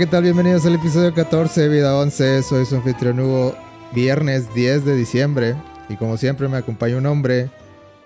¿qué 0.00 0.06
tal? 0.06 0.22
Bienvenidos 0.22 0.64
al 0.64 0.76
episodio 0.76 1.12
14 1.12 1.60
de 1.60 1.68
Vida 1.68 1.94
11. 1.94 2.42
Soy 2.42 2.64
su 2.64 2.74
anfitrión 2.74 3.20
Hugo. 3.20 3.54
Viernes 3.94 4.46
10 4.54 4.86
de 4.86 4.96
diciembre. 4.96 5.54
Y 5.90 5.96
como 5.96 6.16
siempre 6.16 6.48
me 6.48 6.56
acompaña 6.56 6.96
un 6.96 7.04
hombre 7.04 7.50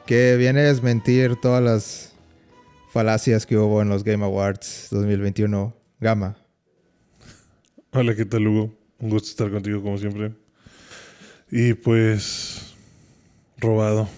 que 0.05 0.35
viene 0.37 0.63
a 0.63 0.65
desmentir 0.65 1.37
todas 1.37 1.63
las 1.63 2.13
falacias 2.91 3.47
que 3.47 3.57
hubo 3.57 3.81
en 3.81 3.91
los 3.91 4.03
Game 4.03 4.25
Awards 4.25 4.89
2021. 4.91 5.73
Gama. 6.01 6.37
Hola, 7.93 8.17
¿qué 8.17 8.25
tal 8.25 8.49
Hugo? 8.49 8.75
Un 8.99 9.11
gusto 9.11 9.29
estar 9.29 9.53
contigo 9.53 9.81
como 9.81 9.97
siempre. 9.97 10.33
Y 11.49 11.75
pues... 11.75 12.75
Robado. 13.59 14.09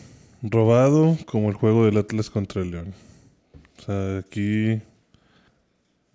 Robado 0.41 1.19
como 1.27 1.51
el 1.51 1.55
juego 1.57 1.85
del 1.85 1.99
Atlas 1.99 2.31
contra 2.31 2.63
el 2.63 2.71
León. 2.71 2.95
O 3.79 3.83
sea, 3.83 4.19
aquí... 4.21 4.81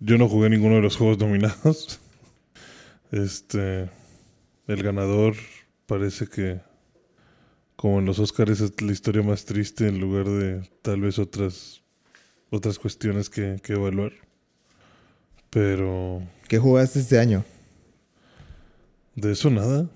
Yo 0.04 0.18
no 0.18 0.28
jugué 0.28 0.50
ninguno 0.50 0.74
de 0.74 0.82
los 0.82 0.96
juegos 0.96 1.18
dominados. 1.18 2.00
Este... 3.12 3.88
El 4.66 4.82
ganador 4.82 5.34
parece 5.86 6.26
que... 6.26 6.60
Como 7.76 8.00
en 8.00 8.06
los 8.06 8.18
Oscars 8.18 8.60
es 8.60 8.80
la 8.82 8.90
historia 8.90 9.22
más 9.22 9.44
triste 9.44 9.86
en 9.86 10.00
lugar 10.00 10.26
de 10.26 10.68
tal 10.82 11.02
vez 11.02 11.20
otras... 11.20 11.82
Otras 12.50 12.80
cuestiones 12.80 13.30
que, 13.30 13.60
que 13.62 13.74
evaluar. 13.74 14.12
Pero... 15.50 16.22
¿Qué 16.48 16.58
jugaste 16.58 16.98
este 16.98 17.20
año? 17.20 17.44
De 19.14 19.30
eso 19.30 19.50
nada. 19.50 19.88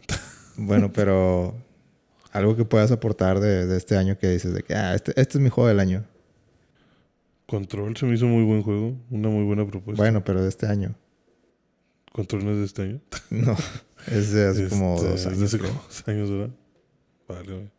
Bueno, 0.56 0.92
pero 0.94 1.56
algo 2.30 2.54
que 2.54 2.64
puedas 2.64 2.92
aportar 2.92 3.40
de, 3.40 3.66
de 3.66 3.76
este 3.76 3.96
año 3.96 4.18
que 4.18 4.28
dices 4.28 4.54
de 4.54 4.62
que 4.62 4.74
ah, 4.74 4.94
este, 4.94 5.20
este 5.20 5.38
es 5.38 5.42
mi 5.42 5.50
juego 5.50 5.66
del 5.66 5.80
año. 5.80 6.04
Control 7.46 7.96
se 7.96 8.06
me 8.06 8.14
hizo 8.14 8.26
muy 8.26 8.44
buen 8.44 8.62
juego, 8.62 8.96
una 9.10 9.28
muy 9.28 9.44
buena 9.44 9.64
propuesta. 9.66 10.02
Bueno, 10.02 10.24
pero 10.24 10.42
de 10.42 10.48
este 10.48 10.66
año. 10.66 10.94
Control 12.12 12.44
no 12.44 12.52
es 12.52 12.58
de 12.58 12.64
este 12.64 12.82
año. 12.82 13.00
No, 13.30 13.56
es 14.06 14.32
de 14.32 14.46
hace 14.48 14.68
como 14.68 14.94
Este, 14.96 15.08
dos 15.08 15.14
es 15.20 15.24
de 15.24 15.30
años. 15.30 15.42
hace 15.42 15.58
creo. 15.58 15.70
como 15.70 15.82
dos 15.84 16.08
años, 16.08 16.30
¿verdad? 16.30 16.50
Vale, 17.28 17.52
güey. 17.54 17.70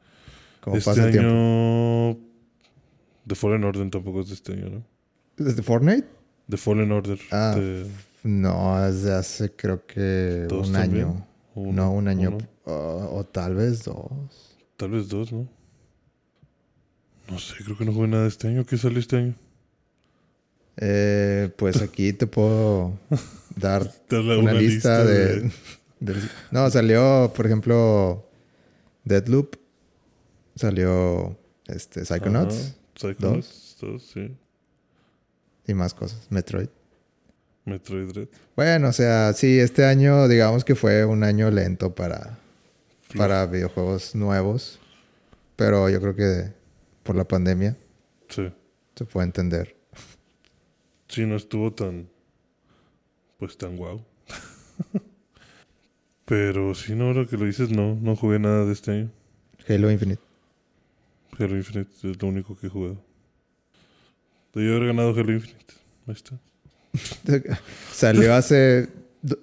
Como 0.61 0.75
este 0.77 0.89
pasa 0.89 1.05
el 1.05 1.11
tiempo. 1.11 1.29
año. 1.29 2.17
The 3.27 3.35
Fallen 3.35 3.63
Order 3.63 3.89
tampoco 3.89 4.21
es 4.21 4.27
de 4.29 4.33
este 4.35 4.53
año, 4.53 4.69
¿no? 4.69 4.83
¿Desde 5.37 5.61
Fortnite? 5.63 6.07
The 6.49 6.57
Fallen 6.57 6.91
Order. 6.91 7.19
Ah, 7.31 7.55
de- 7.57 7.87
No, 8.23 8.85
es 8.87 9.03
de 9.03 9.13
hace 9.13 9.51
creo 9.51 9.85
que 9.85 10.45
¿Dos 10.49 10.67
un 10.69 10.73
también? 10.73 11.05
año. 11.07 11.27
uno, 11.55 11.71
no, 11.83 11.91
un 11.91 12.07
año. 12.07 12.29
uno, 12.37 12.47
o- 12.65 13.25
tal 13.25 13.55
vez 13.55 13.83
dos. 13.83 14.57
tal 14.77 14.91
vez 14.91 15.07
dos, 15.09 15.31
¿no? 15.33 15.47
No 17.29 17.39
sé, 17.39 17.55
creo 17.63 17.77
que 17.77 17.85
no 17.85 17.93
jugué 17.93 18.07
nada 18.07 18.23
de 18.23 18.29
este 18.29 18.47
año. 18.47 18.65
¿Qué 18.65 18.77
salió 18.77 18.99
este 18.99 19.17
año? 19.17 19.35
Eh, 20.77 21.49
pues 21.57 21.81
aquí 21.81 22.13
te 22.13 22.27
puedo 22.27 22.93
dar 23.55 23.91
una, 24.11 24.53
lista, 24.53 25.03
de, 25.03 25.41
de- 25.41 25.51
de- 25.99 26.15
No, 26.51 26.69
salió, 26.69 27.31
por 27.35 27.45
ejemplo, 27.45 28.27
Deadloop. 29.03 29.55
Salió 30.55 31.37
este, 31.67 32.03
Psychonauts. 32.05 32.55
Ajá, 32.55 32.75
Psychonauts 32.95 33.77
2, 33.79 34.03
sí. 34.13 34.35
Y 35.67 35.73
más 35.73 35.93
cosas. 35.93 36.25
Metroid. 36.31 36.69
Metroid 37.65 38.07
Dread. 38.13 38.27
Bueno, 38.55 38.87
o 38.89 38.93
sea, 38.93 39.33
sí, 39.33 39.59
este 39.59 39.85
año 39.85 40.27
digamos 40.27 40.63
que 40.63 40.73
fue 40.73 41.03
un 41.05 41.23
año 41.23 41.51
lento 41.51 41.93
para, 41.93 42.39
para 43.15 43.45
videojuegos 43.45 44.15
nuevos. 44.15 44.79
Pero 45.57 45.89
yo 45.89 45.99
creo 45.99 46.15
que 46.15 46.53
por 47.03 47.15
la 47.15 47.27
pandemia 47.27 47.75
Sí. 48.29 48.51
se 48.95 49.05
puede 49.05 49.25
entender. 49.27 49.75
Sí, 51.07 51.25
no 51.25 51.35
estuvo 51.35 51.73
tan. 51.73 52.09
Pues 53.37 53.57
tan 53.57 53.77
guau. 53.77 54.03
Pero 56.25 56.75
sí, 56.75 56.93
no, 56.95 57.05
ahora 57.05 57.25
que 57.25 57.37
lo 57.37 57.45
dices, 57.45 57.69
no, 57.69 57.95
no 57.95 58.15
jugué 58.15 58.39
nada 58.39 58.65
de 58.65 58.73
este 58.73 58.91
año. 58.91 59.11
Halo 59.67 59.89
Infinite. 59.91 60.21
Halo 61.39 61.55
Infinite 61.55 61.89
es 62.03 62.21
lo 62.21 62.27
único 62.27 62.57
que 62.57 62.67
he 62.67 62.69
jugado. 62.69 62.97
Debí 64.53 64.69
haber 64.69 64.87
ganado 64.87 65.11
Halo 65.11 65.31
Infinite. 65.33 65.73
Ahí 66.07 66.13
está. 66.13 66.39
salió 67.93 68.33
hace 68.33 68.89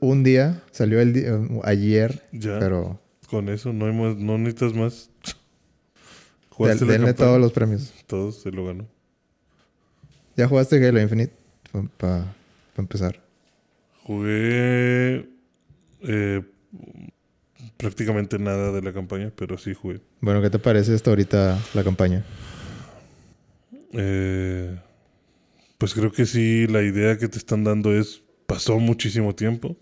un 0.00 0.24
día, 0.24 0.62
salió 0.72 1.00
el 1.00 1.12
di- 1.12 1.20
eh, 1.24 1.60
ayer, 1.62 2.26
Ya, 2.32 2.58
pero 2.58 3.00
con 3.28 3.48
eso 3.48 3.72
no, 3.72 3.86
hay 3.86 3.92
más, 3.92 4.16
no 4.16 4.36
necesitas 4.38 4.74
más. 4.74 5.10
del- 6.58 6.78
denle 6.88 7.14
todos 7.14 7.40
los 7.40 7.52
premios. 7.52 7.92
Todos 8.06 8.40
se 8.42 8.50
lo 8.50 8.66
ganó. 8.66 8.86
¿Ya 10.36 10.48
jugaste 10.48 10.84
Halo 10.86 11.00
Infinite? 11.00 11.32
Para 11.96 12.34
empezar. 12.76 13.20
Jugué 14.04 15.28
eh, 16.02 16.42
prácticamente 17.76 18.38
nada 18.38 18.70
de 18.72 18.82
la 18.82 18.92
campaña, 18.92 19.32
pero 19.34 19.58
sí 19.58 19.74
jugué. 19.74 20.00
Bueno, 20.20 20.40
¿qué 20.40 20.50
te 20.50 20.58
parece 20.58 20.94
hasta 20.94 21.10
ahorita 21.10 21.58
la 21.74 21.84
campaña? 21.84 22.24
Eh, 23.92 24.78
pues 25.78 25.94
creo 25.94 26.12
que 26.12 26.26
sí, 26.26 26.66
la 26.66 26.82
idea 26.82 27.18
que 27.18 27.28
te 27.28 27.38
están 27.38 27.64
dando 27.64 27.96
es, 27.96 28.22
pasó 28.46 28.78
muchísimo 28.78 29.34
tiempo 29.34 29.76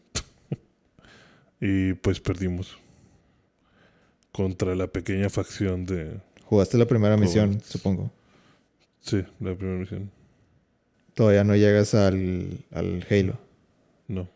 y 1.60 1.94
pues 1.94 2.20
perdimos 2.20 2.78
contra 4.32 4.74
la 4.74 4.86
pequeña 4.86 5.28
facción 5.28 5.84
de, 5.84 6.20
Jugaste 6.44 6.78
la 6.78 6.86
primera 6.86 7.16
misión, 7.16 7.60
supongo. 7.64 8.10
sí, 9.00 9.24
la 9.40 9.54
primera 9.54 9.78
misión. 9.78 10.21
Todavía 11.14 11.44
no 11.44 11.54
llegas 11.56 11.94
al, 11.94 12.64
al 12.72 13.06
Halo. 13.10 13.38
No, 14.08 14.28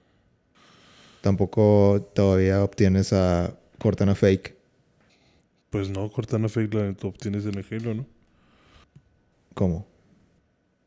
Tampoco 1.20 2.10
todavía 2.14 2.62
obtienes 2.62 3.12
a 3.12 3.54
Cortana 3.78 4.14
Fake. 4.14 4.54
pues 5.70 5.90
no, 5.90 6.10
Cortana 6.10 6.48
Fake 6.48 6.72
la 6.74 6.94
obtienes 7.02 7.44
en 7.46 7.58
el 7.58 7.66
Halo, 7.70 7.94
¿no? 7.94 8.06
¿Cómo? 9.54 9.86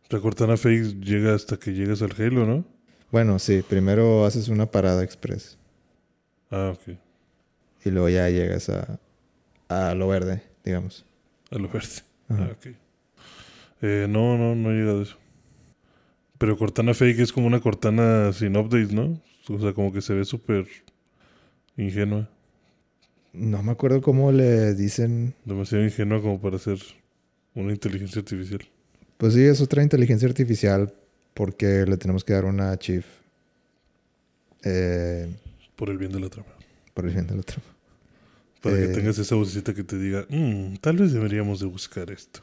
La 0.09 0.19
Cortana 0.19 0.57
Fake 0.57 0.99
llega 1.01 1.35
hasta 1.35 1.57
que 1.57 1.73
llegas 1.73 2.01
al 2.01 2.11
Halo, 2.17 2.45
¿no? 2.45 2.65
Bueno, 3.11 3.37
sí. 3.39 3.63
Primero 3.67 4.25
haces 4.25 4.47
una 4.47 4.65
parada 4.67 5.03
express. 5.03 5.57
Ah, 6.51 6.73
ok. 6.73 6.95
Y 7.85 7.89
luego 7.91 8.09
ya 8.09 8.29
llegas 8.29 8.69
a, 8.69 8.99
a 9.67 9.93
lo 9.95 10.07
verde, 10.07 10.43
digamos. 10.63 11.05
A 11.51 11.57
lo 11.57 11.67
verde. 11.69 11.89
Ajá. 12.29 12.45
Ah, 12.49 12.51
ok. 12.57 12.75
Eh, 13.81 14.07
no, 14.09 14.37
no, 14.37 14.55
no 14.55 14.71
he 14.71 14.73
llegado 14.73 14.99
a 14.99 15.03
eso. 15.03 15.17
Pero 16.39 16.57
Cortana 16.57 16.93
Fake 16.95 17.19
es 17.19 17.31
como 17.31 17.45
una 17.47 17.59
Cortana 17.59 18.33
sin 18.33 18.57
updates, 18.57 18.91
¿no? 18.91 19.21
O 19.47 19.59
sea, 19.59 19.73
como 19.73 19.93
que 19.93 20.01
se 20.01 20.13
ve 20.15 20.25
súper 20.25 20.67
ingenua. 21.77 22.27
No 23.33 23.61
me 23.61 23.71
acuerdo 23.71 24.01
cómo 24.01 24.31
le 24.31 24.73
dicen. 24.73 25.35
Demasiado 25.45 25.83
ingenua 25.83 26.21
como 26.21 26.41
para 26.41 26.57
ser 26.57 26.79
una 27.53 27.71
inteligencia 27.71 28.19
artificial. 28.19 28.61
Pues 29.17 29.33
sí, 29.33 29.43
es 29.43 29.61
otra 29.61 29.83
inteligencia 29.83 30.27
artificial 30.27 30.93
porque 31.35 31.85
le 31.85 31.97
tenemos 31.97 32.23
que 32.23 32.33
dar 32.33 32.45
una 32.45 32.75
chief. 32.79 33.05
Eh, 34.63 35.27
Por 35.75 35.89
el 35.89 35.97
bien 35.97 36.11
de 36.11 36.19
la 36.19 36.29
trama. 36.29 36.49
por 36.93 37.05
el 37.05 37.13
bien 37.13 37.27
del 37.27 37.39
otro. 37.39 37.61
Para 38.61 38.77
Eh. 38.77 38.87
que 38.87 38.93
tengas 38.93 39.17
esa 39.19 39.35
vocecita 39.35 39.73
que 39.73 39.83
te 39.83 39.97
diga, 39.97 40.25
"Mm, 40.29 40.75
tal 40.81 40.97
vez 40.97 41.13
deberíamos 41.13 41.59
de 41.61 41.65
buscar 41.67 42.11
esto. 42.11 42.41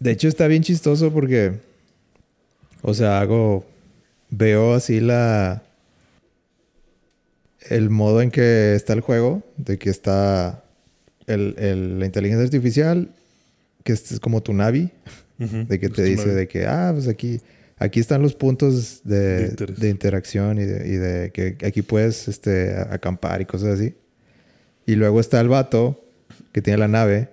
De 0.00 0.10
hecho, 0.12 0.28
está 0.28 0.46
bien 0.46 0.62
chistoso 0.62 1.12
porque. 1.12 1.60
O 2.82 2.94
sea, 2.94 3.20
hago. 3.20 3.64
Veo 4.30 4.74
así 4.74 5.00
la. 5.00 5.62
El 7.68 7.90
modo 7.90 8.22
en 8.22 8.30
que 8.30 8.74
está 8.74 8.92
el 8.92 9.00
juego. 9.00 9.42
De 9.56 9.78
que 9.78 9.90
está. 9.90 10.62
El, 11.26 11.54
el- 11.58 11.98
la 11.98 12.06
inteligencia 12.06 12.44
artificial. 12.44 13.08
Que 13.84 13.92
es 13.92 14.18
como 14.20 14.42
tu 14.42 14.52
Navi. 14.52 14.90
De 15.38 15.78
que 15.78 15.88
te 15.88 16.02
dice 16.02 16.28
de 16.34 16.48
que. 16.48 16.66
Ah, 16.66 16.90
pues 16.94 17.08
aquí. 17.08 17.40
Aquí 17.80 18.00
están 18.00 18.22
los 18.22 18.34
puntos 18.34 19.02
de, 19.04 19.50
De 19.80 19.88
interacción 19.88 20.58
y 20.58 20.64
de, 20.64 20.88
y 20.88 20.96
de 20.96 21.30
que 21.30 21.56
aquí 21.64 21.82
puedes 21.82 22.26
este, 22.26 22.74
acampar 22.74 23.40
y 23.40 23.44
cosas 23.44 23.78
así. 23.78 23.94
Y 24.84 24.96
luego 24.96 25.20
está 25.20 25.40
el 25.40 25.46
vato 25.48 26.02
que 26.50 26.60
tiene 26.60 26.78
la 26.78 26.88
nave 26.88 27.28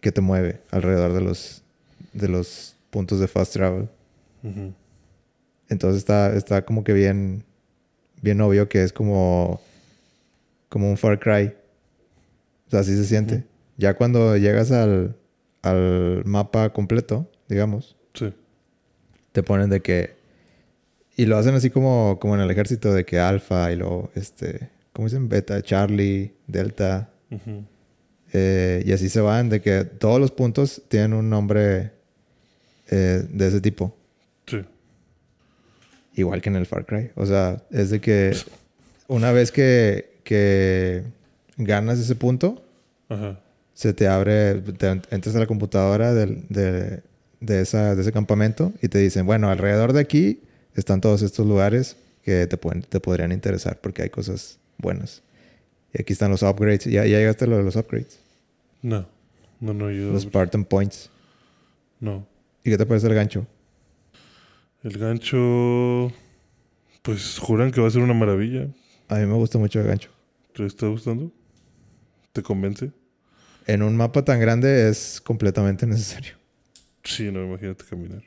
que 0.00 0.12
te 0.12 0.20
mueve 0.20 0.60
alrededor 0.70 1.12
de 1.14 1.20
los, 1.20 1.62
de 2.12 2.28
los 2.28 2.76
puntos 2.90 3.18
de 3.18 3.26
fast 3.26 3.54
travel. 3.54 3.88
Entonces 5.68 5.98
está, 5.98 6.34
está 6.36 6.64
como 6.64 6.84
que 6.84 6.92
bien, 6.92 7.44
bien 8.22 8.40
obvio 8.40 8.68
que 8.68 8.82
es 8.82 8.92
como, 8.92 9.60
como 10.68 10.88
un 10.90 10.96
Far 10.96 11.18
Cry. 11.18 11.52
O 12.66 12.70
sea, 12.70 12.80
así 12.80 12.96
se 12.96 13.04
siente. 13.04 13.44
Ya 13.76 13.94
cuando 13.94 14.36
llegas 14.36 14.70
al, 14.72 15.16
al 15.62 16.22
mapa 16.24 16.72
completo, 16.72 17.30
digamos, 17.48 17.96
Sí. 18.14 18.32
te 19.32 19.42
ponen 19.42 19.68
de 19.70 19.80
que... 19.82 20.16
Y 21.16 21.26
lo 21.26 21.36
hacen 21.38 21.54
así 21.54 21.70
como, 21.70 22.18
como 22.20 22.34
en 22.34 22.40
el 22.42 22.50
ejército, 22.50 22.92
de 22.92 23.04
que 23.04 23.18
alfa 23.18 23.72
y 23.72 23.76
luego, 23.76 24.10
este, 24.14 24.68
¿cómo 24.92 25.08
dicen? 25.08 25.28
Beta, 25.28 25.62
Charlie, 25.62 26.32
Delta. 26.46 27.10
Eh, 28.32 28.82
y 28.84 28.92
así 28.92 29.08
se 29.08 29.20
van, 29.20 29.48
de 29.48 29.60
que 29.62 29.84
todos 29.84 30.20
los 30.20 30.30
puntos 30.30 30.82
tienen 30.88 31.14
un 31.14 31.30
nombre 31.30 31.92
eh, 32.90 33.26
de 33.30 33.46
ese 33.48 33.60
tipo. 33.60 33.96
Igual 36.16 36.42
que 36.42 36.48
en 36.48 36.56
el 36.56 36.66
Far 36.66 36.84
Cry. 36.86 37.10
O 37.14 37.24
sea, 37.26 37.62
es 37.70 37.90
de 37.90 38.00
que 38.00 38.34
una 39.06 39.30
vez 39.32 39.52
que, 39.52 40.18
que 40.24 41.02
ganas 41.56 41.98
ese 42.00 42.14
punto, 42.16 42.64
Ajá. 43.08 43.38
se 43.74 43.92
te 43.92 44.08
abre, 44.08 44.54
te 44.62 44.88
entras 45.10 45.36
a 45.36 45.38
la 45.38 45.46
computadora 45.46 46.12
del- 46.14 46.42
de, 46.48 47.02
de, 47.40 47.60
esa, 47.60 47.94
de 47.94 48.02
ese 48.02 48.12
campamento 48.12 48.72
y 48.82 48.88
te 48.88 48.98
dicen, 48.98 49.26
bueno, 49.26 49.50
alrededor 49.50 49.92
de 49.92 50.00
aquí 50.00 50.40
están 50.74 51.00
todos 51.00 51.22
estos 51.22 51.46
lugares 51.46 51.96
que 52.24 52.46
te, 52.46 52.56
pueden, 52.56 52.82
te 52.82 52.98
podrían 52.98 53.30
interesar 53.30 53.78
porque 53.80 54.02
hay 54.02 54.10
cosas 54.10 54.58
buenas. 54.78 55.22
Y 55.94 56.00
aquí 56.02 56.12
están 56.12 56.30
los 56.30 56.42
upgrades. 56.42 56.84
¿Ya, 56.86 57.04
ya 57.06 57.18
llegaste 57.18 57.44
a 57.44 57.48
lo 57.48 57.56
de 57.58 57.62
los 57.62 57.76
upgrades? 57.76 58.18
No. 58.82 59.06
No, 59.60 59.72
no, 59.72 59.90
yo. 59.90 60.12
Los 60.12 60.22
Spartan 60.24 60.64
Points. 60.64 61.08
No. 62.00 62.26
¿Y 62.64 62.70
qué 62.70 62.76
te 62.78 62.84
parece 62.84 63.06
el 63.06 63.14
gancho? 63.14 63.46
El 64.86 64.98
gancho. 64.98 66.12
Pues 67.02 67.38
juran 67.38 67.72
que 67.72 67.80
va 67.80 67.88
a 67.88 67.90
ser 67.90 68.02
una 68.02 68.14
maravilla. 68.14 68.68
A 69.08 69.16
mí 69.16 69.26
me 69.26 69.34
gusta 69.34 69.58
mucho 69.58 69.80
el 69.80 69.86
gancho. 69.88 70.10
¿Te 70.54 70.64
está 70.64 70.86
gustando? 70.86 71.32
¿Te 72.32 72.40
convence? 72.42 72.92
En 73.66 73.82
un 73.82 73.96
mapa 73.96 74.24
tan 74.24 74.38
grande 74.38 74.88
es 74.88 75.20
completamente 75.20 75.86
necesario. 75.86 76.34
Sí, 77.02 77.32
no, 77.32 77.42
imagínate 77.44 77.84
caminar. 77.84 78.22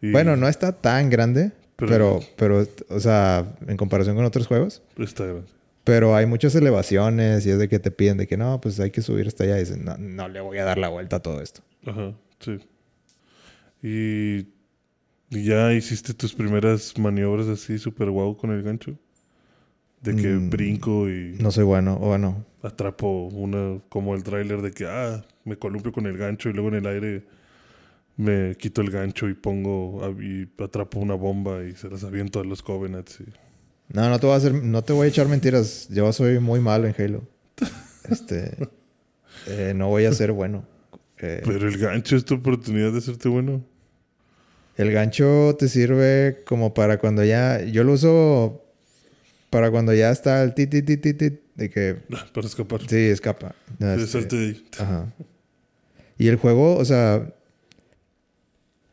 Y- 0.00 0.10
Bueno, 0.10 0.36
no 0.36 0.48
está 0.48 0.72
tan 0.72 1.10
grande, 1.10 1.52
Pero- 1.76 2.20
pero, 2.36 2.64
pero, 2.64 2.66
o 2.96 2.98
sea, 3.00 3.56
en 3.68 3.76
comparación 3.76 4.16
con 4.16 4.24
otros 4.24 4.48
juegos. 4.48 4.82
Está 4.98 5.24
grande. 5.26 5.46
Pero 5.84 6.16
hay 6.16 6.26
muchas 6.26 6.56
elevaciones 6.56 7.46
y 7.46 7.50
es 7.50 7.58
de 7.60 7.68
que 7.68 7.78
te 7.78 7.92
piden 7.92 8.16
de 8.16 8.26
que 8.26 8.36
no, 8.36 8.60
pues 8.60 8.80
hay 8.80 8.90
que 8.90 9.00
subir 9.02 9.28
hasta 9.28 9.44
allá. 9.44 9.56
Y 9.58 9.60
dicen, 9.60 9.84
no, 9.84 9.96
no 9.96 10.28
le 10.28 10.40
voy 10.40 10.58
a 10.58 10.64
dar 10.64 10.78
la 10.78 10.88
vuelta 10.88 11.16
a 11.16 11.20
todo 11.22 11.40
esto. 11.40 11.62
Ajá, 11.86 12.12
sí. 12.40 12.58
Y, 13.82 14.48
y 15.30 15.44
ya 15.44 15.72
hiciste 15.72 16.14
tus 16.14 16.34
primeras 16.34 16.96
maniobras 16.98 17.48
así 17.48 17.78
súper 17.78 18.10
guau 18.10 18.36
con 18.36 18.50
el 18.52 18.62
gancho. 18.62 18.96
De 20.02 20.14
que 20.14 20.28
Mm, 20.28 20.50
brinco 20.50 21.08
y 21.08 21.36
No 21.40 21.50
soy 21.50 21.64
bueno, 21.64 21.94
o 22.00 22.06
bueno. 22.08 22.44
atrapo 22.62 23.26
una, 23.28 23.80
como 23.88 24.14
el 24.14 24.22
tráiler 24.22 24.62
de 24.62 24.70
que, 24.72 24.86
ah, 24.86 25.24
me 25.44 25.56
columpio 25.56 25.90
con 25.92 26.06
el 26.06 26.16
gancho 26.18 26.48
y 26.48 26.52
luego 26.52 26.68
en 26.68 26.74
el 26.74 26.86
aire 26.86 27.24
me 28.16 28.54
quito 28.56 28.80
el 28.82 28.90
gancho 28.90 29.28
y 29.28 29.34
pongo, 29.34 30.04
a- 30.04 30.10
y 30.22 30.48
atrapo 30.62 31.00
una 31.00 31.14
bomba 31.14 31.64
y 31.64 31.72
se 31.72 31.88
las 31.90 32.04
aviento 32.04 32.40
a 32.40 32.44
los 32.44 32.62
Covenants. 32.62 33.20
y- 33.20 33.24
No, 33.94 34.08
no 34.10 34.18
te 34.18 34.26
voy 34.26 34.34
a 34.34 34.36
hacer, 34.38 34.54
no 34.54 34.82
te 34.82 34.92
voy 34.92 35.06
a 35.06 35.08
echar 35.08 35.28
mentiras. 35.28 35.88
Yo 35.90 36.12
soy 36.12 36.38
muy 36.40 36.60
malo 36.60 36.86
en 36.86 36.94
Halo. 36.98 37.22
Este, 38.10 38.56
eh, 39.48 39.72
no 39.74 39.88
voy 39.88 40.04
a 40.04 40.12
ser 40.12 40.30
bueno. 40.32 40.64
Eh, 41.18 41.42
Pero 41.44 41.66
el 41.68 41.76
gancho 41.78 42.14
es 42.16 42.24
tu 42.24 42.34
oportunidad 42.36 42.92
de 42.92 42.98
hacerte 42.98 43.28
bueno. 43.28 43.64
El 44.76 44.92
gancho 44.92 45.56
te 45.58 45.68
sirve 45.68 46.42
como 46.46 46.74
para 46.74 46.98
cuando 46.98 47.24
ya, 47.24 47.62
yo 47.62 47.82
lo 47.84 47.92
uso 47.94 48.62
para 49.50 49.70
cuando 49.70 49.94
ya 49.94 50.10
está 50.10 50.42
el 50.42 50.54
ti 50.54 50.66
ti 50.66 50.82
ti 50.82 50.96
ti 50.96 51.14
ti 51.14 51.38
de 51.54 51.70
que 51.70 51.94
Para 52.32 52.46
escapar. 52.46 52.80
sí 52.88 52.96
escapa. 52.96 53.54
No, 53.78 53.94
este. 53.94 54.62
Ajá. 54.78 55.12
Y 56.18 56.28
el 56.28 56.36
juego, 56.36 56.76
o 56.76 56.84
sea, 56.84 57.32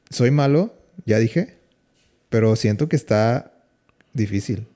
soy 0.10 0.32
malo, 0.32 0.74
ya 1.06 1.20
dije, 1.20 1.58
pero 2.30 2.56
siento 2.56 2.88
que 2.88 2.96
está 2.96 3.54
difícil. 4.14 4.68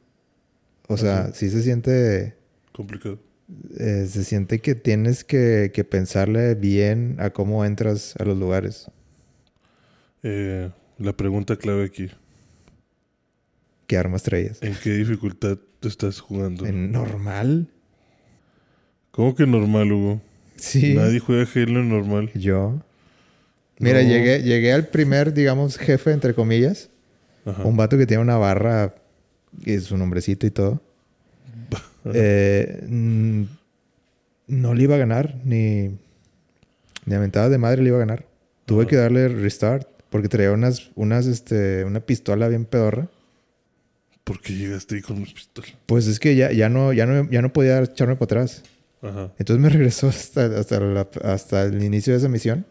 O 0.88 0.98
sea, 0.98 1.31
sí 1.33 1.50
se 1.50 1.62
siente, 1.63 2.36
Complicado. 2.71 3.19
eh, 3.77 4.07
se 4.10 4.24
siente 4.24 4.60
que 4.60 4.74
tienes 4.75 5.24
que, 5.25 5.71
que 5.74 5.83
pensarle 5.83 6.56
bien 6.56 7.18
a 7.19 7.30
cómo 7.31 7.65
entras 7.65 8.15
a 8.19 8.24
los 8.24 8.38
lugares. 8.38 8.89
Eh, 10.24 10.69
la 11.00 11.14
pregunta 11.14 11.56
clave 11.56 11.86
aquí. 11.86 12.10
¿Qué 13.88 13.98
armas 13.98 14.24
traías? 14.24 14.62
¿En 14.62 14.76
qué 14.84 14.92
dificultad 14.92 15.58
te 15.80 15.88
estás 15.88 16.20
jugando? 16.20 16.66
¿En 16.66 16.92
normal? 16.92 17.68
¿Cómo 19.12 19.34
que 19.36 19.48
normal, 19.48 19.92
Hugo? 19.92 20.22
Sí. 20.58 20.94
Nadie 20.94 21.20
juega 21.20 21.44
Halo 21.54 21.80
en 21.80 21.90
normal. 21.90 22.32
Yo. 22.34 22.82
Mira, 23.80 24.02
No. 24.04 24.10
llegué, 24.10 24.42
llegué 24.44 24.74
al 24.74 24.88
primer, 24.88 25.34
digamos, 25.34 25.78
jefe, 25.78 26.12
entre 26.12 26.34
comillas. 26.34 26.90
Ajá. 27.46 27.64
Un 27.64 27.78
vato 27.78 27.98
que 27.98 28.06
tiene 28.06 28.24
una 28.24 28.38
barra 28.38 28.96
y 29.66 29.78
su 29.80 29.98
nombrecito 29.98 30.46
y 30.48 30.52
todo. 30.52 30.82
Eh, 32.14 32.84
no 34.48 34.74
le 34.74 34.82
iba 34.84 34.96
a 34.96 34.98
ganar, 34.98 35.42
ni, 35.44 35.90
ni 37.06 37.16
a 37.16 37.20
mentada 37.20 37.50
de 37.50 37.58
madre 37.58 37.82
le 37.82 37.90
iba 37.90 37.98
a 37.98 38.00
ganar. 38.00 38.26
Tuve 38.66 38.84
Ajá. 38.84 38.90
que 38.90 38.96
darle 38.96 39.28
restart 39.28 39.90
porque 40.09 40.27
traía 40.30 40.51
unas, 40.51 40.92
unas, 40.95 41.25
este, 41.27 41.83
una 41.86 42.00
pistola 42.00 42.48
bien 42.48 42.65
pedorra. 42.65 43.09
¿Por 44.24 44.42
qué 44.42 44.54
llegaste 44.54 44.95
ahí 44.95 45.01
con 45.01 45.18
una 45.18 45.25
pistola? 45.25 45.68
Pues 45.86 46.07
es 46.07 46.19
que 46.19 46.36
ya, 46.36 46.51
ya, 46.51 46.69
no, 46.69 46.92
ya, 46.94 47.06
no, 47.06 47.30
ya 47.30 47.42
no 47.42 47.54
podía 47.54 47.80
echarme 47.81 48.15
para 48.15 48.25
atrás. 48.25 48.63
Ajá. 49.01 49.31
Entonces 49.38 49.62
me 49.62 49.69
regresó 49.77 50.07
hasta, 50.09 50.45
hasta, 50.59 50.80
la- 50.80 51.07
hasta 51.24 51.63
el 51.63 51.81
inicio 51.83 52.13
de 52.13 52.19
esa 52.19 52.30
misión, 52.30 52.65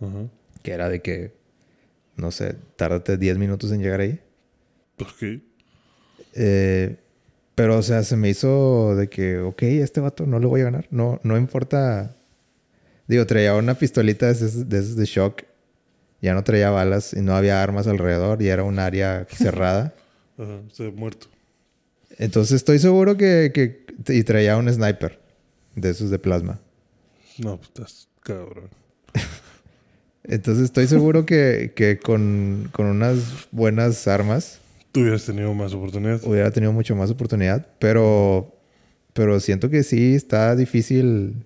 Ajá. 0.00 0.26
que 0.62 0.72
era 0.72 0.88
de 0.88 1.00
que, 1.00 1.32
no 2.16 2.30
sé, 2.30 2.56
tárdate 2.76 3.16
10 3.16 3.38
minutos 3.38 3.72
en 3.72 3.80
llegar 3.82 4.00
ahí. 4.00 4.20
Ok. 5.00 5.40
Eh, 6.34 6.96
pero, 7.54 7.78
o 7.78 7.82
sea, 7.82 8.02
se 8.04 8.16
me 8.16 8.28
hizo 8.28 8.94
de 8.94 9.08
que, 9.08 9.38
ok, 9.38 9.62
este 9.62 10.00
vato 10.00 10.26
no 10.26 10.38
le 10.38 10.46
voy 10.46 10.60
a 10.60 10.64
ganar. 10.64 10.86
No, 10.90 11.20
no 11.24 11.36
importa. 11.36 12.14
Digo, 13.08 13.26
traía 13.26 13.54
una 13.54 13.74
pistolita 13.74 14.32
de 14.32 14.64
de, 14.64 14.82
de 14.82 15.04
shock. 15.06 15.42
Ya 16.20 16.34
no 16.34 16.42
traía 16.44 16.70
balas 16.70 17.12
y 17.14 17.20
no 17.20 17.36
había 17.36 17.62
armas 17.62 17.86
alrededor 17.86 18.42
y 18.42 18.48
era 18.48 18.64
un 18.64 18.78
área 18.78 19.26
cerrada. 19.30 19.94
Ajá. 20.36 20.60
Se 20.72 20.88
ha 20.88 20.90
muerto. 20.90 21.28
Entonces 22.18 22.56
estoy 22.56 22.78
seguro 22.78 23.16
que, 23.16 23.52
que... 23.54 23.86
Y 24.12 24.22
traía 24.24 24.56
un 24.56 24.72
sniper 24.72 25.20
de 25.74 25.90
esos 25.90 26.10
de 26.10 26.18
plasma. 26.18 26.60
No, 27.38 27.56
pues 27.56 27.68
estás 27.68 28.08
cabrón. 28.22 28.68
Entonces 30.24 30.64
estoy 30.64 30.86
seguro 30.86 31.24
que, 31.24 31.72
que 31.74 31.98
con, 31.98 32.68
con 32.72 32.86
unas 32.86 33.48
buenas 33.50 34.06
armas 34.08 34.60
Tú 34.92 35.00
hubieras 35.00 35.24
tenido 35.24 35.52
más 35.54 35.72
oportunidades. 35.74 36.22
hubiera 36.24 36.50
tenido 36.50 36.72
mucho 36.72 36.96
más 36.96 37.10
oportunidad, 37.10 37.66
pero, 37.78 38.56
pero 39.12 39.38
siento 39.38 39.68
que 39.70 39.82
sí 39.82 40.14
está 40.14 40.56
difícil 40.56 41.44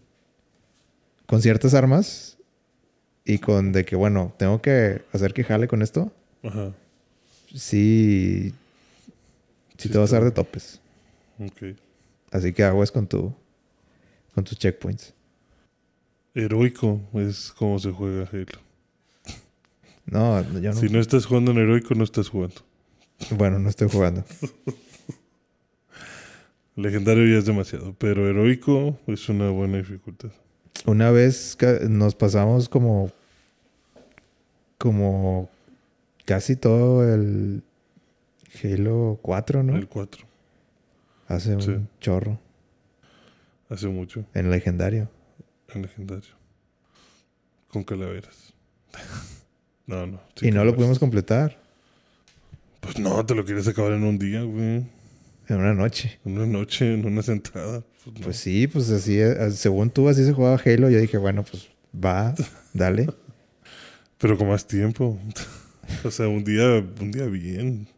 con 1.26 1.43
ciertas 1.43 1.75
armas 1.75 2.38
y 3.25 3.38
con 3.38 3.73
de 3.73 3.85
que, 3.85 3.97
bueno, 3.97 4.35
tengo 4.38 4.61
que 4.61 5.02
hacer 5.12 5.33
que 5.33 5.45
jale 5.45 5.69
con 5.69 5.83
esto. 5.83 6.12
Ajá. 6.43 6.73
Sí, 7.55 8.52
sí, 9.76 9.79
Sí 9.79 9.88
te 9.88 9.99
vas 9.99 10.12
a 10.12 10.17
dar 10.17 10.25
de 10.25 10.31
topes. 10.31 10.81
Ok. 11.38 11.76
Así 12.31 12.52
que 12.52 12.64
aguas 12.64 12.91
con 12.91 13.07
tu, 13.07 13.33
con 14.35 14.45
tus 14.45 14.59
checkpoints. 14.59 15.14
Heroico 16.35 17.00
es 17.14 17.52
como 17.52 17.79
se 17.79 17.91
juega 17.91 18.29
Halo. 18.33 18.47
No, 20.07 20.43
yo 20.61 20.73
no. 20.73 20.81
Si 20.81 20.88
no 20.88 20.99
estás 20.99 21.26
jugando 21.26 21.52
en 21.52 21.59
heroico, 21.59 21.95
no 21.95 22.05
estás 22.05 22.29
jugando. 22.29 22.57
Bueno, 23.31 23.59
no 23.59 23.69
estoy 23.69 23.88
jugando. 23.88 24.25
Legendario 26.75 27.26
ya 27.26 27.38
es 27.38 27.45
demasiado, 27.45 27.95
pero 27.99 28.29
heroico 28.29 28.99
es 29.07 29.29
una 29.29 29.50
buena 29.50 29.79
dificultad. 29.79 30.31
Una 30.87 31.11
vez 31.11 31.57
nos 31.89 32.15
pasamos 32.15 32.69
como, 32.69 33.11
como 34.79 35.49
casi 36.25 36.57
todo 36.57 37.12
el 37.12 37.62
Halo 38.62 39.19
4, 39.23 39.62
¿no? 39.62 39.77
El 39.77 39.89
4, 39.89 40.27
Hace 41.29 41.55
un 41.57 41.62
Sí. 41.62 41.77
chorro 42.01 42.39
hace 43.71 43.89
mucho, 43.89 44.25
en 44.35 44.51
legendario. 44.51 45.09
en 45.75 45.83
legendario. 45.83 46.35
Con 47.69 47.85
calaveras. 47.85 48.53
no, 49.87 50.07
no. 50.07 50.21
y 50.43 50.51
no 50.51 50.65
lo 50.65 50.75
pudimos 50.77 50.99
completar 50.99 51.57
Pues 52.81 52.99
no, 52.99 53.25
te 53.25 53.35
lo 53.35 53.45
quieres 53.45 53.67
acabar 53.69 53.93
en 53.93 54.03
un 54.05 54.19
día, 54.19 54.43
güey. 54.43 54.85
en 55.49 55.57
una 55.57 55.73
noche. 55.73 56.19
En 56.27 56.37
una 56.37 56.47
noche, 56.47 56.93
en 56.95 57.07
una 57.07 57.23
sentada. 57.23 57.83
Pues. 58.04 58.21
Pues 58.23 58.37
sí, 58.37 58.66
pues 58.66 58.90
así, 58.90 59.18
eh, 59.21 59.50
según 59.52 59.90
tú, 59.90 60.09
así 60.09 60.25
se 60.25 60.32
jugaba 60.32 60.61
Halo. 60.64 60.90
Yo 60.90 60.99
dije, 60.99 61.18
bueno, 61.18 61.44
pues 61.44 61.68
va, 61.94 62.35
dale. 62.73 63.09
Pero 64.18 64.37
con 64.37 64.49
más 64.49 64.66
tiempo. 64.66 65.18
o 66.04 66.11
sea, 66.11 66.28
un 66.28 66.44
día, 66.44 66.85
un 67.00 67.12
día 67.12 67.26
bien. 67.26 67.88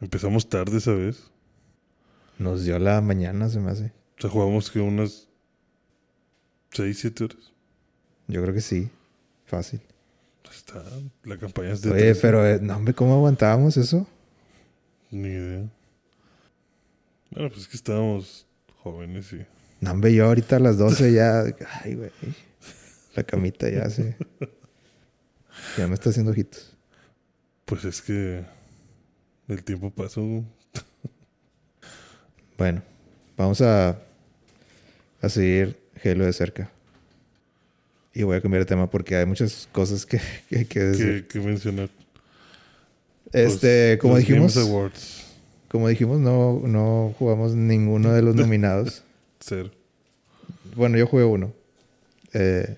Empezamos 0.00 0.48
tarde, 0.48 0.80
¿sabes? 0.80 1.30
Nos 2.38 2.64
dio 2.64 2.78
la 2.78 3.00
mañana, 3.00 3.48
se 3.48 3.60
me 3.60 3.70
hace. 3.70 3.92
O 4.18 4.20
sea, 4.20 4.30
jugamos 4.30 4.70
que 4.70 4.80
unas 4.80 5.28
6, 6.72 6.98
7 6.98 7.24
horas. 7.24 7.52
Yo 8.28 8.42
creo 8.42 8.54
que 8.54 8.60
sí, 8.60 8.90
fácil. 9.44 9.80
Está, 10.50 10.82
la 11.24 11.38
campaña 11.38 11.72
es 11.72 11.80
de 11.80 11.90
Oye, 11.90 12.00
13. 12.02 12.20
pero, 12.20 12.46
eh, 12.46 12.58
no, 12.60 12.76
hombre, 12.76 12.92
¿cómo 12.92 13.14
aguantábamos 13.14 13.76
eso? 13.76 14.06
Ni 15.10 15.28
idea. 15.28 15.66
Bueno, 17.30 17.48
pues 17.48 17.62
es 17.62 17.68
que 17.68 17.76
estábamos 17.76 18.46
jóvenes 18.82 19.32
y... 19.32 19.44
No, 19.80 19.90
hombre, 19.90 20.14
yo 20.14 20.26
ahorita 20.26 20.56
a 20.56 20.60
las 20.60 20.78
12 20.78 21.12
ya. 21.12 21.44
Ay, 21.82 21.94
güey. 21.94 22.10
La 23.14 23.24
camita 23.24 23.68
ya 23.68 23.90
se. 23.90 24.16
Ya 25.76 25.86
me 25.88 25.94
está 25.94 26.10
haciendo 26.10 26.30
ojitos. 26.30 26.72
Pues 27.64 27.84
es 27.84 28.00
que 28.00 28.44
El 29.48 29.64
tiempo 29.64 29.90
pasó. 29.90 30.44
Bueno, 32.56 32.82
vamos 33.36 33.60
a, 33.60 33.98
a 35.20 35.28
seguir 35.28 35.80
Halo 36.04 36.24
de 36.24 36.32
cerca. 36.32 36.70
Y 38.14 38.22
voy 38.22 38.36
a 38.36 38.40
cambiar 38.40 38.62
de 38.62 38.66
tema 38.66 38.88
porque 38.88 39.16
hay 39.16 39.26
muchas 39.26 39.68
cosas 39.72 40.06
que, 40.06 40.20
que 40.48 40.58
hay 40.58 40.64
que 40.66 40.80
decir. 40.80 41.26
¿Qué, 41.26 41.40
qué 41.40 41.46
mencionar? 41.46 41.90
Este, 43.32 43.98
como 44.00 44.16
dijimos, 44.16 44.54
Games 44.54 44.68
Awards. 44.68 45.31
Como 45.72 45.88
dijimos, 45.88 46.20
no, 46.20 46.60
no 46.64 47.14
jugamos 47.18 47.54
ninguno 47.54 48.12
de 48.12 48.22
los 48.22 48.36
nominados. 48.36 49.02
Cero. 49.40 49.70
Bueno, 50.76 50.96
yo 50.98 51.06
jugué 51.06 51.24
uno. 51.24 51.52
Eh, 52.34 52.76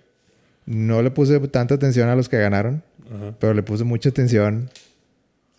no 0.66 1.02
le 1.02 1.10
puse 1.10 1.38
tanta 1.48 1.74
atención 1.74 2.08
a 2.08 2.16
los 2.16 2.28
que 2.28 2.38
ganaron, 2.38 2.82
Ajá. 3.14 3.34
pero 3.38 3.52
le 3.54 3.62
puse 3.62 3.84
mucha 3.84 4.08
atención 4.08 4.70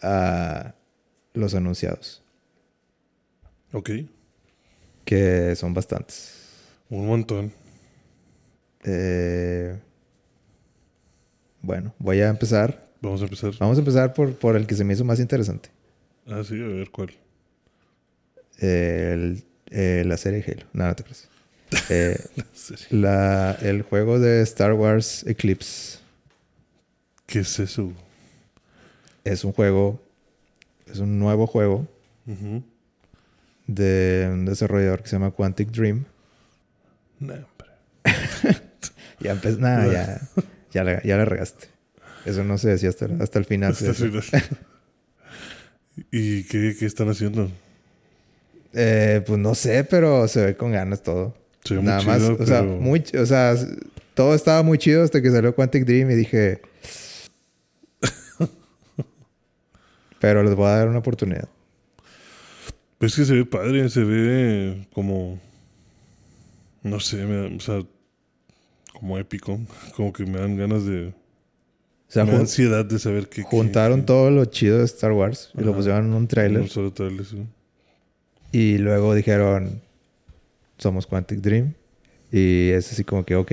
a 0.01 0.73
los 1.33 1.53
anunciados, 1.53 2.21
Ok. 3.73 3.89
que 5.05 5.55
son 5.55 5.73
bastantes. 5.73 6.33
Un 6.89 7.05
montón. 7.07 7.51
Eh, 8.83 9.77
bueno, 11.61 11.93
voy 11.99 12.21
a 12.21 12.29
empezar. 12.29 12.85
Vamos 13.01 13.21
a 13.21 13.25
empezar. 13.25 13.51
Vamos 13.59 13.77
a 13.77 13.81
empezar 13.81 14.13
por, 14.13 14.33
por 14.35 14.55
el 14.55 14.65
que 14.67 14.75
se 14.75 14.83
me 14.83 14.93
hizo 14.93 15.03
más 15.05 15.19
interesante. 15.19 15.69
Ah, 16.27 16.41
sí, 16.47 16.55
a 16.61 16.65
ver 16.67 16.89
cuál. 16.91 17.11
El- 18.59 19.43
eh, 19.71 20.03
la 20.05 20.17
serie 20.17 20.43
Halo. 20.47 20.65
No, 20.73 20.85
no 20.87 20.95
te 20.95 21.03
crees. 21.03 21.27
Eh, 21.89 22.17
la, 22.91 23.57
el 23.61 23.81
juego 23.81 24.19
de 24.19 24.41
Star 24.43 24.73
Wars 24.73 25.25
Eclipse 25.27 25.97
¿Qué 27.25 27.39
es 27.39 27.59
eso? 27.59 27.91
es 29.23 29.43
un 29.43 29.51
juego, 29.51 29.99
es 30.89 30.99
un 30.99 31.17
nuevo 31.19 31.47
juego 31.47 31.87
de 33.67 34.29
un 34.31 34.45
desarrollador 34.45 35.01
que 35.01 35.09
se 35.09 35.15
llama 35.15 35.31
Quantic 35.31 35.69
Dream. 35.71 36.05
Nah, 37.19 37.33
hombre. 37.33 37.69
Ya 39.19 39.31
empezó, 39.31 39.57
nada, 39.59 39.91
ya, 39.91 40.21
ya, 40.71 40.83
la, 40.83 41.01
ya 41.03 41.17
la 41.17 41.25
regaste. 41.25 41.67
Eso 42.25 42.43
no 42.43 42.57
se 42.57 42.69
decía 42.69 42.89
hasta, 42.89 43.07
hasta 43.19 43.39
el 43.39 43.45
final. 43.45 43.71
Hasta 43.71 43.87
el 43.87 43.95
final. 43.95 44.23
¿Y 46.11 46.43
qué, 46.43 46.75
qué 46.77 46.85
están 46.85 47.09
haciendo? 47.09 47.49
Eh, 48.75 49.23
pues 49.25 49.39
no 49.39 49.55
sé, 49.55 49.83
pero 49.85 50.27
se 50.27 50.45
ve 50.45 50.57
con 50.57 50.71
ganas 50.73 51.01
todo. 51.01 51.33
Se 51.63 51.75
ve 51.75 51.79
muy 51.79 51.87
Nada 51.89 52.01
más, 52.03 52.17
chido, 52.21 52.37
o 52.39 52.45
sea, 52.45 52.59
pero- 52.59 52.75
muy, 52.77 52.99
ch- 52.99 53.17
o 53.19 53.25
sea, 53.25 53.55
todo 54.13 54.35
estaba 54.35 54.61
muy 54.63 54.77
chido 54.77 55.01
hasta 55.03 55.21
que 55.21 55.31
salió 55.31 55.55
Quantic 55.55 55.85
Dream 55.85 56.11
y 56.11 56.15
dije. 56.15 56.61
pero 60.19 60.43
les 60.43 60.55
voy 60.55 60.67
a 60.67 60.77
dar 60.77 60.87
una 60.89 60.99
oportunidad. 60.99 61.47
Es 62.99 63.15
que 63.15 63.25
se 63.25 63.33
ve 63.33 63.45
padre, 63.45 63.89
se 63.89 64.03
ve 64.03 64.87
como. 64.93 65.39
No 66.83 66.99
sé, 66.99 67.17
me 67.25 67.35
da- 67.49 67.55
o 67.55 67.59
sea, 67.59 67.81
como 68.93 69.17
épico. 69.17 69.59
Como 69.95 70.11
que 70.13 70.25
me 70.25 70.39
dan 70.39 70.57
ganas 70.57 70.85
de. 70.85 71.07
O 71.07 72.11
sea, 72.11 72.23
me 72.25 72.31
da 72.33 72.39
ansiedad 72.39 72.85
de 72.85 72.97
saber 72.99 73.27
qué. 73.27 73.41
qué- 73.41 73.47
juntaron 73.47 74.05
todo 74.05 74.31
lo 74.31 74.45
chido 74.45 74.79
de 74.79 74.85
Star 74.85 75.11
Wars 75.11 75.51
y 75.57 75.61
lo 75.61 75.73
pusieron 75.75 76.05
en 76.05 76.11
un 76.13 76.17
en 76.23 76.27
tráiler. 76.27 76.61
un 76.61 76.67
solo 76.69 76.93
trailer, 76.93 77.25
sí. 77.25 77.45
Y 78.55 78.77
luego 78.77 79.13
dijeron, 79.13 79.81
somos 80.77 81.05
Quantic 81.05 81.39
Dream. 81.39 81.73
Y 82.31 82.69
es 82.69 82.89
así 82.89 83.03
como 83.03 83.25
que, 83.25 83.35
ok, 83.35 83.51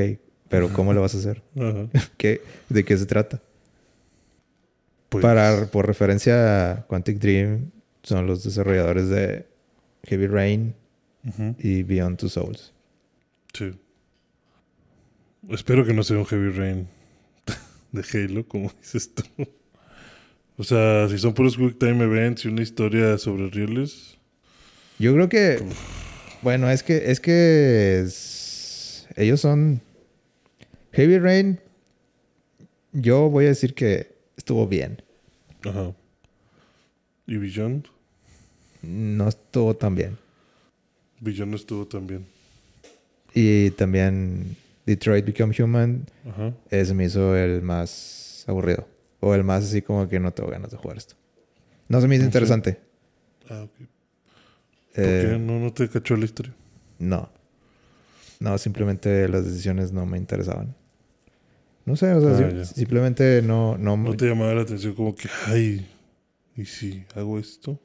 pero 0.49 0.73
¿cómo 0.73 0.93
lo 0.93 1.01
vas 1.01 1.17
a 1.17 1.19
hacer? 1.19 1.43
¿Qué, 2.17 2.41
¿De 2.69 2.85
qué 2.85 2.97
se 2.97 3.07
trata? 3.07 3.43
Pues, 5.09 5.21
Para, 5.21 5.67
por 5.73 5.89
referencia 5.89 6.71
a 6.71 6.87
Quantic 6.87 7.19
Dream, 7.19 7.73
son 8.05 8.29
los 8.29 8.45
desarrolladores 8.45 9.09
de 9.09 9.45
Heavy 10.05 10.29
Rain 10.29 10.73
y 11.59 11.83
Beyond 11.83 12.19
Two 12.19 12.29
Souls. 12.29 12.73
Sí. 13.55 13.73
Espero 15.49 15.85
que 15.85 15.95
no 15.95 16.05
sea 16.05 16.19
un 16.19 16.27
Heavy 16.27 16.51
Rain 16.51 16.87
de 17.91 18.05
Halo, 18.13 18.47
como 18.47 18.71
dices 18.81 19.13
tú. 19.13 19.25
O 20.57 20.63
sea, 20.63 21.09
si 21.09 21.19
son 21.19 21.35
puros 21.35 21.57
Quick 21.57 21.81
Time 21.81 22.05
Events 22.05 22.45
y 22.45 22.49
una 22.51 22.63
historia 22.63 23.19
sobre 23.19 23.51
rieles. 23.51 24.22
Yo 25.03 25.13
creo 25.15 25.29
que, 25.29 25.61
bueno, 26.43 26.71
es 26.71 26.85
que, 26.85 27.11
es 27.11 27.19
que 27.19 28.03
es- 28.05 29.09
ellos 29.17 29.41
son 29.41 29.81
Heavy 30.93 31.19
Rain. 31.19 31.59
Yo 32.93 33.29
voy 33.29 33.47
a 33.47 33.49
decir 33.49 33.75
que 33.75 34.15
estuvo 34.37 34.69
bien. 34.69 35.03
Ajá. 35.65 35.93
Y 37.27 37.37
Beyond. 37.37 37.89
No 38.83 39.27
estuvo 39.29 39.75
tan 39.75 39.97
bien. 39.97 40.19
Beyond 41.19 41.55
estuvo 41.57 41.85
también. 41.85 42.25
Y 43.35 43.71
también 43.73 44.57
Detroit 44.87 45.25
Become 45.27 45.53
Human 45.61 46.07
Ajá. 46.31 46.55
ese 46.71 46.95
me 46.95 47.07
hizo 47.07 47.37
el 47.37 47.61
más 47.63 48.45
aburrido. 48.47 48.87
O 49.19 49.35
el 49.35 49.43
más 49.43 49.65
así 49.65 49.83
como 49.83 50.09
que 50.09 50.21
no 50.21 50.33
tengo 50.33 50.49
ganas 50.51 50.71
de 50.71 50.77
jugar 50.77 50.97
esto. 50.97 51.17
No 51.89 52.01
se 52.01 52.07
me 52.07 52.15
hizo 52.15 52.23
¿Ah, 52.23 52.27
sí? 52.27 52.29
interesante. 52.29 52.79
Ah, 53.49 53.63
ok. 53.65 53.89
¿Por 54.95 55.05
Eh, 55.05 55.29
qué? 55.33 55.39
¿No, 55.39 55.59
¿No 55.59 55.73
te 55.73 55.89
cachó 55.89 56.17
la 56.17 56.25
historia? 56.25 56.55
no. 56.99 57.29
No, 58.41 58.59
simplemente 58.59 59.29
las 59.29 59.45
decisiones 59.45 59.93
no 59.93 60.05
me 60.05 60.19
interesaban. 60.19 60.75
No 61.85 61.95
sé, 61.95 62.13
o 62.13 62.21
sea, 62.37 62.49
Ah, 62.49 62.65
simplemente 62.65 63.41
no... 63.41 63.79
No, 63.79 63.97
¿No 63.97 64.17
te 64.17 64.27
llamaba 64.27 64.53
la 64.53 64.63
atención 64.63 64.95
como 64.95 65.15
que, 65.15 65.29
ay, 65.47 65.89
¿y 66.57 66.65
si 66.65 67.05
hago 67.15 67.39
esto? 67.39 67.79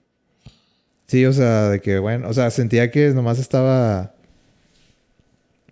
Sí, 1.06 1.24
o 1.28 1.32
sea, 1.34 1.70
de 1.70 1.80
que, 1.80 2.00
bueno, 2.00 2.28
o 2.28 2.34
sea, 2.34 2.50
sentía 2.50 2.90
que 2.90 3.10
nomás 3.12 3.38
estaba 3.38 4.16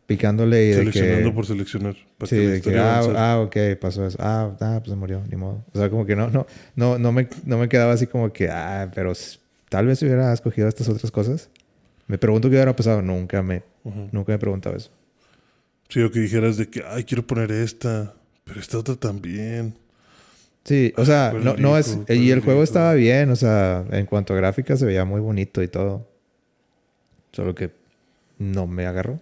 picándole 0.05 0.65
y 0.65 0.67
de 0.67 0.73
Seleccionando 0.75 1.29
que... 1.29 1.35
por 1.35 1.45
seleccionar. 1.47 1.95
Para 2.19 2.29
Sí, 2.29 2.35
que 2.61 2.69
de 2.71 2.79
ah, 2.79 3.01
ah, 3.15 3.39
ok, 3.41 3.57
pasó 3.81 4.05
eso. 4.05 4.17
Ah, 4.21 4.55
ah, 4.61 4.75
pues 4.83 4.91
se 4.91 4.95
murió, 4.95 5.23
ni 5.29 5.35
modo. 5.35 5.65
O 5.73 5.79
sea, 5.79 5.89
como 5.89 6.05
que 6.05 6.15
no, 6.15 6.29
no, 6.29 6.45
no, 6.75 6.99
no 6.99 7.11
me, 7.11 7.27
no 7.43 7.57
me 7.57 7.67
quedaba 7.69 7.93
así 7.93 8.05
como 8.05 8.31
que, 8.31 8.49
ah, 8.49 8.91
pero 8.93 9.13
tal 9.75 9.87
vez 9.87 10.01
hubiera 10.03 10.31
escogido 10.31 10.69
estas 10.69 10.87
otras 10.87 11.11
cosas. 11.11 11.49
Me 12.07 12.17
pregunto 12.17 12.49
qué 12.49 12.55
hubiera 12.55 12.73
pasado. 12.73 13.01
Nunca 13.01 13.43
me, 13.43 13.61
nunca 13.83 14.31
me 14.31 14.35
he 14.35 14.39
preguntado 14.39 14.77
eso. 14.77 14.89
Sí, 15.89 16.01
o 16.01 16.09
que 16.09 16.21
dijeras 16.21 16.55
de 16.55 16.69
que, 16.69 16.81
ay, 16.87 17.03
quiero 17.03 17.27
poner 17.27 17.51
esta, 17.51 18.13
pero 18.45 18.61
esta 18.61 18.77
otra 18.77 18.95
también. 18.95 19.75
Sí, 20.63 20.93
o 20.95 21.03
sea, 21.03 21.31
¿Cuál 21.31 21.43
no, 21.43 21.57
no 21.57 21.77
es, 21.77 21.99
y 22.07 22.31
el 22.31 22.39
juego 22.39 22.63
estaba 22.63 22.93
bien, 22.93 23.29
o 23.31 23.35
sea, 23.35 23.83
en 23.91 24.05
cuanto 24.05 24.33
a 24.33 24.37
gráfica 24.37 24.77
se 24.77 24.85
veía 24.85 25.03
muy 25.03 25.19
bonito 25.19 25.61
y 25.61 25.67
todo. 25.67 26.07
Solo 27.33 27.53
que 27.53 27.71
no 28.39 28.67
me 28.67 28.85
agarró. 28.85 29.19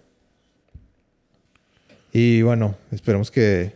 Y 2.12 2.42
bueno, 2.42 2.76
esperemos 2.92 3.32
que, 3.32 3.72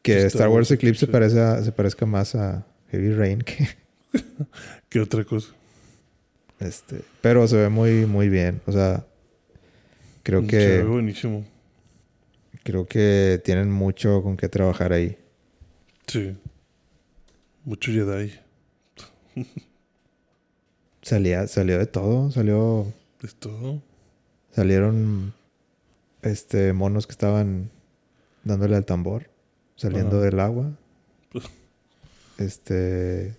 que 0.00 0.14
Star 0.14 0.28
Star 0.28 0.48
Wars 0.48 0.70
Eclipse 0.70 1.04
se 1.04 1.12
parezca, 1.12 1.62
se 1.62 1.72
parezca 1.72 2.06
más 2.06 2.34
a 2.34 2.64
Heavy 2.90 3.12
Rain 3.12 3.40
que, 3.40 3.68
¿Qué 4.88 5.00
otra 5.00 5.24
cosa? 5.24 5.57
Este, 6.60 7.02
pero 7.20 7.46
se 7.46 7.56
ve 7.56 7.68
muy, 7.68 8.06
muy 8.06 8.28
bien. 8.28 8.60
O 8.66 8.72
sea, 8.72 9.04
creo 10.22 10.40
Se 10.40 10.46
ve 10.46 10.78
que, 10.78 10.82
buenísimo. 10.84 11.44
creo 12.64 12.86
que 12.86 13.40
tienen 13.44 13.70
mucho 13.70 14.22
con 14.22 14.36
qué 14.36 14.48
trabajar 14.48 14.92
ahí. 14.92 15.16
Sí. 16.06 16.36
Mucho 17.64 17.92
Jedi. 17.92 18.32
Salía, 21.02 21.46
salió 21.46 21.78
de 21.78 21.86
todo, 21.86 22.30
salió, 22.30 22.92
Es 23.22 23.34
todo. 23.36 23.80
salieron, 24.52 25.32
este, 26.22 26.72
monos 26.72 27.06
que 27.06 27.12
estaban 27.12 27.70
dándole 28.44 28.76
al 28.76 28.84
tambor, 28.84 29.30
saliendo 29.76 30.16
Ajá. 30.16 30.24
del 30.26 30.40
agua. 30.40 30.72
Este, 32.38 33.34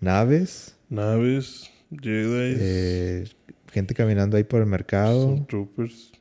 naves, 0.00 0.74
Naves, 0.90 1.70
eh, 1.90 3.24
gente 3.72 3.94
caminando 3.94 4.36
ahí 4.36 4.44
por 4.44 4.60
el 4.60 4.66
mercado, 4.66 5.44
Troopers. 5.48 6.12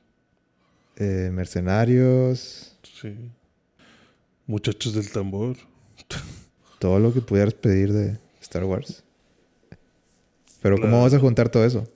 eh, 0.98 1.30
mercenarios, 1.34 2.74
Sí. 2.84 3.14
Muchachos 4.48 4.94
del 4.94 5.10
tambor. 5.12 5.58
todo 6.80 7.00
lo 7.00 7.14
que 7.14 7.22
pudieras 7.22 7.54
pedir 7.54 7.92
de 7.92 8.18
Star 8.42 8.64
Wars. 8.64 9.04
Pero 10.62 10.80
¿cómo 10.80 11.02
vas 11.04 11.14
a 11.14 11.20
juntar 11.20 11.50
todo 11.50 11.66
eso? 11.66 11.88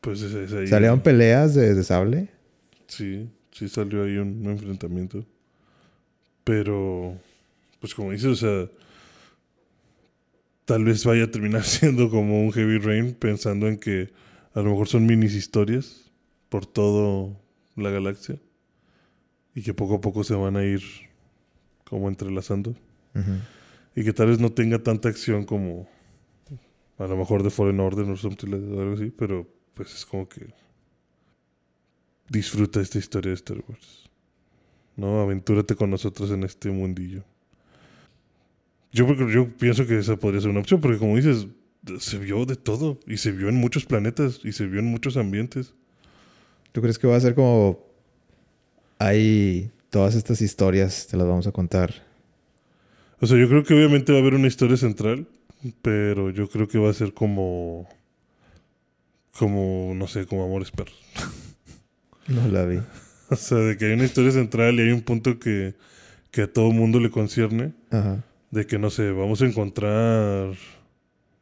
Pues 0.00 0.22
es, 0.22 0.32
es 0.32 0.52
ahí. 0.52 0.66
¿Salieron 0.66 1.00
peleas 1.00 1.54
de, 1.54 1.74
de 1.74 1.82
sable? 1.84 2.28
Sí, 2.86 3.28
sí 3.50 3.68
salió 3.68 4.04
ahí 4.04 4.16
un, 4.16 4.46
un 4.46 4.52
enfrentamiento. 4.52 5.26
Pero, 6.44 7.18
pues 7.80 7.94
como 7.94 8.12
dices, 8.12 8.26
o 8.28 8.36
sea, 8.36 8.70
tal 10.66 10.84
vez 10.84 11.04
vaya 11.04 11.24
a 11.24 11.30
terminar 11.30 11.64
siendo 11.64 12.10
como 12.10 12.42
un 12.42 12.52
Heavy 12.52 12.78
Rain, 12.78 13.14
pensando 13.14 13.66
en 13.68 13.78
que 13.78 14.12
a 14.52 14.60
lo 14.60 14.70
mejor 14.70 14.88
son 14.88 15.06
minis 15.06 15.34
historias 15.34 16.10
por 16.50 16.66
todo 16.66 17.40
la 17.76 17.90
galaxia 17.90 18.38
y 19.54 19.62
que 19.62 19.72
poco 19.72 19.94
a 19.94 20.00
poco 20.00 20.22
se 20.22 20.34
van 20.34 20.56
a 20.56 20.64
ir 20.64 20.82
como 21.84 22.08
entrelazando 22.08 22.74
y 23.94 24.04
que 24.04 24.12
tal 24.12 24.28
vez 24.28 24.38
no 24.38 24.52
tenga 24.52 24.78
tanta 24.82 25.08
acción 25.08 25.44
como 25.44 25.88
A 26.98 27.06
lo 27.06 27.16
mejor 27.16 27.42
de 27.42 27.50
Fallen 27.50 27.80
Order 27.80 28.08
o 28.10 28.16
something 28.16 28.48
like 28.48 28.66
that, 28.66 28.78
algo 28.78 28.94
así, 28.94 29.10
pero 29.10 29.46
pues 29.74 29.94
es 29.94 30.06
como 30.06 30.28
que 30.28 30.46
disfruta 32.28 32.80
esta 32.80 32.98
historia 32.98 33.30
de 33.30 33.34
Star 33.34 33.62
Wars. 33.68 34.10
¿No? 34.96 35.20
Aventúrate 35.20 35.74
con 35.74 35.90
nosotros 35.90 36.30
en 36.30 36.42
este 36.42 36.70
mundillo. 36.70 37.24
Yo, 38.96 39.14
yo 39.28 39.48
pienso 39.58 39.86
que 39.86 39.98
esa 39.98 40.16
podría 40.16 40.40
ser 40.40 40.48
una 40.48 40.60
opción, 40.60 40.80
porque 40.80 40.96
como 40.96 41.16
dices, 41.16 41.48
se 41.98 42.18
vio 42.18 42.46
de 42.46 42.56
todo, 42.56 42.98
y 43.06 43.18
se 43.18 43.30
vio 43.30 43.50
en 43.50 43.56
muchos 43.56 43.84
planetas, 43.84 44.40
y 44.42 44.52
se 44.52 44.66
vio 44.66 44.80
en 44.80 44.86
muchos 44.86 45.18
ambientes. 45.18 45.74
¿Tú 46.72 46.80
crees 46.80 46.98
que 46.98 47.06
va 47.06 47.16
a 47.16 47.20
ser 47.20 47.34
como... 47.34 47.84
Hay 48.98 49.70
todas 49.90 50.14
estas 50.14 50.40
historias, 50.40 51.08
te 51.10 51.18
las 51.18 51.26
vamos 51.26 51.46
a 51.46 51.52
contar? 51.52 52.06
O 53.20 53.26
sea, 53.26 53.36
yo 53.36 53.48
creo 53.50 53.64
que 53.64 53.74
obviamente 53.74 54.12
va 54.12 54.18
a 54.18 54.22
haber 54.22 54.34
una 54.34 54.46
historia 54.46 54.78
central, 54.78 55.26
pero 55.82 56.30
yo 56.30 56.48
creo 56.48 56.66
que 56.66 56.78
va 56.78 56.88
a 56.88 56.94
ser 56.94 57.12
como. 57.12 57.86
Como, 59.38 59.92
no 59.94 60.06
sé, 60.06 60.24
como 60.24 60.44
Amores 60.44 60.70
Perros. 60.70 60.98
No 62.28 62.48
la 62.48 62.64
vi. 62.64 62.80
O 63.30 63.36
sea, 63.36 63.58
de 63.58 63.76
que 63.76 63.84
hay 63.84 63.92
una 63.92 64.04
historia 64.04 64.32
central 64.32 64.74
y 64.74 64.82
hay 64.82 64.90
un 64.90 65.02
punto 65.02 65.38
que, 65.38 65.76
que 66.32 66.42
a 66.42 66.52
todo 66.52 66.72
mundo 66.72 66.98
le 66.98 67.08
concierne. 67.08 67.72
Ajá. 67.92 68.24
De 68.56 68.66
que, 68.66 68.78
no 68.78 68.88
sé, 68.88 69.10
vamos 69.12 69.42
a 69.42 69.46
encontrar 69.46 70.54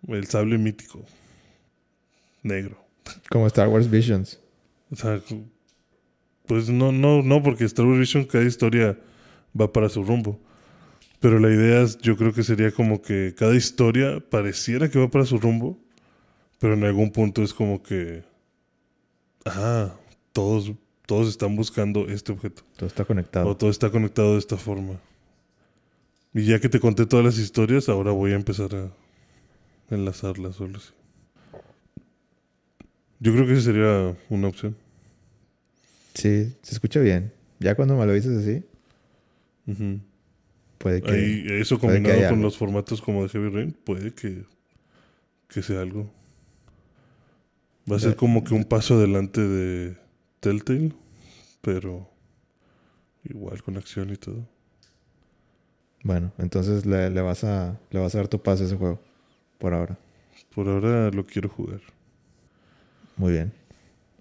el 0.08 0.26
sable 0.26 0.58
mítico. 0.58 1.00
Negro. 2.42 2.76
Como 3.30 3.46
Star 3.46 3.68
Wars 3.68 3.88
Visions. 3.88 4.40
O 4.90 4.96
sea, 4.96 5.20
pues 6.46 6.68
no, 6.68 6.90
no, 6.90 7.22
no, 7.22 7.40
porque 7.40 7.64
Star 7.66 7.86
Wars 7.86 8.00
Vision 8.00 8.24
cada 8.24 8.44
historia 8.44 8.98
va 9.58 9.72
para 9.72 9.88
su 9.88 10.02
rumbo. 10.02 10.40
Pero 11.20 11.38
la 11.38 11.50
idea 11.50 11.82
es- 11.82 11.98
yo 11.98 12.16
creo 12.16 12.32
que 12.32 12.42
sería 12.42 12.72
como 12.72 13.00
que 13.00 13.32
cada 13.38 13.54
historia 13.54 14.18
pareciera 14.28 14.90
que 14.90 14.98
va 14.98 15.08
para 15.08 15.24
su 15.24 15.38
rumbo, 15.38 15.78
pero 16.58 16.74
en 16.74 16.82
algún 16.82 17.12
punto 17.12 17.42
es 17.44 17.54
como 17.54 17.80
que, 17.82 18.24
ah, 19.46 19.94
todos, 20.32 20.72
todos 21.06 21.28
están 21.28 21.54
buscando 21.54 22.08
este 22.08 22.32
objeto. 22.32 22.62
Todo 22.76 22.88
está 22.88 23.04
conectado. 23.04 23.46
O 23.48 23.56
todo 23.56 23.70
está 23.70 23.88
conectado 23.90 24.32
de 24.32 24.38
esta 24.40 24.56
forma. 24.56 24.98
Y 26.34 26.44
ya 26.46 26.58
que 26.60 26.68
te 26.68 26.80
conté 26.80 27.06
todas 27.06 27.24
las 27.24 27.38
historias, 27.38 27.88
ahora 27.88 28.10
voy 28.10 28.32
a 28.32 28.36
empezar 28.36 28.74
a 28.74 28.90
enlazarlas 29.94 30.56
solo 30.56 30.78
así. 30.78 30.92
Yo 33.20 33.32
creo 33.32 33.46
que 33.46 33.52
esa 33.52 33.62
sería 33.62 34.16
una 34.28 34.48
opción. 34.48 34.76
Sí, 36.14 36.54
se 36.62 36.74
escucha 36.74 37.00
bien. 37.00 37.32
Ya 37.60 37.74
cuando 37.74 37.96
me 37.96 38.04
lo 38.06 38.12
dices 38.12 38.36
así, 38.38 38.64
puede 40.78 41.02
que... 41.02 41.12
Ahí, 41.12 41.44
eso 41.60 41.78
que 41.78 41.86
combinado 41.86 42.24
con 42.28 42.40
algo. 42.40 42.42
los 42.42 42.56
formatos 42.58 43.00
como 43.00 43.22
de 43.22 43.28
Heavy 43.28 43.48
Rain, 43.50 43.72
puede 43.72 44.12
que, 44.12 44.44
que 45.48 45.62
sea 45.62 45.80
algo. 45.80 46.10
Va 47.90 47.96
a 47.96 48.00
ser 48.00 48.12
Ya. 48.12 48.16
como 48.16 48.44
que 48.44 48.54
un 48.54 48.64
paso 48.64 48.94
adelante 48.94 49.40
de 49.40 49.96
Telltale, 50.40 50.92
pero 51.60 52.10
igual 53.24 53.62
con 53.62 53.76
acción 53.76 54.10
y 54.10 54.16
todo. 54.16 54.48
Bueno, 56.04 56.32
entonces 56.38 56.86
le, 56.86 57.10
le 57.10 57.20
vas 57.22 57.42
a, 57.44 57.76
le 57.90 57.98
vas 57.98 58.14
a 58.14 58.18
dar 58.18 58.28
tu 58.28 58.40
paso 58.40 58.62
a 58.62 58.66
ese 58.66 58.76
juego. 58.76 59.00
Por 59.58 59.74
ahora. 59.74 59.98
Por 60.54 60.68
ahora 60.68 61.10
lo 61.10 61.24
quiero 61.24 61.48
jugar. 61.48 61.80
Muy 63.16 63.32
bien. 63.32 63.52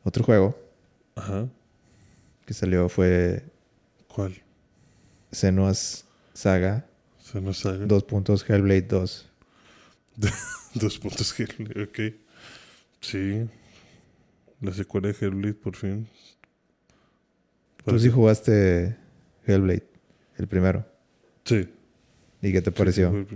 Otro 0.03 0.23
juego 0.23 0.57
Ajá. 1.15 1.47
que 2.45 2.53
salió 2.53 2.89
fue 2.89 3.43
¿Cuál? 4.07 4.41
Senua's 5.31 6.05
Saga 6.33 6.85
Se 7.19 7.39
nos 7.41 7.59
saga. 7.59 7.85
dos 7.85 8.03
puntos 8.03 8.47
Hellblade 8.49 8.83
2. 8.83 9.29
Dos 10.75 10.97
puntos 10.99 11.39
Hellblade, 11.39 11.83
ok. 11.83 12.15
Sí. 13.01 13.47
La 14.61 14.71
secuela 14.73 15.09
de 15.09 15.15
Hellblade, 15.19 15.53
por 15.53 15.75
fin. 15.75 16.07
Tú 17.85 17.99
sí 17.99 18.09
jugaste 18.09 18.95
Hellblade, 19.45 19.87
el 20.37 20.47
primero. 20.47 20.85
Sí. 21.45 21.67
¿Y 22.41 22.51
qué 22.51 22.61
te 22.61 22.71
pareció? 22.71 23.25
sí. 23.29 23.35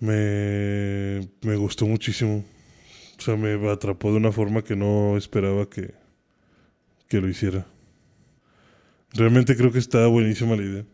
Me, 0.00 1.20
me 1.42 1.56
gustó 1.56 1.86
muchísimo. 1.86 2.44
O 3.18 3.20
sea, 3.20 3.36
me 3.36 3.70
atrapó 3.70 4.10
de 4.10 4.16
una 4.16 4.32
forma 4.32 4.62
que 4.62 4.74
no 4.74 5.16
esperaba 5.16 5.70
que, 5.70 5.94
que 7.08 7.20
lo 7.20 7.28
hiciera. 7.28 7.66
Realmente 9.12 9.56
creo 9.56 9.70
que 9.70 9.78
está 9.78 10.06
buenísima 10.08 10.56
la 10.56 10.62
idea. 10.62 10.84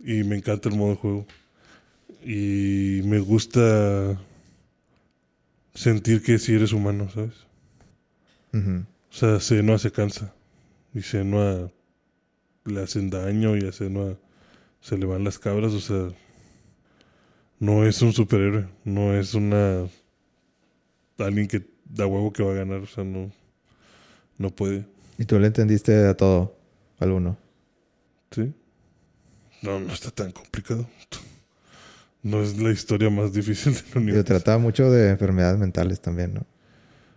Y 0.00 0.24
me 0.24 0.36
encanta 0.36 0.70
el 0.70 0.76
modo 0.76 0.90
de 0.90 0.96
juego. 0.96 1.26
Y 2.24 3.02
me 3.04 3.18
gusta 3.18 4.18
sentir 5.74 6.22
que 6.22 6.38
sí 6.38 6.54
eres 6.54 6.72
humano, 6.72 7.10
¿sabes? 7.10 7.34
O 8.54 9.12
sea, 9.12 9.40
Senua 9.40 9.78
se 9.78 9.90
cansa. 9.90 10.32
Y 10.94 11.02
Senua 11.02 11.70
le 12.64 12.82
hacen 12.82 13.10
daño 13.10 13.56
y 13.56 13.66
a 13.66 13.72
Senua 13.72 14.16
se 14.84 14.98
le 14.98 15.06
van 15.06 15.24
las 15.24 15.38
cabras. 15.38 15.72
O 15.72 15.80
sea, 15.80 16.08
no 17.58 17.86
es 17.86 18.02
un 18.02 18.12
superhéroe. 18.12 18.68
No 18.84 19.14
es 19.14 19.34
una. 19.34 19.88
Alguien 21.18 21.48
que 21.48 21.66
da 21.84 22.06
huevo 22.06 22.32
que 22.32 22.42
va 22.42 22.52
a 22.52 22.56
ganar. 22.56 22.80
O 22.80 22.86
sea, 22.86 23.02
no. 23.02 23.32
No 24.36 24.50
puede. 24.50 24.86
¿Y 25.16 25.24
tú 25.24 25.38
le 25.38 25.46
entendiste 25.46 26.06
a 26.06 26.14
todo? 26.14 26.56
Al 26.98 27.12
uno. 27.12 27.38
¿Sí? 28.30 28.52
No, 29.62 29.80
no 29.80 29.92
está 29.92 30.10
tan 30.10 30.32
complicado. 30.32 30.86
No 32.22 32.42
es 32.42 32.58
la 32.58 32.70
historia 32.70 33.08
más 33.10 33.32
difícil 33.32 33.74
del 33.74 34.02
universo. 34.02 34.24
trataba 34.24 34.58
mucho 34.58 34.90
de 34.90 35.10
enfermedades 35.10 35.58
mentales 35.58 36.00
también, 36.00 36.34
¿no? 36.34 36.46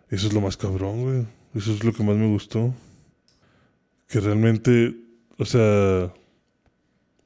Eso 0.10 0.28
es 0.28 0.34
lo 0.34 0.42
más 0.42 0.56
cabrón, 0.56 1.04
güey. 1.04 1.26
Eso 1.56 1.74
es 1.74 1.84
lo 1.84 1.92
que 1.92 2.04
más 2.04 2.16
me 2.16 2.28
gustó. 2.28 2.74
Que 4.08 4.20
realmente, 4.20 4.96
o 5.38 5.46
sea, 5.46 6.14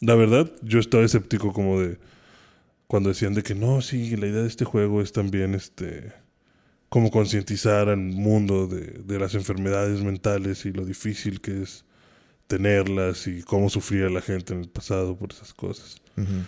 la 0.01 0.15
verdad, 0.15 0.51
yo 0.61 0.79
estaba 0.79 1.03
escéptico 1.03 1.53
como 1.53 1.79
de 1.79 1.97
cuando 2.87 3.09
decían 3.09 3.33
de 3.33 3.43
que 3.43 3.55
no, 3.55 3.81
sí, 3.81 4.17
la 4.17 4.27
idea 4.27 4.41
de 4.41 4.47
este 4.47 4.65
juego 4.65 5.01
es 5.01 5.13
también 5.13 5.55
este 5.55 6.11
como 6.89 7.09
concientizar 7.09 7.87
al 7.87 7.99
mundo 7.99 8.67
de, 8.67 9.01
de 9.05 9.19
las 9.19 9.33
enfermedades 9.33 10.03
mentales 10.03 10.65
y 10.65 10.73
lo 10.73 10.83
difícil 10.83 11.39
que 11.39 11.61
es 11.61 11.85
tenerlas 12.47 13.27
y 13.27 13.43
cómo 13.43 13.69
sufría 13.69 14.09
la 14.09 14.19
gente 14.19 14.53
en 14.53 14.59
el 14.59 14.67
pasado 14.67 15.15
por 15.15 15.31
esas 15.31 15.53
cosas. 15.53 16.01
Ujú. 16.17 16.43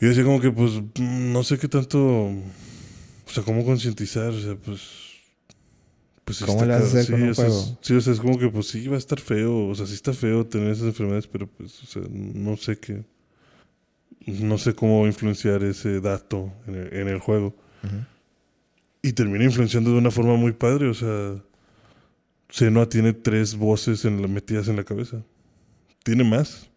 Y 0.00 0.06
decía 0.06 0.24
como 0.24 0.40
que, 0.40 0.50
pues, 0.50 0.72
mm, 0.98 1.32
no 1.32 1.44
sé 1.44 1.56
qué 1.56 1.68
tanto, 1.68 2.00
o 2.00 3.30
sea, 3.30 3.44
cómo 3.44 3.64
concientizar, 3.64 4.30
o 4.30 4.40
sea, 4.40 4.56
pues... 4.56 5.13
pues 6.24 6.38
sí 6.38 6.44
¿Cómo 6.44 6.62
está 6.62 6.66
le 6.66 6.72
vas 6.82 6.82
a 6.82 6.86
cabrón. 6.86 7.00
hacer 7.02 7.12
con 7.14 7.22
un 7.22 7.28
es- 7.30 7.36
juego? 7.36 7.78
sí, 7.82 7.94
o 7.94 8.00
sea, 8.00 8.12
es 8.12 8.20
como 8.20 8.38
que, 8.38 8.48
pues 8.48 8.66
sí, 8.68 8.86
va 8.88 8.96
a 8.96 8.98
estar 8.98 9.20
feo, 9.20 9.66
o 9.68 9.74
sea, 9.74 9.86
sí 9.86 9.94
está 9.94 10.12
feo 10.12 10.46
tener 10.46 10.68
esas 10.72 10.86
enfermedades, 10.86 11.26
pero 11.26 11.46
pues, 11.46 11.82
o 11.82 11.86
sea, 11.86 12.02
no 12.10 12.56
sé 12.56 12.78
qué, 12.78 13.04
no 14.26 14.56
sé 14.58 14.74
cómo 14.74 15.00
va 15.00 15.04
a 15.04 15.08
influenciar 15.08 15.62
ese 15.64 16.00
dato 16.00 16.52
en 16.66 16.74
el, 16.76 16.94
en 16.94 17.08
el 17.08 17.18
juego. 17.18 17.54
Y 19.02 19.12
termina 19.12 19.44
influenciando 19.44 19.90
de 19.92 19.98
una 19.98 20.10
forma 20.10 20.34
muy 20.36 20.52
padre, 20.52 20.88
o 20.88 20.94
sea, 20.94 21.34
Senua 22.48 22.88
tiene 22.88 23.12
tres 23.12 23.54
voces 23.56 24.04
en 24.06 24.22
la- 24.22 24.28
metidas 24.28 24.68
en 24.68 24.76
la 24.76 24.84
cabeza. 24.84 25.22
Tiene 26.04 26.24
más. 26.24 26.70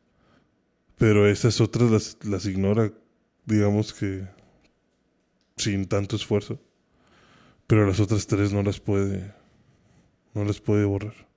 Pero 0.97 1.27
esas 1.27 1.61
otras 1.61 1.89
las, 1.91 2.17
las 2.25 2.45
ignora, 2.45 2.91
digamos 3.45 3.93
que 3.93 4.25
sin 5.55 5.85
tanto 5.85 6.15
esfuerzo. 6.17 6.59
Pero 7.67 7.85
las 7.85 7.99
otras 7.99 8.25
tres 8.27 8.51
no 8.51 8.63
las 8.63 8.79
puede, 8.79 9.33
no 10.37 10.45
las 10.45 10.61
puede 10.61 10.85
borrar. 10.85 11.27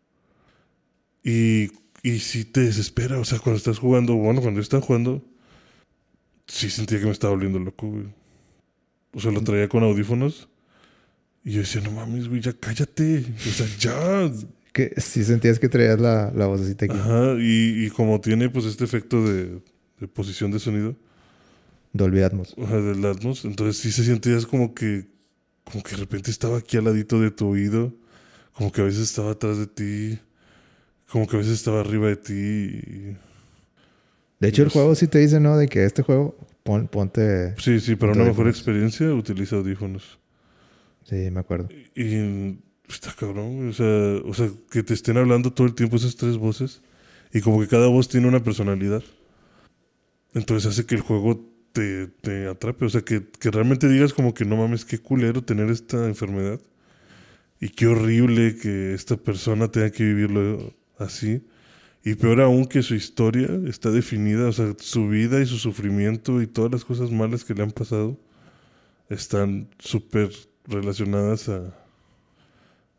Y, 1.25 1.71
y 2.03 2.19
sí 2.19 2.45
te 2.45 2.61
desespera, 2.61 3.19
o 3.19 3.25
sea, 3.25 3.39
cuando 3.39 3.59
estás 3.59 3.79
jugando, 3.79 4.15
bueno, 4.15 4.41
cuando 4.41 4.59
yo 4.59 4.63
estaba 4.63 4.83
jugando, 4.83 5.23
sí 6.47 6.71
sentía 6.71 6.99
que 6.99 7.07
me 7.07 7.13
estaba 7.13 7.33
volviendo 7.33 7.59
loco, 7.59 7.89
güey. 7.89 8.07
O 9.13 9.21
sea, 9.21 9.33
lo 9.33 9.43
traía 9.43 9.69
con 9.69 9.83
audífonos. 9.83 10.49
Y 11.45 11.53
yo 11.53 11.61
decía, 11.61 11.81
no 11.81 11.91
mames, 11.91 12.29
güey, 12.29 12.41
ya 12.41 12.53
cállate. 12.53 13.25
O 13.37 13.51
sea, 13.51 13.67
ya. 13.79 14.31
Que 14.73 14.93
si 15.01 15.25
sentías 15.25 15.59
que 15.59 15.69
traías 15.69 15.99
la, 15.99 16.31
la 16.35 16.47
vocecita 16.47 16.85
aquí. 16.85 16.97
Ajá, 16.97 17.35
y, 17.41 17.87
y 17.87 17.91
como 17.91 18.21
tiene 18.21 18.51
pues 18.51 18.67
este 18.67 18.85
efecto 18.85 19.25
de, 19.27 19.61
de 19.99 20.09
posición 20.09 20.51
de 20.51 20.59
sonido, 20.59 20.97
Dolby 21.93 22.23
Atmos. 22.23 22.55
sea, 22.57 22.77
del 22.77 23.05
Atmos, 23.05 23.45
entonces 23.45 23.79
sí 23.81 23.91
se 23.91 24.05
sentía 24.05 24.37
es 24.37 24.47
como 24.47 24.75
que, 24.75 25.07
como 25.65 25.83
que 25.83 25.93
de 25.93 25.97
repente 25.99 26.31
estaba 26.31 26.59
aquí 26.59 26.77
al 26.77 26.85
ladito 26.85 27.21
de 27.21 27.31
tu 27.31 27.49
oído, 27.49 27.93
como 28.53 28.71
que 28.73 28.81
a 28.81 28.85
veces 28.85 29.03
estaba 29.03 29.33
atrás 29.33 29.59
de 29.59 29.67
ti, 29.67 30.19
como 31.11 31.27
que 31.27 31.37
a 31.37 31.39
veces 31.39 31.55
estaba 31.55 31.81
arriba 31.81 32.09
de 32.09 32.17
ti. 32.17 32.33
y- 32.35 33.17
De 34.41 34.49
hecho, 34.49 34.63
el 34.63 34.67
Pues- 34.67 34.73
juego 34.75 34.95
sí 34.95 35.07
te 35.07 35.19
dice, 35.19 35.39
¿no? 35.41 35.57
De 35.59 35.69
que 35.69 35.85
este 35.85 36.03
juego, 36.03 36.37
pon- 36.63 36.89
ponte... 36.89 37.55
Sí, 37.59 37.79
sí, 37.81 37.95
para 37.97 38.13
una 38.13 38.25
mejor 38.25 38.49
experiencia 38.49 39.13
utiliza 39.13 39.57
audífonos. 39.57 40.19
Sí, 41.05 41.31
me 41.31 41.41
acuerdo. 41.41 41.69
Y 41.95 42.59
está 42.89 43.13
cabrón, 43.19 43.69
o 43.69 43.73
sea, 43.73 43.87
o 44.25 44.33
sea, 44.35 44.51
que 44.71 44.83
te 44.83 44.95
estén 44.95 45.17
hablando 45.19 45.53
todo 45.53 45.67
el 45.67 45.75
tiempo 45.75 45.97
esas 45.97 46.17
tres 46.17 46.37
voces 46.39 46.81
y 47.33 47.41
como 47.41 47.61
que 47.61 47.69
cada 47.69 47.89
voz 47.89 48.09
tiene 48.09 48.29
una 48.29 48.43
personalidad. 48.43 49.03
Entonces 50.35 50.71
hace 50.73 50.87
que 50.87 50.95
el 50.95 51.01
juego 51.01 51.47
te, 51.73 52.07
te 52.09 52.47
atrape. 52.49 52.85
O 52.85 52.89
sea, 52.89 53.03
que, 53.03 53.27
que 53.39 53.51
realmente 53.51 53.89
digas 53.89 54.13
como 54.15 54.33
que 54.35 54.45
no 54.45 54.57
mames, 54.57 54.85
qué 54.85 54.99
culero 54.99 55.43
tener 55.43 55.69
esta 55.71 56.07
enfermedad. 56.07 56.61
Y 57.61 57.68
qué 57.68 57.87
horrible 57.87 58.57
que 58.57 58.94
esta 58.94 59.16
persona 59.16 59.68
tenga 59.70 59.90
que 59.90 60.03
vivirlo 60.03 60.75
así. 60.99 61.42
Y 62.03 62.14
peor 62.14 62.40
aún 62.40 62.64
que 62.64 62.83
su 62.83 62.94
historia 62.94 63.49
está 63.66 63.90
definida, 63.90 64.49
o 64.49 64.53
sea, 64.53 64.75
su 64.79 65.09
vida 65.09 65.40
y 65.42 65.46
su 65.46 65.59
sufrimiento 65.59 66.40
y 66.40 66.46
todas 66.46 66.73
las 66.73 66.85
cosas 66.85 67.11
malas 67.11 67.44
que 67.44 67.53
le 67.53 67.62
han 67.62 67.73
pasado 67.73 68.18
están 69.11 69.68
súper 69.79 70.31
relacionadas 70.66 71.51
a, 71.51 71.75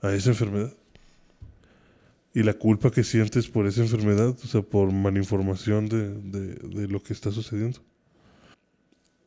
a 0.01 0.13
esa 0.13 0.29
enfermedad. 0.29 0.71
Y 2.33 2.43
la 2.43 2.53
culpa 2.53 2.91
que 2.91 3.03
sientes 3.03 3.47
por 3.47 3.65
esa 3.65 3.81
enfermedad, 3.81 4.29
o 4.29 4.47
sea, 4.47 4.61
por 4.61 4.91
malinformación 4.91 5.89
de, 5.89 6.09
de, 6.13 6.55
de 6.55 6.87
lo 6.87 7.01
que 7.01 7.13
está 7.13 7.31
sucediendo. 7.31 7.79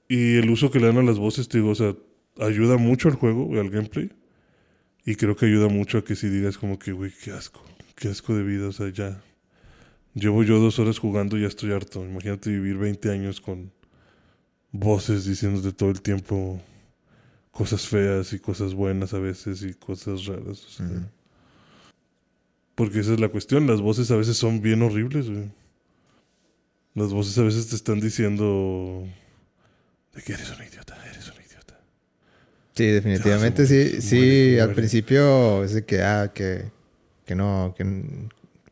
Y 0.08 0.36
el 0.36 0.48
uso 0.50 0.70
que 0.70 0.78
le 0.78 0.86
dan 0.86 0.98
a 0.98 1.02
las 1.02 1.18
voces, 1.18 1.48
te 1.48 1.58
digo, 1.58 1.70
o 1.70 1.74
sea, 1.74 1.96
ayuda 2.38 2.76
mucho 2.76 3.08
al 3.08 3.14
juego, 3.14 3.58
al 3.58 3.70
gameplay. 3.70 4.10
Y 5.04 5.16
creo 5.16 5.36
que 5.36 5.46
ayuda 5.46 5.68
mucho 5.68 5.98
a 5.98 6.04
que 6.04 6.16
si 6.16 6.28
digas 6.28 6.56
como 6.56 6.78
que, 6.78 6.92
güey, 6.92 7.12
qué 7.12 7.32
asco, 7.32 7.62
qué 7.94 8.08
asco 8.08 8.34
de 8.34 8.42
vida, 8.42 8.68
o 8.68 8.72
sea, 8.72 8.88
ya. 8.90 9.20
Llevo 10.14 10.44
yo 10.44 10.60
dos 10.60 10.78
horas 10.78 10.98
jugando 10.98 11.36
y 11.36 11.42
ya 11.42 11.48
estoy 11.48 11.72
harto. 11.72 12.04
Imagínate 12.04 12.50
vivir 12.50 12.76
20 12.76 13.10
años 13.10 13.40
con 13.40 13.72
voces 14.70 15.24
diciéndote 15.24 15.72
todo 15.72 15.90
el 15.90 16.00
tiempo 16.00 16.60
cosas 17.50 17.86
feas 17.86 18.32
y 18.32 18.38
cosas 18.38 18.74
buenas 18.74 19.12
a 19.14 19.18
veces 19.18 19.62
y 19.62 19.74
cosas 19.74 20.26
raras. 20.26 20.64
O 20.64 20.68
sea, 20.70 20.86
Ujú. 20.86 21.06
Porque 22.74 23.00
esa 23.00 23.12
es 23.12 23.20
la 23.20 23.28
cuestión, 23.28 23.66
las 23.66 23.80
voces 23.80 24.10
a 24.10 24.16
veces 24.16 24.36
son 24.36 24.60
bien 24.60 24.82
horribles, 24.82 25.30
güey. 25.30 25.48
Las 26.94 27.12
voces 27.12 27.38
a 27.38 27.42
veces 27.42 27.68
te 27.68 27.76
están 27.76 28.00
diciendo 28.00 29.06
de 30.12 30.22
que 30.22 30.32
eres 30.32 30.50
un 30.50 30.64
idiota, 30.64 30.96
eres 31.08 31.28
un 31.28 31.34
idiota. 31.34 31.43
Sí, 32.74 32.86
definitivamente 32.86 33.66
sí. 33.66 34.00
Sí, 34.02 34.58
al 34.58 34.72
principio 34.74 35.62
es 35.64 35.74
de 35.74 35.84
que, 35.84 36.02
ah, 36.02 36.32
que, 36.34 36.70
que 37.24 37.34
no, 37.36 37.74
que, 37.76 37.84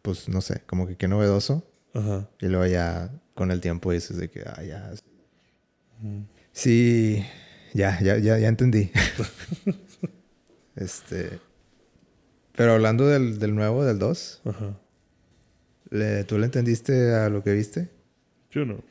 pues 0.02 0.28
no 0.28 0.40
sé, 0.40 0.62
como 0.66 0.86
que 0.86 0.96
qué 0.96 1.06
novedoso. 1.08 1.64
Ajá. 1.94 2.28
Y 2.40 2.46
luego 2.46 2.66
ya 2.66 3.12
con 3.34 3.50
el 3.50 3.60
tiempo 3.60 3.92
dices 3.92 4.16
de 4.16 4.28
que, 4.30 4.42
ah, 4.46 4.62
ya. 4.64 4.90
Sí, 6.52 7.24
ya, 7.74 8.00
ya, 8.00 8.18
ya, 8.18 8.38
ya 8.38 8.48
entendí. 8.48 8.90
este. 10.76 11.38
Pero 12.54 12.72
hablando 12.72 13.06
del, 13.06 13.38
del 13.38 13.54
nuevo, 13.54 13.84
del 13.84 13.98
2, 13.98 14.42
Ajá. 14.44 14.78
¿le- 15.90 16.24
¿tú 16.24 16.38
le 16.38 16.44
entendiste 16.46 17.14
a 17.14 17.28
lo 17.28 17.42
que 17.42 17.52
viste? 17.54 17.88
Yo 18.50 18.64
no. 18.66 18.82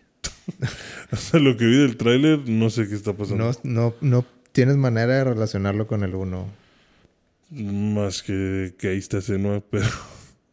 sea, 1.15 1.39
lo 1.39 1.55
que 1.57 1.65
vi 1.65 1.77
del 1.77 1.97
tráiler, 1.97 2.39
no 2.47 2.69
sé 2.69 2.87
qué 2.87 2.95
está 2.95 3.13
pasando. 3.13 3.43
No, 3.45 3.51
no, 3.63 3.93
no 4.01 4.25
tienes 4.51 4.77
manera 4.77 5.13
de 5.15 5.23
relacionarlo 5.23 5.87
con 5.87 6.03
el 6.03 6.15
1. 6.15 6.47
Más 7.51 8.23
que 8.23 8.75
que 8.77 8.89
ahí 8.89 8.97
está 8.97 9.21
Senua, 9.21 9.61
pero 9.69 9.85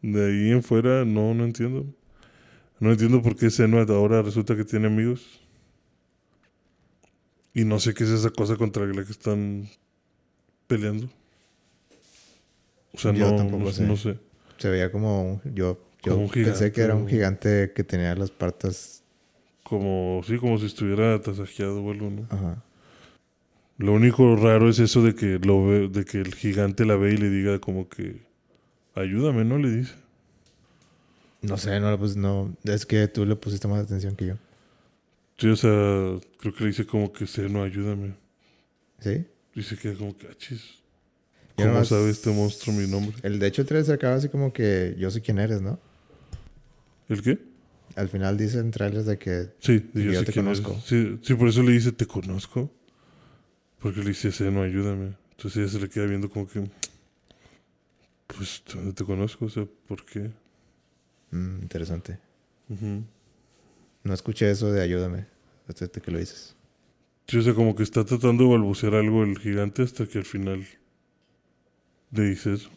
de 0.02 0.26
ahí 0.26 0.50
en 0.50 0.62
fuera 0.62 1.04
no, 1.04 1.34
no 1.34 1.44
entiendo. 1.44 1.86
No 2.80 2.92
entiendo 2.92 3.22
por 3.22 3.36
qué 3.36 3.50
Senua 3.50 3.82
ahora 3.88 4.22
resulta 4.22 4.56
que 4.56 4.64
tiene 4.64 4.86
amigos. 4.86 5.40
Y 7.54 7.64
no 7.64 7.80
sé 7.80 7.94
qué 7.94 8.04
es 8.04 8.10
esa 8.10 8.30
cosa 8.30 8.56
contra 8.56 8.86
la 8.86 9.04
que 9.04 9.10
están 9.12 9.68
peleando. 10.66 11.08
O 12.92 12.98
sea, 12.98 13.12
Yo 13.12 13.30
no, 13.30 13.36
tampoco 13.36 13.64
no, 13.64 13.72
sé. 13.72 13.82
no 13.84 13.96
sé. 13.96 14.18
Se 14.58 14.68
veía 14.68 14.90
como 14.92 15.32
un- 15.34 15.42
yo, 15.54 15.78
yo 16.02 16.12
Como 16.12 16.24
un 16.24 16.30
pensé 16.30 16.72
que 16.72 16.80
era 16.82 16.94
un 16.94 17.08
gigante 17.08 17.72
que 17.74 17.84
tenía 17.84 18.14
las 18.14 18.30
patas. 18.30 19.02
Como, 19.64 20.22
sí, 20.26 20.36
como 20.38 20.58
si 20.58 20.66
estuviera 20.66 21.20
tasajeado 21.20 21.82
o 21.82 21.90
algo, 21.90 22.10
¿no? 22.10 22.26
Ajá. 22.30 22.62
Lo 23.78 23.92
único 23.92 24.34
raro 24.36 24.68
es 24.68 24.78
eso 24.80 25.02
de 25.02 25.14
que 25.14 25.38
lo 25.38 25.66
ve, 25.66 25.88
de 25.88 26.04
que 26.04 26.18
el 26.20 26.34
gigante 26.34 26.84
la 26.84 26.96
ve 26.96 27.14
y 27.14 27.16
le 27.16 27.30
diga 27.30 27.58
como 27.60 27.88
que 27.88 28.20
ayúdame, 28.94 29.44
¿no? 29.44 29.56
Le 29.58 29.70
dice. 29.70 29.94
No 31.42 31.56
sé, 31.56 31.78
no, 31.78 31.96
pues 31.98 32.16
no. 32.16 32.54
Es 32.64 32.84
que 32.84 33.06
tú 33.06 33.24
le 33.24 33.36
pusiste 33.36 33.68
más 33.68 33.84
atención 33.84 34.16
que 34.16 34.26
yo. 34.26 34.34
Sí, 35.38 35.48
o 35.48 35.54
sea, 35.56 35.70
creo 36.40 36.52
que 36.54 36.64
le 36.64 36.66
dice 36.70 36.84
como 36.84 37.12
que 37.12 37.26
Seno, 37.28 37.62
ayúdame. 37.62 38.14
¿Sí? 38.98 39.24
Se 39.62 39.76
queda 39.76 39.94
como 39.94 40.16
que, 40.16 40.26
achis. 40.26 40.60
Yo 41.56 41.64
¿Cómo 41.64 41.68
nomás- 41.74 41.88
sabe 41.88 42.10
este 42.10 42.30
monstruo 42.30 42.74
mi 42.74 42.88
nombre? 42.88 43.16
El, 43.22 43.38
de 43.38 43.46
hecho, 43.46 43.62
el 43.62 43.68
trailer 43.68 43.86
se 43.86 43.92
acaba 43.92 44.14
así 44.16 44.28
como 44.28 44.52
que 44.52 44.96
yo 44.98 45.10
sé 45.12 45.20
quién 45.20 45.38
eres, 45.38 45.60
¿no? 45.62 45.78
¿El 47.08 47.22
qué? 47.22 47.38
Al 47.96 48.08
final 48.08 48.36
dicen 48.36 48.70
trailers 48.72 49.06
de 49.06 49.18
que 49.18 49.48
Sí, 49.60 49.88
yo 49.94 50.00
yo 50.00 50.18
sé 50.20 50.26
te 50.26 50.32
quién 50.32 50.46
eres. 50.46 50.60
conozco. 50.60 50.84
Sí, 50.86 51.18
sí, 51.22 51.34
por 51.34 51.48
eso 51.48 51.62
le 51.62 51.72
dice, 51.72 51.92
te 51.92 52.06
conozco. 52.06 52.70
Porque 53.80 54.00
le 54.00 54.08
dice, 54.08 54.32
Seno, 54.32 54.62
ayúdame. 54.62 55.14
Entonces 55.32 55.56
ella 55.56 55.68
se 55.68 55.80
le 55.80 55.88
queda 55.88 56.06
viendo 56.06 56.28
como 56.28 56.48
que, 56.48 56.68
pues, 58.26 58.62
¿dónde 58.72 58.92
te 58.92 59.04
conozco? 59.04 59.44
O 59.46 59.48
sea, 59.48 59.66
¿por 59.86 60.04
qué? 60.04 60.30
mm, 61.30 61.62
interesante. 61.62 62.18
No 64.02 64.14
escuché 64.14 64.50
eso 64.50 64.70
de 64.72 64.82
ayúdame. 64.82 65.26
Hasta 65.68 65.88
que 65.88 66.10
lo 66.10 66.18
dices. 66.18 66.56
Sí, 67.26 67.36
o 67.36 67.42
sea, 67.42 67.54
como 67.54 67.74
que 67.76 67.82
está 67.82 68.04
tratando 68.04 68.44
de 68.44 68.50
balbucear 68.50 68.94
algo 68.94 69.22
el 69.22 69.38
gigante 69.38 69.82
hasta 69.82 70.06
que 70.06 70.18
al 70.18 70.24
final 70.24 70.66
le 72.10 72.22
dice 72.22 72.54
eso. 72.54 72.70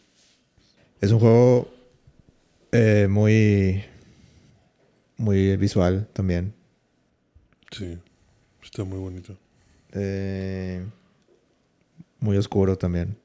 Es 1.00 1.10
un 1.10 1.18
juego 1.18 1.72
eh, 2.70 3.06
muy. 3.08 3.84
Muy 5.16 5.56
visual 5.56 6.08
también. 6.12 6.52
Sí, 7.70 7.98
está 8.62 8.84
muy 8.84 8.98
bonito. 8.98 9.38
Eh, 9.92 10.84
muy 12.20 12.36
oscuro 12.36 12.76
también. 12.76 13.16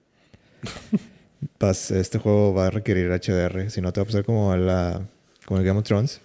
Pas- 1.59 1.91
este 1.91 2.17
juego 2.17 2.53
va 2.53 2.67
a 2.67 2.69
requerir 2.69 3.11
HDR. 3.11 3.69
Si 3.69 3.81
no, 3.81 3.93
te 3.93 3.99
va 3.99 4.03
a 4.03 4.05
pasar 4.05 4.25
como 4.25 4.55
la. 4.55 5.07
Como 5.45 5.59
el 5.59 5.65
Game 5.65 5.79
of 5.79 5.85
Thrones. 5.85 6.21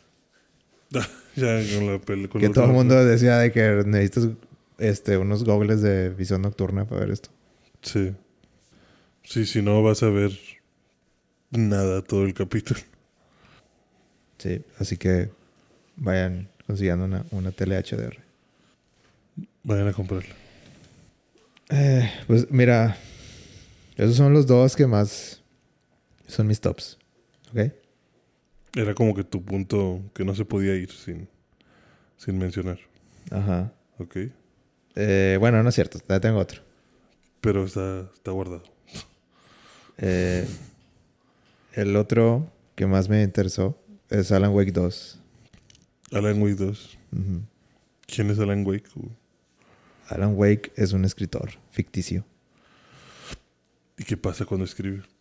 Ya 1.34 1.58
con 1.74 1.86
la 1.90 1.98
película. 1.98 2.46
Que 2.46 2.52
todo 2.52 2.66
el 2.66 2.72
mundo 2.72 3.02
decía 3.06 3.38
de 3.38 3.50
que 3.52 3.82
necesitas 3.86 4.28
este, 4.76 5.16
unos 5.16 5.44
goggles 5.44 5.80
de 5.80 6.10
visión 6.10 6.42
nocturna 6.42 6.84
para 6.84 7.00
ver 7.00 7.10
esto. 7.10 7.30
Sí. 7.80 8.12
Sí, 9.22 9.46
si 9.46 9.62
no 9.62 9.82
vas 9.82 10.02
a 10.02 10.10
ver 10.10 10.32
nada 11.50 12.02
todo 12.02 12.24
el 12.26 12.34
capítulo. 12.34 12.80
Sí, 14.36 14.62
así 14.78 14.98
que 14.98 15.30
vayan 15.96 16.48
consiguiendo 16.66 17.06
una, 17.06 17.24
una 17.30 17.50
tele 17.52 17.76
HDR. 17.82 18.18
Vayan 19.64 19.88
a 19.88 19.92
comprarla. 19.92 20.34
Eh, 21.70 22.10
pues 22.26 22.50
mira, 22.50 22.96
esos 23.96 24.16
son 24.16 24.32
los 24.32 24.46
dos 24.46 24.76
que 24.76 24.86
más 24.86 25.42
son 26.26 26.46
mis 26.46 26.60
tops. 26.60 26.98
¿Ok? 27.50 27.72
Era 28.74 28.94
como 28.94 29.14
que 29.14 29.24
tu 29.24 29.44
punto 29.44 30.00
que 30.14 30.24
no 30.24 30.34
se 30.34 30.44
podía 30.44 30.74
ir 30.74 30.90
sin, 30.90 31.28
sin 32.16 32.38
mencionar. 32.38 32.78
Ajá. 33.30 33.72
Ok. 33.98 34.16
Eh, 34.94 35.36
bueno, 35.38 35.62
no 35.62 35.68
es 35.68 35.74
cierto, 35.74 35.98
ya 36.08 36.20
tengo 36.20 36.38
otro. 36.38 36.62
Pero 37.40 37.64
está, 37.64 38.10
está 38.14 38.30
guardado. 38.30 38.62
Eh, 39.98 40.46
el 41.74 41.96
otro 41.96 42.50
que 42.74 42.86
más 42.86 43.08
me 43.08 43.22
interesó 43.22 43.78
es 44.10 44.32
Alan 44.32 44.52
Wake 44.52 44.72
2. 44.72 45.18
Alan 46.12 46.42
Wake 46.42 46.56
2. 46.56 46.98
Ujú. 47.12 47.42
¿Quién 48.06 48.30
es 48.30 48.38
Alan 48.38 48.66
Wake? 48.66 48.88
Alan 50.14 50.34
Wake 50.36 50.72
es 50.76 50.92
un 50.92 51.04
escritor 51.04 51.50
ficticio. 51.70 52.24
¿Y 53.98 54.04
qué 54.04 54.16
pasa 54.16 54.44
cuando 54.44 54.64
escribe? 54.64 55.02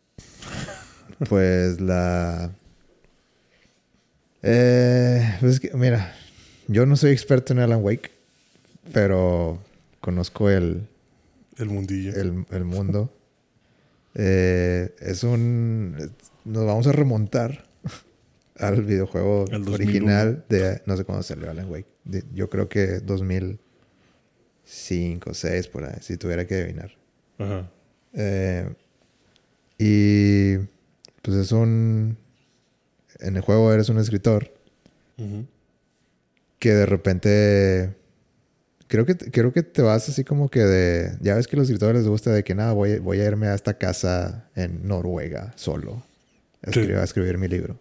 Pues 1.29 1.79
la... 1.79 2.51
Eh, 4.43 5.37
pues 5.39 5.53
es 5.53 5.59
que, 5.59 5.71
mira, 5.75 6.15
yo 6.67 6.85
no 6.85 6.95
soy 6.95 7.11
experto 7.11 7.53
en 7.53 7.59
Alan 7.59 7.83
Wake, 7.83 8.09
pero 8.91 9.59
conozco 9.99 10.49
el, 10.49 10.87
El 11.57 11.67
mundillo. 11.69 12.13
el, 12.15 12.45
el 12.51 12.63
mundo. 12.65 13.13
Eh, 14.13 14.93
es 14.99 15.23
un... 15.23 15.95
Nos 16.43 16.65
vamos 16.65 16.85
a 16.85 16.91
remontar 16.91 17.63
al 18.57 18.81
videojuego 18.83 19.45
Al 19.53 19.63
2001. 19.63 19.73
original 19.73 20.45
de... 20.49 20.81
No 20.85 20.97
sé 20.97 21.05
cuándo 21.05 21.23
salió 21.23 21.49
Alan 21.49 21.69
Wake. 21.71 21.87
De- 22.03 22.25
yo 22.33 22.49
creo 22.49 22.67
que 22.67 22.99
2005, 24.71 25.31
2006, 25.31 25.67
por 25.67 25.83
ahí, 25.83 25.97
si 26.01 26.17
tuviera 26.17 26.47
que 26.47 26.55
adivinar. 26.55 26.91
Ajá. 27.37 27.69
Eh, 28.13 28.69
y 29.77 30.57
pues 31.21 31.37
es 31.37 31.51
un... 31.51 32.17
En 33.19 33.35
el 33.35 33.41
juego 33.41 33.71
eres 33.73 33.89
un 33.89 33.97
escritor 33.99 34.51
Ujú. 35.17 35.45
que 36.59 36.73
de 36.73 36.85
repente... 36.85 37.95
Creo 38.87 39.05
que, 39.05 39.15
creo 39.15 39.53
que 39.53 39.63
te 39.63 39.81
vas 39.81 40.09
así 40.09 40.23
como 40.23 40.49
que 40.49 40.59
de... 40.61 41.17
Ya 41.21 41.35
ves 41.35 41.47
que 41.47 41.55
a 41.55 41.59
los 41.59 41.67
escritores 41.69 42.01
les 42.01 42.07
gusta 42.09 42.31
de 42.31 42.43
que 42.43 42.55
nada, 42.55 42.73
voy, 42.73 42.99
voy 42.99 43.19
a 43.21 43.25
irme 43.25 43.47
a 43.47 43.53
esta 43.55 43.77
casa 43.77 44.49
en 44.55 44.87
Noruega 44.87 45.53
solo. 45.55 46.03
A 46.63 46.71
Sí. 46.71 46.79
escribir, 46.79 46.95
a 46.97 47.03
escribir 47.03 47.37
mi 47.37 47.47
libro. 47.47 47.79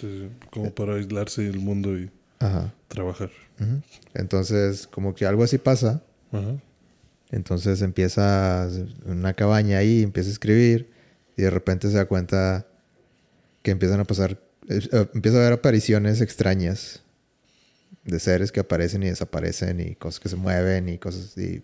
Sí, 0.00 0.28
sí. 0.30 0.46
Como 0.50 0.72
para 0.74 0.94
aislarse 0.94 1.42
del 1.42 1.58
mundo 1.58 1.96
y 1.98 2.10
Ajá. 2.38 2.72
Trabajar. 2.88 3.30
Entonces, 4.14 4.86
como 4.88 5.14
que 5.14 5.26
algo 5.26 5.44
así 5.44 5.58
pasa. 5.58 6.02
Entonces 7.30 7.82
empieza 7.82 8.68
en 8.68 9.18
una 9.18 9.34
cabaña 9.34 9.78
ahí, 9.78 10.02
empieza 10.02 10.28
a 10.28 10.32
escribir 10.32 10.90
y 11.36 11.42
de 11.42 11.50
repente 11.50 11.88
se 11.88 11.96
da 11.96 12.06
cuenta 12.06 12.66
que 13.62 13.70
empiezan 13.70 14.00
a 14.00 14.04
pasar, 14.04 14.38
eh, 14.68 15.08
empieza 15.14 15.38
a 15.38 15.40
haber 15.40 15.54
apariciones 15.54 16.20
extrañas 16.20 17.02
de 18.04 18.18
seres 18.18 18.52
que 18.52 18.60
aparecen 18.60 19.02
y 19.02 19.06
desaparecen 19.06 19.80
y 19.80 19.94
cosas 19.94 20.20
que 20.20 20.28
se 20.28 20.36
mueven 20.36 20.88
y 20.88 20.98
cosas 20.98 21.36
y 21.38 21.62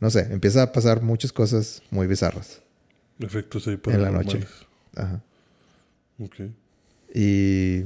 no 0.00 0.10
sé, 0.10 0.28
empieza 0.32 0.62
a 0.62 0.72
pasar 0.72 1.00
muchas 1.00 1.32
cosas 1.32 1.82
muy 1.90 2.06
bizarras. 2.06 2.60
Efectos 3.20 3.68
ahí 3.68 3.78
En 3.86 4.02
la 4.02 4.10
noche. 4.10 4.44
Ajá. 4.96 5.22
Ok. 6.18 6.40
Y 7.14 7.84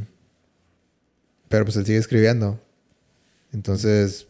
pero 1.48 1.64
pues 1.64 1.76
él 1.76 1.86
sigue 1.86 1.98
escribiendo. 1.98 2.60
Entonces, 3.52 4.26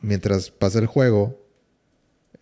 mientras 0.00 0.50
pasa 0.50 0.78
el 0.78 0.86
juego, 0.86 1.38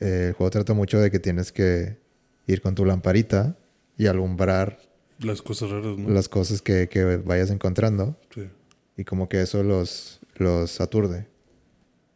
eh, 0.01 0.27
el 0.29 0.33
juego 0.35 0.51
trata 0.51 0.75
mucho 0.75 0.99
de 1.01 1.11
que 1.11 1.19
tienes 1.19 1.53
que 1.53 1.99
ir 2.47 2.61
con 2.61 2.75
tu 2.75 2.85
lamparita 2.85 3.57
y 3.99 4.07
alumbrar 4.07 4.79
Las 5.21 5.43
cosas 5.43 5.71
raras, 5.71 5.97
¿no? 5.97 6.11
las 6.11 6.29
cosas 6.29 6.61
que, 6.63 6.89
que 6.89 7.17
vayas 7.17 7.51
encontrando 7.51 8.17
Sí. 8.35 8.49
y 8.97 9.05
como 9.05 9.29
que 9.29 9.41
eso 9.43 9.63
los, 9.63 10.21
los 10.37 10.81
aturde. 10.81 11.27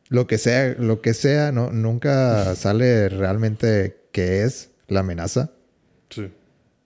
Lo 0.09 0.27
que 0.27 0.39
sea, 0.39 0.75
lo 0.79 1.01
que 1.01 1.15
sea, 1.15 1.53
no, 1.53 1.71
nunca 1.71 2.55
sale 2.57 3.09
realmente 3.09 3.97
qué 4.13 4.43
es 4.45 4.71
la 4.89 5.01
amenaza, 5.01 5.51
Sí. 6.11 6.29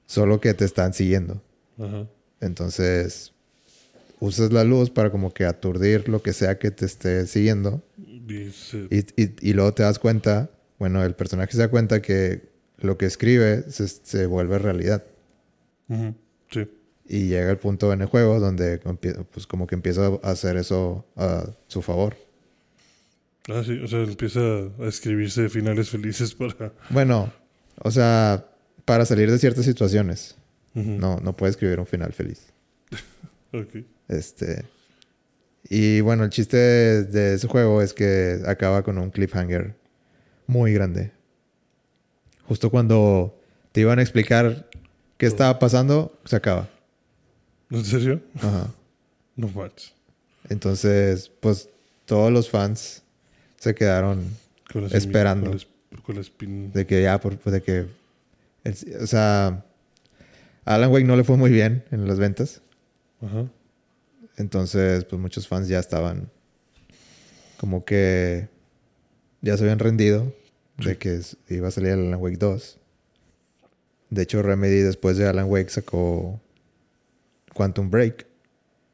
solo 0.06 0.40
que 0.40 0.52
te 0.54 0.64
están 0.64 0.92
siguiendo. 0.94 1.42
Ajá. 1.78 2.06
Entonces, 2.40 3.32
usas 4.20 4.52
la 4.52 4.62
luz 4.64 4.90
para 4.90 5.10
como 5.10 5.32
que 5.32 5.44
aturdir 5.46 6.08
lo 6.08 6.22
que 6.22 6.32
sea 6.34 6.58
que 6.58 6.70
te 6.70 6.84
esté 6.84 7.26
siguiendo. 7.26 7.82
Y 8.28 8.50
Y, 9.40 9.52
luego 9.52 9.74
te 9.74 9.82
das 9.82 9.98
cuenta, 9.98 10.50
bueno, 10.78 11.04
el 11.04 11.14
personaje 11.14 11.52
se 11.52 11.58
da 11.58 11.68
cuenta 11.68 12.02
que 12.02 12.48
lo 12.78 12.98
que 12.98 13.06
escribe 13.06 13.64
se, 13.70 13.88
se 13.88 14.26
vuelve 14.26 14.58
realidad. 14.58 15.04
Sí. 16.50 16.68
Y 17.06 17.28
llega 17.28 17.50
el 17.50 17.58
punto 17.58 17.92
en 17.92 18.00
el 18.00 18.06
juego 18.06 18.40
donde 18.40 18.78
pues 19.30 19.46
como 19.46 19.66
que 19.66 19.74
empieza 19.74 20.06
a 20.22 20.30
hacer 20.30 20.56
eso 20.56 21.04
a 21.16 21.46
su 21.66 21.82
favor. 21.82 22.16
Ah, 23.48 23.62
sí. 23.64 23.78
O 23.78 23.86
sea, 23.86 24.02
empieza 24.02 24.40
a 24.40 24.86
escribirse 24.86 25.48
finales 25.50 25.90
felices 25.90 26.34
para... 26.34 26.72
Bueno, 26.88 27.30
o 27.76 27.90
sea, 27.90 28.46
para 28.84 29.04
salir 29.04 29.30
de 29.30 29.38
ciertas 29.38 29.64
situaciones. 29.64 30.36
No, 30.72 31.20
no 31.20 31.36
puede 31.36 31.50
escribir 31.50 31.78
un 31.78 31.86
final 31.86 32.12
feliz. 32.12 32.52
Ok. 33.52 33.84
Este. 34.08 34.64
Y 35.68 36.00
bueno, 36.02 36.24
el 36.24 36.30
chiste 36.30 36.56
de 36.56 37.34
ese 37.34 37.48
juego 37.48 37.80
es 37.82 37.94
que 37.94 38.40
acaba 38.46 38.82
con 38.82 38.98
un 38.98 39.10
cliffhanger 39.10 39.74
muy 40.46 40.72
grande. 40.74 41.12
Justo 42.46 42.70
cuando 42.70 43.40
te 43.72 43.80
iban 43.80 43.98
a 43.98 44.02
explicar 44.02 44.68
qué 45.16 45.26
estaba 45.26 45.58
pasando, 45.58 46.18
se 46.24 46.36
acaba. 46.36 46.68
¿En 47.70 47.84
serio? 47.84 48.20
Ajá. 48.36 48.68
No 49.36 49.48
manches. 49.48 49.92
Entonces, 50.48 51.28
pues 51.40 51.68
todos 52.04 52.30
los 52.30 52.48
fans 52.48 53.02
se 53.58 53.74
quedaron 53.74 54.24
Con 54.72 54.84
Esperando. 54.94 55.46
Con 55.46 55.56
la, 55.56 55.56
esp- 55.60 56.02
con 56.04 56.14
la 56.14 56.20
espin... 56.20 56.70
de 56.72 56.86
que 56.86 57.02
ya, 57.02 57.18
por, 57.18 57.36
pues, 57.38 57.52
de 57.52 57.60
que. 57.60 57.86
el- 58.62 59.02
o 59.02 59.06
sea, 59.08 59.64
Alan 60.64 60.88
Wake 60.92 61.04
no 61.04 61.16
le 61.16 61.24
fue 61.24 61.36
muy 61.36 61.50
bien 61.50 61.82
en 61.90 62.06
las 62.06 62.20
ventas. 62.20 62.62
Ajá. 63.20 63.46
Entonces, 64.36 65.04
pues 65.04 65.20
muchos 65.20 65.46
fans 65.48 65.68
ya 65.68 65.78
estaban 65.78 66.30
como 67.56 67.84
que 67.84 68.48
ya 69.40 69.56
se 69.56 69.62
habían 69.62 69.78
rendido 69.78 70.32
de 70.78 70.98
que 70.98 71.20
iba 71.48 71.68
a 71.68 71.70
salir 71.70 71.90
el 71.90 72.06
Alan 72.08 72.20
Wake 72.20 72.38
2. 72.38 72.78
De 74.10 74.22
hecho, 74.22 74.42
Remedy 74.42 74.80
después 74.80 75.16
de 75.16 75.26
Alan 75.26 75.48
Wake 75.48 75.70
sacó 75.70 76.40
Quantum 77.54 77.90
Break, 77.90 78.26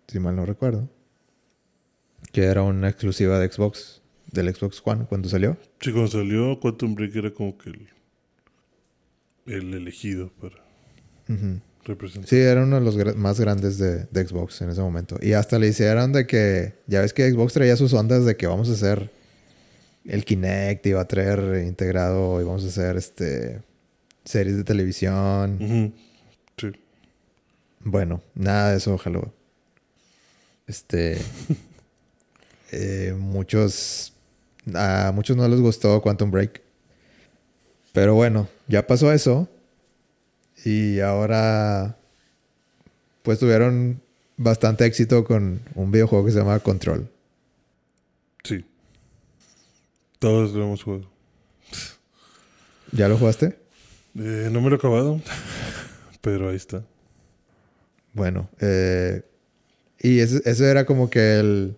si 0.09 0.18
mal 0.18 0.37
no 0.37 0.44
recuerdo, 0.44 0.88
que 2.33 2.44
era 2.44 2.62
una 2.62 2.88
exclusiva 2.88 3.38
de 3.38 3.50
Xbox, 3.50 4.03
del 4.31 4.55
Xbox 4.55 4.83
One 4.85 5.07
cuando 5.07 5.29
salió. 5.29 5.57
Sí, 5.81 5.92
cuando 5.92 6.11
salió 6.11 6.61
Quantum 6.61 6.94
Break 6.94 7.16
era 7.16 7.31
como 7.33 7.57
que 7.57 7.70
el, 7.70 7.88
el 9.46 9.74
elegido 9.74 10.31
para 10.40 10.57
Ujú. 11.29 11.61
Sí, 12.27 12.37
era 12.37 12.62
uno 12.62 12.79
de 12.79 12.83
los 12.83 13.16
más 13.16 13.40
grandes 13.40 13.79
de, 13.79 14.05
de 14.11 14.27
Xbox 14.27 14.61
en 14.62 14.71
ese 14.71 14.81
momento. 14.81 15.16
Y 15.21 15.33
hasta 15.33 15.59
le 15.59 15.69
hicieron 15.69 16.12
de 16.12 16.27
que, 16.27 16.75
ya 16.87 17.01
ves 17.01 17.12
que 17.12 17.31
Xbox 17.31 17.55
traía 17.55 17.77
sus 17.77 17.93
ondas 17.95 18.25
de 18.25 18.37
que 18.37 18.47
vamos 18.47 18.69
a 18.69 18.73
hacer 18.73 19.11
el 20.05 20.25
Kinect 20.25 20.87
va 20.95 21.03
a 21.03 21.09
traer 21.09 21.64
integrado 21.66 22.40
y 22.40 22.45
vamos 22.45 22.64
a 22.64 22.69
hacer 22.69 22.97
este 22.97 23.62
series 24.25 24.57
de 24.57 24.64
televisión. 24.64 25.95
Sí. 26.57 26.73
Bueno, 27.81 28.23
nada 28.35 28.73
de 28.73 28.79
eso, 28.79 28.95
ojalá. 28.95 29.21
Este. 30.66 31.19
eh, 32.73 33.14
muchos. 33.19 34.12
A 34.75 35.12
muchos 35.14 35.37
no 35.37 35.49
les 35.49 35.61
gustó 35.61 36.01
Quantum 36.03 36.31
Break. 36.31 36.61
Pero 37.93 38.14
bueno, 38.14 38.49
ya 38.69 38.87
pasó 38.87 39.12
eso. 39.12 39.49
Y 40.64 41.01
ahora. 41.01 41.96
Pues 43.23 43.38
tuvieron 43.38 44.01
bastante 44.37 44.87
éxito 44.87 45.25
con 45.25 45.61
un 45.75 45.90
videojuego 45.92 46.25
que 46.25 46.33
se 46.33 46.38
llama 46.38 46.59
Control. 46.61 47.09
Sí. 48.42 48.64
Todos 50.18 50.53
lo 50.53 50.64
hemos 50.64 50.83
jugado. 50.83 51.11
¿Ya 52.92 53.09
lo 53.09 53.18
jugaste? 53.18 53.59
Eh, 54.18 54.49
no 54.51 54.61
me 54.61 54.70
lo 54.70 54.77
he 54.77 54.79
acabado, 54.79 55.20
pero 56.20 56.49
ahí 56.49 56.57
está. 56.57 56.83
Bueno, 58.12 58.49
eh, 58.61 59.23
y 60.01 60.18
ese, 60.18 60.42
ese 60.44 60.68
era 60.68 60.85
como 60.85 61.11
que 61.11 61.38
el, 61.38 61.77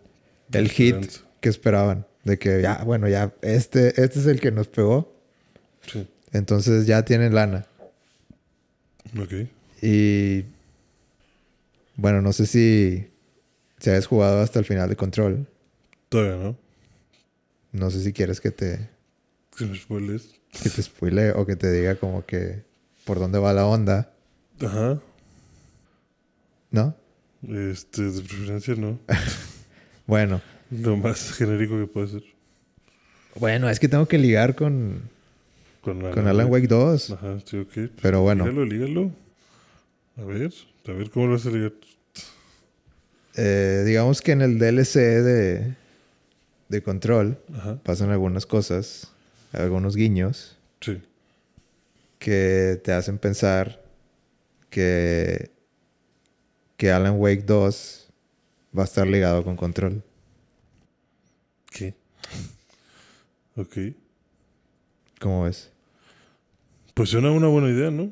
el 0.52 0.70
hit 0.70 0.94
Esperanza. 0.94 1.20
que 1.40 1.48
esperaban. 1.48 2.06
De 2.24 2.38
que 2.38 2.62
ya, 2.62 2.84
bueno, 2.84 3.08
ya, 3.08 3.34
este, 3.42 3.88
este 4.02 4.20
es 4.20 4.26
el 4.26 4.40
que 4.40 4.52
nos 4.52 4.68
pegó. 4.68 5.12
Sí. 5.86 6.08
Entonces 6.32 6.86
ya 6.86 7.04
tienen 7.04 7.34
lana. 7.34 7.66
Ok. 9.18 9.32
Y 9.82 10.44
bueno, 11.96 12.22
no 12.22 12.32
sé 12.32 12.46
si 12.46 13.08
si 13.78 13.90
has 13.90 14.06
jugado 14.06 14.40
hasta 14.42 14.58
el 14.58 14.64
final 14.64 14.88
de 14.88 14.96
Control. 14.96 15.46
Todavía 16.08 16.36
no. 16.42 16.56
No 17.72 17.90
sé 17.90 18.02
si 18.02 18.12
quieres 18.12 18.40
que 18.40 18.50
te, 18.50 18.88
Que 19.56 19.64
me 19.64 19.76
spoiles. 19.76 20.34
que 20.62 20.70
te 20.70 20.82
spoile 20.82 21.32
o 21.32 21.44
que 21.46 21.56
te 21.56 21.72
diga 21.72 21.96
como 21.96 22.24
que 22.26 22.62
por 23.04 23.18
dónde 23.18 23.38
va 23.38 23.52
la 23.52 23.66
onda, 23.66 24.12
Ajá. 24.60 25.00
¿no? 26.70 26.94
Este, 27.48 28.02
de 28.02 28.20
preferencia 28.22 28.74
no. 28.76 28.98
Bueno, 30.06 30.40
Lo 30.70 30.96
más 30.96 31.32
genérico 31.32 31.78
que 31.78 31.86
puede 31.86 32.08
ser. 32.08 32.22
bueno, 33.36 33.68
es 33.70 33.80
que 33.80 33.88
tengo 33.88 34.06
que 34.06 34.18
ligar 34.18 34.54
con, 34.54 35.02
Con 35.82 36.00
Alan, 36.00 36.12
con 36.14 36.26
Alan 36.28 36.50
Wake 36.50 36.68
2. 36.68 37.10
Ajá, 37.10 37.38
sí, 37.44 37.58
ok. 37.58 37.90
Pero 38.00 38.22
bueno. 38.22 38.44
Lígalo, 38.46 38.64
lígalo. 38.64 39.10
A 40.16 40.24
ver, 40.24 40.52
a 40.86 40.92
ver 40.92 41.10
cómo 41.10 41.26
lo 41.26 41.32
vas 41.32 41.46
a 41.46 41.50
ligar. 41.50 41.72
Eh, 43.34 43.82
digamos 43.86 44.20
que 44.20 44.32
en 44.32 44.42
el 44.42 44.58
DLC 44.58 44.94
de, 44.96 45.74
de 46.68 46.82
Control 46.82 47.38
Ajá. 47.56 47.78
pasan 47.82 48.10
algunas 48.10 48.44
cosas, 48.46 49.10
algunos 49.52 49.96
guiños 49.96 50.58
Sí. 50.82 51.00
que 52.18 52.78
te 52.84 52.92
hacen 52.92 53.16
pensar 53.18 53.82
que, 54.68 55.50
que 56.76 56.90
Alan 56.92 57.14
Wake 57.18 57.44
2 57.44 58.08
va 58.76 58.82
a 58.82 58.84
estar 58.84 59.06
ligado 59.06 59.42
con 59.44 59.56
Control. 59.56 60.02
¿Qué? 61.70 61.94
Ok. 63.56 63.76
¿Cómo 65.22 65.44
ves? 65.44 65.70
Pues 66.94 67.10
suena 67.10 67.30
una 67.30 67.46
buena 67.46 67.70
idea, 67.70 67.92
¿no? 67.92 68.10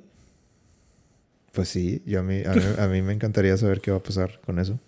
Pues 1.53 1.69
sí, 1.69 2.03
yo 2.07 2.21
a 2.21 2.23
mí, 2.23 2.43
a 2.47 2.53
mí, 2.53 2.63
a 2.79 2.87
mí 2.87 3.03
me 3.03 3.13
encantaría 3.13 3.57
saber 3.57 3.81
qué 3.81 3.91
va 3.91 3.97
a 3.97 4.03
pasar 4.03 4.41
con 4.47 4.61
eso. 4.61 4.79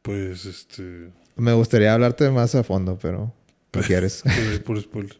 Pues 0.00 0.46
este. 0.46 1.10
Me 1.36 1.52
gustaría 1.52 1.92
hablarte 1.92 2.30
más 2.30 2.54
a 2.54 2.64
fondo, 2.64 2.98
pero 3.00 3.34
no 3.74 3.82
quieres. 3.82 4.24
por, 4.24 4.64
por 4.64 4.80
spoiler. 4.80 5.16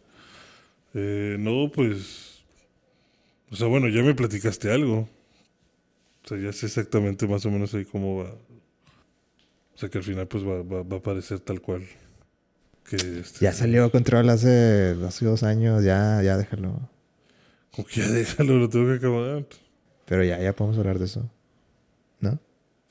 Eh, 0.94 1.37
no, 1.38 1.70
pues. 1.70 2.42
O 3.51 3.57
sea, 3.57 3.66
bueno, 3.66 3.88
ya 3.88 4.03
me 4.03 4.14
platicaste 4.14 4.72
algo. 4.72 5.07
O 6.24 6.29
sea, 6.29 6.38
ya 6.38 6.53
sé 6.53 6.64
exactamente 6.64 7.29
más 7.29 7.44
o 7.44 7.51
menos 7.51 7.74
ahí 7.74 7.85
cómo 7.85 8.24
va. 8.24 8.31
O 8.31 9.79
sea, 9.79 9.90
que 9.90 9.98
al 9.98 10.05
final, 10.05 10.27
pues 10.27 10.44
va, 10.44 10.62
va, 10.62 10.83
va 10.83 10.96
a 10.96 10.98
aparecer 10.98 11.40
tal 11.40 11.61
cual. 11.61 11.87
Que 12.88 12.96
este, 13.20 13.44
ya 13.44 13.53
salió 13.53 13.90
Control 13.90 14.31
hace, 14.31 14.96
hace 15.07 15.27
dos 15.27 15.42
años, 15.42 15.85
ya, 15.85 16.22
ya 16.22 16.38
déjalo. 16.38 16.88
Como 17.74 17.87
que 17.87 18.01
ya 18.01 18.09
déjalo, 18.09 18.59
lo 18.59 18.68
tengo 18.70 18.87
que 18.87 18.94
acabar. 18.94 19.46
Pero 20.07 20.24
ya, 20.24 20.40
ya 20.40 20.57
podemos 20.57 20.79
hablar 20.79 20.98
de 20.98 21.05
eso. 21.05 21.29
¿No? 22.20 22.38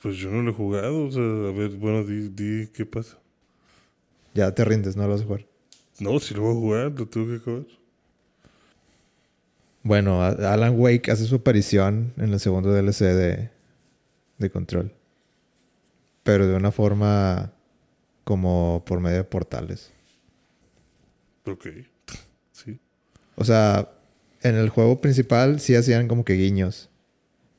Pues 0.00 0.16
yo 0.16 0.30
no 0.30 0.42
lo 0.42 0.52
he 0.52 0.54
jugado. 0.54 1.06
O 1.06 1.10
sea, 1.10 1.22
a 1.22 1.52
ver, 1.52 1.70
bueno, 1.70 2.04
di, 2.04 2.28
di 2.28 2.68
qué 2.68 2.86
pasa. 2.86 3.18
Ya 4.34 4.54
te 4.54 4.64
rindes, 4.64 4.96
no 4.96 5.02
lo 5.02 5.10
vas 5.10 5.22
a 5.22 5.24
jugar. 5.24 5.46
No, 5.98 6.20
si 6.20 6.32
lo 6.34 6.42
voy 6.42 6.52
a 6.52 6.60
jugar, 6.60 6.92
lo 6.96 7.08
tengo 7.08 7.26
que 7.26 7.36
acabar. 7.36 7.66
Bueno, 9.82 10.22
Alan 10.22 10.78
Wake 10.78 11.10
hace 11.10 11.24
su 11.24 11.36
aparición 11.36 12.12
en 12.18 12.32
el 12.32 12.38
segundo 12.38 12.72
DLC 12.72 13.00
de, 13.00 13.50
de 14.38 14.50
Control. 14.50 14.92
Pero 16.22 16.46
de 16.46 16.54
una 16.54 16.70
forma 16.70 17.52
como 18.28 18.82
por 18.84 19.00
medio 19.00 19.16
de 19.16 19.24
portales. 19.24 19.90
Ok. 21.46 21.68
Sí. 22.52 22.78
O 23.36 23.42
sea, 23.42 23.88
en 24.42 24.54
el 24.54 24.68
juego 24.68 25.00
principal 25.00 25.60
sí 25.60 25.74
hacían 25.74 26.08
como 26.08 26.26
que 26.26 26.34
guiños. 26.34 26.90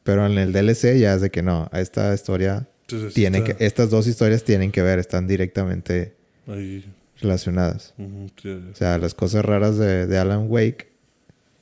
Pero 0.03 0.27
en 0.27 0.37
el 0.37 0.53
DLC 0.53 0.99
ya 0.99 1.15
es 1.15 1.21
de 1.21 1.31
que 1.31 1.41
no. 1.41 1.71
Esta 1.73 2.13
historia 2.13 2.67
Entonces 2.81 3.15
tiene 3.15 3.39
está 3.39 3.57
que... 3.57 3.65
Estas 3.65 3.89
dos 3.89 4.05
historias 4.05 4.43
tienen 4.43 4.71
que 4.71 4.83
ver. 4.83 4.99
Están 4.99 5.25
directamente 5.25 6.13
Ahí. 6.45 6.85
relacionadas. 7.19 7.95
O 7.97 8.75
sea, 8.75 8.99
las 8.99 9.15
cosas 9.15 9.43
raras 9.43 9.75
de, 9.79 10.05
de 10.05 10.17
Alan 10.19 10.45
Wake. 10.51 10.91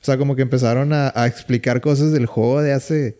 O 0.02 0.04
sea, 0.04 0.18
como 0.18 0.36
que 0.36 0.42
empezaron 0.42 0.92
a, 0.92 1.14
a 1.14 1.26
explicar 1.26 1.80
cosas 1.80 2.12
del 2.12 2.26
juego 2.26 2.60
de 2.60 2.74
hace 2.74 3.16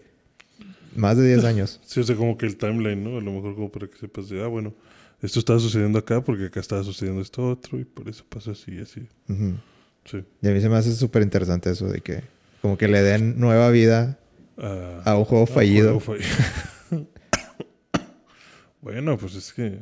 más 0.94 1.16
de 1.16 1.26
10 1.28 1.44
años. 1.46 1.80
Sí, 1.86 2.00
o 2.00 2.04
sea, 2.04 2.14
como 2.14 2.36
que 2.36 2.44
el 2.44 2.58
timeline, 2.58 3.02
¿no? 3.02 3.16
A 3.16 3.22
lo 3.22 3.32
mejor 3.32 3.54
como 3.54 3.72
para 3.72 3.86
que 3.86 3.96
sepas 3.96 4.28
de, 4.28 4.44
ah, 4.44 4.48
bueno, 4.48 4.74
esto 5.22 5.38
estaba 5.38 5.58
sucediendo 5.58 5.98
acá 5.98 6.20
porque 6.22 6.46
acá 6.46 6.60
estaba 6.60 6.82
sucediendo 6.84 7.20
esto 7.22 7.48
otro 7.48 7.78
y 7.78 7.84
por 7.84 8.08
eso 8.08 8.24
pasa 8.28 8.52
así 8.52 8.72
y 8.76 8.80
así. 8.80 9.08
Sí. 10.04 10.24
Y 10.42 10.48
a 10.48 10.52
mí 10.52 10.60
se 10.60 10.68
me 10.68 10.76
hace 10.76 10.92
súper 10.94 11.22
interesante 11.22 11.70
eso 11.70 11.86
de 11.86 12.00
que 12.00 12.22
como 12.62 12.76
que 12.78 12.88
le 12.88 13.02
den 13.02 13.38
nueva 13.38 13.70
vida 13.70 14.18
Ah, 14.60 15.02
a 15.04 15.16
un 15.16 15.24
juego 15.24 15.46
fallido. 15.46 16.00
juego 16.00 16.20
fallido. 16.20 17.06
bueno, 18.80 19.16
pues 19.16 19.34
es 19.34 19.52
que... 19.52 19.78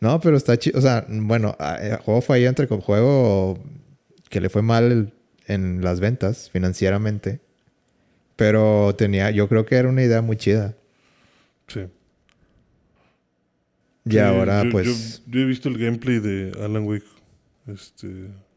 No, 0.00 0.18
pero 0.20 0.36
está 0.36 0.56
chido. 0.58 0.78
O 0.78 0.82
sea, 0.82 1.06
bueno, 1.08 1.56
eh, 1.60 1.98
juego 2.04 2.20
fallido 2.20 2.48
entre 2.48 2.66
con 2.66 2.80
juego 2.80 3.58
que 4.28 4.40
le 4.40 4.48
fue 4.48 4.62
mal 4.62 5.12
en 5.46 5.82
las 5.84 6.00
ventas 6.00 6.50
financieramente. 6.50 7.40
Pero 8.36 8.94
tenía, 8.96 9.30
yo 9.30 9.48
creo 9.48 9.66
que 9.66 9.76
era 9.76 9.88
una 9.88 10.02
idea 10.02 10.22
muy 10.22 10.36
chida. 10.36 10.74
Sí. 11.68 11.82
Y 14.04 14.12
Sí, 14.12 14.18
ahora, 14.18 14.64
yo- 14.64 14.70
pues. 14.70 15.22
Yo, 15.26 15.32
yo 15.32 15.40
he 15.40 15.44
visto 15.44 15.68
el 15.68 15.78
gameplay 15.78 16.18
de 16.18 16.52
Alan 16.62 16.86
Wake, 16.86 17.04
este, 17.66 18.08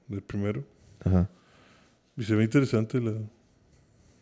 del 0.07 0.21
primero. 0.21 0.63
Ajá. 1.03 1.29
Y 2.15 2.23
se 2.23 2.35
ve 2.35 2.43
interesante 2.43 2.99
la... 3.01 3.13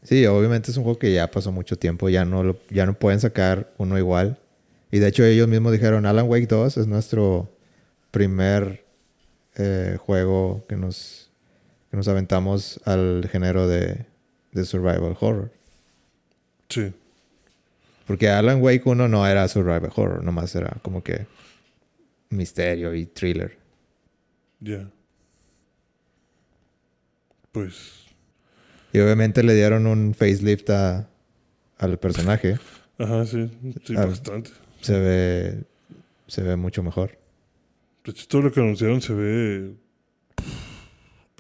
Sí, 0.04 0.26
obviamente 0.26 0.72
es 0.72 0.78
un 0.78 0.84
juego 0.84 0.98
que 0.98 1.14
ya 1.14 1.30
pasó 1.30 1.52
mucho 1.52 1.76
tiempo, 1.78 2.10
ya 2.10 2.26
no, 2.26 2.44
lo- 2.44 2.60
ya 2.70 2.86
no 2.88 2.94
pueden 2.98 3.20
sacar 3.20 3.72
uno 3.78 3.98
igual. 4.00 4.40
Y 4.92 4.98
de 5.00 5.08
hecho 5.08 5.24
ellos 5.24 5.48
mismos 5.48 5.72
dijeron, 5.74 6.06
Alan 6.06 6.28
Wake 6.28 6.48
2 6.48 6.78
es 6.78 6.88
nuestro 6.88 7.50
primer 8.10 8.84
eh, 9.56 9.98
juego 10.00 10.66
que 10.68 10.76
nos, 10.76 11.30
que 11.92 11.98
nos 11.98 12.08
aventamos 12.08 12.82
al 12.86 13.30
género 13.32 13.68
de, 13.68 14.06
de 14.54 14.66
survival 14.66 15.16
horror. 15.20 15.52
Sí. 16.70 16.94
Porque 18.12 18.28
Alan 18.28 18.62
Wake 18.62 18.82
1 18.84 19.08
no 19.08 19.26
era 19.26 19.48
survival 19.48 19.90
horror, 19.96 20.22
nomás 20.22 20.54
era 20.54 20.70
como 20.82 21.02
que 21.02 21.28
misterio 22.30 22.94
y 22.94 23.06
thriller. 23.06 23.58
Ya. 24.60 24.90
Pues... 27.54 28.04
Y 28.92 29.00
obviamente 29.00 29.44
le 29.44 29.56
dieron 29.56 29.88
un 29.88 30.14
facelift 30.14 30.70
a, 30.72 31.08
al 31.78 31.98
personaje. 32.00 32.60
Ajá, 32.98 33.26
sí. 33.26 33.50
Sí, 33.86 33.94
Ah. 33.96 34.06
bastante. 34.08 34.50
Se 34.82 35.00
ve, 35.00 35.64
se 36.28 36.42
ve 36.44 36.58
mucho 36.58 36.84
mejor. 36.84 37.18
De 38.04 38.12
hecho, 38.12 38.28
todo 38.28 38.42
lo 38.42 38.52
que 38.52 38.60
anunciaron 38.60 39.02
se 39.02 39.14
ve... 39.14 39.74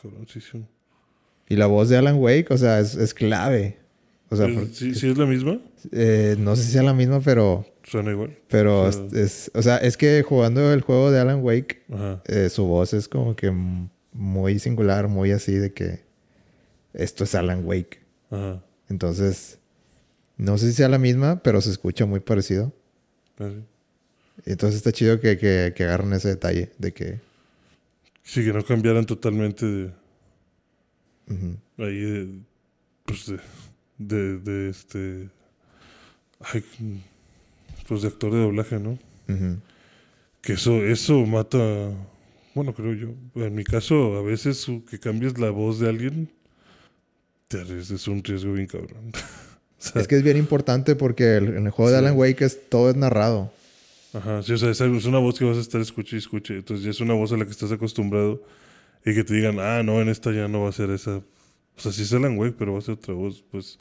Cabroncísimo. 0.01 0.69
Y 1.49 1.57
la 1.57 1.65
voz 1.65 1.89
de 1.89 1.97
Alan 1.97 2.15
Wake, 2.15 2.47
o 2.53 2.57
sea, 2.57 2.79
es, 2.79 2.95
es 2.95 3.13
clave. 3.13 3.77
O 4.29 4.37
sea, 4.37 4.47
por- 4.47 4.67
¿Sí, 4.69 4.95
¿Sí 4.95 5.09
es 5.09 5.17
la 5.17 5.25
misma? 5.25 5.59
Eh, 5.91 6.35
no 6.39 6.55
sé 6.55 6.63
si 6.63 6.71
sea 6.71 6.83
la 6.83 6.93
misma, 6.93 7.19
pero, 7.21 7.65
Suena 7.83 8.11
igual. 8.11 8.37
pero 8.47 8.83
O 8.83 8.87
es, 8.89 8.95
sea- 8.95 9.21
es- 9.21 9.51
o 9.53 9.61
sea, 9.61 9.77
es 9.77 9.97
que 9.97 10.23
jugando 10.23 10.71
el 10.73 10.81
juego 10.81 11.11
de 11.11 11.19
Alan 11.19 11.41
Wake, 11.43 11.83
eh, 12.25 12.49
su 12.49 12.65
voz 12.65 12.93
es 12.93 13.07
como 13.07 13.35
que 13.35 13.51
muy 14.13 14.59
singular, 14.59 15.07
muy 15.07 15.31
así 15.31 15.53
de 15.53 15.73
que 15.73 16.01
esto 16.93 17.23
es 17.23 17.33
Alan 17.35 17.65
Wake. 17.65 17.99
Ajá. 18.29 18.63
Entonces, 18.89 19.57
no 20.37 20.57
sé 20.57 20.67
si 20.67 20.73
sea 20.73 20.89
la 20.89 20.97
misma, 20.97 21.41
pero 21.43 21.61
se 21.61 21.69
escucha 21.71 22.05
muy 22.05 22.19
parecido. 22.19 22.73
Así. 23.37 23.63
Y 24.45 24.51
Entonces 24.51 24.77
está 24.77 24.91
chido 24.91 25.19
que, 25.19 25.37
que, 25.37 25.73
que 25.75 25.83
agarren 25.83 26.13
ese 26.13 26.29
detalle 26.29 26.71
de 26.77 26.91
que... 26.93 27.19
Sí, 28.23 28.43
que 28.43 28.53
no 28.53 28.63
cambiaran 28.63 29.05
totalmente 29.05 29.65
de... 29.65 29.91
Ahí 31.77 31.99
de... 31.99 32.39
Pues 33.05 33.25
de... 33.27 33.39
De, 33.97 34.39
de 34.39 34.69
este... 34.69 35.29
Ay, 36.53 36.63
pues 37.87 38.01
de 38.01 38.07
actor 38.07 38.31
de 38.33 38.39
doblaje, 38.39 38.79
¿no? 38.79 38.97
ujú. 39.27 39.57
Que 40.41 40.53
eso, 40.53 40.83
eso 40.85 41.23
mata... 41.25 41.91
Bueno, 42.55 42.73
creo 42.73 42.93
yo. 42.93 43.09
En 43.35 43.53
mi 43.55 43.63
caso, 43.63 44.17
a 44.17 44.21
veces 44.23 44.65
que 44.89 44.99
cambies 44.99 45.37
la 45.37 45.49
voz 45.51 45.79
de 45.79 45.89
alguien... 45.89 46.29
Te 47.47 47.61
es 47.61 48.07
un 48.07 48.23
riesgo 48.23 48.53
bien 48.53 48.67
cabrón. 48.67 49.11
O 49.81 49.83
sea, 49.83 49.99
Es 50.03 50.07
que 50.07 50.15
es 50.15 50.21
bien 50.23 50.37
importante 50.37 50.95
porque 50.95 51.37
el- 51.37 51.55
en 51.57 51.65
el 51.65 51.71
juego 51.71 51.89
de 51.89 51.97
Sí. 51.97 52.05
Alan 52.05 52.15
Wake 52.15 52.45
es, 52.45 52.69
todo 52.69 52.91
es 52.91 52.95
narrado. 52.95 53.51
Ajá, 54.13 54.43
sí, 54.43 54.53
o 54.53 54.57
sea, 54.59 54.69
es, 54.69 54.79
es 54.79 55.05
una 55.05 55.17
voz 55.17 55.39
que 55.39 55.45
vas 55.45 55.57
a 55.57 55.61
estar 55.61 55.81
escuche 55.81 56.17
y 56.17 56.19
escuche. 56.19 56.55
Entonces 56.57 56.83
ya 56.85 56.91
es 56.91 56.99
una 56.99 57.15
voz 57.15 57.31
a 57.31 57.37
la 57.37 57.45
que 57.45 57.51
estás 57.51 57.71
acostumbrado. 57.71 58.43
Y 59.03 59.15
que 59.15 59.23
te 59.23 59.33
digan, 59.33 59.59
ah, 59.59 59.81
no, 59.81 59.99
en 59.99 60.09
esta 60.09 60.31
ya 60.31 60.47
no 60.47 60.61
va 60.61 60.69
a 60.69 60.71
ser 60.71 60.91
esa. 60.91 61.17
O 61.17 61.79
sea, 61.79 61.91
sí 61.91 62.03
es 62.03 62.13
Alan 62.13 62.37
Wake, 62.37 62.53
pero 62.59 62.73
va 62.73 62.77
a 62.77 62.81
ser 62.83 62.93
otra 62.93 63.15
voz. 63.15 63.43
Pues, 63.49 63.79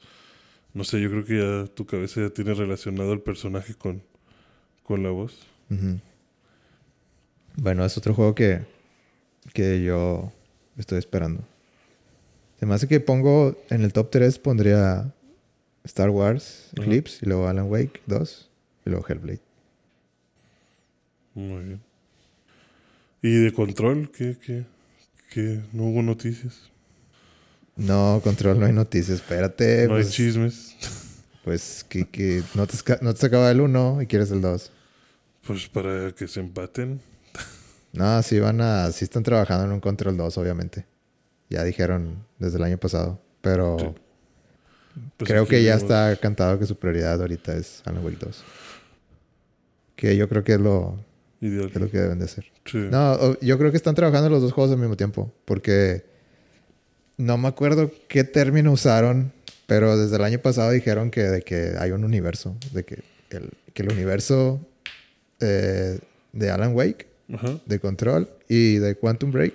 no 0.74 0.84
sé, 0.84 1.00
yo 1.00 1.10
creo 1.10 1.24
que 1.24 1.38
ya 1.38 1.74
tu 1.74 1.86
cabeza 1.86 2.20
ya 2.20 2.30
tiene 2.30 2.54
relacionado 2.54 3.12
al 3.12 3.20
personaje 3.20 3.74
con, 3.74 4.02
con 4.82 5.02
la 5.02 5.10
voz. 5.10 5.38
Bueno, 7.56 7.84
es 7.84 7.96
otro 7.96 8.14
juego 8.14 8.34
que, 8.34 8.60
que 9.52 9.82
yo 9.82 10.32
estoy 10.76 10.98
esperando. 10.98 11.42
Se 12.58 12.66
me 12.66 12.74
hace 12.74 12.88
que 12.88 13.00
pongo 13.00 13.56
en 13.70 13.82
el 13.82 13.92
top 13.92 14.10
3 14.10 14.38
pondría 14.38 15.12
Star 15.84 16.10
Wars 16.10 16.70
Ajá. 16.72 16.82
Eclipse 16.82 17.18
y 17.22 17.26
luego 17.28 17.48
Alan 17.48 17.70
Wake 17.70 18.02
2 18.06 18.50
y 18.86 18.90
luego 18.90 19.06
Hellblade. 19.08 19.40
Muy 21.34 21.64
bien. 21.64 21.80
¿Y 23.22 23.30
de 23.44 23.52
control? 23.52 24.10
¿Qué, 24.10 24.36
qué, 24.44 24.64
qué? 25.30 25.60
¿No 25.72 25.84
hubo 25.84 26.02
noticias? 26.02 26.69
No, 27.80 28.20
Control, 28.22 28.58
no 28.60 28.66
hay 28.66 28.72
noticias. 28.72 29.18
Espérate. 29.20 29.86
¿No 29.88 29.96
hay 29.96 30.02
pues, 30.02 30.12
chismes? 30.12 30.76
pues 31.44 31.84
que, 31.88 32.06
que 32.08 32.42
no, 32.54 32.66
te, 32.66 32.76
no 33.00 33.14
te 33.14 33.26
acaba 33.26 33.50
el 33.50 33.60
1 33.60 34.02
y 34.02 34.06
quieres 34.06 34.30
el 34.30 34.40
2. 34.42 34.70
Pues 35.46 35.68
para 35.68 36.12
que 36.12 36.28
se 36.28 36.40
empaten. 36.40 37.00
No, 37.92 38.22
sí 38.22 38.38
van 38.38 38.60
a... 38.60 38.90
Sí 38.92 39.04
están 39.04 39.22
trabajando 39.22 39.64
en 39.64 39.72
un 39.72 39.80
Control 39.80 40.16
2, 40.16 40.38
obviamente. 40.38 40.86
Ya 41.48 41.64
dijeron 41.64 42.24
desde 42.38 42.58
el 42.58 42.64
año 42.64 42.78
pasado. 42.78 43.20
Pero 43.40 43.76
Sí. 43.78 43.86
Pues 45.16 45.28
creo 45.30 45.46
que 45.46 45.62
ya 45.62 45.76
vemos- 45.76 45.82
está 45.90 46.16
cantado 46.16 46.58
que 46.58 46.66
su 46.66 46.76
prioridad 46.76 47.20
ahorita 47.20 47.56
es 47.56 47.80
Alan 47.86 48.04
Wake 48.04 48.18
2. 48.20 48.44
Que 49.96 50.16
yo 50.16 50.28
creo 50.28 50.44
que 50.44 50.54
es 50.54 50.60
lo, 50.60 50.98
Ideal. 51.40 51.68
que 51.70 51.74
es 51.78 51.80
lo 51.80 51.90
que 51.90 51.98
deben 51.98 52.18
de 52.18 52.24
hacer. 52.26 52.44
Sí. 52.66 52.78
No, 52.90 53.38
yo 53.40 53.56
creo 53.56 53.70
que 53.70 53.76
están 53.76 53.94
trabajando 53.94 54.28
los 54.28 54.42
dos 54.42 54.52
juegos 54.52 54.72
al 54.72 54.78
mismo 54.78 54.96
tiempo. 54.96 55.32
Porque 55.44 56.04
no 57.20 57.38
me 57.38 57.48
acuerdo 57.48 57.90
qué 58.08 58.24
término 58.24 58.72
usaron, 58.72 59.32
pero 59.66 59.96
desde 59.96 60.16
el 60.16 60.24
año 60.24 60.38
pasado 60.40 60.70
dijeron 60.70 61.10
que, 61.10 61.22
de 61.22 61.42
que 61.42 61.74
hay 61.78 61.90
un 61.92 62.04
universo. 62.04 62.56
De 62.72 62.84
que 62.84 63.02
el, 63.30 63.50
que 63.74 63.82
el 63.82 63.92
universo 63.92 64.60
eh, 65.40 65.98
de 66.32 66.50
Alan 66.50 66.74
Wake, 66.74 67.06
Ajá. 67.32 67.60
de 67.66 67.78
Control 67.80 68.28
y 68.48 68.76
de 68.76 68.96
Quantum 68.96 69.30
Break, 69.30 69.54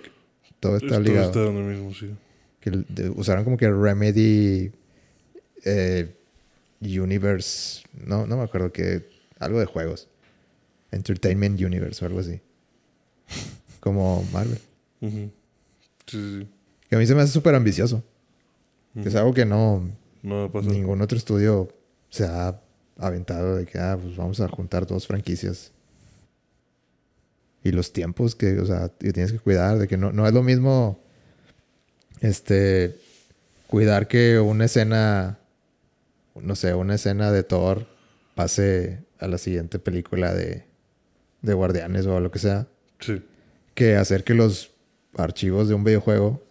todo 0.59 0.78
está 0.78 0.88
Todo 0.89 0.99
ligado. 1.01 1.26
está 1.28 1.43
en 1.45 1.68
mismo, 1.70 1.93
sí. 1.93 2.11
Que 2.61 2.72
de- 2.72 3.09
usaron 3.09 3.43
como 3.43 3.57
que 3.57 3.70
Remedy 3.70 4.72
eh, 5.66 6.16
Universe. 6.82 7.84
No, 7.93 8.26
no 8.26 8.38
me 8.38 8.43
acuerdo 8.43 8.72
que. 8.72 9.07
Algo 9.39 9.59
de 9.59 9.66
juegos. 9.66 10.07
Entertainment 10.91 11.59
Universe 11.61 12.03
o 12.03 12.07
algo 12.07 12.20
así. 12.22 12.39
Como 13.82 14.24
Marvel. 14.32 14.59
Sí, 15.01 15.32
sí. 16.07 16.47
Que 16.96 16.98
a 16.98 17.02
mí 17.02 17.08
se 17.08 17.14
me 17.16 17.24
hace 17.24 17.34
súper 17.34 17.54
ambicioso. 17.56 18.02
Es 18.96 19.16
algo 19.16 19.34
que 19.34 19.43
no. 19.46 19.86
No. 20.24 20.50
Ningún 20.62 21.02
otro 21.02 21.18
estudio 21.18 21.68
se 22.10 22.24
ha 22.26 22.58
aventado 22.98 23.58
de 23.58 23.66
que, 23.66 23.78
ah, 23.78 23.98
pues 24.02 24.16
vamos 24.16 24.39
a 24.39 24.48
juntar 24.48 24.88
dos 24.88 25.06
franquicias. 25.06 25.74
Y 27.66 27.74
los 27.74 27.91
tiempos 27.91 28.34
que, 28.34 28.58
o 28.60 28.66
sea, 28.66 28.93
que 28.98 29.12
tienes 29.12 29.34
que 29.34 29.39
cuidar, 29.39 29.78
de 29.78 29.89
que 29.89 29.98
no, 29.98 30.14
no 30.14 30.26
es 30.26 30.34
lo 30.34 30.41
mismo, 30.41 30.98
este, 32.22 32.96
cuidar 33.68 34.08
que 34.08 34.39
una 34.39 34.64
escena, 34.64 35.38
no 36.34 36.56
sé, 36.56 36.76
una 36.76 36.96
escena 36.96 37.30
de 37.34 37.43
Thor 37.43 37.88
pase 38.36 39.00
a 39.20 39.28
la 39.28 39.38
siguiente 39.38 39.80
película 39.80 40.34
de, 40.34 40.64
de 41.41 41.54
Guardianes 41.54 42.06
o 42.06 42.22
lo 42.22 42.32
que 42.32 42.39
sea, 42.39 42.68
Sí. 43.02 43.22
que 43.74 43.98
hacer 43.98 44.24
que 44.24 44.34
los 44.34 44.72
archivos 45.18 45.68
de 45.68 45.74
un 45.74 45.84
videojuego 45.84 46.41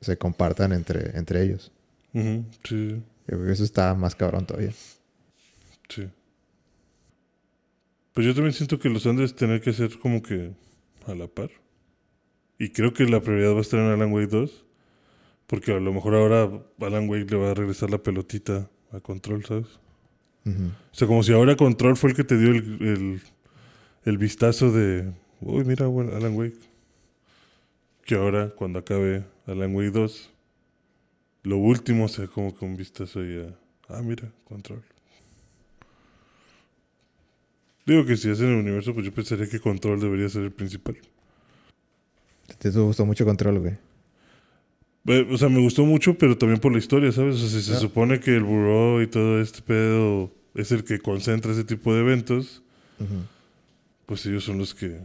se 0.00 0.16
compartan 0.16 0.72
entre, 0.72 1.16
entre 1.18 1.42
ellos. 1.42 1.72
Sí. 2.12 3.02
Yo 3.28 3.36
creo 3.36 3.46
que 3.46 3.52
eso 3.52 3.64
está 3.64 3.94
más 3.94 4.14
cabrón 4.14 4.46
todavía. 4.46 4.72
Sí. 5.88 6.08
Pues 8.12 8.26
yo 8.26 8.34
también 8.34 8.52
siento 8.52 8.78
que 8.78 8.88
los 8.88 9.06
han 9.06 9.16
de 9.16 9.28
tener 9.28 9.60
que 9.60 9.70
hacer 9.70 9.98
como 9.98 10.22
que 10.22 10.52
a 11.06 11.14
la 11.14 11.28
par. 11.28 11.50
Y 12.58 12.70
creo 12.70 12.92
que 12.92 13.04
la 13.04 13.20
prioridad 13.20 13.54
va 13.54 13.58
a 13.58 13.62
estar 13.62 13.80
en 13.80 13.86
Alan 13.86 14.12
Wake 14.12 14.28
2. 14.28 14.64
Porque 15.46 15.72
a 15.72 15.80
lo 15.80 15.92
mejor 15.92 16.14
ahora 16.14 16.48
Alan 16.80 17.08
Wake 17.08 17.30
le 17.30 17.36
va 17.36 17.50
a 17.50 17.54
regresar 17.54 17.90
la 17.90 17.98
pelotita 17.98 18.70
a 18.92 19.00
Control, 19.00 19.44
¿sabes? 19.44 19.66
O 20.46 20.94
sea, 20.94 21.06
como 21.06 21.22
si 21.22 21.32
ahora 21.32 21.56
Control 21.56 21.96
fue 21.96 22.10
el 22.10 22.16
que 22.16 22.24
te 22.24 22.38
dio 22.38 22.50
el, 22.50 22.58
el, 22.80 23.22
el 24.04 24.18
vistazo 24.18 24.72
de... 24.72 25.12
Uy, 25.40 25.64
mira, 25.64 25.86
Alan 25.86 26.36
Wake. 26.36 26.58
Que 28.04 28.14
ahora, 28.14 28.50
cuando 28.50 28.78
acabe 28.78 29.24
Alan 29.50 29.74
Wake 29.74 29.90
2, 29.90 30.30
lo 31.42 31.56
último 31.56 32.08
sea 32.08 32.26
como 32.26 32.56
que 32.56 32.64
un 32.64 32.76
vistazo 32.76 33.24
y 33.24 33.38
a... 33.38 33.56
Ah, 33.88 34.02
mira, 34.02 34.30
Control. 34.44 34.82
Digo 37.86 38.06
que 38.06 38.16
si 38.16 38.30
hacen 38.30 38.50
el 38.50 38.60
universo, 38.60 38.94
pues 38.94 39.04
yo 39.04 39.12
pensaría 39.12 39.48
que 39.48 39.58
Control 39.58 39.98
debería 39.98 40.28
ser 40.28 40.42
el 40.44 40.52
principal. 40.52 40.96
¿Te 42.58 42.70
gustó 42.70 43.04
mucho 43.04 43.24
Control, 43.24 43.58
güey? 43.58 45.32
O 45.32 45.38
sea, 45.38 45.48
me 45.48 45.60
gustó 45.60 45.84
mucho, 45.84 46.16
pero 46.16 46.36
también 46.38 46.60
por 46.60 46.72
la 46.72 46.78
historia, 46.78 47.10
¿sabes? 47.10 47.36
O 47.36 47.38
sea, 47.38 47.48
si 47.48 47.62
se 47.62 47.76
supone 47.76 48.20
que 48.20 48.36
el 48.36 48.44
buró 48.44 49.02
y 49.02 49.06
todo 49.06 49.40
este 49.40 49.62
pedo 49.62 50.30
es 50.54 50.70
el 50.72 50.84
que 50.84 51.00
concentra 51.00 51.52
ese 51.52 51.64
tipo 51.64 51.92
de 51.94 52.00
eventos, 52.00 52.62
pues 54.06 54.24
ellos 54.26 54.44
son 54.44 54.58
los 54.58 54.74
que... 54.74 55.00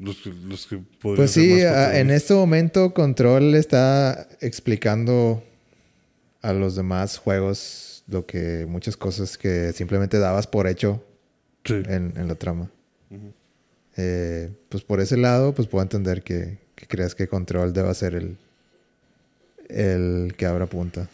Los 0.00 0.16
que, 0.22 0.30
los 0.30 0.66
que 0.66 0.78
podrían 1.00 1.16
Pues 1.16 1.30
ser 1.32 1.42
sí, 1.44 1.98
en 1.98 2.10
este 2.10 2.32
momento 2.34 2.92
Control 2.94 3.54
está 3.54 4.26
explicando 4.40 5.44
a 6.42 6.52
los 6.54 6.74
demás 6.74 7.18
juegos 7.18 8.02
lo 8.08 8.24
que 8.26 8.66
muchas 8.66 8.96
cosas 8.96 9.36
que 9.38 9.72
simplemente 9.74 10.18
dabas 10.18 10.46
por 10.46 10.66
hecho 10.66 11.04
Sí. 11.64 11.74
en, 11.86 12.14
en 12.16 12.26
la 12.28 12.34
trama. 12.34 12.70
Eh, 13.96 14.50
pues 14.70 14.82
por 14.82 15.00
ese 15.00 15.18
lado, 15.18 15.54
pues 15.54 15.68
puedo 15.68 15.82
entender 15.82 16.22
que, 16.22 16.56
que 16.74 16.86
creas 16.86 17.14
que 17.14 17.28
Control 17.28 17.74
deba 17.74 17.92
ser 17.92 18.14
el, 18.14 18.36
el 19.68 20.34
que 20.38 20.46
abra 20.46 20.64
punta. 20.66 21.08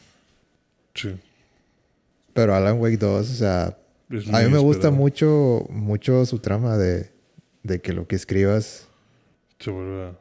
Sí. 0.94 1.16
Pero 2.32 2.54
Alan 2.54 2.78
Wake 2.78 2.98
2, 2.98 3.28
o 3.30 3.34
sea, 3.34 3.76
a 4.32 4.40
mí 4.42 4.50
me 4.50 4.58
gusta 4.58 4.90
mucho, 4.92 5.66
mucho 5.70 6.24
su 6.26 6.38
trama 6.38 6.76
de, 6.78 7.10
de 7.66 7.80
que 7.80 7.92
lo 7.92 8.06
que 8.06 8.16
escribas 8.16 8.86
Se 9.58 9.70
vuelve 9.70 10.04
a... 10.08 10.18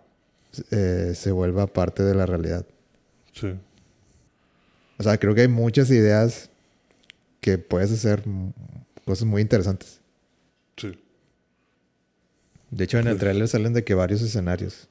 eh, 0.71 1.13
se 1.15 1.31
vuelva 1.31 1.67
parte 1.67 2.03
de 2.03 2.15
la 2.15 2.25
realidad. 2.25 2.65
Sí. 3.33 3.53
O 4.97 5.03
sea, 5.03 5.17
creo 5.17 5.35
que 5.35 5.41
hay 5.41 5.47
muchas 5.47 5.89
ideas 5.91 6.49
que 7.41 7.57
puedes 7.57 7.91
hacer 7.91 8.23
cosas 9.05 9.25
muy 9.27 9.41
interesantes. 9.41 9.99
Sí. 10.77 10.97
De 12.71 12.83
hecho, 12.85 12.97
en 12.99 13.07
el 13.07 13.17
trailer 13.19 13.47
salen 13.47 13.73
de 13.73 13.83
que 13.83 13.93
varios 13.93 14.21
escenarios. 14.21 14.87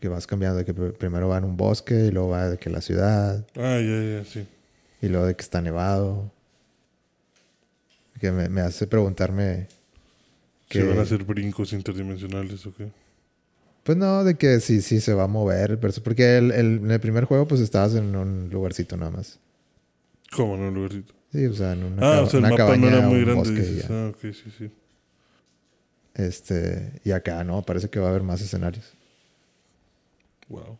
Que 0.00 0.08
vas 0.08 0.26
cambiando, 0.26 0.56
de 0.58 0.64
que 0.64 0.74
pr- 0.74 0.96
primero 0.96 1.28
va 1.28 1.38
en 1.38 1.44
un 1.44 1.56
bosque 1.56 2.06
y 2.06 2.10
luego 2.10 2.30
va 2.30 2.48
de 2.48 2.56
que 2.58 2.70
la 2.70 2.80
ciudad 2.80 3.44
Ah, 3.56 3.78
ya, 3.80 4.18
ya, 4.20 4.24
sí. 4.24 4.46
y 5.02 5.08
luego 5.08 5.26
de 5.26 5.34
que 5.36 5.42
está 5.42 5.60
nevado. 5.60 6.32
Que 8.18 8.30
me, 8.32 8.48
me 8.48 8.60
hace 8.62 8.86
preguntarme 8.86 9.66
Que... 10.70 10.84
van 10.84 10.98
a 10.98 11.02
hacer 11.02 11.24
brincos 11.24 11.72
interdimensionales 11.72 12.64
o 12.66 12.74
qué. 12.74 12.90
Pues 13.82 13.98
no, 13.98 14.24
de 14.24 14.36
que 14.36 14.60
sí, 14.60 14.82
sí 14.82 15.00
se 15.00 15.14
va 15.14 15.24
a 15.24 15.26
mover 15.26 15.72
el 15.72 15.78
Porque 15.78 16.36
el, 16.38 16.52
el- 16.52 16.78
en 16.78 16.90
el 16.90 17.00
primer 17.00 17.24
juego 17.24 17.46
pues 17.48 17.60
estabas 17.60 17.94
en 17.94 18.14
un 18.14 18.48
lugarcito 18.50 18.96
nada 18.96 19.10
más. 19.10 19.38
¿Cómo 20.30 20.54
en 20.54 20.60
un 20.62 20.74
lugarcito? 20.74 21.12
Sí, 21.32 21.44
o 21.46 21.54
sea, 21.54 21.72
en 21.72 21.84
una, 21.84 21.96
Ah, 21.96 22.12
caba- 22.14 22.22
o 22.22 22.26
sea, 22.30 22.38
el 22.38 22.44
una 22.44 22.50
mapa 22.50 22.62
no 22.76 22.82
cabaña 22.82 22.98
era 22.98 23.08
muy 23.08 23.20
grande. 23.24 23.48
y 23.50 23.54
dices. 23.54 23.90
Ah, 23.90 24.08
ok, 24.14 24.20
sí, 24.32 24.52
sí. 24.58 24.70
Este, 26.14 26.92
y 27.04 27.10
acá 27.12 27.42
no, 27.44 27.62
parece 27.62 27.88
que 27.88 27.98
va 28.00 28.06
a 28.06 28.10
haber 28.10 28.22
más 28.22 28.40
escenarios. 28.40 28.92
Wow. 30.48 30.78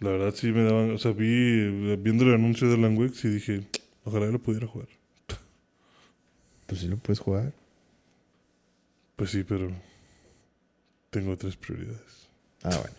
La 0.00 0.10
verdad 0.10 0.34
sí 0.34 0.48
me 0.52 0.62
daban... 0.64 0.90
O 0.92 0.98
sea, 0.98 1.12
vi... 1.12 1.96
Viendo 1.96 2.24
el 2.24 2.34
anuncio 2.34 2.68
de 2.68 2.76
Wake, 2.88 3.14
sí 3.14 3.28
dije... 3.28 3.66
Ojalá 4.04 4.26
lo 4.26 4.38
pudiera 4.40 4.66
jugar. 4.66 4.88
Pues 6.66 6.80
sí 6.80 6.88
lo 6.88 6.96
puedes 6.96 7.18
jugar. 7.20 7.52
Pues 9.20 9.32
sí, 9.32 9.44
pero... 9.44 9.70
Tengo 11.10 11.36
tres 11.36 11.54
prioridades. 11.54 12.26
Ah, 12.62 12.70
bueno. 12.70 12.96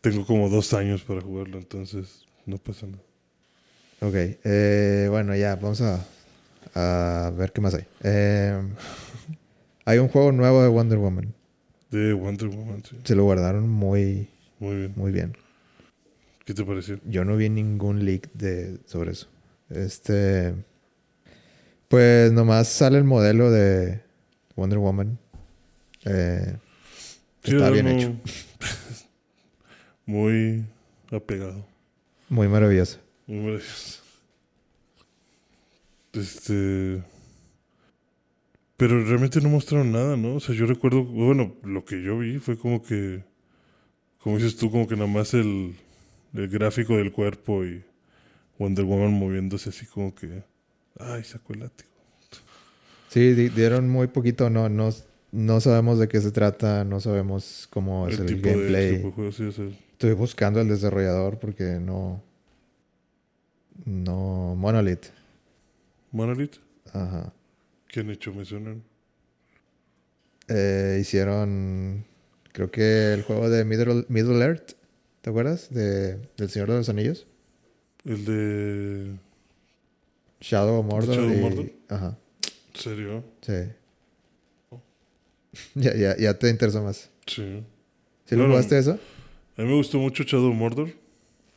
Tengo 0.00 0.26
como 0.26 0.48
dos 0.48 0.74
años 0.74 1.02
para 1.02 1.20
jugarlo, 1.20 1.58
entonces 1.58 2.26
no 2.44 2.58
pasa 2.58 2.88
nada. 2.88 3.02
Ok, 4.00 4.14
eh, 4.16 5.06
bueno, 5.10 5.36
ya, 5.36 5.54
vamos 5.54 5.80
a, 5.80 6.04
a 6.74 7.30
ver 7.30 7.52
qué 7.52 7.60
más 7.60 7.74
hay. 7.74 7.84
Eh, 8.02 8.60
hay 9.84 9.98
un 9.98 10.08
juego 10.08 10.32
nuevo 10.32 10.60
de 10.60 10.68
Wonder 10.68 10.98
Woman. 10.98 11.32
De 11.92 12.12
Wonder 12.12 12.48
Woman, 12.48 12.82
sí. 12.82 12.98
Se 13.04 13.14
lo 13.14 13.22
guardaron 13.22 13.68
muy, 13.68 14.28
Muy 14.58 14.74
bien. 14.74 14.92
muy 14.96 15.12
bien. 15.12 15.36
¿Qué 16.44 16.52
te 16.52 16.64
pareció? 16.64 16.98
Yo 17.04 17.24
no 17.24 17.36
vi 17.36 17.48
ningún 17.48 18.04
leak 18.04 18.32
de, 18.32 18.80
sobre 18.86 19.12
eso. 19.12 19.28
Este. 19.70 20.52
Pues 21.86 22.32
nomás 22.32 22.66
sale 22.66 22.98
el 22.98 23.04
modelo 23.04 23.52
de 23.52 24.07
Wonder 24.58 24.78
Woman. 24.78 25.18
Eh, 26.04 26.56
Sí, 27.44 27.54
está 27.54 27.70
bien 27.70 27.86
hecho. 27.88 28.14
Muy 30.06 30.64
apegado. 31.10 31.64
Muy 32.28 32.48
maravilloso. 32.48 32.98
Muy 33.26 33.38
maravilloso. 33.38 34.02
Este. 36.12 37.02
Pero 38.76 39.04
realmente 39.04 39.40
no 39.40 39.48
mostraron 39.48 39.92
nada, 39.92 40.16
¿no? 40.16 40.36
O 40.36 40.40
sea, 40.40 40.54
yo 40.54 40.66
recuerdo, 40.66 41.04
bueno, 41.04 41.54
lo 41.62 41.84
que 41.84 42.02
yo 42.02 42.18
vi 42.18 42.38
fue 42.38 42.58
como 42.58 42.82
que, 42.82 43.24
como 44.18 44.36
dices 44.36 44.56
tú, 44.56 44.70
como 44.70 44.86
que 44.86 44.94
nada 44.94 45.08
más 45.08 45.34
el, 45.34 45.76
el 46.34 46.48
gráfico 46.48 46.96
del 46.96 47.12
cuerpo 47.12 47.64
y 47.64 47.82
Wonder 48.58 48.84
Woman 48.84 49.12
moviéndose 49.12 49.70
así 49.70 49.86
como 49.86 50.14
que, 50.14 50.42
ay, 50.98 51.24
sacó 51.24 51.54
el 51.54 51.60
látigo. 51.60 51.87
Sí, 53.08 53.32
di- 53.34 53.48
dieron 53.48 53.88
muy 53.88 54.06
poquito. 54.08 54.50
No, 54.50 54.68
no, 54.68 54.90
no 55.32 55.60
sabemos 55.60 55.98
de 55.98 56.08
qué 56.08 56.20
se 56.20 56.30
trata. 56.30 56.84
No 56.84 57.00
sabemos 57.00 57.66
cómo 57.70 58.08
es 58.08 58.18
el, 58.18 58.40
gameplay. 58.40 58.98
de 58.98 59.10
juego, 59.12 59.32
sí, 59.32 59.50
sea, 59.52 59.66
Estoy 59.92 60.12
buscando 60.12 60.60
al 60.60 60.68
desarrollador 60.68 61.38
porque 61.38 61.78
no. 61.80 62.22
No. 63.84 64.54
Monolith. 64.56 65.06
Monolith, 66.12 66.56
Ajá. 66.92 67.32
¿qué 67.88 68.00
han 68.00 68.10
hecho? 68.10 68.32
Me 68.32 68.44
suenan. 68.44 68.82
Eh, 70.48 70.98
hicieron. 71.00 72.04
Creo 72.52 72.70
que 72.70 73.12
el 73.12 73.22
juego 73.22 73.50
de 73.50 73.64
Middle, 73.64 74.04
Middle 74.08 74.42
Earth. 74.44 74.72
¿Te 75.20 75.30
acuerdas? 75.30 75.68
De, 75.70 76.16
del 76.36 76.48
Señor 76.50 76.70
de 76.70 76.76
los 76.78 76.88
Anillos. 76.88 77.26
El 78.04 78.24
de. 78.24 79.16
Shadow 80.40 80.78
of 80.80 80.86
Mordor. 80.86 81.14
Shadow 81.16 81.30
of 81.30 81.36
y- 81.36 81.40
Mordor? 81.40 81.70
Ajá. 81.88 82.18
¿En 82.78 82.82
serio? 82.84 83.24
Sí. 83.42 84.78
ya, 85.74 85.94
ya, 85.96 86.16
ya 86.16 86.38
te 86.38 86.48
interesa 86.48 86.80
más. 86.80 87.10
Sí. 87.26 87.62
¿Sí 88.26 88.36
lo 88.36 88.46
jugaste 88.46 88.78
eso? 88.78 88.98
A 89.56 89.62
mí 89.62 89.68
me 89.68 89.74
gustó 89.74 89.98
mucho 89.98 90.22
Shadow 90.22 90.52
Mordor. 90.52 90.90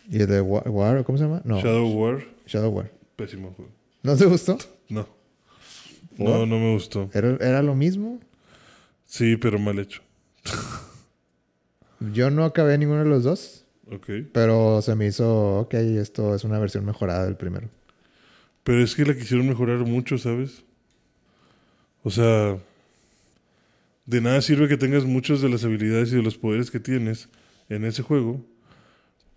¿Y 0.10 0.22
el 0.22 0.28
de 0.28 0.42
War? 0.42 0.68
War, 0.68 1.04
¿Cómo 1.04 1.18
se 1.20 1.26
llama? 1.26 1.42
No. 1.46 1.62
Shadow 1.62 1.88
War, 1.90 2.26
Shadow 2.48 2.72
War. 2.72 2.92
pésimo 3.16 3.54
juego. 3.54 3.72
¿No 4.02 4.18
te 4.18 4.26
gustó? 4.26 4.58
No. 4.90 5.08
No, 6.18 6.46
no 6.48 6.58
me 6.58 6.74
gustó. 6.74 7.10
¿Era, 7.14 7.38
era 7.40 7.62
lo 7.62 7.76
mismo? 7.76 8.20
Sí, 9.06 9.38
pero 9.38 9.60
mal 9.60 9.78
hecho. 9.78 10.02
Yo 12.14 12.32
no 12.32 12.46
acabé 12.46 12.78
ninguno 12.80 13.04
de 13.04 13.10
los 13.10 13.24
dos. 13.24 13.66
Ok. 13.92 14.10
Pero 14.34 14.82
se 14.82 14.96
me 14.96 15.06
hizo, 15.06 15.60
ok, 15.60 15.74
esto 15.76 16.34
es 16.34 16.44
una 16.44 16.58
versión 16.58 16.84
mejorada 16.84 17.26
del 17.26 17.36
primero. 17.36 17.70
Pero 18.64 18.84
es 18.84 18.96
que 18.96 19.06
la 19.06 19.14
quisieron 19.16 19.48
mejorar 19.48 19.80
mucho, 19.80 20.18
¿sabes? 20.18 20.64
O 22.04 22.10
sea, 22.10 22.58
de 24.06 24.22
nada 24.22 24.42
sirve 24.42 24.68
que 24.68 24.78
tengas 24.78 25.06
muchas 25.06 25.42
de 25.42 25.50
las 25.50 25.64
habilidades 25.64 26.12
y 26.12 26.16
de 26.16 26.24
los 26.24 26.38
poderes 26.38 26.72
que 26.72 26.80
tienes 26.80 27.30
en 27.70 27.86
ese 27.86 28.02
juego 28.02 28.44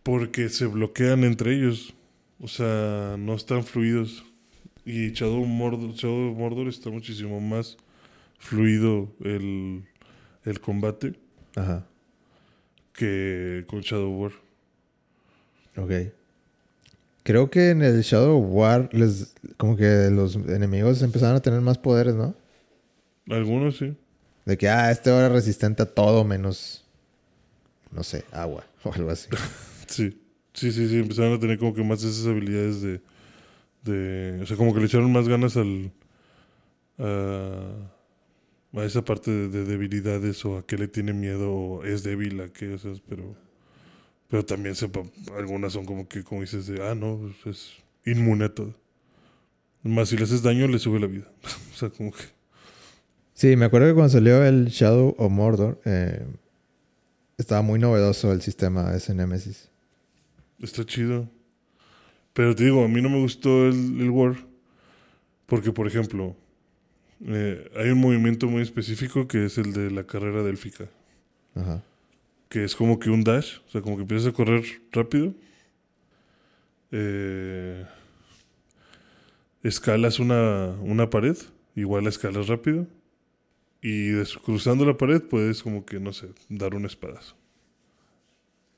porque 0.02 0.48
se 0.48 0.66
bloquean 0.66 1.24
entre 1.24 1.54
ellos. 1.54 1.94
O 2.40 2.48
sea, 2.48 3.16
no 3.18 3.34
están 3.34 3.64
fluidos. 3.64 4.24
Y 4.84 5.12
Shadow 5.12 5.44
Mordor, 5.46 5.92
Shadow 5.94 6.34
Mordor 6.34 6.68
está 6.68 6.90
muchísimo 6.90 7.40
más 7.40 7.76
fluido 8.38 9.10
el, 9.20 9.84
el 10.44 10.60
combate 10.60 11.14
Ajá. 11.56 11.86
que 12.92 13.64
con 13.66 13.80
Shadow 13.80 14.10
War. 14.10 14.32
Ok. 15.76 16.12
Creo 17.22 17.50
que 17.50 17.70
en 17.70 17.82
el 17.82 18.02
Shadow 18.02 18.38
War 18.38 18.90
les 18.92 19.34
como 19.56 19.76
que 19.76 20.10
los 20.10 20.36
enemigos 20.36 21.00
empezaron 21.00 21.36
a 21.36 21.40
tener 21.40 21.62
más 21.62 21.78
poderes, 21.78 22.14
¿no? 22.14 22.34
Algunos 23.28 23.78
sí. 23.78 23.96
De 24.44 24.58
que, 24.58 24.68
ah, 24.68 24.90
este 24.90 25.10
ahora 25.10 25.26
es 25.26 25.32
resistente 25.32 25.82
a 25.82 25.86
todo 25.86 26.24
menos, 26.24 26.84
no 27.90 28.02
sé, 28.02 28.24
agua 28.32 28.66
o 28.84 28.92
algo 28.92 29.10
así. 29.10 29.28
Sí. 29.86 30.20
Sí, 30.54 30.70
sí, 30.70 30.88
sí. 30.88 30.98
Empezaron 30.98 31.34
a 31.34 31.40
tener 31.40 31.58
como 31.58 31.74
que 31.74 31.82
más 31.82 32.02
esas 32.02 32.26
habilidades 32.26 32.80
de. 32.80 33.00
de 33.82 34.40
o 34.42 34.46
sea, 34.46 34.56
como 34.56 34.72
que 34.72 34.80
le 34.80 34.86
echaron 34.86 35.12
más 35.12 35.28
ganas 35.28 35.56
al. 35.56 35.90
a, 36.98 37.72
a 38.72 38.84
esa 38.84 39.04
parte 39.04 39.30
de, 39.30 39.48
de 39.48 39.64
debilidades 39.64 40.44
o 40.44 40.58
a 40.58 40.66
qué 40.66 40.78
le 40.78 40.88
tiene 40.88 41.12
miedo 41.12 41.52
o 41.52 41.84
es 41.84 42.02
débil 42.04 42.40
a 42.40 42.48
qué, 42.48 42.74
o 42.74 42.78
sea, 42.78 42.92
pero. 43.08 43.34
Pero 44.28 44.44
también 44.44 44.74
sepa, 44.74 45.02
algunas 45.36 45.72
son 45.74 45.84
como 45.84 46.08
que, 46.08 46.24
como 46.24 46.40
dices, 46.40 46.66
de, 46.66 46.82
ah, 46.88 46.94
no, 46.94 47.20
pues 47.42 47.56
es 47.56 47.72
inmune 48.06 48.46
a 48.46 48.54
todo. 48.54 48.74
Más 49.82 50.08
si 50.08 50.16
le 50.16 50.24
haces 50.24 50.42
daño, 50.42 50.66
le 50.66 50.78
sube 50.78 50.98
la 50.98 51.06
vida. 51.06 51.30
o 51.72 51.76
sea, 51.76 51.90
como 51.90 52.12
que. 52.12 52.22
Sí, 53.34 53.56
me 53.56 53.64
acuerdo 53.64 53.88
que 53.88 53.94
cuando 53.94 54.10
salió 54.10 54.44
el 54.44 54.66
Shadow 54.66 55.14
of 55.18 55.30
Mordor, 55.32 55.80
eh, 55.84 56.24
estaba 57.36 57.62
muy 57.62 57.80
novedoso 57.80 58.32
el 58.32 58.40
sistema 58.40 58.94
ese 58.94 59.12
Nemesis. 59.12 59.68
Está 60.60 60.86
chido. 60.86 61.28
Pero 62.32 62.54
te 62.54 62.64
digo, 62.64 62.84
a 62.84 62.88
mí 62.88 63.02
no 63.02 63.10
me 63.10 63.20
gustó 63.20 63.66
el, 63.66 64.00
el 64.00 64.10
War. 64.10 64.36
Porque, 65.46 65.72
por 65.72 65.86
ejemplo, 65.86 66.36
eh, 67.26 67.70
hay 67.76 67.90
un 67.90 68.00
movimiento 68.00 68.46
muy 68.46 68.62
específico 68.62 69.26
que 69.26 69.46
es 69.46 69.58
el 69.58 69.72
de 69.72 69.90
la 69.90 70.04
carrera 70.04 70.42
delfica. 70.42 70.88
Ajá. 71.54 71.82
Que 72.48 72.64
es 72.64 72.76
como 72.76 72.98
que 73.00 73.10
un 73.10 73.24
dash. 73.24 73.58
O 73.66 73.70
sea, 73.70 73.80
como 73.80 73.96
que 73.96 74.02
empiezas 74.02 74.28
a 74.28 74.32
correr 74.32 74.62
rápido. 74.92 75.34
Eh, 76.92 77.84
escalas 79.64 80.20
una, 80.20 80.70
una 80.80 81.10
pared. 81.10 81.36
Igual 81.74 82.04
la 82.04 82.10
escalas 82.10 82.46
rápido. 82.46 82.86
Y 83.86 84.14
cruzando 84.42 84.86
la 84.86 84.96
pared 84.96 85.20
puedes 85.20 85.62
como 85.62 85.84
que, 85.84 86.00
no 86.00 86.14
sé, 86.14 86.28
dar 86.48 86.74
un 86.74 86.86
espadazo. 86.86 87.36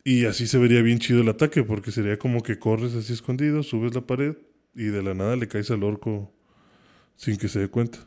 Y 0.02 0.24
así 0.24 0.48
se 0.48 0.58
vería 0.58 0.82
bien 0.82 0.98
chido 0.98 1.20
el 1.20 1.28
ataque, 1.28 1.62
porque 1.62 1.92
sería 1.92 2.18
como 2.18 2.42
que 2.42 2.58
corres 2.58 2.92
así 2.96 3.12
escondido, 3.12 3.62
subes 3.62 3.94
la 3.94 4.00
pared 4.00 4.36
y 4.74 4.86
de 4.86 5.04
la 5.04 5.14
nada 5.14 5.36
le 5.36 5.46
caes 5.46 5.70
al 5.70 5.84
orco 5.84 6.32
sin 7.14 7.36
que 7.36 7.46
se 7.46 7.60
dé 7.60 7.68
cuenta. 7.68 8.00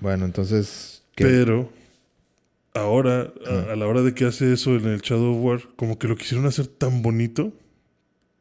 Bueno, 0.00 0.24
entonces, 0.24 1.04
¿qué? 1.14 1.24
Pero 1.24 1.70
ahora, 2.74 3.32
a, 3.46 3.72
a 3.72 3.76
la 3.76 3.86
hora 3.86 4.02
de 4.02 4.12
que 4.12 4.24
hace 4.24 4.52
eso 4.52 4.74
en 4.74 4.86
el 4.86 5.02
Shadow 5.02 5.36
of 5.36 5.44
War, 5.44 5.68
como 5.76 6.00
que 6.00 6.08
lo 6.08 6.16
quisieron 6.16 6.46
hacer 6.46 6.66
tan 6.66 7.00
bonito 7.00 7.52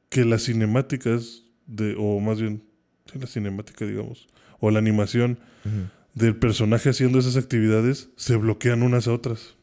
que 0.10 0.26
las 0.26 0.46
cinemáticas 0.46 1.44
de, 1.68 1.96
o 1.96 2.20
más 2.20 2.42
bien, 2.42 2.64
la 3.14 3.28
cinemática, 3.28 3.86
digamos, 3.86 4.28
o 4.60 4.72
la 4.72 4.80
animación. 4.80 5.38
Del 6.16 6.38
personaje 6.38 6.90
haciendo 6.90 7.20
esas 7.20 7.36
actividades 7.36 8.10
se 8.16 8.38
bloquean 8.38 8.82
unas 8.82 9.08
a 9.08 9.14
otras. 9.14 9.56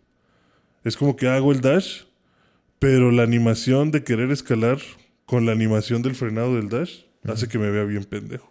Es 0.84 0.96
como 0.96 1.16
que 1.16 1.28
hago 1.28 1.50
el 1.50 1.62
dash, 1.62 2.02
pero 2.78 3.10
la 3.10 3.22
animación 3.22 3.90
de 3.90 4.04
querer 4.04 4.30
escalar 4.30 4.78
con 5.24 5.46
la 5.46 5.52
animación 5.52 6.02
del 6.02 6.14
frenado 6.14 6.54
del 6.56 6.68
dash 6.68 7.04
hace 7.24 7.48
que 7.48 7.58
me 7.58 7.70
vea 7.70 7.84
bien 7.84 8.04
pendejo. 8.04 8.48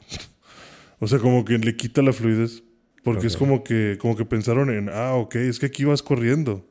o 0.99 1.08
sea, 1.08 1.20
como 1.20 1.45
que 1.45 1.58
le 1.58 1.76
quita 1.76 2.02
la 2.02 2.12
fluidez. 2.12 2.64
Porque 3.04 3.26
es 3.26 3.36
como 3.36 3.64
que, 3.64 3.97
como 3.99 4.16
que 4.16 4.26
pensaron 4.26 4.70
en, 4.70 4.88
ah, 4.89 5.16
ok, 5.16 5.36
es 5.36 5.58
que 5.58 5.66
aquí 5.66 5.86
vas 5.86 6.04
corriendo. 6.04 6.70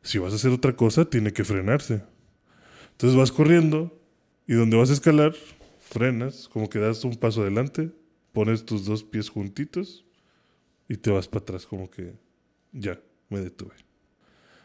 Si 0.00 0.16
vas 0.16 0.32
a 0.32 0.36
hacer 0.36 0.50
otra 0.50 0.74
cosa, 0.74 1.04
tiene 1.04 1.32
que 1.34 1.44
frenarse. 1.44 2.02
Entonces 2.92 3.18
vas 3.18 3.30
corriendo 3.30 4.00
y 4.46 4.54
donde 4.54 4.78
vas 4.78 4.88
a 4.88 4.94
escalar, 4.94 5.34
frenas, 5.78 6.48
como 6.48 6.70
que 6.70 6.78
das 6.78 7.04
un 7.04 7.16
paso 7.16 7.42
adelante, 7.42 7.90
pones 8.32 8.64
tus 8.64 8.86
dos 8.86 9.04
pies 9.04 9.28
juntitos 9.28 10.07
y 10.88 10.96
te 10.96 11.10
vas 11.10 11.28
para 11.28 11.42
atrás, 11.42 11.66
como 11.66 11.90
que 11.90 12.14
ya, 12.72 12.98
me 13.28 13.40
detuve. 13.40 13.74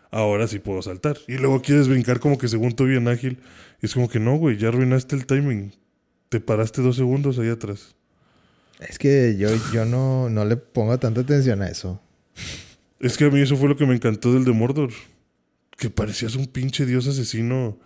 Ahora 0.10 0.48
sí 0.48 0.60
puedo 0.60 0.82
saltar. 0.82 1.18
Y 1.28 1.38
luego 1.38 1.62
quieres 1.62 1.88
brincar 1.88 2.20
como 2.20 2.38
que 2.38 2.48
según 2.48 2.76
tú 2.76 2.86
bien 2.86 3.08
ágil. 3.08 3.40
Y 3.82 3.88
es 3.88 3.94
como 3.94 4.08
que 4.08 4.20
no, 4.20 4.38
güey, 4.38 4.58
ya 4.58 4.68
arruinaste 4.68 5.16
el 5.16 5.26
timing. 5.26 5.74
Te 6.30 6.40
paraste 6.40 6.82
dos 6.82 6.96
segundos 6.96 7.40
ahí 7.40 7.50
atrás. 7.50 7.96
Es 8.80 9.00
que 9.00 9.36
yo, 9.38 9.50
yo 9.74 9.86
no, 9.86 10.30
no 10.30 10.46
le 10.46 10.56
pongo 10.56 10.98
tanta 11.00 11.22
atención 11.22 11.62
a 11.62 11.68
eso. 11.68 12.00
Es 13.00 13.18
que 13.18 13.26
a 13.26 13.30
mí 13.30 13.42
eso 13.42 13.58
fue 13.58 13.68
lo 13.68 13.76
que 13.76 13.86
me 13.86 13.96
encantó 13.96 14.34
del 14.34 14.46
de 14.46 14.52
Mordor. 14.52 14.92
Que 15.78 15.90
parecías 15.90 16.36
un 16.36 16.46
pinche 16.46 16.86
dios 16.86 17.08
asesino 17.08 17.80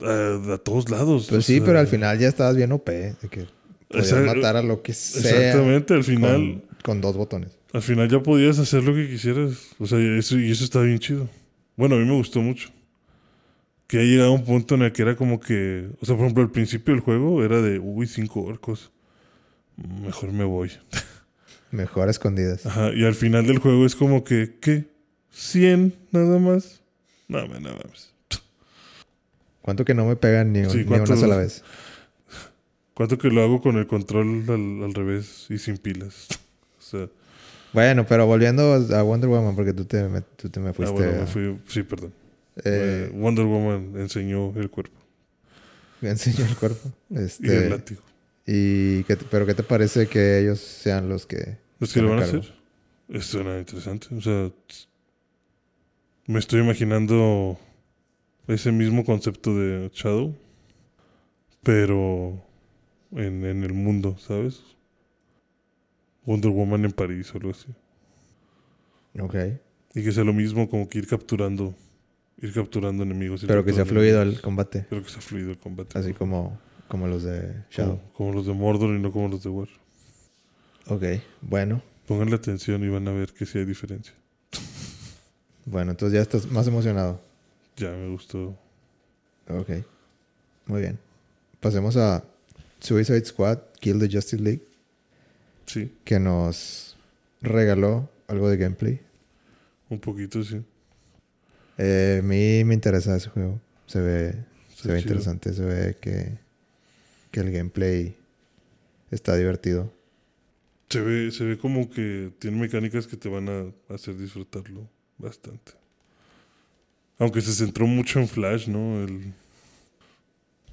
a, 0.00 0.54
a 0.54 0.58
todos 0.58 0.90
lados. 0.90 1.28
Pues 1.28 1.46
sí, 1.46 1.58
sea, 1.58 1.64
pero 1.64 1.78
al 1.78 1.86
final 1.86 2.18
ya 2.18 2.28
estabas 2.28 2.56
bien 2.56 2.72
OP. 2.72 2.90
De 2.90 3.28
que 3.30 3.46
podías 3.88 4.12
matar 4.24 4.56
a 4.56 4.62
lo 4.62 4.82
que 4.82 4.94
sea. 4.94 5.30
Exactamente, 5.30 5.94
al 5.94 6.04
final, 6.04 6.32
Con, 6.32 6.69
con 6.82 7.00
dos 7.00 7.16
botones. 7.16 7.56
al 7.72 7.82
final 7.82 8.08
ya 8.08 8.22
podías 8.22 8.58
hacer 8.58 8.82
lo 8.84 8.94
que 8.94 9.08
quisieras. 9.08 9.70
O 9.78 9.86
sea, 9.86 9.98
eso, 9.98 10.38
y 10.38 10.50
eso 10.50 10.64
está 10.64 10.80
bien 10.82 10.98
chido. 10.98 11.28
Bueno, 11.76 11.96
a 11.96 11.98
mí 11.98 12.04
me 12.04 12.14
gustó 12.14 12.40
mucho. 12.40 12.70
Que 13.86 13.98
ha 13.98 14.02
llegado 14.02 14.30
a 14.30 14.34
un 14.34 14.44
punto 14.44 14.76
en 14.76 14.82
el 14.82 14.92
que 14.92 15.02
era 15.02 15.16
como 15.16 15.40
que. 15.40 15.88
O 16.00 16.06
sea, 16.06 16.14
por 16.14 16.24
ejemplo, 16.24 16.42
al 16.44 16.50
principio 16.50 16.94
del 16.94 17.02
juego 17.02 17.42
era 17.44 17.60
de, 17.60 17.78
uy, 17.78 18.06
cinco 18.06 18.42
orcos. 18.42 18.90
Mejor 19.76 20.32
me 20.32 20.44
voy. 20.44 20.70
Mejor 21.72 22.08
a 22.08 22.10
escondidas. 22.10 22.66
Ajá, 22.66 22.92
y 22.94 23.04
al 23.04 23.14
final 23.14 23.46
del 23.46 23.58
juego 23.58 23.86
es 23.86 23.94
como 23.96 24.24
que, 24.24 24.56
¿qué? 24.60 24.86
¿100 25.34 25.94
nada 26.10 26.38
más? 26.38 26.80
No, 27.28 27.46
man, 27.46 27.62
no 27.62 27.70
mames. 27.70 28.12
¿Cuánto 29.62 29.84
que 29.84 29.94
no 29.94 30.04
me 30.06 30.16
pegan 30.16 30.52
ni, 30.52 30.64
Sí, 30.68 30.78
ni 30.78 30.82
una 30.84 30.88
¿cuántos- 30.98 31.20
sola 31.20 31.36
vez? 31.36 31.62
¿Cuánto 32.94 33.18
que 33.18 33.28
lo 33.28 33.42
hago 33.42 33.60
con 33.62 33.78
el 33.78 33.86
control 33.86 34.44
al, 34.48 34.82
al 34.84 34.94
revés 34.94 35.46
y 35.48 35.58
sin 35.58 35.78
pilas? 35.78 36.26
Sea, 36.90 37.08
Bueno, 37.72 38.04
pero 38.06 38.26
volviendo 38.26 38.62
a 38.74 39.02
Wonder 39.02 39.28
Woman, 39.30 39.54
porque 39.54 39.72
tú 39.72 39.84
te, 39.84 40.02
me, 40.08 40.22
tú 40.22 40.48
te 40.48 40.58
me 40.60 40.70
ah, 40.70 40.72
fuiste. 40.72 40.92
bueno, 40.92 41.12
me 41.12 41.22
a- 41.22 41.26
fui, 41.26 41.60
sí, 41.68 41.82
perdón. 41.82 42.12
eh, 42.64 43.08
Eh, 43.08 43.10
Wonder 43.14 43.44
Woman 43.46 43.92
enseñó 43.96 44.52
el 44.56 44.70
cuerpo 44.70 44.98
me 46.00 46.10
enseñó 46.10 46.46
el 46.46 46.56
cuerpo. 46.56 46.90
y 47.10 47.14
el 47.16 47.24
Este, 47.26 47.68
látigo. 47.68 48.02
y 48.46 49.02
te- 49.04 49.16
pero 49.16 49.46
¿qué 49.46 49.54
te 49.54 49.62
parece 49.62 50.06
que 50.08 50.40
ellos 50.40 50.58
sean 50.60 51.08
los 51.08 51.26
que... 51.26 51.58
¿Es 51.80 51.92
que 51.92 52.00
lo 52.00 52.10
van 52.10 52.18
a 52.20 52.22
hacer? 52.22 52.54
Esto 53.08 53.38
suena 53.38 53.58
interesante. 53.58 54.06
O 54.14 54.20
sea, 54.20 54.50
me 56.26 56.38
estoy 56.38 56.60
imaginando 56.60 57.58
ese 58.48 58.72
mismo 58.72 59.04
concepto 59.04 59.56
de 59.56 59.90
Shadow, 59.92 60.34
pero 61.62 62.42
en, 63.12 63.44
en 63.44 63.64
el 63.64 63.72
mundo, 63.72 64.16
¿sabes? 64.18 64.60
Wonder 66.30 66.52
Woman 66.52 66.84
en 66.84 66.92
París 66.92 67.34
o 67.34 67.38
algo 67.38 67.50
así. 67.50 67.66
Ok. 69.18 69.34
Y 69.96 70.04
que 70.04 70.12
sea 70.12 70.22
lo 70.22 70.32
mismo 70.32 70.70
como 70.70 70.88
que 70.88 70.98
ir 70.98 71.08
capturando, 71.08 71.74
ir 72.40 72.52
capturando 72.52 73.02
enemigos. 73.02 73.42
ir 73.42 73.48
Pero 73.48 73.64
que 73.64 73.72
sea 73.72 73.80
capturando 73.80 74.00
fluido 74.00 74.22
enemigos. 74.22 74.38
el 74.38 74.42
combate. 74.44 74.86
Pero 74.88 75.02
que 75.02 75.08
sea 75.08 75.20
fluido 75.20 75.50
el 75.50 75.58
combate. 75.58 75.98
Así 75.98 76.12
como, 76.12 76.56
como 76.86 77.08
los 77.08 77.24
de 77.24 77.64
Shadow. 77.70 77.96
Como, 77.96 78.12
como 78.12 78.32
los 78.34 78.46
de 78.46 78.52
Mordor 78.52 78.96
y 78.96 79.00
no 79.00 79.10
como 79.10 79.26
los 79.26 79.42
de 79.42 79.48
War. 79.48 79.68
Ok. 80.86 81.02
Bueno. 81.40 81.82
Pónganle 82.06 82.36
atención 82.36 82.84
y 82.84 82.88
van 82.88 83.08
a 83.08 83.12
ver 83.12 83.32
que 83.32 83.44
sí 83.44 83.58
hay 83.58 83.64
diferencia. 83.64 84.14
Bueno, 85.66 85.90
entonces 85.90 86.14
ya 86.14 86.22
estás 86.22 86.46
más 86.46 86.68
emocionado. 86.68 87.20
Ya 87.76 87.90
me 87.90 88.08
gustó. 88.08 88.56
Ok. 89.48 89.70
Muy 90.66 90.80
bien. 90.80 90.96
Pasemos 91.58 91.96
a 91.96 92.22
Suicide 92.78 93.24
Squad, 93.24 93.58
Kill 93.80 93.98
the 93.98 94.08
Justice 94.08 94.40
League, 94.40 94.62
Sí, 95.70 95.92
que 96.04 96.18
nos 96.18 96.96
regaló 97.40 98.10
algo 98.26 98.48
de 98.48 98.56
gameplay. 98.56 99.00
un 99.88 100.00
poquito, 100.00 100.42
sí. 100.42 100.60
Eh, 101.78 102.18
a 102.18 102.26
mí 102.26 102.64
me 102.64 102.74
interesa 102.74 103.16
ese 103.16 103.30
juego. 103.30 103.60
Se 103.86 104.00
ve, 104.00 104.34
se 104.74 104.88
ve 104.88 104.98
chido. 104.98 105.14
interesante. 105.14 105.52
Se 105.52 105.64
ve 105.64 105.96
que, 106.00 106.38
que 107.30 107.38
el 107.38 107.52
gameplay 107.52 108.16
está 109.12 109.36
divertido. 109.36 109.92
Se 110.88 111.00
ve, 111.00 111.30
se 111.30 111.44
ve 111.44 111.56
como 111.56 111.88
que 111.88 112.32
tiene 112.40 112.58
mecánicas 112.58 113.06
que 113.06 113.16
te 113.16 113.28
van 113.28 113.48
a 113.48 113.94
hacer 113.94 114.16
disfrutarlo 114.16 114.90
bastante. 115.18 115.70
Aunque 117.18 117.40
se 117.42 117.52
centró 117.52 117.86
mucho 117.86 118.18
en 118.18 118.26
Flash, 118.26 118.66
¿no? 118.66 119.04
El, 119.04 119.32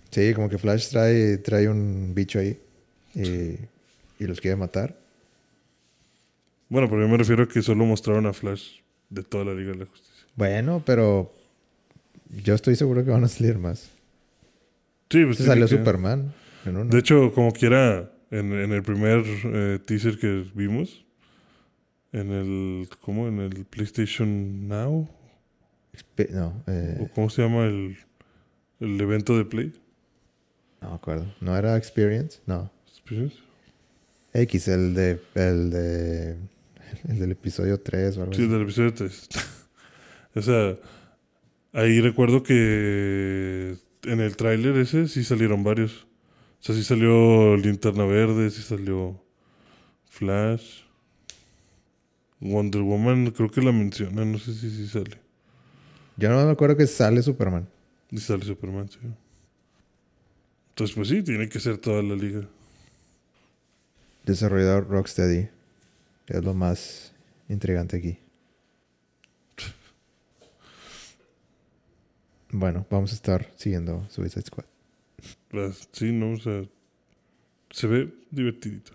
Sí, 0.09 0.33
como 0.33 0.49
que 0.49 0.57
Flash 0.57 0.89
trae, 0.89 1.37
trae 1.37 1.69
un 1.69 2.15
bicho 2.15 2.39
ahí 2.39 2.57
y, 3.13 3.59
y 4.19 4.25
los 4.25 4.41
quiere 4.41 4.55
matar. 4.55 4.97
bueno, 6.69 6.89
pero 6.89 7.01
yo 7.01 7.07
me 7.07 7.17
refiero 7.17 7.43
a 7.43 7.47
que 7.47 7.61
solo 7.61 7.85
mostraron 7.85 8.25
a 8.25 8.33
Flash 8.33 8.79
de 9.09 9.23
toda 9.23 9.45
la 9.45 9.53
Liga 9.53 9.71
de 9.71 9.77
la 9.79 9.85
Justicia. 9.85 10.25
Bueno, 10.35 10.83
pero 10.85 11.33
yo 12.43 12.53
estoy 12.55 12.75
seguro 12.75 13.03
que 13.05 13.11
van 13.11 13.23
a 13.23 13.27
salir 13.27 13.57
más. 13.57 13.89
Sí, 15.09 15.23
pues 15.25 15.37
Se 15.37 15.45
salió 15.45 15.65
que- 15.67 15.77
Superman 15.77 16.33
en 16.65 16.77
uno. 16.77 16.89
De 16.89 16.99
hecho, 16.99 17.31
como 17.33 17.51
quiera, 17.53 18.11
en, 18.31 18.51
en 18.53 18.71
el 18.73 18.83
primer 18.83 19.23
eh, 19.45 19.79
teaser 19.85 20.19
que 20.19 20.45
vimos, 20.53 21.05
en 22.11 22.31
el, 22.31 22.89
¿cómo? 23.01 23.27
En 23.27 23.39
el 23.39 23.65
PlayStation 23.65 24.67
Now, 24.67 25.07
no, 26.31 26.63
eh, 26.67 26.97
o 27.01 27.07
¿cómo 27.13 27.29
se 27.29 27.41
llama 27.41 27.65
el, 27.65 27.97
el 28.79 28.99
evento 29.01 29.37
de 29.37 29.45
Play? 29.45 29.73
No 30.81 30.89
me 30.89 30.95
acuerdo. 30.95 31.33
¿No 31.41 31.55
era 31.57 31.75
Experience? 31.77 32.39
No. 32.45 32.69
¿Experience? 32.87 33.37
X, 34.41 34.67
el 34.67 34.93
de. 34.93 35.19
El 35.35 35.69
de. 35.71 36.37
El 37.07 37.19
del 37.19 37.31
episodio 37.31 37.79
3 37.79 38.17
o 38.17 38.21
algo 38.23 38.33
Sí, 38.33 38.43
así. 38.43 38.51
del 38.51 38.61
episodio 38.61 38.93
3. 38.93 39.29
o 40.35 40.41
sea, 40.41 40.77
ahí 41.73 42.01
recuerdo 42.01 42.43
que 42.43 43.77
en 44.03 44.19
el 44.19 44.35
tráiler 44.37 44.77
ese 44.77 45.07
sí 45.07 45.23
salieron 45.23 45.63
varios. 45.63 46.07
O 46.59 46.63
sea, 46.63 46.75
sí 46.75 46.83
salió 46.83 47.55
Linterna 47.57 48.05
Verde, 48.05 48.49
sí 48.49 48.61
salió 48.61 49.21
Flash. 50.09 50.81
Wonder 52.39 52.81
Woman, 52.81 53.31
creo 53.31 53.49
que 53.49 53.61
la 53.61 53.71
menciona, 53.71 54.23
no 54.23 54.37
sé 54.37 54.53
si 54.53 54.69
sí 54.69 54.87
sale. 54.87 55.17
Yo 56.17 56.29
no 56.29 56.45
me 56.45 56.51
acuerdo 56.51 56.77
que 56.77 56.85
sale 56.87 57.21
Superman. 57.21 57.67
Y 58.11 58.17
sale 58.19 58.43
Superman, 58.45 58.89
sí. 58.89 58.99
Entonces, 60.69 60.95
pues 60.95 61.07
sí, 61.09 61.23
tiene 61.23 61.49
que 61.49 61.59
ser 61.59 61.77
toda 61.77 62.01
la 62.03 62.15
liga. 62.15 62.47
Desarrollador 64.27 64.87
Rocksteady. 64.89 65.49
Es 66.27 66.43
lo 66.43 66.53
más 66.53 67.13
intrigante 67.49 67.97
aquí. 67.97 68.19
Bueno, 72.51 72.85
vamos 72.89 73.11
a 73.11 73.15
estar 73.15 73.51
siguiendo 73.55 74.05
Suicide 74.09 74.43
Squad. 74.45 74.65
Las- 75.51 75.87
sí, 75.91 76.11
no, 76.11 76.31
o 76.33 76.37
sea, 76.37 76.63
se 77.71 77.87
ve 77.87 78.13
divertidito. 78.31 78.91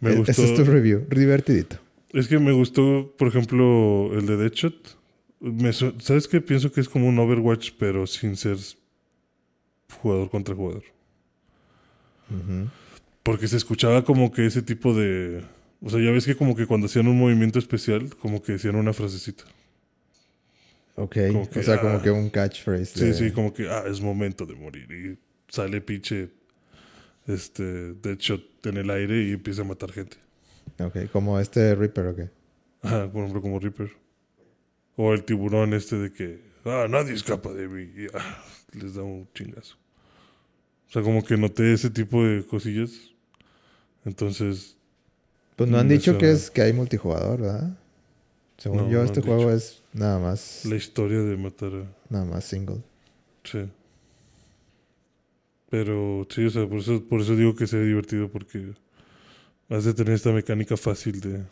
Me 0.00 0.10
E- 0.12 0.16
gustó. 0.16 0.32
Ese 0.32 0.44
es 0.44 0.54
tu 0.54 0.64
review. 0.64 1.06
Divertidito. 1.10 1.78
Es 2.10 2.28
que 2.28 2.38
me 2.38 2.52
gustó, 2.52 3.14
por 3.18 3.28
ejemplo, 3.28 4.10
el 4.16 4.26
de 4.26 4.36
Deadshot. 4.36 4.96
Me 5.40 5.72
¿Sabes 5.72 6.26
qué? 6.28 6.40
Pienso 6.40 6.72
que 6.72 6.80
es 6.80 6.88
como 6.88 7.06
un 7.08 7.18
Overwatch, 7.18 7.72
pero 7.78 8.06
sin 8.06 8.36
ser 8.36 8.56
jugador 10.00 10.30
contra 10.30 10.54
jugador. 10.54 10.84
Ujú. 12.30 12.68
Porque 13.28 13.46
se 13.46 13.58
escuchaba 13.58 14.04
como 14.04 14.32
que 14.32 14.46
ese 14.46 14.62
tipo 14.62 14.94
de... 14.94 15.44
O 15.82 15.90
sea, 15.90 16.00
ya 16.00 16.10
ves 16.10 16.24
que 16.24 16.34
como 16.34 16.56
que 16.56 16.66
cuando 16.66 16.86
hacían 16.86 17.08
un 17.08 17.18
movimiento 17.18 17.58
especial, 17.58 18.16
como 18.16 18.42
que 18.42 18.52
decían 18.52 18.74
una 18.74 18.94
frasecita. 18.94 19.44
Ok. 20.94 21.12
Que, 21.12 21.60
o 21.60 21.62
sea, 21.62 21.74
ah. 21.74 21.80
como 21.80 22.00
que 22.00 22.10
un 22.10 22.30
catchphrase. 22.30 22.86
Sí, 22.86 23.04
de- 23.04 23.14
sí, 23.14 23.30
como 23.30 23.52
que, 23.52 23.68
ah, 23.68 23.84
es 23.86 24.00
momento 24.00 24.46
de 24.46 24.54
morir. 24.54 24.90
Y 24.90 25.18
sale 25.52 25.82
pinche 25.82 26.30
este, 27.26 27.92
Deadshot 27.92 28.64
en 28.66 28.78
el 28.78 28.90
aire 28.90 29.22
y 29.22 29.32
empieza 29.32 29.60
a 29.60 29.64
matar 29.66 29.92
gente. 29.92 30.16
Ok, 30.80 31.10
como 31.12 31.38
este 31.38 31.74
Reaper, 31.74 32.06
ok. 32.06 32.20
Ajá, 32.80 33.12
por 33.12 33.20
ejemplo, 33.20 33.42
como 33.42 33.60
Reaper. 33.60 33.90
O 34.96 35.12
el 35.12 35.22
tiburón 35.24 35.74
este 35.74 35.96
de 35.96 36.12
que, 36.14 36.40
ah, 36.64 36.86
nadie 36.88 37.12
escapa 37.12 37.52
de 37.52 37.68
mí. 37.68 37.82
Y 37.94 38.06
ah, 38.14 38.42
les 38.72 38.94
da 38.94 39.02
un 39.02 39.28
chingazo. 39.34 39.76
O 40.88 40.90
sea, 40.90 41.02
como 41.02 41.22
que 41.22 41.36
noté 41.36 41.74
ese 41.74 41.90
tipo 41.90 42.24
de 42.24 42.42
cosillas. 42.42 43.07
Entonces, 44.04 44.76
Pues 45.56 45.68
no 45.70 45.78
han 45.78 45.88
dicho 45.88 46.18
que 46.18 46.30
es 46.30 46.50
que 46.50 46.62
hay 46.62 46.72
multijugador, 46.72 47.40
¿verdad? 47.40 47.76
Según 48.56 48.78
No, 48.78 48.90
yo, 48.90 48.98
no 48.98 49.04
este 49.04 49.20
juego 49.20 49.50
es 49.52 49.82
nada 49.92 50.18
más, 50.18 50.64
la 50.64 50.76
historia 50.76 51.20
de 51.20 51.36
matar 51.36 51.72
a... 51.74 51.84
nada 52.08 52.24
más 52.24 52.44
single. 52.44 52.82
Sí. 53.44 53.68
Pero 55.70 56.26
sí, 56.30 56.46
o 56.46 56.50
sea, 56.50 56.66
por 56.66 56.78
eso, 56.78 57.04
por 57.04 57.20
eso 57.20 57.36
digo 57.36 57.54
que 57.54 57.66
sea 57.66 57.80
divertido 57.80 58.28
porque 58.30 58.72
has 59.68 59.84
de 59.84 59.92
tener 59.94 60.14
esta 60.14 60.32
mecánica 60.32 60.76
fácil 60.76 61.20
de, 61.20 61.44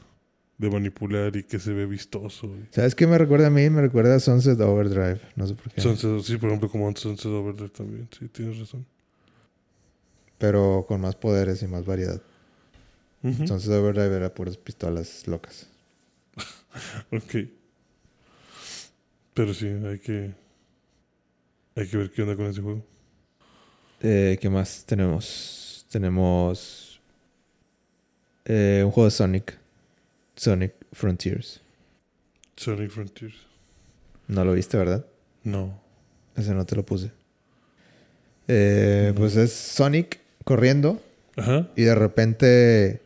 de 0.59 0.70
manipular 0.70 1.36
y 1.36 1.42
que 1.44 1.59
se 1.59 1.72
ve 1.74 1.84
vistoso. 1.86 2.51
¿Sabes 2.70 2.94
qué 2.94 3.07
me 3.07 3.18
recuerda 3.18 3.49
a 3.49 3.51
mí? 3.51 3.68
Me 3.68 3.82
recuerda 3.82 4.14
a 4.16 4.20
Sunset 4.20 4.59
Overdrive. 4.61 5.20
No 5.36 5.47
sé 5.47 5.55
por 5.55 5.70
qué. 5.70 5.82
Sunset- 5.82 6.22
sí, 6.22 6.38
por 6.38 6.49
ejemplo, 6.49 6.70
como 6.70 6.90
Sunset 6.97 7.30
Overdrive 7.30 7.68
también. 7.70 8.09
Sí, 8.18 8.26
tienes 8.28 8.59
razón. 8.59 8.86
Pero 10.38 10.84
con 10.88 11.01
más 11.03 11.14
poderes 11.14 11.62
y 11.62 11.66
más 11.66 11.84
variedad. 11.84 12.20
Ujú. 13.29 13.47
Sunset 13.47 13.72
Overdrive 13.72 14.14
era 14.16 14.33
puras 14.35 14.57
pistolas 14.57 15.27
locas. 15.27 15.66
Ok. 17.12 17.49
Pero 19.35 19.53
sí, 19.55 19.66
hay 19.66 19.99
que. 19.99 20.33
Hay 21.74 21.87
que 21.89 21.97
ver 21.97 22.11
qué 22.11 22.22
onda 22.22 22.37
con 22.37 22.47
ese 22.47 22.61
juego. 22.61 22.85
Eh, 24.03 24.39
¿Qué 24.41 24.49
más 24.51 24.85
tenemos? 24.87 25.87
Tenemos 25.91 27.01
eh, 28.45 28.83
un 28.85 28.91
juego 28.91 29.07
de 29.07 29.11
Sonic. 29.11 29.59
Sonic 30.37 30.74
Frontiers. 30.93 31.61
Sonic 32.57 32.91
Frontiers. 32.91 33.35
No 34.29 34.45
lo 34.45 34.53
viste, 34.53 34.77
¿verdad? 34.77 35.07
No. 35.45 35.81
Ese 36.37 36.53
no 36.55 36.64
te 36.66 36.77
lo 36.77 36.85
puse. 36.85 37.11
Eh, 38.49 39.12
No. 39.14 39.20
Pues 39.20 39.37
es 39.37 39.53
Sonic 39.53 40.20
corriendo 40.45 41.01
Ajá. 41.37 41.68
y 41.77 41.83
de 41.83 41.95
repente 41.95 43.01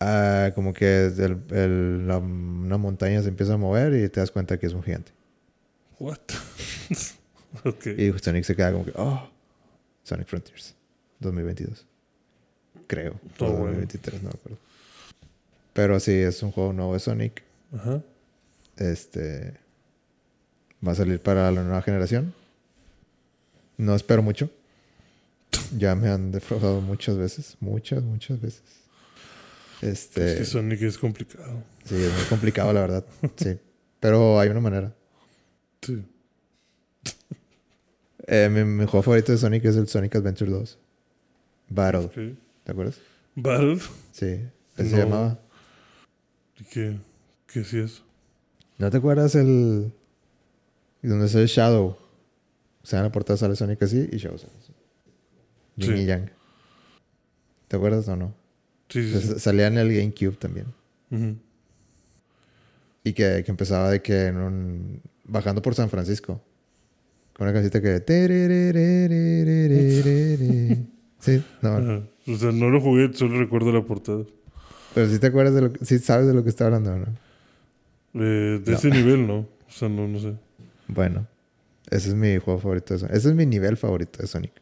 ah, 0.00 0.50
como 0.54 0.72
que 0.72 1.06
el- 1.06 1.42
el- 1.50 2.06
la- 2.08 2.18
una 2.18 2.76
montaña 2.78 3.22
se 3.22 3.28
empieza 3.28 3.54
a 3.54 3.56
mover 3.56 3.94
y 3.94 4.08
te 4.08 4.20
das 4.20 4.30
cuenta 4.30 4.58
que 4.58 4.66
es 4.66 4.72
un 4.72 4.82
gigante. 4.82 5.12
What? 5.98 6.18
ok. 7.64 7.86
Y 7.86 8.12
Sonic 8.18 8.44
se 8.44 8.56
queda 8.56 8.72
como 8.72 8.84
que, 8.84 8.92
oh, 8.96 9.28
Sonic 10.02 10.26
Frontiers 10.26 10.74
2022. 11.20 11.86
Creo. 12.86 13.18
Oh, 13.38 13.44
o 13.44 13.50
bueno. 13.50 13.64
2023, 13.78 14.22
no 14.22 14.28
me 14.30 14.34
acuerdo. 14.38 14.58
Pero 15.72 15.98
sí, 16.00 16.12
es 16.12 16.42
un 16.42 16.52
juego 16.52 16.72
nuevo 16.72 16.92
de 16.94 17.00
Sonic. 17.00 17.42
Ajá. 17.74 18.02
Este 18.76 19.54
va 20.86 20.92
a 20.92 20.94
salir 20.94 21.20
para 21.20 21.50
la 21.50 21.62
nueva 21.62 21.82
generación. 21.82 22.34
No 23.76 23.94
espero 23.94 24.22
mucho. 24.22 24.50
Ya 25.76 25.94
me 25.94 26.08
han 26.08 26.30
defraudado 26.32 26.80
muchas 26.80 27.16
veces, 27.16 27.56
muchas, 27.60 28.02
muchas 28.02 28.40
veces. 28.40 28.62
Este, 29.84 30.32
Es 30.32 30.38
que 30.38 30.44
Sonic 30.46 30.82
es 30.82 30.96
complicado. 30.98 31.62
sí, 31.84 31.94
es 31.96 32.12
muy 32.12 32.24
complicado 32.28 32.72
la 32.72 32.80
verdad. 32.80 33.04
Sí, 33.36 33.58
pero 34.00 34.38
hay 34.40 34.48
una 34.48 34.60
manera. 34.60 34.94
Sí. 35.82 36.04
Eh, 38.26 38.48
mi, 38.50 38.64
mi 38.64 38.86
juego 38.86 39.02
favorito 39.02 39.32
de 39.32 39.38
Sonic 39.38 39.64
es 39.66 39.76
el 39.76 39.86
Sonic 39.88 40.14
Adventure 40.16 40.50
2. 40.50 40.78
Battle. 41.68 42.36
¿te 42.64 42.72
acuerdas? 42.72 42.98
Battle. 43.34 43.78
Sí, 44.12 44.40
así 44.76 44.88
se 44.90 44.96
llamaba. 44.96 45.38
¿Y 46.58 46.64
qué? 46.64 46.96
¿Qué 47.46 47.64
sí 47.64 47.78
es? 47.80 48.02
¿No 48.78 48.90
te 48.90 48.96
acuerdas 48.96 49.34
el 49.34 49.92
donde 51.02 51.28
sale 51.28 51.46
Shadow? 51.46 51.98
O 52.82 52.86
sea, 52.86 53.00
en 53.00 53.04
la 53.06 53.12
portada 53.12 53.36
sale 53.36 53.56
Sonic 53.56 53.82
así 53.82 54.08
y 54.10 54.16
Shadow 54.16 54.38
sale 54.38 54.52
así. 54.58 54.72
Yin 55.76 55.96
Sí. 55.96 56.02
y 56.02 56.06
Yang. 56.06 56.30
¿Te 57.68 57.76
acuerdas 57.76 58.08
o 58.08 58.16
no? 58.16 58.34
Sí, 58.94 59.02
sí, 59.02 59.20
sí. 59.20 59.32
S- 59.32 59.40
Salía 59.40 59.66
en 59.66 59.76
el 59.78 59.92
GameCube 59.92 60.36
también. 60.36 60.66
Y 63.02 63.12
que, 63.12 63.42
que 63.44 63.50
empezaba 63.50 63.90
de 63.90 64.00
que 64.02 64.26
en 64.26 64.36
un... 64.36 65.00
Bajando 65.24 65.60
por 65.62 65.74
San 65.74 65.90
Francisco. 65.90 66.40
Con 67.32 67.48
una 67.48 67.52
casita 67.54 67.80
que... 67.82 68.00
Sí, 71.18 71.42
no. 71.62 72.04
O 72.26 72.36
sea, 72.38 72.52
no 72.52 72.70
lo 72.70 72.80
jugué, 72.80 73.12
solo 73.14 73.38
recuerdo 73.38 73.72
la 73.72 73.82
portada. 73.84 74.24
Pero 74.94 75.08
sí 75.08 75.18
te 75.18 75.26
acuerdas 75.26 75.54
de 75.54 75.60
lo 75.62 75.72
que... 75.72 75.84
Sí 75.84 75.98
sabes 75.98 76.26
de 76.28 76.34
lo 76.34 76.44
que 76.44 76.50
está 76.50 76.66
hablando, 76.66 76.96
¿no? 76.96 77.06
Eh, 78.14 78.60
de 78.64 78.70
No. 78.70 78.76
ese 78.76 78.90
nivel, 78.90 79.26
¿no? 79.26 79.38
O 79.38 79.70
sea, 79.70 79.88
no, 79.88 80.06
no 80.06 80.20
sé. 80.20 80.34
Bueno. 80.86 81.26
Ese 81.90 82.10
es 82.10 82.14
mi 82.14 82.38
juego 82.38 82.60
favorito 82.60 82.94
de 82.94 83.00
Sonic. 83.00 83.16
Ese 83.16 83.28
es 83.30 83.34
mi 83.34 83.44
nivel 83.46 83.76
favorito 83.76 84.20
de 84.20 84.26
Sonic. 84.28 84.52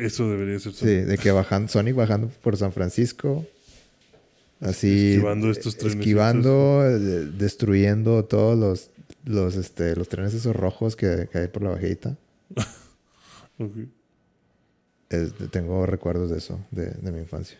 Eso 0.00 0.28
debería 0.30 0.58
ser. 0.58 0.72
Sí, 0.74 0.86
de 0.86 1.16
que 1.18 1.30
bajando, 1.30 1.68
Sonic 1.68 1.94
bajando 1.94 2.28
por 2.42 2.56
San 2.56 2.72
Francisco. 2.72 3.46
Así. 4.60 5.12
Esquivando 5.14 5.50
estos 5.50 5.76
trenecitos. 5.76 6.00
Esquivando, 6.00 6.82
eh, 6.86 6.98
destruyendo 7.36 8.24
todos 8.24 8.58
los, 8.58 8.90
los, 9.24 9.56
este, 9.56 9.96
los 9.96 10.08
trenes 10.08 10.34
esos 10.34 10.54
rojos 10.54 10.94
que, 10.96 11.28
que 11.30 11.38
hay 11.38 11.48
por 11.48 11.62
la 11.62 11.70
bajita. 11.70 12.16
Ok. 13.58 13.76
Es- 15.10 15.34
tengo 15.50 15.84
recuerdos 15.86 16.30
de 16.30 16.38
eso, 16.38 16.58
de, 16.70 16.86
de 16.86 17.12
mi 17.12 17.20
infancia. 17.20 17.58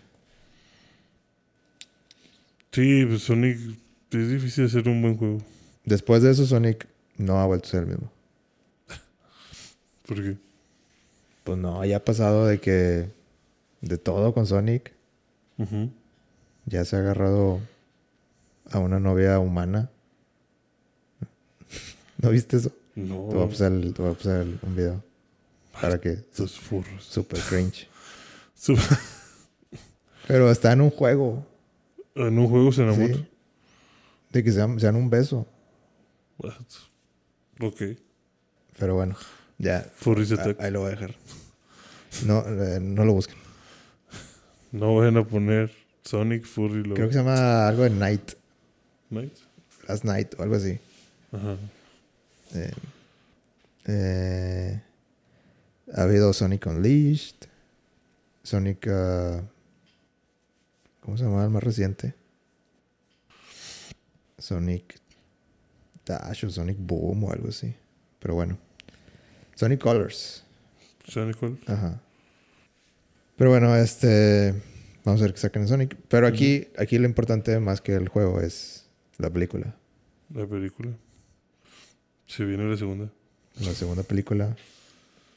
Sí, 2.73 3.05
pues 3.07 3.23
Sonic 3.23 3.59
es 4.11 4.29
difícil 4.31 4.65
hacer 4.65 4.89
un 4.89 5.03
buen 5.03 5.17
juego. 5.17 5.39
Después 5.85 6.23
de 6.23 6.31
eso, 6.31 6.47
Sonic 6.47 6.87
no 7.19 7.39
ha 7.39 7.47
vuelto 7.47 7.69
a 7.69 7.71
ser 7.71 7.83
el 7.83 7.89
mismo. 7.91 8.11
Porque 10.07 10.37
Pues 11.45 11.59
no, 11.59 11.85
ya 11.85 11.97
ha 11.99 12.05
pasado 12.05 12.47
de 12.47 12.61
que. 12.61 13.11
De 13.81 13.99
todo 13.99 14.33
con 14.33 14.47
Sonic. 14.47 14.93
Ya 16.67 16.85
se 16.85 16.97
ha 16.97 17.01
agarrado 17.01 17.61
a 18.71 18.79
una 18.79 18.99
novia 19.01 19.39
humana. 19.39 19.91
¿No 22.19 22.31
viste 22.31 22.57
eso? 22.57 22.71
no, 22.95 23.27
Te 23.29 23.35
voy 23.37 23.45
a 23.45 23.49
pasar, 23.49 23.73
el- 23.73 23.93
te 23.95 24.03
voy 24.03 24.11
a 24.13 24.15
pasar 24.15 24.41
el- 24.43 24.59
un 24.63 24.77
video. 24.77 25.03
Para 25.81 26.01
que. 26.01 26.11
estos 26.13 26.59
furros. 26.61 27.05
Super 27.05 27.41
cringe. 27.41 27.89
Pero 30.29 30.51
está 30.51 30.73
en 30.73 30.81
un 30.81 30.91
juego. 30.91 31.45
en 32.15 32.39
un 32.39 32.49
juego 32.49 32.71
se 32.73 32.83
enamora. 32.83 33.15
¿sí? 33.15 33.27
De 34.31 34.45
que 34.45 34.53
sean, 34.53 34.79
sean 34.79 34.95
un 34.97 35.11
beso. 35.11 35.47
What? 36.39 36.53
Ok. 37.61 37.83
Pero 38.79 38.95
bueno. 38.95 39.17
Ya. 39.63 39.87
Furries 39.95 40.33
ah, 40.33 40.35
Attack. 40.35 40.61
ahí 40.61 40.73
lo 40.73 40.81
voy 40.81 40.89
a 40.89 40.91
dejar. 40.91 41.15
No, 42.27 42.41
eh, 42.41 42.81
no 42.81 43.05
lo 43.05 43.13
busquen. 43.15 43.39
No 44.73 44.97
vayan 44.97 45.17
a 45.19 45.25
poner 45.25 45.71
Sonic 46.03 46.45
Furry 46.45 46.83
lo 46.83 46.97
Creo 46.97 47.07
que 47.07 47.13
se 47.13 47.21
llama 47.21 47.69
algo 47.69 47.85
de 47.85 47.91
Night. 47.91 48.33
Night. 49.09 49.33
Last 49.87 50.05
Night 50.05 50.35
o 50.37 50.43
algo 50.43 50.57
así. 50.57 50.81
Ajá. 51.31 51.57
Eh, 52.55 52.73
eh, 53.87 54.83
ha 55.95 56.03
habido 56.03 56.33
Sonic 56.33 56.67
Unleashed. 56.67 57.47
Sonic. 58.43 58.89
ah, 58.89 59.43
¿Cómo 61.03 61.17
se 61.17 61.23
llama 61.23 61.45
el 61.45 61.51
más 61.51 61.63
reciente? 61.63 62.15
Sonic 64.39 65.01
Dash 66.05 66.47
o 66.47 66.51
Sonic 66.51 66.79
Boom 66.81 67.23
o 67.23 67.33
algo 67.33 67.49
así. 67.49 67.73
Pero 68.19 68.35
bueno. 68.35 68.59
Sonic 69.55 69.81
Colors. 69.81 70.45
Sonic 71.09 71.37
Colors. 71.37 71.69
Ajá. 71.69 72.01
Pero 73.37 73.51
bueno, 73.51 73.75
este. 73.77 74.55
Vamos 75.05 75.21
a 75.21 75.25
ver 75.25 75.35
qué 75.35 75.41
sacan 75.41 75.63
en 75.63 75.69
Sonic. 75.69 75.97
Pero 76.09 76.27
aquí, 76.27 76.69
aquí 76.79 76.99
lo 76.99 77.07
importante 77.07 77.59
más 77.59 77.81
que 77.81 77.95
el 77.95 78.09
juego 78.09 78.41
es 78.41 78.87
la 79.19 79.31
película. 79.31 79.75
La 80.33 80.47
película. 80.47 80.91
Se 82.27 82.45
viene 82.45 82.65
la 82.71 82.77
segunda. 82.77 83.11
La 83.61 83.75
segunda 83.75 84.03
película. 84.05 84.57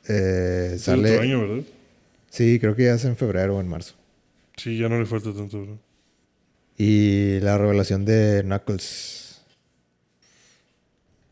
Eh, 0.08 0.74
Es 0.76 0.84
sale. 0.84 1.10
otro 1.12 1.22
año, 1.24 1.42
¿verdad? 1.42 1.64
Sí, 2.30 2.60
creo 2.60 2.76
que 2.76 2.84
ya 2.86 2.94
es 2.94 3.06
en 3.06 3.18
febrero 3.18 3.58
o 3.58 3.62
en 3.62 3.68
marzo. 3.68 3.96
Sí, 4.56 4.78
ya 4.78 4.88
no 4.88 5.00
le 5.00 5.06
falta 5.06 5.34
tanto, 5.34 5.62
bro. 5.64 5.80
Y 6.78 7.40
la 7.40 7.58
revelación 7.58 8.06
de 8.06 8.42
Knuckles. 8.44 9.42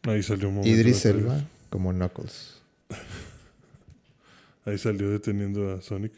Ahí 0.04 0.24
salió 0.24 0.50
un 0.50 0.56
momento. 0.56 0.76
Idris. 0.76 1.06
Elba 1.06 1.42
como 1.70 1.92
Knuckles. 1.94 2.56
Ahí 4.66 4.78
salió 4.78 5.10
deteniendo 5.12 5.74
a 5.74 5.82
Sonic. 5.82 6.14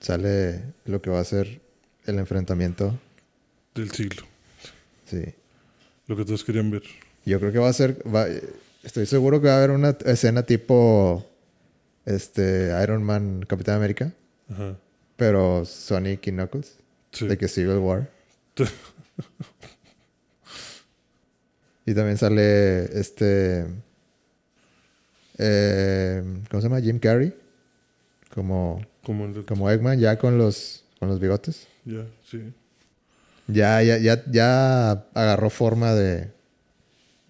Sale 0.00 0.62
lo 0.86 1.00
que 1.02 1.10
va 1.10 1.20
a 1.20 1.24
ser 1.24 1.60
el 2.06 2.18
enfrentamiento. 2.18 2.98
Del 3.74 3.90
siglo. 3.90 4.22
Sí. 5.04 5.22
Lo 6.06 6.16
que 6.16 6.24
todos 6.24 6.42
querían 6.44 6.70
ver. 6.70 6.82
Yo 7.26 7.38
creo 7.38 7.52
que 7.52 7.58
va 7.58 7.68
a 7.68 7.72
ser. 7.72 8.02
va- 8.12 8.26
estoy 8.82 9.04
seguro 9.06 9.40
que 9.40 9.48
va 9.48 9.54
a 9.54 9.58
haber 9.58 9.70
una 9.70 9.90
escena 10.06 10.42
tipo. 10.44 11.26
Este. 12.06 12.72
Iron 12.82 13.02
Man, 13.02 13.44
Capitán 13.46 13.76
América. 13.76 14.12
Ajá. 14.50 14.76
Pero 15.16 15.64
Sonic 15.66 16.26
y 16.26 16.30
Knuckles. 16.32 16.78
Sí. 17.12 17.26
De 17.28 17.36
que 17.36 17.46
Civil 17.46 17.76
War. 17.76 18.10
y 21.86 21.94
también 21.94 22.16
sale 22.16 22.84
este. 22.98 23.66
Eh, 25.42 26.22
¿Cómo 26.50 26.60
se 26.60 26.68
llama? 26.68 26.80
Jim 26.82 26.98
Carrey. 26.98 27.34
Como, 28.34 28.80
Como 29.02 29.24
el 29.24 29.44
como 29.46 29.70
Eggman, 29.70 29.98
ya 29.98 30.18
con 30.18 30.36
los, 30.36 30.84
con 30.98 31.08
los 31.08 31.18
bigotes. 31.18 31.66
Ya, 31.84 32.06
sí. 32.24 32.52
Ya, 33.48 33.82
ya, 33.82 33.98
ya, 33.98 34.22
ya 34.30 34.90
agarró 35.14 35.50
forma 35.50 35.94
de, 35.94 36.30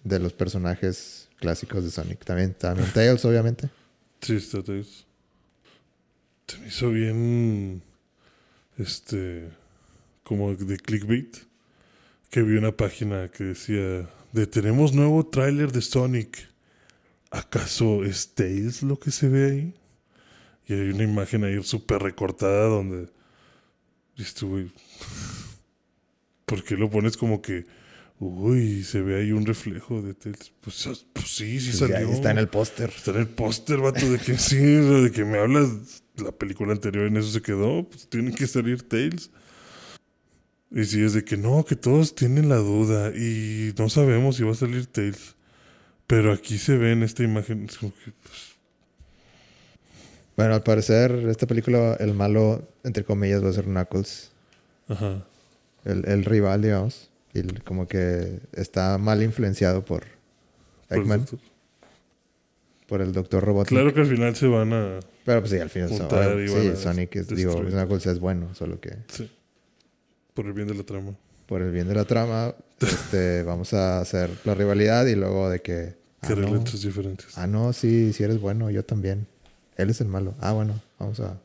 de 0.03 0.19
los 0.19 0.33
personajes 0.33 1.29
clásicos 1.37 1.83
de 1.83 1.89
Sonic. 1.89 2.23
También, 2.25 2.53
también 2.53 2.89
Tails, 2.93 3.23
obviamente. 3.25 3.69
Sí, 4.21 4.35
está 4.35 4.61
Tails. 4.61 5.05
Se 6.47 6.59
me 6.59 6.67
hizo 6.67 6.89
bien. 6.89 7.81
Este. 8.77 9.49
Como 10.23 10.53
de 10.53 10.77
clickbait. 10.77 11.37
Que 12.29 12.41
vi 12.41 12.57
una 12.57 12.75
página 12.75 13.29
que 13.29 13.45
decía: 13.45 14.09
de 14.33 14.47
tenemos 14.47 14.93
nuevo 14.93 15.25
tráiler 15.25 15.71
de 15.71 15.81
Sonic. 15.81 16.50
¿Acaso 17.31 18.03
es 18.03 18.35
Tails 18.35 18.83
lo 18.83 18.99
que 18.99 19.09
se 19.09 19.29
ve 19.29 19.51
ahí? 19.51 19.73
Y 20.67 20.73
hay 20.73 20.89
una 20.89 21.03
imagen 21.03 21.45
ahí 21.45 21.63
súper 21.63 22.03
recortada 22.03 22.65
donde. 22.67 23.09
Güey. 24.41 24.69
¿Por 26.45 26.63
qué 26.63 26.75
lo 26.75 26.89
pones 26.89 27.15
como 27.15 27.41
que.? 27.41 27.65
Uy, 28.19 28.83
se 28.83 29.01
ve 29.01 29.19
ahí 29.19 29.31
un 29.31 29.45
reflejo 29.45 30.01
de 30.01 30.13
Tails. 30.13 30.51
Pues, 30.61 31.05
pues 31.13 31.27
sí, 31.29 31.59
sí 31.59 31.71
ya 31.71 31.87
salió. 31.87 32.11
está 32.11 32.29
en 32.29 32.37
el 32.37 32.49
póster. 32.49 32.91
Está 32.95 33.11
en 33.11 33.17
el 33.17 33.27
póster, 33.27 33.79
vato, 33.79 34.11
de 34.11 34.19
que 34.19 34.37
sí, 34.37 34.57
de 34.57 35.11
que 35.11 35.25
me 35.25 35.39
hablas. 35.39 36.03
La 36.17 36.31
película 36.31 36.73
anterior 36.73 37.07
en 37.07 37.17
eso 37.17 37.31
se 37.31 37.41
quedó. 37.41 37.87
Pues 37.89 38.07
tienen 38.09 38.35
que 38.35 38.45
salir 38.45 38.83
Tails. 38.83 39.31
Y 40.69 40.83
si 40.83 41.01
es 41.01 41.13
de 41.13 41.23
que 41.23 41.37
no, 41.37 41.63
que 41.65 41.75
todos 41.75 42.13
tienen 42.13 42.49
la 42.49 42.57
duda 42.57 43.09
y 43.15 43.73
no 43.77 43.89
sabemos 43.89 44.35
si 44.35 44.43
va 44.43 44.51
a 44.51 44.55
salir 44.55 44.85
Tails. 44.85 45.35
Pero 46.11 46.33
aquí 46.33 46.57
se 46.57 46.75
ve 46.75 46.91
en 46.91 47.03
esta 47.03 47.23
imagen. 47.23 47.67
es 47.69 47.77
como 47.77 47.93
que, 47.93 48.11
pues, 48.21 48.55
Bueno, 50.35 50.53
al 50.55 50.61
parecer, 50.63 51.11
esta 51.29 51.47
película, 51.47 51.95
el 52.01 52.13
malo, 52.13 52.67
entre 52.83 53.05
comillas, 53.05 53.41
va 53.43 53.49
a 53.49 53.53
ser 53.53 53.63
Knuckles. 53.65 54.29
ajá. 54.89 55.23
El, 55.85 56.05
el 56.07 56.25
rival, 56.25 56.61
digamos. 56.61 57.09
Y 57.33 57.39
el- 57.39 57.63
como 57.63 57.87
que 57.87 58.39
está 58.51 58.97
mal 58.97 59.23
influenciado 59.23 59.85
por 59.85 60.03
Eggman, 60.89 61.25
por 62.87 63.01
el 63.01 63.13
Doctor 63.13 63.43
Robotnik. 63.45 63.69
Claro 63.69 63.93
que 63.93 64.01
al 64.01 64.05
final 64.07 64.35
se 64.35 64.47
van 64.47 64.73
a. 64.73 64.99
Pero 65.23 65.39
pues 65.39 65.51
sí, 65.51 65.59
al 65.59 65.69
final 65.69 65.89
y 66.43 66.47
sí, 66.49 66.75
Sonic 66.75 67.15
es, 67.15 67.27
digo. 67.29 67.55
Knuckles 67.55 68.05
es 68.05 68.19
bueno, 68.19 68.53
solo 68.53 68.81
que 68.81 68.97
Sí. 69.07 69.31
Por 70.33 70.45
el 70.45 70.51
bien 70.53 70.67
de 70.67 70.75
la 70.75 70.83
trama. 70.83 71.15
por 71.45 71.61
el 71.61 71.71
bien 71.71 71.87
de 71.87 71.95
la 71.95 72.03
trama, 72.05 72.53
este, 72.81 73.43
vamos 73.43 73.73
a 73.73 74.01
hacer 74.01 74.29
la 74.43 74.53
rivalidad 74.55 75.05
y 75.07 75.15
luego 75.15 75.49
de 75.49 75.61
que 75.61 76.00
ah, 76.21 76.27
Que 76.27 76.35
no, 76.35 76.47
relentos 76.47 76.81
diferentes. 76.81 77.37
ah, 77.37 77.47
no, 77.47 77.73
sí, 77.73 78.13
sí 78.13 78.23
eres 78.23 78.39
bueno, 78.39 78.69
yo 78.69 78.83
también. 78.83 79.27
Él 79.77 79.89
es 79.89 80.01
el 80.01 80.07
malo. 80.07 80.35
Ah, 80.39 80.51
bueno, 80.53 80.79
vamos 80.99 81.19
a 81.19 81.37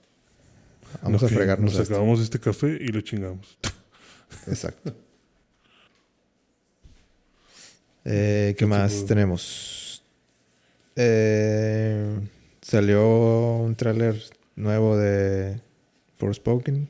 vamos 1.03 1.23
a 1.23 1.29
fregarnos 1.29 1.75
Nos 1.75 1.89
acabamos 1.89 2.21
este 2.21 2.39
café 2.39 2.79
y 2.81 2.89
lo 2.89 3.01
chingamos. 3.01 3.59
Exacto. 4.47 4.95
Eh, 8.05 8.55
¿Qué 8.57 8.59
¿Qué 8.59 8.67
más 8.67 9.05
tenemos? 9.07 10.03
Eh, 10.95 12.21
salió 12.63 13.57
un 13.57 13.75
tráiler 13.75 14.21
nuevo 14.55 14.97
de 14.97 15.61
Forspoken. 16.19 16.89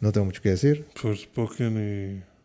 No 0.00 0.12
tengo 0.12 0.26
mucho 0.26 0.40
que 0.40 0.50
decir. 0.50 0.86
Forspoken 0.94 2.22
y. 2.22 2.35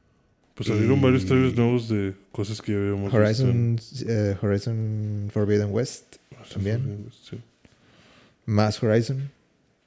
Pues 0.66 0.78
salieron 0.78 1.00
Y- 1.00 1.02
varios 1.02 1.26
trailers 1.26 1.56
nuevos 1.56 1.90
de 1.90 2.14
cosas 2.32 2.62
que 2.62 2.72
ya 2.74 2.78
habíamos 2.78 3.14
Horizon, 3.14 3.80
eh, 4.08 4.36
Horizon 4.42 5.30
Forbidden 5.34 5.70
West. 5.72 6.18
visto. 6.30 6.54
también. 6.54 7.10
Sí. 7.28 7.40
Más 8.46 8.82
Horizon. 8.84 9.30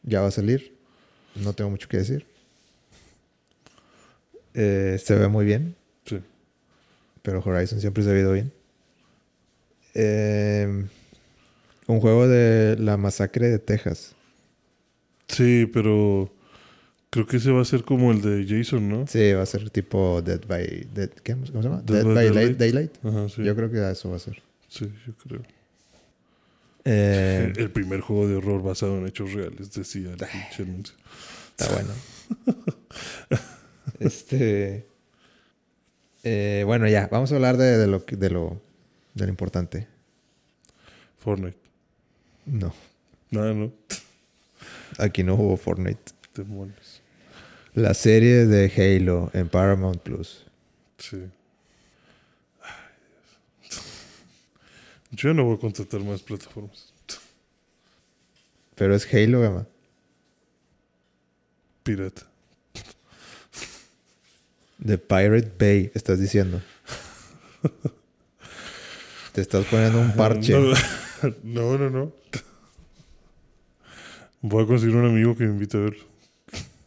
Ya 0.02 0.20
va 0.20 0.28
a 0.28 0.30
salir. 0.30 0.74
No 1.36 1.52
tengo 1.52 1.70
mucho 1.70 1.88
que 1.88 1.96
decir. 1.98 2.26
Eh, 4.54 5.00
se 5.02 5.14
ve 5.16 5.28
muy 5.28 5.44
bien. 5.44 5.74
Sí. 6.06 6.20
Pero 7.22 7.40
Horizon 7.44 7.80
siempre 7.80 8.02
se 8.04 8.10
ha 8.10 8.14
visto 8.14 8.32
bien. 8.32 8.52
Eh, 9.94 10.84
un 11.86 12.00
juego 12.00 12.26
de 12.28 12.76
la 12.78 12.96
masacre 12.96 13.48
de 13.48 13.58
Texas. 13.58 14.14
Sí, 15.28 15.68
pero 15.72 16.30
creo 17.14 17.26
que 17.26 17.36
ese 17.36 17.52
va 17.52 17.62
a 17.62 17.64
ser 17.64 17.84
como 17.84 18.10
el 18.10 18.20
de 18.20 18.44
Jason, 18.48 18.88
¿no? 18.88 19.06
Sí, 19.06 19.32
va 19.32 19.42
a 19.42 19.46
ser 19.46 19.70
tipo 19.70 20.20
Dead 20.20 20.40
by... 20.48 20.88
Dead, 20.92 21.10
¿qué? 21.10 21.34
¿Cómo 21.34 21.46
se 21.46 21.52
llama? 21.62 21.80
Dead 21.82 22.02
Dead, 22.02 22.04
by 22.04 22.14
by 22.14 22.24
Daylight. 22.24 22.48
Light- 22.50 22.56
Daylight. 22.58 23.04
Ajá, 23.04 23.28
sí. 23.28 23.44
Yo 23.44 23.54
creo 23.54 23.70
que 23.70 23.90
eso 23.90 24.10
va 24.10 24.16
a 24.16 24.18
ser. 24.18 24.42
Sí, 24.68 24.92
yo 25.06 25.12
creo. 25.14 25.42
Eh, 26.84 27.52
el 27.56 27.70
primer 27.70 28.00
juego 28.00 28.26
de 28.26 28.34
horror 28.34 28.62
basado 28.62 28.98
en 28.98 29.06
hechos 29.06 29.32
reales, 29.32 29.72
decía 29.72 30.10
el 30.10 30.16
pinche 30.16 30.62
anuncio. 30.64 30.94
Está 31.56 31.72
bueno. 31.72 31.94
este. 34.00 34.86
eh, 36.24 36.62
bueno, 36.66 36.88
ya, 36.88 37.08
vamos 37.12 37.30
a 37.32 37.36
hablar 37.36 37.56
de, 37.56 37.78
de 37.78 37.86
lo, 37.86 38.00
de, 38.00 38.30
lo, 38.30 38.60
de 39.14 39.24
lo 39.24 39.30
importante. 39.30 39.86
Fortnite. 41.18 41.56
No, 42.46 42.74
Nada, 43.30 43.54
no. 43.54 43.72
aquí 44.98 45.22
no 45.22 45.34
hubo 45.36 45.56
Fortnite. 45.56 46.12
Demonios. 46.34 46.93
La 47.74 47.92
serie 47.92 48.46
de 48.46 48.70
Halo 48.76 49.30
en 49.34 49.48
Paramount 49.48 50.00
Plus. 50.00 50.46
Sí. 50.98 51.16
Ay, 52.62 52.72
Dios. 53.62 53.82
Yo 55.10 55.34
no 55.34 55.44
voy 55.44 55.56
a 55.56 55.58
contratar 55.60 56.00
más 56.00 56.22
plataformas. 56.22 56.92
Pero 58.76 58.94
es 58.94 59.12
Halo, 59.12 59.40
Gama. 59.40 59.66
Pirata. 61.82 62.22
De 64.78 64.96
Pirate 64.96 65.52
Bay, 65.58 65.90
estás 65.94 66.20
diciendo. 66.20 66.62
Te 69.32 69.40
estás 69.40 69.64
poniendo 69.66 70.00
un 70.00 70.14
parche. 70.14 70.54
No, 71.42 71.78
no, 71.78 71.88
no. 71.88 72.12
Voy 74.42 74.64
a 74.64 74.66
conseguir 74.66 74.94
un 74.94 75.06
amigo 75.06 75.34
que 75.34 75.44
me 75.44 75.52
invite 75.52 75.78
a 75.78 75.80
ver 75.80 75.96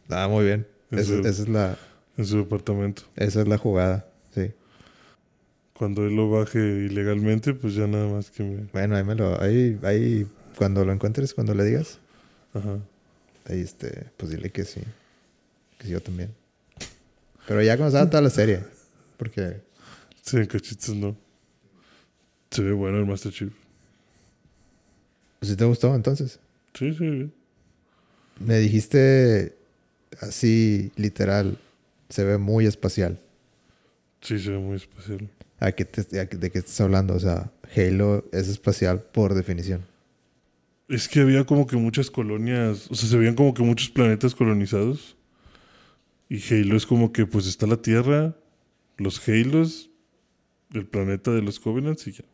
Ah, 0.08 0.28
muy 0.28 0.44
bien. 0.44 0.64
Esa, 0.90 1.00
Eso. 1.00 1.20
esa 1.20 1.42
es 1.42 1.48
la, 1.48 1.78
en 2.16 2.24
su 2.26 2.38
departamento. 2.38 3.02
esa 3.16 3.42
es 3.42 3.48
la 3.48 3.58
jugada, 3.58 4.08
sí. 4.34 4.52
Cuando 5.74 6.06
él 6.06 6.16
lo 6.16 6.30
baje 6.30 6.58
ilegalmente, 6.58 7.54
pues 7.54 7.74
ya 7.74 7.86
nada 7.86 8.08
más 8.08 8.30
que 8.30 8.42
me... 8.42 8.56
Bueno, 8.72 8.96
ahí 8.96 9.04
me 9.04 9.14
lo... 9.14 9.40
Ahí, 9.40 9.78
ahí 9.84 10.26
cuando 10.56 10.84
lo 10.84 10.92
encuentres, 10.92 11.34
cuando 11.34 11.54
le 11.54 11.64
digas, 11.64 12.00
Ajá. 12.52 12.78
ahí 13.44 13.60
este, 13.60 14.06
pues 14.16 14.32
dile 14.32 14.50
que 14.50 14.64
sí. 14.64 14.80
Que 15.78 15.86
sí, 15.86 15.92
yo 15.92 16.00
también. 16.02 16.34
Pero 17.46 17.62
ya 17.62 17.76
salga 17.76 18.10
toda 18.10 18.22
la 18.22 18.30
serie. 18.30 18.64
Porque 19.16 19.60
Sí, 20.22 20.36
en 20.36 20.46
cachitos 20.46 20.94
no. 20.96 21.16
Se 22.50 22.62
ve 22.62 22.72
bueno 22.72 22.98
el 22.98 23.06
Master 23.06 23.32
Chief. 23.32 23.52
si 25.42 25.54
te 25.56 25.64
gustó 25.64 25.94
entonces. 25.94 26.40
Sí, 26.74 26.92
sí, 26.92 27.04
bien. 27.08 27.32
Me 28.40 28.58
dijiste 28.58 29.56
así, 30.20 30.92
literal, 30.96 31.58
se 32.08 32.24
ve 32.24 32.38
muy 32.38 32.66
espacial. 32.66 33.20
Sí, 34.20 34.38
se 34.38 34.50
ve 34.50 34.58
muy 34.58 34.76
especial. 34.76 35.28
¿A 35.60 35.72
qué 35.72 35.84
te- 35.84 36.20
a 36.20 36.28
qué- 36.28 36.36
¿De 36.36 36.50
qué 36.50 36.58
estás 36.58 36.80
hablando? 36.80 37.14
O 37.14 37.20
sea, 37.20 37.50
Halo 37.76 38.24
es 38.32 38.48
espacial 38.48 39.02
por 39.02 39.34
definición. 39.34 39.84
Es 40.88 41.08
que 41.08 41.20
había 41.20 41.44
como 41.44 41.66
que 41.66 41.76
muchas 41.76 42.10
colonias, 42.10 42.90
o 42.90 42.94
sea, 42.94 43.08
se 43.08 43.16
veían 43.18 43.34
como 43.34 43.52
que 43.54 43.62
muchos 43.62 43.90
planetas 43.90 44.34
colonizados. 44.34 45.16
Y 46.30 46.42
Halo 46.52 46.76
es 46.76 46.86
como 46.86 47.12
que 47.12 47.26
pues 47.26 47.46
está 47.46 47.66
la 47.66 47.80
Tierra, 47.82 48.34
los 48.96 49.26
Halos, 49.28 49.90
el 50.72 50.86
planeta 50.86 51.30
de 51.32 51.42
los 51.42 51.58
Covenants 51.60 52.06
y 52.06 52.12
ya. 52.12 52.24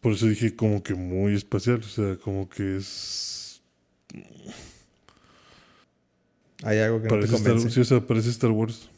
Por 0.00 0.12
eso 0.12 0.26
dije 0.26 0.54
como 0.54 0.82
que 0.82 0.94
muy 0.94 1.34
espacial, 1.34 1.80
o 1.80 1.82
sea, 1.88 2.16
como 2.16 2.48
que 2.48 2.76
es... 2.76 3.60
Hay 6.64 6.78
algo 6.78 6.98
que 7.00 7.04
no 7.04 7.08
te 7.10 7.16
Parece 7.16 7.36
Star, 7.36 7.52
convence. 7.52 7.70
sí, 7.74 7.80
o 7.80 7.84
sea, 7.84 8.00
parece 8.00 8.30
Star 8.30 8.50
Wars. 8.50 8.88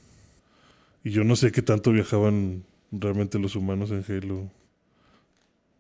Y 1.05 1.11
yo 1.11 1.25
no 1.25 1.37
sé 1.37 1.53
qué 1.53 1.63
tanto 1.63 1.93
viajaban 1.93 2.65
realmente 2.91 3.39
los 3.39 3.57
humanos 3.57 3.91
en 3.91 4.05
Halo. 4.09 4.51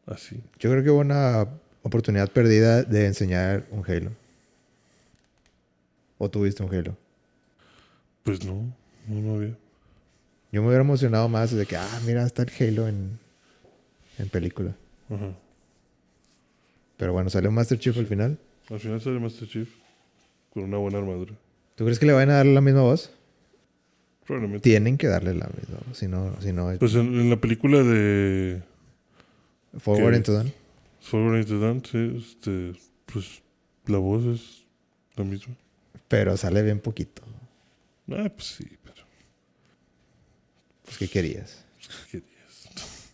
Así. 0.06 0.36
Yo 0.58 0.70
creo 0.70 0.82
que 0.82 0.90
hubo 0.90 1.00
una 1.00 1.48
oportunidad 1.82 2.30
perdida 2.30 2.82
de 2.82 3.06
enseñar 3.06 3.66
un 3.70 3.84
Halo. 3.88 4.10
¿O 6.18 6.28
tuviste 6.30 6.62
un 6.62 6.74
Halo? 6.74 6.96
Pues 8.22 8.44
no, 8.44 8.74
no, 9.08 9.20
no 9.20 9.34
había. 9.36 9.56
Yo 10.52 10.60
me 10.62 10.68
hubiera 10.68 10.82
emocionado 10.84 11.28
más 11.28 11.50
de 11.54 11.64
que, 11.64 11.76
ah, 11.76 12.00
mira, 12.04 12.24
está 12.26 12.42
el 12.42 12.50
Halo 12.58 12.88
en, 12.88 13.18
en 14.18 14.28
película. 14.28 14.74
Ajá. 15.08 15.32
Pero 16.96 17.12
bueno, 17.14 17.30
salió 17.30 17.50
Master 17.50 17.78
Chief 17.78 17.96
al 17.96 18.06
final. 18.06 18.38
Al 18.68 18.80
final 18.80 19.00
sale 19.00 19.18
Master 19.18 19.48
Chief 19.48 19.68
con 20.52 20.64
una 20.64 20.76
buena 20.76 20.98
armadura. 20.98 21.32
¿Tú 21.80 21.86
crees 21.86 21.98
que 21.98 22.04
le 22.04 22.12
van 22.12 22.28
a 22.28 22.34
dar 22.34 22.44
la 22.44 22.60
misma 22.60 22.82
voz? 22.82 23.10
Probablemente. 24.26 24.62
Tienen 24.62 24.98
que 24.98 25.06
darle 25.06 25.32
la 25.32 25.48
misma 25.48 25.78
voz. 25.86 25.96
Si 25.96 26.08
no, 26.08 26.36
si 26.42 26.52
no 26.52 26.70
Pues 26.78 26.94
en, 26.94 27.18
en 27.18 27.30
la 27.30 27.40
película 27.40 27.82
de 27.82 28.60
Forward 29.78 30.14
into 30.14 30.34
Dawn. 30.34 30.52
Forward 31.00 31.38
into 31.38 31.58
Dawn, 31.58 31.82
sí, 31.82 32.18
este, 32.18 32.78
pues 33.10 33.40
la 33.86 33.96
voz 33.96 34.26
es 34.26 34.66
la 35.16 35.24
misma. 35.24 35.54
Pero 36.06 36.36
sale 36.36 36.62
bien 36.62 36.80
poquito. 36.80 37.22
Ah, 38.10 38.28
pues 38.28 38.48
sí, 38.48 38.68
pero 38.84 39.02
Pues, 40.84 40.98
¿qué 40.98 41.08
querías? 41.08 41.64
¿qué 42.10 42.20
querías? 42.20 43.08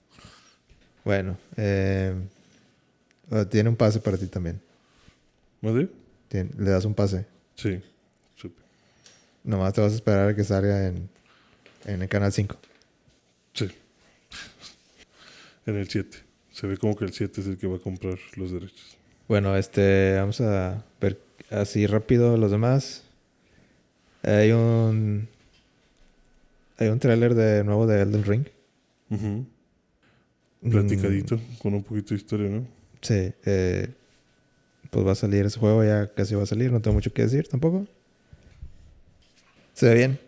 Bueno, 1.04 1.38
eh, 1.56 2.16
oh, 3.30 3.46
tiene 3.46 3.68
un 3.68 3.76
pase 3.76 4.00
para 4.00 4.18
ti 4.18 4.26
también. 4.26 4.60
¿Madre? 5.60 5.88
Le 6.32 6.70
das 6.70 6.84
un 6.84 6.94
pase. 6.94 7.26
Sí. 7.54 7.80
Nomás 9.47 9.72
te 9.72 9.80
vas 9.80 9.92
a 9.92 9.94
esperar 9.94 10.28
a 10.28 10.34
que 10.34 10.44
salga 10.44 10.88
en, 10.88 11.09
en 11.84 12.03
el 12.03 12.09
canal 12.09 12.32
5. 12.32 12.57
Sí. 13.55 13.70
En 15.66 15.76
el 15.76 15.88
7. 15.88 16.18
Se 16.51 16.66
ve 16.66 16.76
como 16.76 16.97
que 16.97 17.05
el 17.05 17.12
7 17.12 17.40
es 17.40 17.47
el 17.47 17.57
que 17.57 17.68
va 17.68 17.76
a 17.76 17.78
comprar 17.78 18.18
los 18.34 18.51
derechos. 18.51 18.99
Bueno, 19.28 19.57
este, 19.57 20.16
vamos 20.18 20.40
a 20.40 20.84
ver 21.01 21.20
así 21.51 21.86
rápido 21.86 22.36
los 22.36 22.51
demás. 22.51 23.05
Hay 24.22 24.51
un 24.51 25.28
hay 26.78 26.88
un 26.88 26.99
tráiler 26.99 27.34
de 27.34 27.64
nuevo 27.64 27.86
de 27.86 28.03
Elden 28.03 28.24
Ring. 28.24 28.47
Mm, 29.09 30.70
Platicadito, 30.70 31.40
con 31.59 31.74
un 31.74 31.82
poquito 31.82 32.11
de 32.11 32.16
historia, 32.16 32.49
¿no? 32.49 32.66
sí, 33.01 33.32
eh, 33.44 33.88
pues 34.90 35.07
va 35.07 35.12
a 35.12 35.14
salir 35.14 35.47
ese 35.47 35.61
juego, 35.61 35.84
ya 35.84 36.12
casi 36.12 36.34
va 36.34 36.42
a 36.42 36.47
salir, 36.47 36.72
no 36.72 36.82
tengo 36.82 36.94
mucho 36.94 37.12
que 37.12 37.22
decir 37.22 37.47
tampoco. 37.47 37.86
Se 39.76 39.86
ve 39.88 39.94
bien, 39.94 40.18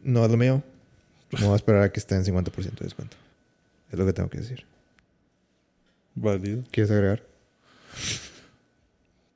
no 0.00 0.24
es 0.24 0.30
lo 0.30 0.36
mío. 0.38 0.62
Me 1.32 1.44
voy 1.44 1.52
a 1.52 1.56
esperar 1.56 1.82
a 1.82 1.92
que 1.92 2.00
esté 2.00 2.14
en 2.14 2.24
50% 2.24 2.54
de 2.78 2.84
descuento. 2.84 3.16
Es 3.92 3.98
lo 3.98 4.06
que 4.06 4.12
tengo 4.12 4.28
que 4.30 4.38
decir. 4.38 4.64
Válido. 6.14 6.62
¿Quieres 6.70 6.90
agregar? 6.90 7.22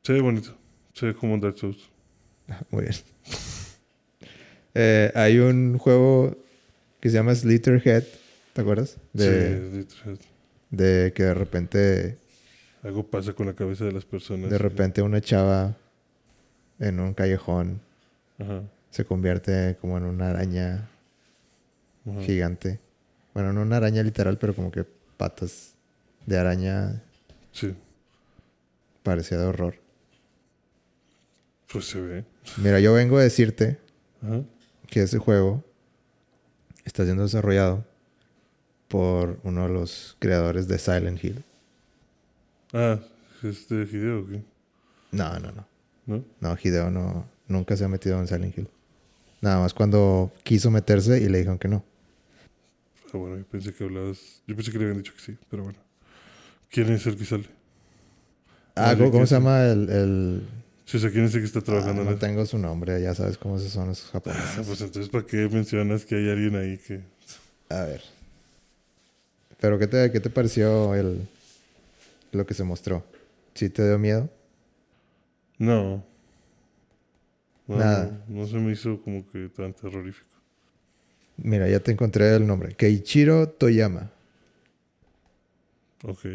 Se 0.03 0.13
ve 0.15 0.21
bonito. 0.23 0.57
Se 0.95 1.07
ve 1.07 1.15
como 1.15 1.35
un 1.35 1.41
Dark 1.41 1.59
Souls. 1.59 1.89
Muy 2.71 2.85
bien. 2.85 2.95
Eh, 4.75 5.13
hay 5.15 5.39
un 5.39 5.79
juego 5.79 6.37
que 7.01 7.11
se 7.11 7.17
llama 7.17 7.35
Slitterhead, 7.35 8.05
¿te 8.53 8.61
acuerdas? 8.61 8.97
De, 9.13 9.27
Sí, 9.71 9.77
Detroit. 9.79 10.21
de 10.71 11.13
que 11.15 11.23
de 11.25 11.35
repente, 11.35 12.19
Algo 12.83 13.05
pasa 13.07 13.33
con 13.35 13.47
la 13.47 13.55
cabeza 13.55 13.85
de 13.85 13.93
las 13.93 14.05
personas. 14.05 14.49
de 14.51 14.59
repente 14.59 15.03
una 15.03 15.21
chava 15.21 15.77
en 16.79 16.99
un 17.01 17.15
callejón 17.15 17.81
Ajá. 18.39 18.63
Se 18.91 19.05
convierte 19.05 19.77
como 19.81 19.97
en 19.99 20.05
una 20.05 20.31
araña 20.31 20.89
gigante. 22.23 22.81
Bueno, 23.35 23.53
no 23.53 23.63
una 23.63 23.77
araña 23.77 24.03
literal, 24.03 24.39
pero 24.39 24.55
como 24.55 24.71
que 24.73 24.85
patas 25.17 25.75
de 26.27 26.39
araña 26.39 27.03
Sí. 27.53 27.75
parecía 29.03 29.39
de 29.39 29.45
horror. 29.47 29.75
Pues 31.73 31.89
se 31.89 32.01
ve. 32.01 32.25
Mira, 32.57 32.81
yo 32.81 32.93
vengo 32.95 33.19
a 33.19 33.23
decirte 33.23 33.79
que 34.89 35.03
ese 35.03 35.19
juego 35.19 35.63
está 36.85 37.05
siendo 37.05 37.23
desarrollado 37.23 37.85
por 38.89 39.39
uno 39.45 39.69
de 39.69 39.73
los 39.73 40.17
creadores 40.19 40.67
de 40.67 40.79
Silent 40.79 41.23
Hill. 41.23 41.45
Ah, 42.73 42.99
¿es 43.45 43.69
de 43.69 43.85
Hideo 43.85 44.27
qué? 44.27 44.43
No, 45.13 45.39
no, 45.39 45.53
no. 45.53 45.67
¿No? 46.07 46.25
No, 46.41 46.57
Hideo 46.61 46.91
no, 46.91 47.29
nunca 47.47 47.77
se 47.77 47.85
ha 47.85 47.89
metido 47.89 48.19
en 48.19 48.27
Silent 48.27 48.59
Hill. 48.59 48.69
Nada 49.41 49.61
más 49.61 49.73
cuando 49.75 50.31
quiso 50.43 50.71
meterse 50.71 51.19
y 51.21 51.29
le 51.29 51.39
dijeron 51.39 51.59
que 51.59 51.69
no. 51.69 51.85
Ah, 53.13 53.17
bueno, 53.17 53.39
yo 53.39 53.45
pensé 53.47 53.73
que 53.73 53.85
hablabas. 53.85 54.43
Yo 54.47 54.55
pensé 54.55 54.71
que 54.71 54.79
le 54.79 54.85
habían 54.85 54.99
dicho 54.99 55.13
que 55.15 55.21
sí, 55.21 55.37
pero 55.51 55.65
bueno. 55.65 55.79
¿Quién 56.71 56.93
es 56.93 57.07
el 57.07 57.17
que 57.17 57.25
sale? 57.25 57.47
Ah, 58.77 58.95
¿cómo, 58.97 59.11
cómo 59.11 59.23
¿qué 59.25 59.27
se 59.29 59.35
llama 59.35 59.65
el...? 59.65 59.89
el- 59.91 60.49
Sí, 60.85 60.97
o 60.97 61.01
sea, 61.01 61.11
¿quién 61.11 61.25
es 61.25 61.35
el 61.35 61.41
que 61.41 61.47
está 61.47 61.61
Ah, 61.61 61.63
trabajando 61.63 62.03
en 62.03 62.09
no 62.09 62.17
tengo 62.17 62.45
su 62.47 62.59
nombre, 62.59 63.01
ya 63.01 63.15
sabes 63.15 63.39
cómo 63.39 63.59
son 63.61 63.91
esos 63.91 64.07
Ah, 64.09 64.13
japoneses. 64.15 64.67
pues 64.67 64.81
entonces, 64.81 65.09
¿para 65.09 65.25
qué 65.25 65.49
mencionas 65.49 66.05
que 66.05 66.17
hay 66.17 66.29
alguien 66.31 66.57
ahí 66.57 66.79
que. 66.79 67.01
A 67.69 67.83
ver. 67.85 68.03
Pero, 69.61 69.79
¿qué 69.79 69.87
te, 69.87 70.11
qué 70.11 70.19
te 70.21 70.31
pareció 70.31 70.95
el, 70.97 71.29
lo 72.33 72.45
que 72.47 72.55
se 72.55 72.65
mostró? 72.65 73.05
¿Sí 73.55 73.69
te 73.71 73.87
dio 73.87 73.99
miedo? 74.01 74.29
No. 75.59 76.03
No, 77.71 77.77
Nada. 77.79 78.25
No, 78.29 78.41
no 78.41 78.47
se 78.47 78.57
me 78.57 78.73
hizo 78.73 79.01
como 79.01 79.27
que 79.31 79.49
tan 79.49 79.73
terrorífico. 79.73 80.27
Mira, 81.37 81.69
ya 81.69 81.81
te 81.81 81.93
encontré 81.93 82.35
el 82.35 82.47
nombre. 82.47 82.75
Keiichiro 82.75 83.49
Toyama. 83.49 84.11
Ok. 86.05 86.27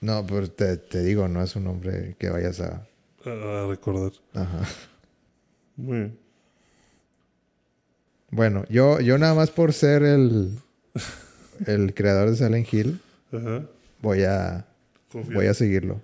No, 0.00 0.24
pero 0.26 0.50
te, 0.50 0.76
te 0.76 1.02
digo, 1.02 1.28
no 1.28 1.42
es 1.42 1.54
un 1.56 1.64
nombre 1.64 2.16
que 2.18 2.30
vayas 2.30 2.60
a... 2.60 2.86
A, 3.24 3.64
a 3.64 3.66
recordar. 3.68 4.12
Ajá. 4.34 4.62
Muy 5.76 5.96
bien. 5.98 6.18
Bueno, 8.30 8.64
yo, 8.68 9.00
yo 9.00 9.16
nada 9.18 9.34
más 9.34 9.50
por 9.50 9.72
ser 9.72 10.02
el, 10.02 10.58
el 11.66 11.94
creador 11.94 12.30
de 12.30 12.36
Silent 12.36 12.72
Hill, 12.72 13.00
Ajá. 13.32 13.66
voy 14.02 14.24
a, 14.24 14.66
Confía. 15.10 15.34
voy 15.36 15.46
a 15.46 15.54
seguirlo. 15.54 16.00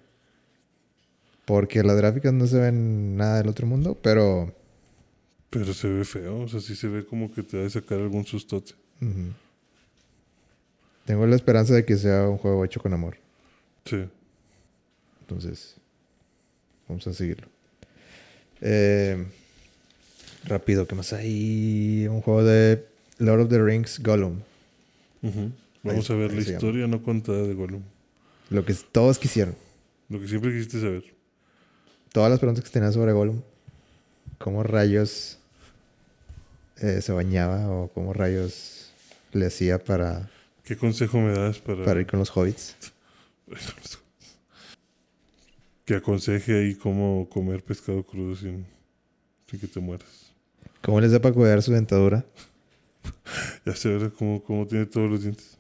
Porque 1.51 1.82
las 1.82 1.96
gráficas 1.96 2.32
no 2.32 2.46
se 2.46 2.61
ven 2.61 3.16
nada 3.16 3.38
del 3.38 3.48
otro 3.48 3.66
mundo, 3.66 3.98
pero... 4.01 4.55
Pero 5.51 5.74
se 5.74 5.88
ve 5.88 6.05
feo. 6.05 6.42
O 6.42 6.46
sea, 6.48 6.61
sí 6.61 6.76
se 6.76 6.86
ve 6.86 7.05
como 7.05 7.32
que 7.32 7.42
te 7.42 7.59
va 7.61 7.66
a 7.66 7.70
sacar 7.70 7.98
algún 7.98 8.24
sustote. 8.24 8.74
Tengo 11.05 11.26
la 11.26 11.34
esperanza 11.34 11.74
de 11.74 11.84
que 11.84 11.96
sea 11.96 12.28
un 12.28 12.38
juego 12.38 12.64
hecho 12.64 12.80
con 12.80 12.92
amor. 12.92 13.16
Sí. 13.84 14.05
Entonces, 15.22 15.74
vamos 16.88 17.05
a 17.09 17.12
seguirlo. 17.14 17.48
Eh, 18.61 19.26
rápido, 20.44 20.86
¿qué 20.86 20.94
más 20.94 21.12
hay? 21.12 22.07
Un 22.09 22.20
juego 22.20 22.44
de 22.44 22.86
Lord 23.18 23.40
of 23.40 23.48
the 23.48 23.61
Rings 23.61 23.98
Gollum. 24.01 24.38
Vamos 25.82 26.09
Ahí- 26.11 26.16
a 26.16 26.18
ver 26.20 26.32
la 26.32 26.40
llama. 26.42 26.53
historia 26.53 26.86
no 26.86 27.03
contada 27.03 27.42
de 27.42 27.55
Gollum. 27.55 27.82
Lo 28.51 28.64
que 28.64 28.74
todos 28.92 29.18
quisieron. 29.18 29.57
Lo 30.09 30.20
que 30.20 30.28
siempre 30.28 30.53
quisiste 30.53 30.80
saber. 30.80 31.18
Todas 32.12 32.30
las 32.30 32.40
preguntas 32.40 32.64
que 32.64 32.70
tenían 32.70 32.92
sobre 32.92 33.12
Gollum. 33.12 33.42
¿Cómo 34.38 34.62
rayos 34.62 35.38
eh, 36.80 37.00
se 37.02 37.12
bañaba? 37.12 37.68
¿O 37.70 37.88
cómo 37.88 38.12
rayos 38.12 38.92
le 39.32 39.46
hacía 39.46 39.78
para, 39.78 40.28
¿Qué 40.64 40.76
consejo 40.76 41.18
me 41.18 41.32
das 41.32 41.58
para, 41.58 41.84
para 41.84 42.00
ir 42.00 42.06
con 42.06 42.20
los 42.20 42.30
hobbits. 42.36 42.76
que 45.84 45.94
aconseje 45.94 46.58
ahí 46.58 46.74
cómo 46.76 47.28
comer 47.28 47.64
pescado 47.64 48.04
crudo 48.04 48.36
sin, 48.36 48.66
sin 49.48 49.61
que 49.61 49.66
te 49.66 49.80
mueras? 49.80 50.32
¿Cómo 50.82 51.00
les 51.00 51.12
da 51.12 51.20
para 51.20 51.34
cuidar 51.34 51.62
su 51.62 51.72
dentadura? 51.72 52.24
Ya 53.64 53.74
¿verdad? 53.84 54.12
Cómo, 54.18 54.42
cómo 54.42 54.66
tiene 54.66 54.86
todos 54.86 55.11
los 55.11 55.22
dientes. 55.22 55.58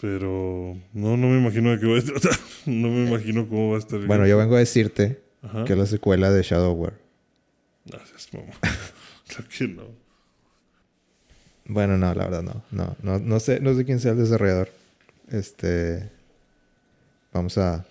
Pero 0.00 0.76
no, 0.92 1.16
no 1.16 1.28
me 1.28 1.38
imagino 1.38 1.70
de 1.70 1.78
qué 1.80 1.86
va 1.86 1.98
a 1.98 2.02
tratar. 2.02 2.38
No 2.66 2.88
me 2.88 3.06
imagino 3.06 3.46
cómo 3.46 3.70
va 3.70 3.76
a 3.76 3.80
estar. 3.80 4.00
Bueno, 4.06 4.26
yo 4.26 4.38
vengo 4.38 4.56
a 4.56 4.58
decirte 4.58 5.20
Ajá. 5.42 5.64
que 5.64 5.74
es 5.74 5.78
la 5.78 5.86
secuela 5.86 6.30
de 6.30 6.42
Shadow 6.42 6.72
War. 6.72 6.94
Gracias, 7.84 8.28
mamá. 8.32 8.52
claro 9.28 9.44
que 9.56 9.68
no. 9.68 9.82
Bueno, 11.66 11.98
no, 11.98 12.14
la 12.14 12.24
verdad 12.24 12.42
no. 12.42 12.64
No, 12.70 12.96
no, 13.02 13.18
no 13.18 13.40
sé, 13.40 13.60
no 13.60 13.74
sé 13.74 13.84
quién 13.84 14.00
sea 14.00 14.12
el 14.12 14.18
desarrollador. 14.18 14.70
Este. 15.30 16.08
Vamos 17.34 17.58
a, 17.58 17.84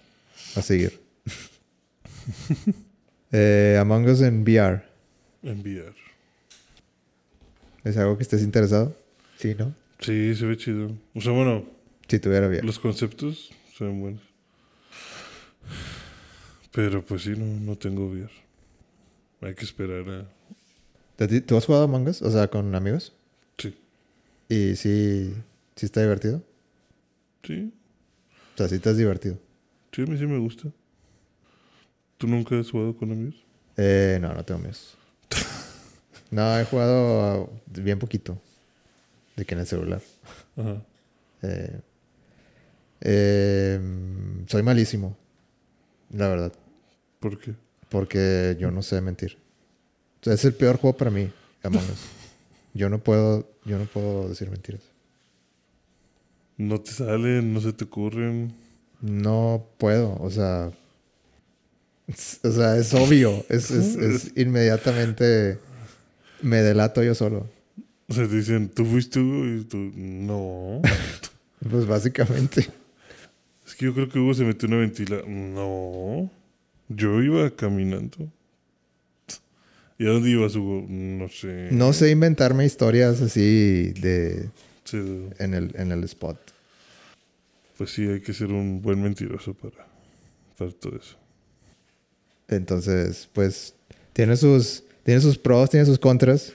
a 0.56 0.62
seguir. 0.64 1.00
eh, 3.32 3.78
Among 3.80 4.08
Us 4.10 4.22
en 4.22 4.42
VR. 4.42 4.82
Enviar. 5.44 5.94
¿Es 7.84 7.98
algo 7.98 8.18
que 8.18 8.24
estés 8.24 8.42
interesado? 8.42 8.96
Sí, 9.38 9.56
¿no? 9.58 9.74
Sí, 10.00 10.34
se 10.36 10.46
ve 10.46 10.58
chido. 10.58 10.92
O 11.14 11.22
sea, 11.22 11.32
bueno, 11.34 11.66
Si 12.08 12.20
tuviera 12.20 12.48
VR. 12.48 12.64
los 12.66 12.80
conceptos 12.80 13.52
ven 13.80 14.00
buenos. 14.02 14.22
Pero 16.72 17.06
pues 17.06 17.24
sí, 17.24 17.32
no, 17.32 17.46
no 17.46 17.78
tengo 17.78 18.08
VR. 18.08 18.32
Hay 19.42 19.56
que 19.56 19.66
esperar 19.66 20.08
a... 20.10 21.24
¿A 21.24 21.28
ti- 21.28 21.42
¿Tú 21.42 21.56
has 21.58 21.66
jugado 21.66 21.84
Among 21.86 22.08
Us? 22.08 22.22
O 22.22 22.32
sea, 22.32 22.48
con 22.48 22.74
amigos. 22.74 23.14
Sí. 23.58 23.76
Y 24.50 24.76
sí, 24.76 25.34
sí 25.76 25.86
está 25.86 26.02
divertido. 26.02 26.42
Sí, 27.44 27.74
O 28.56 28.58
sea, 28.58 28.68
sí 28.70 28.80
te 28.80 28.90
has 28.90 28.98
divertido. 28.98 29.38
sí, 29.92 30.02
a 30.02 30.06
mí 30.06 30.18
sí 30.18 30.26
me 30.26 30.38
gusta. 30.40 30.70
¿Tú 32.18 32.28
nunca 32.28 32.58
has 32.60 32.72
jugado 32.72 32.96
con 32.96 33.12
amigos? 33.12 33.36
Eh, 33.78 34.18
no, 34.22 34.34
no 34.34 34.44
tengo 34.46 34.60
amigos. 34.60 34.96
No, 36.32 36.58
he 36.60 36.66
jugado 36.66 37.52
bien 37.68 38.00
poquito. 38.00 38.42
De 39.36 39.46
que 39.46 39.54
en 39.54 39.60
el 39.62 39.68
celular. 39.68 40.02
Ajá. 40.58 40.82
Eh, 41.44 41.80
eh, 43.04 43.80
soy 44.48 44.64
malísimo. 44.64 45.16
La 46.12 46.28
verdad. 46.30 46.52
¿Por 47.20 47.40
qué? 47.40 47.54
Porque 47.90 48.58
yo 48.60 48.72
no 48.72 48.82
sé 48.82 49.00
mentir. 49.02 49.38
O 50.22 50.24
sea, 50.24 50.34
es 50.34 50.44
el 50.46 50.54
peor 50.54 50.78
juego 50.78 50.98
para 50.98 51.12
mí, 51.12 51.32
Among 51.64 51.84
Us. 51.84 52.00
Yo 52.76 52.90
no 52.90 52.98
puedo, 53.04 53.48
yo 53.66 53.78
no 53.78 53.86
puedo 53.86 54.28
decir 54.30 54.50
mentiras. 54.50 54.82
No 56.58 56.82
te 56.82 56.90
salen, 56.92 57.54
no 57.54 57.62
se 57.62 57.72
te 57.72 57.84
ocurren. 57.84 58.52
No 59.00 59.68
puedo, 59.78 60.18
o 60.20 60.32
sea. 60.32 60.72
o 62.44 62.52
sea, 62.52 62.78
es 62.78 62.92
obvio. 62.96 63.46
Es, 63.50 63.70
es- 63.70 63.96
es 63.98 64.32
inmediatamente. 64.38 65.60
Me 66.42 66.64
delato 66.64 67.04
yo 67.04 67.14
solo. 67.14 67.48
O 68.10 68.14
sea, 68.14 68.28
te 68.28 68.36
dicen, 68.38 68.70
¿tú 68.70 68.86
fuiste? 68.86 69.20
Y 69.20 69.64
tú, 69.70 69.78
no. 69.96 70.82
Pues 71.70 71.86
básicamente. 71.86 72.68
Es 73.74 73.78
que 73.78 73.86
yo 73.86 73.94
creo 73.96 74.08
que 74.08 74.20
Hugo 74.20 74.36
se 74.36 74.44
metió 74.44 74.68
una 74.68 74.78
ventila. 74.78 75.24
No. 75.28 76.30
Yo 76.90 77.24
iba 77.24 77.50
caminando. 77.50 78.32
¿Y 79.98 80.06
a 80.06 80.10
dónde 80.10 80.30
ibas, 80.30 80.56
Hugo? 80.56 80.86
No 80.88 81.28
sé. 81.28 81.70
No 81.72 81.92
sé 81.92 82.12
inventarme 82.12 82.66
historias 82.66 83.20
así 83.20 83.94
de. 84.00 84.52
Sí, 84.84 84.98
en 85.40 85.56
el, 85.56 85.74
en 85.76 85.92
el 85.92 86.04
spot. 86.04 86.38
pues 87.76 87.90
sí, 87.90 88.08
hay 88.08 88.20
que 88.22 88.32
ser 88.34 88.52
un 88.52 88.80
buen 88.80 89.02
mentiroso 89.02 89.56
para, 89.56 89.88
para 90.56 90.72
todo 90.72 90.96
eso. 90.96 91.18
Entonces, 92.50 93.28
pues. 93.34 93.74
Tiene 94.14 94.38
sus. 94.38 94.84
Tiene 95.04 95.20
sus 95.20 95.40
pros, 95.40 95.72
tiene 95.72 95.88
sus 95.88 95.98
contras. 95.98 96.54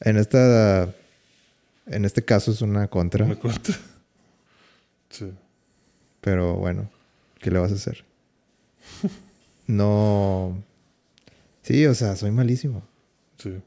En 0.00 0.16
esta. 0.16 0.92
En 1.86 2.04
este 2.04 2.24
caso 2.24 2.50
es 2.50 2.60
una 2.60 2.88
contra. 2.88 3.24
¿Me 3.24 3.36
cuenta? 3.36 3.72
Sí. 5.08 5.32
Pero 6.26 6.56
bueno, 6.56 6.90
¿qué 7.38 7.52
le 7.52 7.60
vas 7.60 7.70
a 7.70 7.76
hacer? 7.76 8.04
No. 9.68 10.62
Sí, 11.62 11.84
o 11.86 11.94
sea, 11.94 12.14
soy 12.14 12.30
malísimo. 12.30 12.84
Sí. 13.36 13.60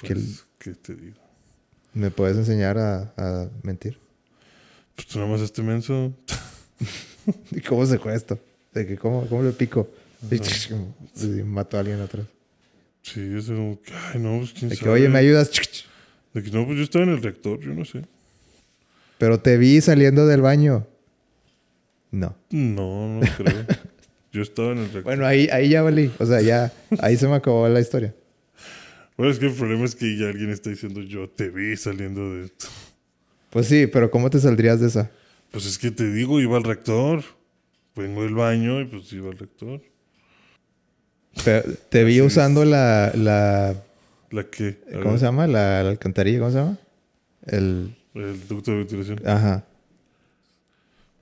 Que 0.00 0.14
Pues, 0.14 0.44
¿qué 0.58 0.70
te 0.74 0.94
digo? 0.94 1.16
¿Me 1.94 2.12
puedes 2.12 2.36
enseñar 2.36 2.78
a, 2.78 3.12
a 3.16 3.50
mentir? 3.64 3.98
Pues 4.94 5.08
tú 5.08 5.18
nada 5.18 5.30
más 5.32 5.40
este 5.40 5.62
menso. 5.62 6.12
¿Y 7.50 7.60
cómo 7.60 7.84
se 7.86 7.98
juega 7.98 8.16
esto? 8.16 8.38
¿De 8.72 8.86
que 8.86 8.96
cómo, 8.96 9.26
cómo 9.28 9.42
le 9.42 9.50
pico? 9.50 9.88
Y, 10.30 11.26
mato 11.42 11.76
a 11.76 11.80
alguien 11.80 12.00
atrás. 12.00 12.26
Sí, 13.02 13.20
es 13.36 13.46
como 13.46 13.80
que, 13.80 13.92
ay, 13.92 14.20
no, 14.20 14.38
pues 14.38 14.52
quién 14.52 14.70
De 14.70 14.76
que, 14.76 14.88
oye, 14.88 15.08
¿me 15.08 15.18
ayudas? 15.18 15.50
De 16.32 16.42
que 16.42 16.50
no, 16.52 16.64
pues 16.66 16.78
yo 16.78 16.84
estaba 16.84 17.04
en 17.04 17.10
el 17.10 17.22
reactor, 17.22 17.60
yo 17.60 17.74
no 17.74 17.84
sé. 17.84 18.04
Pero 19.18 19.40
te 19.40 19.56
vi 19.58 19.80
saliendo 19.80 20.26
del 20.26 20.40
baño. 20.42 20.86
No. 22.10 22.36
No, 22.50 23.08
no 23.08 23.20
creo. 23.36 23.64
yo 24.32 24.42
estaba 24.42 24.72
en 24.72 24.78
el 24.78 24.84
reactor. 24.84 25.02
Bueno, 25.04 25.26
ahí, 25.26 25.48
ahí 25.52 25.68
ya 25.68 25.82
valí. 25.82 26.10
O 26.18 26.26
sea, 26.26 26.40
ya, 26.40 26.72
ahí 27.00 27.16
se 27.16 27.26
me 27.28 27.34
acabó 27.34 27.68
la 27.68 27.80
historia. 27.80 28.14
Bueno, 29.16 29.32
es 29.32 29.38
que 29.38 29.46
el 29.46 29.52
problema 29.52 29.84
es 29.84 29.94
que 29.94 30.16
ya 30.16 30.26
alguien 30.28 30.50
está 30.50 30.70
diciendo, 30.70 31.00
yo 31.00 31.28
te 31.28 31.48
vi 31.48 31.76
saliendo 31.76 32.34
de 32.34 32.46
esto. 32.46 32.66
Pues 33.50 33.66
sí, 33.66 33.86
pero 33.86 34.10
¿cómo 34.10 34.30
te 34.30 34.40
saldrías 34.40 34.80
de 34.80 34.88
esa? 34.88 35.10
Pues 35.52 35.66
es 35.66 35.78
que 35.78 35.92
te 35.92 36.10
digo, 36.10 36.40
iba 36.40 36.56
al 36.56 36.64
reactor. 36.64 37.22
Vengo 37.94 38.24
del 38.24 38.34
baño 38.34 38.80
y 38.80 38.86
pues 38.86 39.12
iba 39.12 39.30
al 39.30 39.38
reactor. 39.38 39.80
Pero 41.44 41.62
te 41.88 42.02
vi 42.02 42.14
Así 42.14 42.20
es. 42.20 42.26
usando 42.26 42.64
la, 42.64 43.12
la 43.14 43.76
¿La 44.30 44.44
que? 44.44 44.78
¿Cómo 45.00 45.16
se 45.18 45.24
llama? 45.26 45.46
La, 45.46 45.82
la 45.84 45.90
alcantarilla, 45.90 46.40
¿cómo 46.40 46.50
se 46.50 46.58
llama? 46.58 46.78
El. 47.46 47.94
El 48.14 48.46
ducto 48.46 48.70
de 48.70 48.78
ventilación. 48.78 49.20
Ajá. 49.26 49.64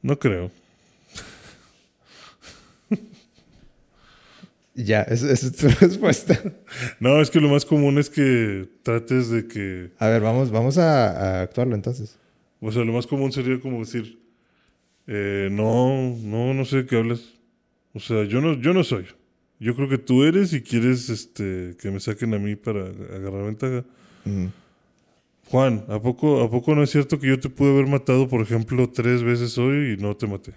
No 0.03 0.19
creo. 0.19 0.51
Ya, 4.75 5.03
esa 5.03 5.31
es 5.31 5.55
tu 5.55 5.69
respuesta. 5.81 6.41
No, 6.99 7.21
es 7.21 7.31
que 7.31 7.41
lo 7.41 7.49
más 7.51 7.67
común 7.67 7.99
es 7.99 8.09
que 8.09 8.67
trates 8.83 9.29
de 9.29 9.47
que... 9.47 9.91
A 9.99 10.09
ver, 10.09 10.23
vamos, 10.23 10.51
vamos 10.51 10.79
a, 10.79 11.11
a 11.11 11.43
actuarlo 11.43 11.75
entonces. 11.75 12.19
O 12.59 12.73
sea, 12.73 12.83
lo 12.83 12.95
más 12.95 13.07
común 13.07 13.33
sería 13.33 13.61
como 13.61 13.81
decir, 13.81 14.19
eh, 15.07 15.49
no, 15.51 16.17
no, 16.23 16.55
no 16.55 16.65
sé 16.65 16.79
de 16.79 16.87
qué 16.87 16.97
hablas. 16.97 17.21
O 17.93 18.01
sea, 18.01 18.25
yo 18.25 18.41
no, 18.41 18.55
yo 18.55 18.73
no 18.73 18.85
soy. 18.85 19.07
Yo 19.59 19.77
creo 19.77 19.89
que 19.89 19.99
tú 19.99 20.25
eres 20.25 20.53
y 20.53 20.63
quieres 20.63 21.09
este, 21.09 21.77
que 21.81 21.91
me 21.91 22.01
saquen 22.01 22.35
a 22.35 22.39
mí 22.39 22.57
para 22.57 22.87
agarrar 22.87 23.45
ventaja. 23.45 23.85
Mm. 24.25 24.47
Juan, 25.51 25.85
¿a 25.89 26.01
poco, 26.01 26.41
¿a 26.43 26.51
poco 26.51 26.75
no 26.75 26.83
es 26.83 26.91
cierto 26.91 27.19
que 27.19 27.29
yo 27.29 27.39
te 27.39 27.51
pude 27.51 27.71
haber 27.73 27.87
matado, 27.87 28.29
por 28.29 28.41
ejemplo, 28.41 28.89
tres 28.91 29.23
veces 29.23 29.59
hoy 29.59 29.95
y 29.95 29.97
no 30.03 30.17
te 30.17 30.27
maté? 30.27 30.53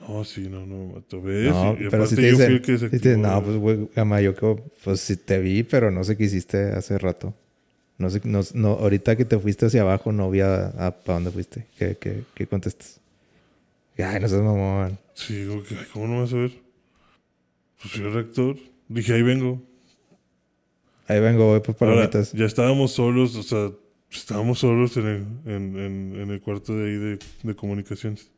No, 0.00 0.24
sí, 0.24 0.48
no, 0.48 0.66
no 0.66 0.86
me 0.86 0.94
mató. 0.94 1.22
¿Ves? 1.22 1.54
No, 1.54 1.76
Y- 1.78 1.86
y 1.86 1.88
pero 1.90 2.06
si 2.06 2.16
te 2.16 2.30
yo 2.30 2.36
fui 2.36 2.44
el 2.46 2.62
que 2.62 2.76
si 2.78 2.98
te 2.98 3.16
no, 3.16 3.42
pues, 3.42 3.56
güey, 3.56 3.88
Gama, 3.94 4.20
yo 4.20 4.34
creo, 4.34 4.56
pues 4.82 5.00
sí 5.00 5.16
te 5.16 5.38
vi, 5.38 5.62
pero 5.62 5.90
no 5.92 6.02
sé 6.02 6.16
qué 6.16 6.24
hiciste 6.24 6.58
hace 6.72 6.98
rato. 6.98 7.34
No 7.98 8.10
sé, 8.10 8.20
no, 8.24 8.40
no, 8.54 8.68
ahorita 8.70 9.14
que 9.14 9.24
te 9.24 9.38
fuiste 9.38 9.66
hacia 9.66 9.82
abajo, 9.82 10.10
no 10.10 10.28
vi 10.28 10.40
a, 10.40 10.66
a 10.68 10.90
para 10.90 11.14
dónde 11.14 11.30
fuiste. 11.30 11.66
¿Qué, 11.78 11.96
qué, 12.00 12.24
qué 12.34 12.46
contestas? 12.48 13.00
Ay, 13.96 14.18
no 14.20 14.28
seas 14.28 14.42
mamón. 14.42 14.98
Sí, 15.14 15.36
digo 15.36 15.62
¿cómo 15.92 16.08
no 16.08 16.20
vas 16.22 16.32
a 16.32 16.36
ver? 16.36 16.52
Pues 17.80 17.94
soy 17.94 18.04
el 18.06 18.12
rector. 18.12 18.56
Dije, 18.88 19.12
ahí 19.14 19.22
vengo. 19.22 19.62
Ahí 21.08 21.20
vengo, 21.20 21.46
voy 21.46 21.60
por 21.60 21.74
Ahora, 21.80 22.08
palomitas. 22.08 22.32
ya 22.32 22.44
estábamos 22.46 22.92
solos, 22.92 23.34
o 23.36 23.42
sea, 23.42 23.70
estábamos 24.10 24.58
solos 24.60 24.96
en 24.96 25.06
el, 25.06 25.26
en, 25.52 25.78
en- 25.78 26.20
en 26.20 26.30
el 26.30 26.40
cuarto 26.40 26.76
de 26.76 26.86
ahí 26.90 26.96
de, 26.96 27.18
de 27.42 27.54
comunicaciones. 27.56 28.28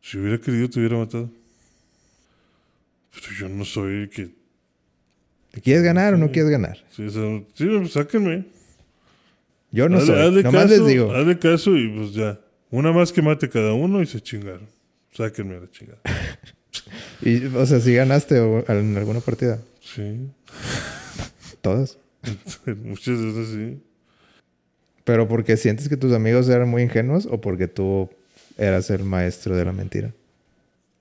Si 0.00 0.18
hubiera 0.18 0.38
querido, 0.38 0.68
te 0.70 0.78
hubiera 0.80 0.96
matado. 0.98 1.30
Pero 3.14 3.26
yo 3.38 3.48
no 3.48 3.64
soy 3.64 4.02
el 4.02 4.10
que... 4.10 4.30
¿Quieres 5.62 5.82
ganar 5.84 6.14
o 6.14 6.18
no 6.18 6.30
quieres 6.32 6.50
ganar? 6.50 6.78
Sí, 6.90 7.04
o 7.06 7.10
sea, 7.10 7.40
sí, 7.54 7.66
pues, 7.66 7.92
sáquenme. 7.92 8.44
Yo 9.70 9.88
no 9.88 9.98
Hazle- 9.98 10.06
soy. 10.06 10.20
hazle 10.20 10.42
Nomás 10.42 10.62
caso, 10.64 10.74
les 10.76 10.86
digo. 10.86 11.12
Hazle 11.12 11.38
caso 11.38 11.76
y 11.76 11.88
pues 11.96 12.12
ya. 12.12 12.40
Una 12.70 12.90
más 12.92 13.12
que 13.12 13.22
mate 13.22 13.48
cada 13.48 13.72
uno 13.72 14.02
y 14.02 14.06
se 14.06 14.20
chingaron. 14.20 14.68
Sáquenme 15.12 15.56
a 15.56 15.60
la 15.60 15.70
chingada. 15.70 16.00
Y, 17.22 17.46
o 17.46 17.64
sea, 17.64 17.78
si 17.80 17.94
ganaste 17.94 18.40
o- 18.40 18.64
en 18.68 18.96
alguna 18.96 19.20
partida. 19.20 19.60
Sí. 19.80 20.28
Todas. 21.64 21.98
Muchas 22.66 23.22
veces 23.22 23.48
sí. 23.48 23.82
¿Pero 25.02 25.26
porque 25.26 25.56
sientes 25.56 25.88
que 25.88 25.96
tus 25.96 26.12
amigos 26.12 26.46
eran 26.50 26.68
muy 26.68 26.82
ingenuos 26.82 27.24
o 27.24 27.40
porque 27.40 27.68
tú 27.68 28.10
eras 28.58 28.90
el 28.90 29.02
maestro 29.02 29.56
de 29.56 29.64
la 29.64 29.72
mentira? 29.72 30.12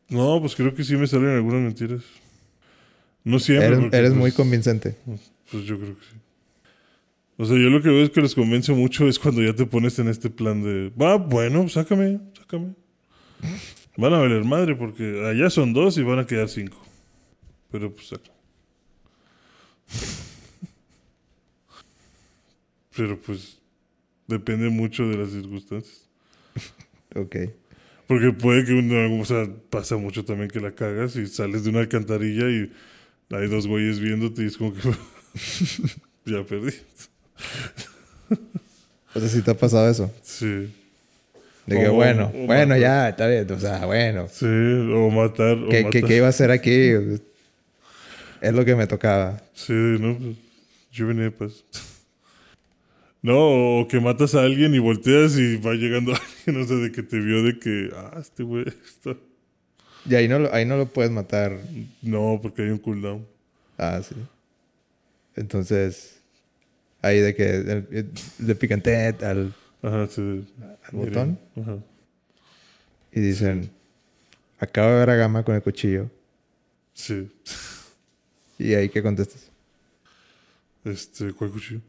No, 0.08 0.40
pues 0.40 0.56
creo 0.56 0.74
que 0.74 0.86
sí 0.86 0.96
me 0.96 1.06
salen 1.06 1.32
algunas 1.32 1.62
mentiras. 1.62 2.04
No 3.26 3.40
siempre. 3.40 3.68
Eres, 3.68 3.80
eres 3.80 4.10
pues, 4.12 4.14
muy 4.14 4.32
convincente. 4.32 4.96
Pues 5.52 5.66
yo 5.66 5.78
creo 5.78 6.00
que 6.00 6.06
sí. 6.06 6.18
O 7.36 7.46
sea, 7.46 7.58
yo 7.58 7.70
lo 7.70 7.82
que 7.82 7.90
veo 7.90 8.04
es 8.04 8.10
que 8.10 8.22
les 8.22 8.34
convence 8.34 8.72
mucho 8.72 9.06
es 9.06 9.20
cuando 9.20 9.44
ya 9.44 9.54
te 9.54 9.66
pones 9.66 10.00
en 10.00 10.08
este 10.08 10.30
plan 10.30 10.64
de, 10.64 10.92
va, 10.92 11.18
bueno, 11.18 11.68
sácame, 11.68 12.22
sácame. 12.38 12.74
Van 13.98 14.14
a 14.14 14.18
valer 14.20 14.46
madre 14.46 14.76
porque 14.76 15.28
allá 15.28 15.50
son 15.50 15.74
dos 15.74 15.98
y 15.98 16.04
van 16.04 16.20
a 16.20 16.26
quedar 16.26 16.48
cinco. 16.48 16.82
Pero 17.70 17.94
pues 17.94 18.08
saca. 18.08 18.32
Pero 22.96 23.20
pues 23.20 23.58
depende 24.28 24.70
mucho 24.70 25.08
de 25.08 25.18
las 25.18 25.32
circunstancias. 25.32 26.08
Ok. 27.16 27.36
Porque 28.08 28.32
puede 28.32 28.66
que 28.66 28.74
uno, 28.74 29.22
o 29.22 29.26
sea, 29.26 29.48
pasa 29.70 29.98
mucho 29.98 30.26
también 30.26 30.50
que 30.50 30.60
la 30.60 30.72
cagas 30.72 31.16
y 31.16 31.28
sales 31.28 31.64
de 31.64 31.70
una 31.70 31.80
alcantarilla 31.82 32.50
y 32.50 32.72
hay 33.30 33.48
dos 33.48 33.68
güeyes 33.68 34.00
viéndote 34.00 34.42
y 34.44 34.48
es 34.48 34.58
como 34.58 34.74
que 34.74 34.82
ya 36.26 36.44
perdí. 36.44 36.74
O 39.14 39.20
sea, 39.20 39.30
si 39.30 39.42
te 39.44 39.52
ha 39.52 39.54
pasado 39.58 39.90
eso. 39.90 40.12
Sí. 40.24 40.74
De 41.68 41.78
que, 41.80 41.88
O- 41.88 41.94
bueno, 41.94 42.32
o 42.34 42.48
bueno, 42.48 42.70
matar. 42.76 42.80
ya, 42.80 43.10
está 43.10 43.28
bien. 43.28 43.52
O 43.52 43.60
sea, 43.60 43.86
bueno. 43.86 44.28
Sí, 44.28 44.46
o 44.48 45.10
matar. 45.12 45.58
O 45.60 45.70
¿Qué, 45.70 45.78
qué, 45.78 45.84
matar. 45.84 46.04
qué 46.06 46.18
iba 46.18 46.26
a 46.26 46.30
hacer 46.30 46.50
aquí? 46.52 46.90
Es 48.42 48.54
lo 48.54 48.66
que 48.66 48.76
me 48.76 48.88
tocaba. 48.88 49.40
Sí, 49.54 49.72
no, 49.72 50.18
pues, 50.18 50.36
yo 50.92 51.08
venía 51.08 51.26
de 51.26 51.32
paz. 51.32 51.64
No, 53.24 53.80
o 53.80 53.88
que 53.88 54.00
matas 54.00 54.36
a 54.36 54.44
alguien 54.44 54.76
y 54.76 54.80
volteas 54.80 55.38
y 55.38 55.56
va 55.58 55.74
llegando 55.74 56.14
alguien, 56.46 56.62
o 56.62 56.68
sea, 56.68 56.76
de 56.78 56.92
que 56.92 57.02
te 57.04 57.20
vio 57.20 57.42
de 57.42 57.58
que, 57.58 57.90
ah, 57.96 58.18
este 58.20 58.44
güey 58.44 58.66
está... 58.68 59.16
Y 60.06 60.16
ahí 60.16 60.28
no, 60.28 60.38
lo- 60.40 60.54
ahí 60.54 60.66
no 60.66 60.76
lo 60.76 60.86
puedes 60.88 61.10
matar. 61.12 61.58
No, 62.02 62.38
porque 62.42 62.64
hay 62.64 62.70
un 62.70 62.78
cooldown. 62.80 63.26
Ah, 63.78 64.02
sí. 64.08 64.14
Entonces, 65.38 66.20
ahí 67.02 67.20
de 67.22 67.34
que 67.34 67.50
el- 67.50 67.88
el- 67.92 68.12
le 68.46 68.56
pican 68.56 68.82
tet 68.82 69.24
al 69.24 69.54
Ajá, 69.82 70.08
sí. 70.08 70.46
al 70.62 70.92
botón 70.92 71.40
Ajá. 71.60 71.78
y 73.14 73.20
dicen, 73.22 73.70
acabo 74.60 74.90
de 74.92 75.00
ver 75.00 75.10
a 75.12 75.16
Gama 75.16 75.44
con 75.44 75.56
el 75.56 75.62
cuchillo. 75.62 76.10
Sí. 76.94 77.32
Y 78.60 78.74
ahí, 78.74 78.90
¿qué 78.90 79.02
contestas? 79.02 79.50
Este, 80.84 81.32
¿cuál 81.34 81.50
cuchillo? 81.52 81.80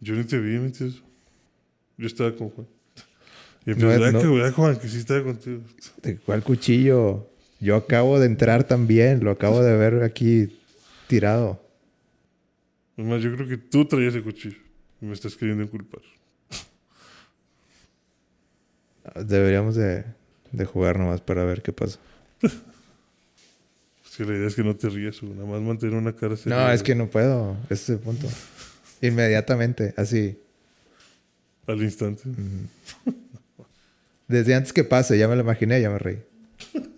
Yo 0.00 0.14
ni 0.14 0.24
te 0.24 0.38
vi, 0.38 0.58
mentiroso. 0.58 1.00
Yo 1.98 2.06
estaba 2.06 2.34
con 2.34 2.48
Juan. 2.50 2.66
Y 3.66 3.70
No, 3.74 3.92
empecé, 3.92 4.04
ah, 4.06 4.12
no. 4.12 4.20
que 4.34 4.50
Juan, 4.52 4.76
que 4.78 4.88
sí 4.88 4.98
estaba 4.98 5.22
contigo. 5.22 5.60
¿De 6.02 6.16
cuál 6.16 6.42
cuchillo? 6.42 7.28
Yo 7.60 7.76
acabo 7.76 8.18
de 8.18 8.26
entrar 8.26 8.64
también. 8.64 9.22
Lo 9.22 9.30
acabo 9.30 9.62
de 9.62 9.76
ver 9.76 10.02
aquí 10.02 10.58
tirado. 11.08 11.62
Es 12.96 13.04
más, 13.04 13.22
yo 13.22 13.34
creo 13.34 13.46
que 13.48 13.58
tú 13.58 13.84
traías 13.84 14.14
el 14.14 14.22
cuchillo 14.22 14.56
y 15.00 15.06
me 15.06 15.12
estás 15.12 15.36
queriendo 15.36 15.62
inculpar. 15.62 16.00
Deberíamos 19.14 19.74
de, 19.76 20.04
de 20.52 20.64
jugar 20.64 20.98
nomás 20.98 21.20
para 21.20 21.44
ver 21.44 21.62
qué 21.62 21.72
pasa. 21.72 21.98
Es 22.42 24.16
que 24.16 24.24
la 24.24 24.34
idea 24.36 24.48
es 24.48 24.54
que 24.54 24.62
no 24.64 24.74
te 24.76 24.88
rías, 24.88 25.22
nada 25.22 25.46
más 25.46 25.60
mantener 25.60 25.94
una 25.96 26.14
cara 26.14 26.36
seria. 26.36 26.58
No, 26.58 26.70
es 26.72 26.82
que 26.82 26.94
no 26.94 27.08
puedo. 27.08 27.56
Ese 27.70 27.74
es 27.74 27.88
el 27.90 27.98
punto. 27.98 28.26
Inmediatamente, 29.00 29.94
así. 29.96 30.38
Al 31.66 31.82
instante. 31.82 32.22
Desde 34.28 34.54
antes 34.54 34.72
que 34.72 34.84
pase, 34.84 35.18
ya 35.18 35.26
me 35.28 35.34
lo 35.36 35.42
imaginé, 35.42 35.80
ya 35.80 35.90
me 35.90 35.98
reí. 35.98 36.18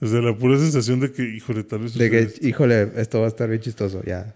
Sea, 0.00 0.20
la 0.20 0.36
pura 0.36 0.58
sensación 0.58 1.00
de 1.00 1.10
que, 1.10 1.22
híjole, 1.22 1.64
tal 1.64 1.80
vez... 1.80 1.94
De 1.94 2.10
que, 2.10 2.18
esto. 2.20 2.46
híjole, 2.46 2.92
esto 2.96 3.20
va 3.20 3.26
a 3.26 3.28
estar 3.28 3.48
bien 3.48 3.60
chistoso, 3.60 4.02
ya. 4.04 4.34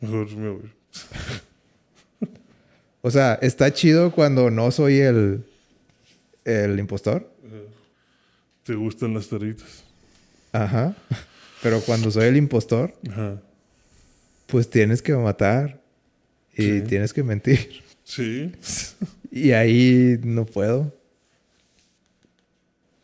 Mejor 0.00 0.30
me 0.36 0.48
voy. 0.50 0.70
O 3.06 3.10
sea, 3.10 3.34
está 3.42 3.70
chido 3.70 4.12
cuando 4.12 4.50
no 4.50 4.70
soy 4.70 5.00
el, 5.00 5.44
el 6.46 6.78
impostor. 6.78 7.30
¿Te 8.62 8.74
gustan 8.74 9.12
las 9.12 9.28
taritas? 9.28 9.84
Ajá. 10.52 10.96
Pero 11.62 11.82
cuando 11.82 12.10
soy 12.10 12.24
el 12.24 12.38
impostor, 12.38 12.94
Ajá. 13.10 13.42
Pues 14.46 14.68
tienes 14.70 15.02
que 15.02 15.12
matar. 15.14 15.80
Y 16.56 16.62
Sí. 16.62 16.80
tienes 16.82 17.12
que 17.12 17.22
mentir. 17.22 17.82
Sí. 18.04 18.52
Y 19.36 19.50
ahí 19.50 20.16
no 20.22 20.46
puedo. 20.46 20.94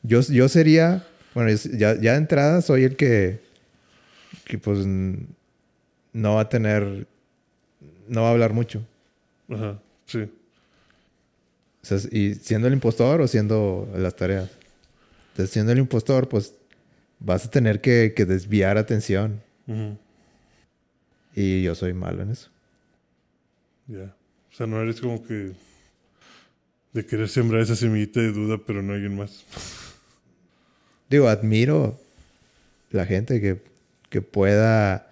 Yo, 0.04 0.20
yo 0.20 0.48
sería, 0.48 1.04
bueno, 1.34 1.50
ya, 1.76 2.00
ya 2.00 2.12
de 2.12 2.18
entrada 2.18 2.62
soy 2.62 2.84
el 2.84 2.94
que, 2.94 3.40
que 4.44 4.56
pues 4.56 4.86
no 4.86 6.34
va 6.36 6.42
a 6.42 6.48
tener, 6.48 7.08
no 8.06 8.22
va 8.22 8.28
a 8.28 8.30
hablar 8.30 8.52
mucho. 8.52 8.86
Ajá. 9.48 9.80
Sí. 10.06 10.20
O 11.82 11.84
sea, 11.86 11.98
y 12.12 12.34
siendo 12.36 12.68
el 12.68 12.74
impostor 12.74 13.20
o 13.20 13.26
siendo 13.26 13.88
las 13.96 14.14
tareas. 14.14 14.50
Entonces, 15.32 15.52
siendo 15.52 15.72
el 15.72 15.78
impostor, 15.78 16.28
pues 16.28 16.54
vas 17.18 17.44
a 17.46 17.50
tener 17.50 17.80
que, 17.80 18.12
que 18.14 18.24
desviar 18.24 18.78
atención. 18.78 19.40
Y 21.34 21.62
yo 21.62 21.74
soy 21.74 21.92
malo 21.92 22.22
en 22.22 22.30
eso. 22.30 22.50
Ya. 23.86 24.14
O 24.50 24.54
sea, 24.54 24.66
no 24.66 24.80
eres 24.80 25.00
como 25.00 25.22
que... 25.22 25.52
De 26.92 27.06
querer 27.06 27.28
sembrar 27.28 27.60
esa 27.62 27.76
semillita 27.76 28.20
de 28.20 28.32
duda, 28.32 28.58
pero 28.66 28.82
no 28.82 28.94
alguien 28.94 29.16
más. 29.16 29.44
Digo, 31.08 31.28
admiro 31.28 32.00
la 32.90 33.06
gente 33.06 33.40
que, 33.40 33.62
que 34.08 34.22
pueda 34.22 35.10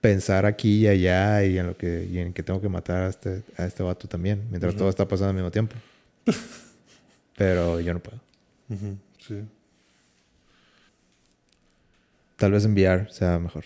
pensar 0.00 0.46
aquí 0.46 0.84
y 0.84 0.88
allá 0.88 1.42
y 1.44 1.58
en 1.58 1.66
lo 1.66 1.76
que, 1.76 2.06
y 2.10 2.18
en 2.18 2.32
que 2.32 2.42
tengo 2.42 2.60
que 2.60 2.68
matar 2.68 3.02
a 3.02 3.08
este, 3.08 3.42
a 3.56 3.66
este 3.66 3.82
vato 3.82 4.06
también, 4.06 4.46
mientras 4.50 4.76
todo 4.76 4.88
está 4.88 5.08
pasando 5.08 5.30
al 5.30 5.34
mismo 5.34 5.50
tiempo. 5.50 5.74
Pero 7.36 7.80
yo 7.80 7.92
no 7.92 8.00
puedo. 8.00 8.18
Sí. 9.18 9.42
Tal 12.36 12.52
vez 12.52 12.64
enviar 12.64 13.10
sea 13.10 13.38
mejor. 13.38 13.64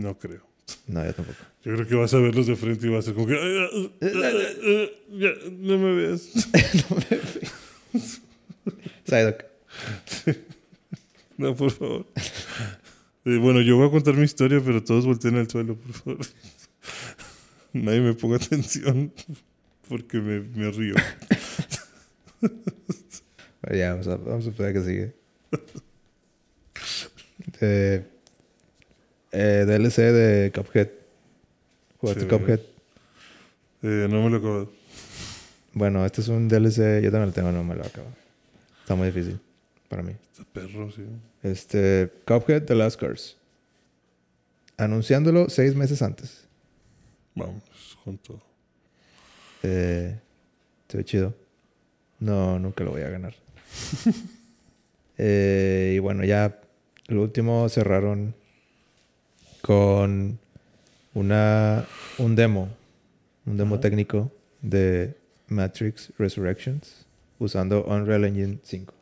No 0.00 0.18
creo. 0.18 0.40
No, 0.86 1.04
yo 1.04 1.12
tampoco. 1.14 1.38
Yo 1.62 1.74
creo 1.74 1.86
que 1.86 1.94
vas 1.94 2.14
a 2.14 2.18
verlos 2.18 2.46
de 2.46 2.56
frente 2.56 2.86
y 2.86 2.90
vas 2.90 3.00
a 3.00 3.06
ser 3.06 3.14
como 3.14 3.26
que... 3.26 3.34
"Ay, 3.34 3.58
ah, 3.58 3.68
ah, 4.02 4.08
ah, 4.64 4.86
ya, 5.10 5.30
no 5.50 5.78
me 5.78 5.92
veas. 5.94 6.30
Psyduck. 9.04 9.44
No, 11.36 11.54
por 11.54 11.70
favor. 11.70 12.06
Eh, 13.26 13.36
bueno, 13.36 13.60
yo 13.60 13.76
voy 13.76 13.88
a 13.88 13.90
contar 13.90 14.14
mi 14.14 14.24
historia, 14.24 14.62
pero 14.64 14.82
todos 14.82 15.04
volteen 15.04 15.36
al 15.36 15.50
suelo, 15.50 15.76
por 15.76 15.92
favor. 15.92 16.18
Nadie 17.74 18.00
me 18.00 18.14
ponga 18.14 18.36
atención 18.36 19.12
porque 19.88 20.18
me, 20.18 20.40
me 20.40 20.70
río. 20.70 20.94
Ya, 23.70 23.90
vamos 23.92 24.08
a, 24.08 24.16
vamos 24.16 24.46
a 24.46 24.50
esperar 24.50 24.72
que 24.72 24.82
sigue. 24.82 25.14
Eh, 27.60 28.06
eh, 29.32 29.64
DLC 29.66 29.96
de 30.12 30.52
Cuphead. 30.54 30.88
¿Jugaste 31.98 32.22
Sí. 32.22 32.26
Cuphead? 32.26 32.60
Eh, 33.82 34.06
no 34.10 34.22
me 34.22 34.30
lo 34.30 34.36
he 34.36 34.38
acabado. 34.38 34.72
Bueno, 35.72 36.04
este 36.04 36.20
es 36.20 36.28
un 36.28 36.48
DLC. 36.48 37.00
Yo 37.02 37.10
también 37.10 37.26
lo 37.26 37.32
tengo, 37.32 37.52
no 37.52 37.62
me 37.64 37.74
lo 37.74 37.84
acabo. 37.84 38.08
Está 38.82 38.94
muy 38.94 39.06
difícil 39.10 39.38
para 39.88 40.02
mí. 40.02 40.12
Está 40.32 40.44
perro, 40.52 40.90
sí. 40.90 41.04
Este, 41.42 42.10
Cuphead 42.26 42.64
The 42.64 42.74
Last 42.74 42.98
Curse. 42.98 43.34
Anunciándolo 44.76 45.48
seis 45.48 45.74
meses 45.74 46.02
antes. 46.02 46.44
Vamos, 47.34 47.62
con 48.04 48.18
todo. 48.18 48.40
Eh, 49.62 50.18
se 50.88 50.96
ve 50.96 51.04
chido. 51.04 51.34
No, 52.18 52.58
nunca 52.58 52.82
lo 52.84 52.90
voy 52.92 53.02
a 53.02 53.08
ganar. 53.10 53.34
Eh, 55.22 55.92
y 55.96 55.98
bueno, 55.98 56.24
ya 56.24 56.58
lo 57.08 57.20
último 57.20 57.68
cerraron 57.68 58.34
con 59.60 60.38
una 61.14 61.86
un 62.18 62.36
demo. 62.36 62.68
Un 63.46 63.56
demo 63.56 63.80
técnico 63.80 64.30
de 64.60 65.16
Matrix 65.48 66.12
Resurrections 66.18 67.06
usando 67.38 67.84
Unreal 67.84 68.24
Engine 68.24 68.58
5. 68.62 68.94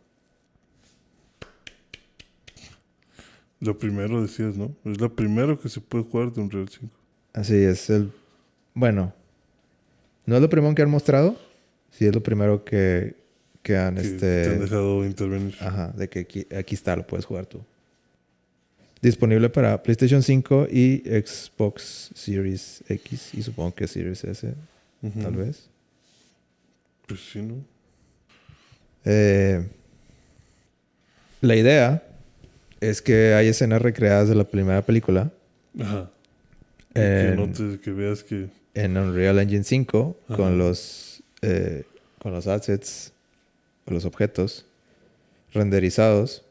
Lo 3.60 3.76
primero 3.76 4.22
decías, 4.22 4.56
¿no? 4.56 4.74
Es 4.84 5.00
lo 5.00 5.14
primero 5.14 5.60
que 5.60 5.68
se 5.68 5.80
puede 5.80 6.04
jugar 6.04 6.32
de 6.32 6.40
un 6.40 6.50
Real 6.50 6.68
5. 6.68 6.88
Así 7.32 7.56
es, 7.56 7.90
el 7.90 8.12
bueno, 8.78 9.12
no 10.24 10.36
es 10.36 10.40
lo 10.40 10.48
primero 10.48 10.72
que 10.72 10.82
han 10.82 10.90
mostrado, 10.90 11.36
sí 11.90 12.06
es 12.06 12.14
lo 12.14 12.22
primero 12.22 12.64
que, 12.64 13.16
que 13.60 13.76
han 13.76 13.96
Que 13.96 14.02
este 14.02 14.44
te 14.44 14.50
han 14.50 14.60
dejado 14.60 15.04
intervenir. 15.04 15.56
Ajá, 15.60 15.88
de 15.96 16.08
que 16.08 16.20
aquí, 16.20 16.46
aquí 16.56 16.76
está, 16.76 16.94
lo 16.94 17.04
puedes 17.04 17.26
jugar 17.26 17.46
tú. 17.46 17.60
Disponible 19.00 19.48
para 19.48 19.80
PlayStation 19.82 20.22
5 20.22 20.66
y 20.70 21.02
Xbox 21.06 22.10
Series 22.14 22.82
X 22.88 23.34
y 23.34 23.42
supongo 23.42 23.74
que 23.74 23.86
Series 23.86 24.24
S, 24.24 24.54
tal 25.22 25.36
vez. 25.36 25.68
Pues 27.06 27.20
sí, 27.32 27.40
¿no? 27.40 27.64
Eh, 29.04 29.64
la 31.40 31.54
idea 31.54 32.02
es 32.80 33.00
que 33.00 33.34
hay 33.34 33.48
escenas 33.48 33.80
recreadas 33.80 34.28
de 34.28 34.34
la 34.34 34.44
primera 34.44 34.82
película 34.82 35.30
Ajá. 35.80 36.10
Y 36.90 36.94
que, 36.94 37.28
en, 37.28 37.36
notes, 37.36 37.78
que 37.78 37.92
veas 37.92 38.24
que. 38.24 38.48
en 38.74 38.96
Unreal 38.96 39.38
Engine 39.38 39.62
5 39.62 40.16
Ajá. 40.26 40.36
con 40.36 40.58
los, 40.58 41.22
eh, 41.42 41.84
con 42.18 42.32
los 42.32 42.48
assets 42.48 43.12
o 43.86 43.92
los 43.92 44.04
objetos 44.04 44.66
renderizados 45.52 46.44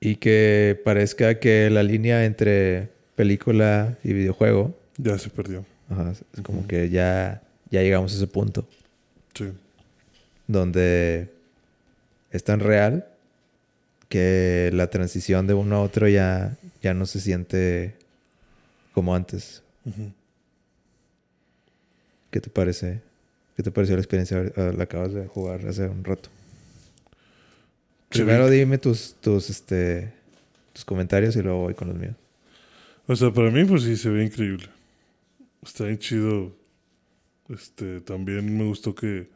y 0.00 0.16
que 0.16 0.80
parezca 0.84 1.38
que 1.40 1.70
la 1.70 1.82
línea 1.82 2.24
entre 2.24 2.88
película 3.16 3.98
y 4.04 4.12
videojuego 4.12 4.78
Ya 4.96 5.18
se 5.18 5.28
perdió. 5.30 5.64
ajá, 5.90 6.12
es 6.12 6.40
como 6.42 6.66
que 6.66 6.88
ya, 6.90 7.42
ya 7.70 7.82
llegamos 7.82 8.12
a 8.12 8.16
ese 8.16 8.26
punto 8.26 8.66
Sí. 9.34 9.52
donde 10.46 11.28
es 12.30 12.44
tan 12.44 12.60
real 12.60 13.06
que 14.08 14.70
la 14.72 14.88
transición 14.88 15.46
de 15.46 15.54
uno 15.54 15.76
a 15.76 15.82
otro 15.82 16.08
ya, 16.08 16.56
ya 16.82 16.94
no 16.94 17.04
se 17.06 17.20
siente 17.20 17.94
como 18.94 19.14
antes. 19.14 19.62
Ujú. 19.84 20.12
¿Qué 22.30 22.40
te 22.40 22.50
parece? 22.50 23.00
¿Qué 23.56 23.62
te 23.62 23.70
pareció 23.70 23.96
la 23.96 24.02
experiencia? 24.02 24.42
La 24.56 24.84
acabas 24.84 25.12
de 25.12 25.26
jugar 25.26 25.66
hace 25.66 25.86
un 25.88 26.04
rato. 26.04 26.30
Primero 28.08 28.48
dime 28.48 28.78
tus, 28.78 29.14
tus, 29.20 29.50
este, 29.50 30.12
tus 30.72 30.84
comentarios 30.84 31.36
y 31.36 31.42
luego 31.42 31.60
voy 31.60 31.74
con 31.74 31.88
los 31.88 31.96
míos. 31.96 32.14
O 33.06 33.16
sea, 33.16 33.32
para 33.32 33.50
mí, 33.50 33.64
pues 33.64 33.82
sí, 33.82 33.96
se 33.96 34.10
ve 34.10 34.24
increíble. 34.24 34.68
Está 35.62 35.84
bien 35.84 35.98
chido. 35.98 36.56
Este, 37.48 38.00
también 38.02 38.56
me 38.56 38.64
gustó 38.64 38.94
que 38.94 39.30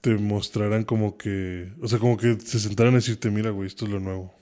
te 0.00 0.14
mostraran 0.16 0.84
como 0.84 1.16
que, 1.16 1.72
o 1.80 1.88
sea, 1.88 1.98
como 1.98 2.16
que 2.16 2.38
se 2.40 2.58
sentaran 2.58 2.94
a 2.94 2.96
decirte, 2.96 3.30
mira, 3.30 3.50
güey, 3.50 3.68
esto 3.68 3.84
es 3.84 3.90
lo 3.92 4.00
nuevo. 4.00 4.34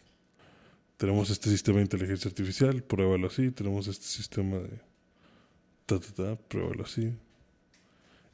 Tenemos 0.97 1.31
este 1.31 1.51
sistema 1.51 1.79
de 1.79 1.85
inteligencia 1.85 2.29
artificial, 2.29 2.83
pruébalo 2.83 3.27
así. 3.27 3.51
Tenemos 3.51 3.89
este 3.89 4.07
sistema 4.07 4.57
de 4.59 4.81
ta, 5.87 5.99
ta, 6.01 6.13
ta, 6.15 6.37
pruébalo 6.37 6.85
así. 6.85 7.13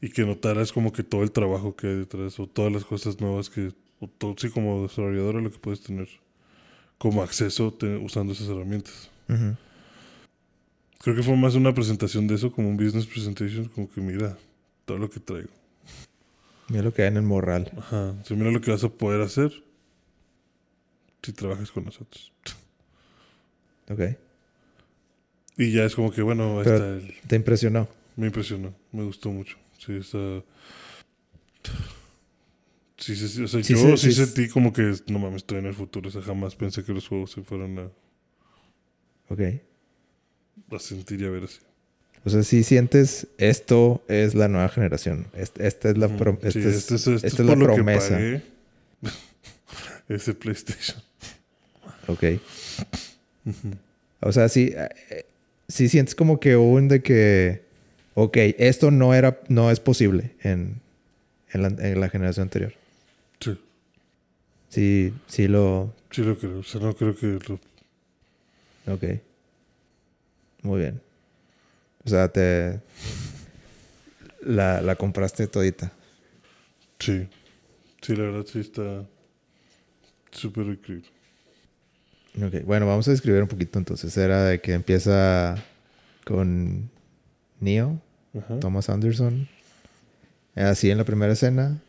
Y 0.00 0.10
que 0.10 0.24
notaras 0.24 0.72
como 0.72 0.92
que 0.92 1.02
todo 1.02 1.22
el 1.22 1.32
trabajo 1.32 1.74
que 1.74 1.88
hay 1.88 1.96
detrás, 1.96 2.38
o 2.38 2.46
todas 2.46 2.72
las 2.72 2.84
cosas 2.84 3.20
nuevas 3.20 3.50
que, 3.50 3.72
o 4.00 4.08
todo, 4.08 4.34
sí, 4.38 4.50
como 4.50 4.82
desarrollador, 4.82 5.36
lo 5.36 5.50
que 5.50 5.58
puedes 5.58 5.82
tener 5.82 6.08
como 6.98 7.22
acceso 7.22 7.72
te- 7.72 7.96
usando 7.96 8.32
esas 8.32 8.48
herramientas. 8.48 9.10
Creo 10.98 11.16
que 11.16 11.22
fue 11.22 11.36
más 11.36 11.54
una 11.54 11.72
presentación 11.72 12.26
de 12.26 12.34
eso, 12.34 12.50
como 12.52 12.68
un 12.68 12.76
business 12.76 13.06
presentation, 13.06 13.66
como 13.66 13.90
que 13.90 14.00
mira 14.00 14.36
todo 14.84 14.98
lo 14.98 15.08
que 15.08 15.20
traigo. 15.20 15.48
Mira 16.68 16.82
lo 16.82 16.92
que 16.92 17.02
hay 17.02 17.08
en 17.08 17.16
el 17.16 17.22
morral. 17.22 17.70
Ajá. 17.78 18.14
Mira 18.30 18.50
lo 18.50 18.60
que 18.60 18.70
vas 18.70 18.84
a 18.84 18.88
poder 18.88 19.20
hacer 19.22 19.50
si 21.22 21.32
trabajas 21.32 21.70
con 21.70 21.84
nosotros. 21.84 22.32
Ok. 23.90 24.00
Y 25.56 25.72
ya 25.72 25.84
es 25.84 25.94
como 25.94 26.10
que, 26.12 26.22
bueno, 26.22 26.58
ahí 26.58 26.64
Pero- 26.64 26.76
está 26.76 26.88
el- 27.06 27.14
¿Te 27.26 27.36
impresionó? 27.36 27.88
Me 28.16 28.26
impresionó, 28.26 28.74
me 28.92 29.02
gustó 29.04 29.30
mucho. 29.30 29.56
Sí, 29.78 29.94
está... 29.96 30.42
Sí, 33.00 33.16
sí, 33.16 33.28
sí, 33.28 33.42
o 33.42 33.48
sea, 33.48 33.62
Sí, 33.64 33.74
yo 33.74 33.96
sí, 33.96 34.12
sentí 34.12 34.48
como 34.48 34.72
que, 34.74 34.94
no 35.08 35.18
mames, 35.18 35.36
estoy 35.38 35.58
en 35.58 35.66
el 35.66 35.74
futuro. 35.74 36.08
O 36.08 36.12
sea, 36.12 36.20
jamás 36.22 36.54
pensé 36.54 36.84
que 36.84 36.92
los 36.92 37.08
juegos 37.08 37.32
se 37.32 37.42
fueran 37.42 37.78
a, 37.78 37.88
Ok. 39.30 39.40
a 40.70 40.78
sentir 40.78 41.22
y 41.22 41.24
a 41.24 41.30
ver 41.30 41.44
así. 41.44 41.58
O 42.24 42.28
sea, 42.28 42.42
si 42.42 42.62
sientes 42.62 43.26
esto 43.38 44.04
es 44.06 44.34
la 44.34 44.48
nueva 44.48 44.68
generación. 44.68 45.26
Est- 45.34 45.58
Esta 45.58 45.88
es 45.88 45.96
la, 45.96 46.14
pro- 46.14 46.38
Sí, 46.42 46.48
esta 46.48 46.58
es, 46.68 46.76
este 46.92 46.94
es, 47.14 47.24
esta 47.24 47.42
es 47.42 47.48
la 47.48 47.56
promesa. 47.56 48.18
ese 50.08 50.34
PlayStation. 50.34 50.98
Ok. 52.08 52.24
O 54.20 54.32
sea, 54.32 54.48
sí, 54.50 54.74
eh, 54.76 55.24
sí 55.68 55.88
sientes 55.88 56.14
como 56.14 56.38
que 56.40 56.56
un 56.56 56.88
de 56.88 57.02
que, 57.02 57.62
ok, 58.14 58.36
esto 58.58 58.90
no 58.90 59.14
era, 59.14 59.40
no 59.48 59.70
es 59.70 59.80
posible 59.80 60.32
en, 60.42 60.82
en, 61.52 61.62
la, 61.62 61.68
en 61.68 61.98
la 62.00 62.10
generación 62.10 62.44
anterior. 62.44 62.74
Sí, 64.70 65.12
Sí, 65.26 65.46
lo, 65.48 65.92
sí 66.10 66.22
lo 66.22 66.38
creo. 66.38 66.60
O 66.60 66.62
sea, 66.62 66.80
no 66.80 66.94
creo 66.94 67.14
que 67.14 67.38
lo... 67.48 67.60
ok. 68.94 69.04
Muy 70.62 70.80
bien. 70.80 71.00
O 72.04 72.08
sea, 72.08 72.28
te, 72.28 72.80
la, 74.42 74.80
la 74.80 74.96
compraste 74.96 75.46
todita. 75.46 75.92
Sí, 76.98 77.28
sí, 78.00 78.16
la 78.16 78.22
verdad 78.24 78.46
sí 78.46 78.60
está 78.60 79.04
súper 80.30 80.66
increíble. 80.66 81.08
Ok, 82.42 82.64
bueno, 82.64 82.86
vamos 82.86 83.08
a 83.08 83.10
describir 83.10 83.42
un 83.42 83.48
poquito 83.48 83.78
entonces. 83.78 84.16
Era 84.16 84.44
de 84.44 84.60
que 84.60 84.72
empieza 84.72 85.56
con 86.24 86.90
Neo, 87.58 88.00
Ajá. 88.38 88.60
Thomas 88.60 88.88
Anderson. 88.88 89.48
Así 90.54 90.90
en 90.90 90.98
la 90.98 91.04
primera 91.04 91.32
escena, 91.32 91.80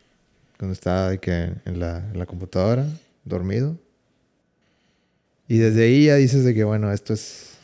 cuando 0.62 0.74
está 0.74 1.10
de 1.10 1.18
que 1.18 1.54
en 1.64 1.80
la, 1.80 2.08
en 2.12 2.16
la 2.16 2.24
computadora, 2.24 2.86
dormido. 3.24 3.76
Y 5.48 5.58
desde 5.58 5.82
ahí 5.82 6.04
ya 6.04 6.14
dices 6.14 6.44
de 6.44 6.54
que, 6.54 6.62
bueno, 6.62 6.92
esto 6.92 7.14
es... 7.14 7.54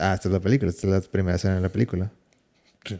Ah, 0.00 0.14
esta 0.14 0.28
es 0.28 0.32
la 0.32 0.40
película, 0.40 0.70
esta 0.70 0.86
es 0.86 0.92
la 0.94 1.00
primera 1.02 1.36
escena 1.36 1.56
de 1.56 1.60
la 1.60 1.68
película. 1.68 2.10
Sí. 2.86 2.98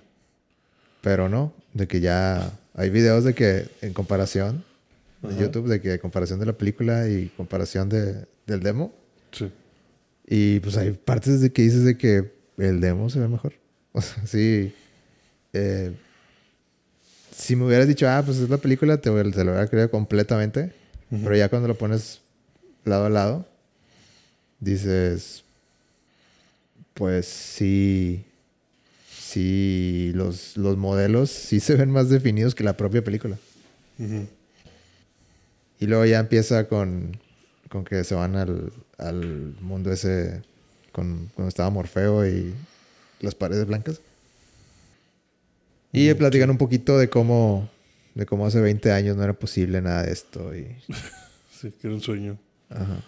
Pero 1.00 1.30
no, 1.30 1.54
de 1.72 1.88
que 1.88 2.00
ya 2.00 2.52
hay 2.74 2.90
videos 2.90 3.24
de 3.24 3.32
que 3.34 3.70
en 3.80 3.94
comparación 3.94 4.62
de 5.22 5.30
Ajá. 5.30 5.40
YouTube, 5.40 5.66
de 5.66 5.80
que 5.80 5.98
comparación 5.98 6.38
de 6.40 6.44
la 6.44 6.52
película 6.52 7.08
y 7.08 7.28
comparación 7.34 7.88
de, 7.88 8.26
del 8.46 8.60
demo. 8.60 8.92
Sí. 9.32 9.50
Y 10.26 10.60
pues 10.60 10.76
hay 10.76 10.92
partes 10.92 11.40
de 11.40 11.50
que 11.54 11.62
dices 11.62 11.84
de 11.84 11.96
que 11.96 12.34
el 12.58 12.82
demo 12.82 13.08
se 13.08 13.18
ve 13.18 13.28
mejor. 13.28 13.54
O 13.92 14.02
sea, 14.02 14.26
sí. 14.26 14.74
eh, 15.54 15.96
si 17.38 17.54
me 17.54 17.64
hubieras 17.64 17.86
dicho, 17.86 18.08
ah, 18.08 18.22
pues 18.24 18.38
es 18.38 18.50
la 18.50 18.58
película, 18.58 18.96
te, 18.96 19.10
te 19.10 19.44
lo 19.44 19.52
hubiera 19.52 19.68
creído 19.68 19.90
completamente. 19.90 20.72
Pero 21.08 21.36
ya 21.36 21.48
cuando 21.48 21.68
lo 21.68 21.78
pones 21.78 22.20
lado 22.84 23.06
a 23.06 23.08
lado, 23.08 23.46
dices, 24.60 25.44
pues 26.94 27.26
sí. 27.26 28.24
Sí, 29.08 30.10
los, 30.14 30.56
los 30.56 30.76
modelos 30.76 31.30
sí 31.30 31.60
se 31.60 31.76
ven 31.76 31.90
más 31.90 32.08
definidos 32.08 32.54
que 32.54 32.64
la 32.64 32.76
propia 32.76 33.04
película. 33.04 33.36
Y 35.78 35.86
luego 35.86 36.04
ya 36.06 36.18
empieza 36.18 36.66
con, 36.66 37.18
con 37.68 37.84
que 37.84 38.04
se 38.04 38.14
van 38.14 38.36
al, 38.36 38.72
al 38.96 39.54
mundo 39.60 39.92
ese 39.92 40.42
con, 40.92 41.30
cuando 41.34 41.48
estaba 41.48 41.70
Morfeo 41.70 42.26
y 42.26 42.54
las 43.20 43.34
paredes 43.34 43.66
blancas. 43.66 44.00
Y 45.92 46.10
Ujú, 46.10 46.18
platican 46.18 46.50
un 46.50 46.58
poquito 46.58 46.98
de 46.98 47.08
cómo, 47.08 47.68
de 48.14 48.26
cómo 48.26 48.46
hace 48.46 48.60
20 48.60 48.92
años 48.92 49.16
no 49.16 49.24
era 49.24 49.32
posible 49.32 49.80
nada 49.80 50.02
de 50.04 50.12
esto. 50.12 50.54
Y, 50.54 50.76
Sí, 51.60 51.70
que 51.72 51.86
era 51.88 51.94
un 51.94 52.00
sueño. 52.02 52.38
ajá. 52.70 53.02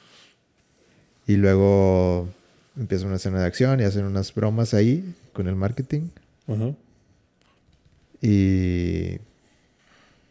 y 1.26 1.36
luego 1.36 2.28
empieza 2.76 3.06
una 3.06 3.16
escena 3.16 3.38
de 3.40 3.46
acción 3.46 3.78
y 3.80 3.84
hacen 3.84 4.04
unas 4.04 4.34
bromas 4.34 4.74
ahí 4.74 5.14
con 5.32 5.46
el 5.46 5.54
marketing. 5.54 6.08
Ajá. 6.48 6.74
Y 8.20 9.18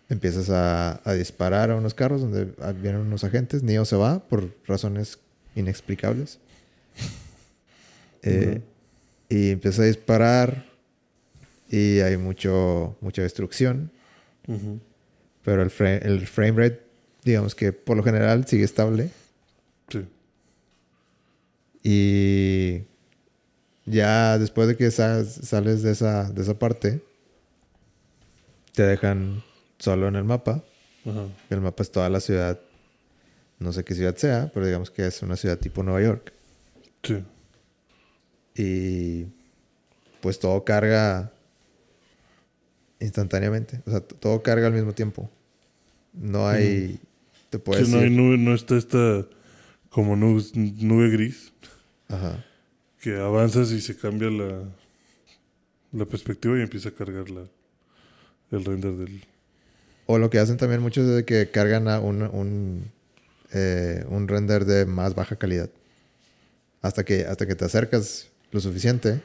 empiezas 0.09 0.49
a, 0.49 1.01
a 1.09 1.13
disparar 1.13 1.71
a 1.71 1.75
unos 1.75 1.93
carros 1.93 2.21
donde 2.21 2.45
vienen 2.81 3.01
unos 3.01 3.23
agentes. 3.23 3.63
Neo 3.63 3.85
se 3.85 3.95
va 3.95 4.19
por 4.19 4.53
razones 4.67 5.19
inexplicables. 5.55 6.39
Eh. 8.23 8.61
Y 9.29 9.51
empieza 9.51 9.83
a 9.83 9.85
disparar. 9.85 10.65
Y 11.69 11.99
hay 11.99 12.17
mucho, 12.17 12.97
mucha 13.01 13.21
destrucción. 13.21 13.91
Pero 15.43 15.61
el, 15.61 15.69
fra- 15.69 15.97
el 15.97 16.25
frame 16.27 16.51
rate, 16.63 16.81
digamos 17.23 17.53
que 17.55 17.71
por 17.73 17.95
lo 17.97 18.03
general 18.03 18.45
sigue 18.47 18.63
estable. 18.63 19.11
Sí. 19.89 20.05
Y 21.83 22.83
ya 23.85 24.37
después 24.37 24.67
de 24.67 24.75
que 24.77 24.91
sa- 24.91 25.23
sales 25.25 25.81
de 25.83 25.91
esa, 25.91 26.29
de 26.31 26.41
esa 26.41 26.57
parte, 26.57 27.01
te 28.73 28.83
dejan 28.83 29.43
solo 29.77 30.07
en 30.07 30.15
el 30.15 30.23
mapa. 30.23 30.63
El 31.49 31.61
mapa 31.61 31.83
es 31.83 31.91
toda 31.91 32.09
la 32.09 32.19
ciudad. 32.19 32.59
No 33.59 33.73
sé 33.73 33.83
qué 33.83 33.93
ciudad 33.95 34.15
sea, 34.15 34.51
pero 34.53 34.65
digamos 34.65 34.91
que 34.91 35.05
es 35.07 35.21
una 35.21 35.35
ciudad 35.35 35.57
tipo 35.57 35.83
Nueva 35.83 36.01
York. 36.01 36.33
Sí. 37.03 37.23
Y 38.55 39.27
pues 40.21 40.39
todo 40.39 40.63
carga 40.65 41.31
instantáneamente. 42.99 43.81
O 43.85 43.91
sea, 43.91 44.01
todo 44.01 44.41
carga 44.41 44.67
al 44.67 44.73
mismo 44.73 44.93
tiempo. 44.93 45.29
No 46.13 46.47
hay... 46.47 46.99
Te 47.49 47.59
puedes 47.59 47.87
Sí, 47.87 47.93
no, 47.93 47.99
hay 47.99 48.09
nube, 48.09 48.37
no 48.37 48.53
está 48.53 48.77
esta 48.77 49.25
como 49.89 50.15
nube, 50.15 50.43
nube 50.53 51.09
gris 51.09 51.51
Ajá. 52.07 52.45
que 53.01 53.17
avanzas 53.17 53.71
y 53.71 53.81
se 53.81 53.97
cambia 53.97 54.29
la, 54.29 54.63
la 55.91 56.05
perspectiva 56.05 56.59
y 56.59 56.61
empieza 56.61 56.89
a 56.89 56.91
cargar 56.91 57.29
la, 57.31 57.45
el 58.51 58.65
render 58.65 58.93
del... 58.93 59.23
O 60.05 60.17
lo 60.19 60.29
que 60.29 60.39
hacen 60.39 60.57
también 60.57 60.81
muchos 60.81 61.07
es 61.07 61.15
de 61.15 61.25
que 61.25 61.49
cargan 61.49 61.87
a 61.87 61.99
un, 61.99 62.21
un, 62.21 62.91
eh, 63.51 64.03
un 64.09 64.27
render 64.27 64.65
de 64.65 64.85
más 64.85 65.15
baja 65.15 65.35
calidad. 65.35 65.69
Hasta 66.81 67.03
que, 67.03 67.25
hasta 67.25 67.45
que 67.47 67.55
te 67.55 67.65
acercas 67.65 68.29
lo 68.51 68.59
suficiente 68.59 69.21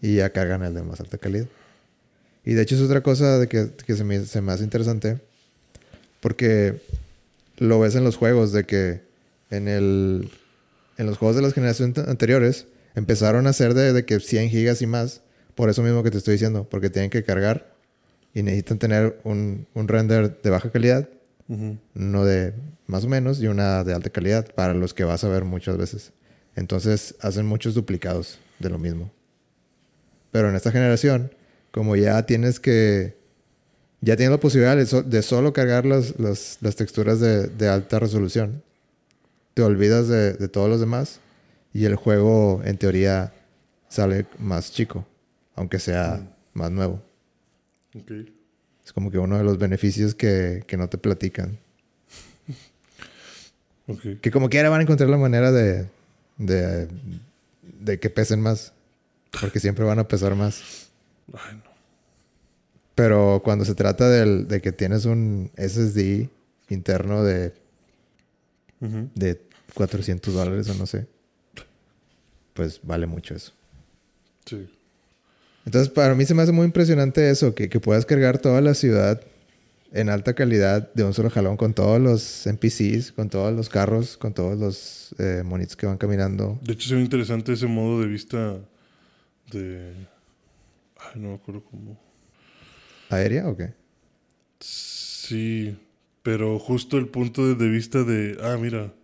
y 0.00 0.16
ya 0.16 0.30
cargan 0.30 0.64
el 0.64 0.74
de 0.74 0.82
más 0.82 1.00
alta 1.00 1.18
calidad. 1.18 1.46
Y 2.44 2.54
de 2.54 2.62
hecho 2.62 2.74
es 2.74 2.80
otra 2.80 3.02
cosa 3.02 3.38
de 3.38 3.48
que, 3.48 3.70
que 3.86 3.94
se, 3.94 4.04
me, 4.04 4.24
se 4.24 4.40
me 4.40 4.52
hace 4.52 4.64
interesante. 4.64 5.20
Porque 6.20 6.80
lo 7.58 7.80
ves 7.80 7.94
en 7.94 8.04
los 8.04 8.16
juegos 8.16 8.52
de 8.52 8.64
que 8.64 9.02
en 9.50 9.68
el 9.68 10.30
en 10.98 11.06
los 11.06 11.18
juegos 11.18 11.36
de 11.36 11.42
las 11.42 11.54
generaciones 11.54 11.96
an- 11.98 12.08
anteriores 12.10 12.66
empezaron 12.94 13.46
a 13.46 13.50
hacer 13.50 13.74
de, 13.74 13.92
de 13.92 14.04
que 14.04 14.20
100 14.20 14.50
gigas 14.50 14.82
y 14.82 14.86
más. 14.86 15.22
Por 15.54 15.68
eso 15.70 15.82
mismo 15.82 16.02
que 16.02 16.10
te 16.10 16.18
estoy 16.18 16.32
diciendo. 16.32 16.66
Porque 16.70 16.90
tienen 16.90 17.10
que 17.10 17.22
cargar 17.24 17.74
y 18.34 18.42
necesitan 18.42 18.78
tener 18.78 19.18
un, 19.24 19.66
un 19.74 19.88
render 19.88 20.40
de 20.42 20.50
baja 20.50 20.70
calidad, 20.70 21.08
Ujú. 21.48 21.76
uno 21.96 22.24
de 22.24 22.54
más 22.86 23.04
o 23.04 23.08
menos 23.08 23.40
y 23.42 23.46
una 23.46 23.84
de 23.84 23.92
alta 23.94 24.10
calidad 24.10 24.46
para 24.54 24.74
los 24.74 24.94
que 24.94 25.04
vas 25.04 25.22
a 25.24 25.28
ver 25.28 25.44
muchas 25.44 25.76
veces. 25.76 26.12
Entonces 26.56 27.14
hacen 27.20 27.46
muchos 27.46 27.74
duplicados 27.74 28.38
de 28.58 28.70
lo 28.70 28.78
mismo. 28.78 29.10
Pero 30.30 30.48
en 30.48 30.54
esta 30.56 30.70
generación, 30.72 31.32
como 31.72 31.96
ya 31.96 32.24
tienes 32.24 32.60
que. 32.60 33.16
Ya 34.00 34.16
tienes 34.16 34.30
la 34.32 34.40
posibilidad 34.40 34.76
de, 34.76 34.86
so- 34.86 35.02
de 35.02 35.22
solo 35.22 35.52
cargar 35.52 35.84
las, 35.86 36.18
las- 36.18 36.58
las 36.60 36.74
texturas 36.76 37.18
de, 37.20 37.46
de 37.48 37.68
alta 37.68 37.98
resolución, 38.00 38.62
te 39.54 39.62
olvidas 39.62 40.08
de, 40.08 40.32
de 40.34 40.48
todos 40.48 40.68
los 40.68 40.80
demás 40.80 41.20
y 41.72 41.84
el 41.84 41.94
juego, 41.96 42.60
en 42.64 42.78
teoría, 42.78 43.32
sale 43.88 44.26
más 44.38 44.72
chico, 44.72 45.06
aunque 45.54 45.78
sea 45.78 46.28
más 46.52 46.70
nuevo. 46.72 47.00
Es 48.84 48.92
como 48.92 49.10
que 49.12 49.18
uno 49.18 49.38
de 49.38 49.44
los 49.44 49.58
beneficios 49.58 50.14
que, 50.16 50.64
que 50.66 50.76
no 50.76 50.88
te 50.88 50.98
platican. 50.98 51.58
Que 54.20 54.30
como 54.30 54.48
quiera 54.48 54.68
van 54.68 54.80
a 54.80 54.82
encontrar 54.82 55.10
la 55.10 55.16
manera 55.16 55.50
de, 55.52 55.86
de, 56.38 56.88
de 57.80 58.00
que 58.00 58.10
pesen 58.10 58.40
más. 58.40 58.72
Porque 59.40 59.60
siempre 59.60 59.84
van 59.84 59.98
a 59.98 60.08
pesar 60.08 60.34
más. 60.34 60.81
Ay, 61.32 61.56
no. 61.56 61.70
Pero 62.94 63.40
cuando 63.44 63.64
se 63.64 63.74
trata 63.74 64.08
del- 64.10 64.46
de 64.48 64.60
que 64.60 64.72
tienes 64.72 65.04
un 65.06 65.50
SSD 65.56 66.28
interno 66.68 67.24
de, 67.24 67.52
Ujú. 68.80 69.08
de 69.14 69.40
400 69.74 70.34
dólares 70.34 70.68
o 70.68 70.74
no 70.74 70.86
sé, 70.86 71.06
pues 72.54 72.80
vale 72.82 73.06
mucho 73.06 73.34
eso. 73.34 73.52
Sí. 74.44 74.68
Entonces, 75.64 75.88
para 75.92 76.14
mí 76.14 76.24
se 76.26 76.34
me 76.34 76.42
hace 76.42 76.52
muy 76.52 76.66
impresionante 76.66 77.30
eso, 77.30 77.54
que, 77.54 77.68
que 77.68 77.80
puedas 77.80 78.04
cargar 78.04 78.38
toda 78.38 78.60
la 78.60 78.74
ciudad 78.74 79.20
en 79.92 80.08
alta 80.08 80.34
calidad 80.34 80.92
de 80.94 81.04
un 81.04 81.14
solo 81.14 81.30
jalón 81.30 81.56
con 81.56 81.72
todos 81.74 82.00
los 82.00 82.46
NPCs, 82.46 83.12
con 83.12 83.28
todos 83.30 83.54
los 83.54 83.68
carros, 83.68 84.16
con 84.16 84.32
todos 84.34 84.58
los 84.58 85.14
eh, 85.18 85.42
monitos 85.44 85.76
que 85.76 85.86
van 85.86 85.98
caminando. 85.98 86.58
De 86.62 86.72
hecho, 86.72 86.88
se 86.88 86.94
ve 86.96 87.02
interesante 87.02 87.52
ese 87.52 87.66
modo 87.66 88.00
de 88.00 88.06
vista 88.06 88.58
de. 89.50 89.94
Ay, 91.04 91.20
no 91.20 91.28
me 91.28 91.34
acuerdo 91.34 91.62
cómo. 91.62 92.00
¿Aérea 93.10 93.48
o 93.48 93.56
qué? 93.56 93.74
Sí, 94.60 95.76
pero 96.22 96.58
justo 96.58 96.98
el 96.98 97.08
punto 97.08 97.54
de, 97.54 97.68
vista 97.68 98.04
de. 98.04 98.38
Ah, 98.42 98.56
mira, 98.60 98.94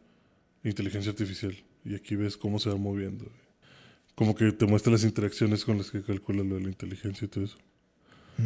inteligencia 0.65 1.11
artificial. 1.11 1.57
Y 1.85 1.95
aquí 1.95 2.17
ves 2.17 2.37
cómo 2.37 2.59
se 2.59 2.71
va 2.71 2.77
moviendo. 2.77 3.31
Como 4.15 4.35
que 4.35 4.53
te 4.53 4.67
muestra 4.67 4.93
las 4.93 5.05
interacciones 5.05 5.65
con 5.65 5.79
las 5.79 5.91
que 5.91 6.03
calcula 6.03 6.43
lo 6.43 6.57
de 6.57 6.63
la 6.63 6.69
inteligencia 6.69 7.25
y 7.25 7.29
todo 7.29 7.45
eso. 7.45 7.57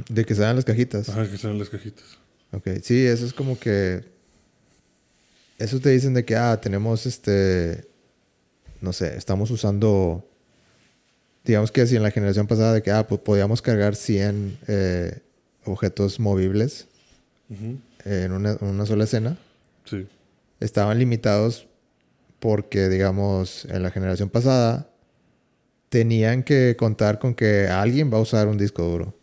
De 0.09 0.25
que 0.25 0.35
sean 0.35 0.57
las 0.57 0.65
cajitas. 0.65 1.09
Ajá, 1.09 1.29
que 1.29 1.35
están 1.35 1.53
en 1.53 1.59
las 1.59 1.69
cajitas. 1.71 2.19
Ok, 2.53 2.69
sí, 2.83 3.07
eso 3.07 3.25
es 3.25 3.33
como 3.33 3.59
que... 3.59 4.05
Eso 5.59 5.81
te 5.81 5.91
dicen 5.91 6.15
de 6.15 6.25
que, 6.25 6.37
ah, 6.37 6.61
tenemos 6.61 7.07
este... 7.07 7.87
No 8.81 8.93
sé, 8.93 9.17
estamos 9.17 9.51
usando... 9.51 10.29
Digamos 11.45 11.73
que 11.73 11.87
si 11.87 11.97
en 11.97 12.03
la 12.03 12.11
generación 12.11 12.47
pasada 12.47 12.73
de 12.75 12.83
que, 12.83 12.91
ah, 12.91 13.07
pues 13.07 13.21
podíamos 13.21 13.63
cargar 13.63 13.97
100 13.97 14.59
eh, 14.69 15.21
objetos 15.65 16.21
movibles 16.21 16.87
Ujú. 17.51 17.79
en 18.05 18.33
una, 18.33 18.53
en 18.53 18.67
una 18.67 18.87
sola 18.87 19.05
escena. 19.05 19.37
Sí. 19.85 20.07
estaban 20.61 20.97
limitados 20.99 21.67
porque, 22.39 22.89
digamos, 22.89 23.65
en 23.65 23.83
la 23.83 23.91
generación 23.91 24.31
pasada 24.31 24.89
tenían 25.89 26.45
que 26.45 26.77
contar 26.79 27.19
con 27.19 27.35
que 27.35 27.67
alguien 27.69 28.13
va 28.13 28.19
a 28.19 28.21
usar 28.21 28.47
un 28.49 28.57
disco 28.59 28.83
duro. 28.85 29.15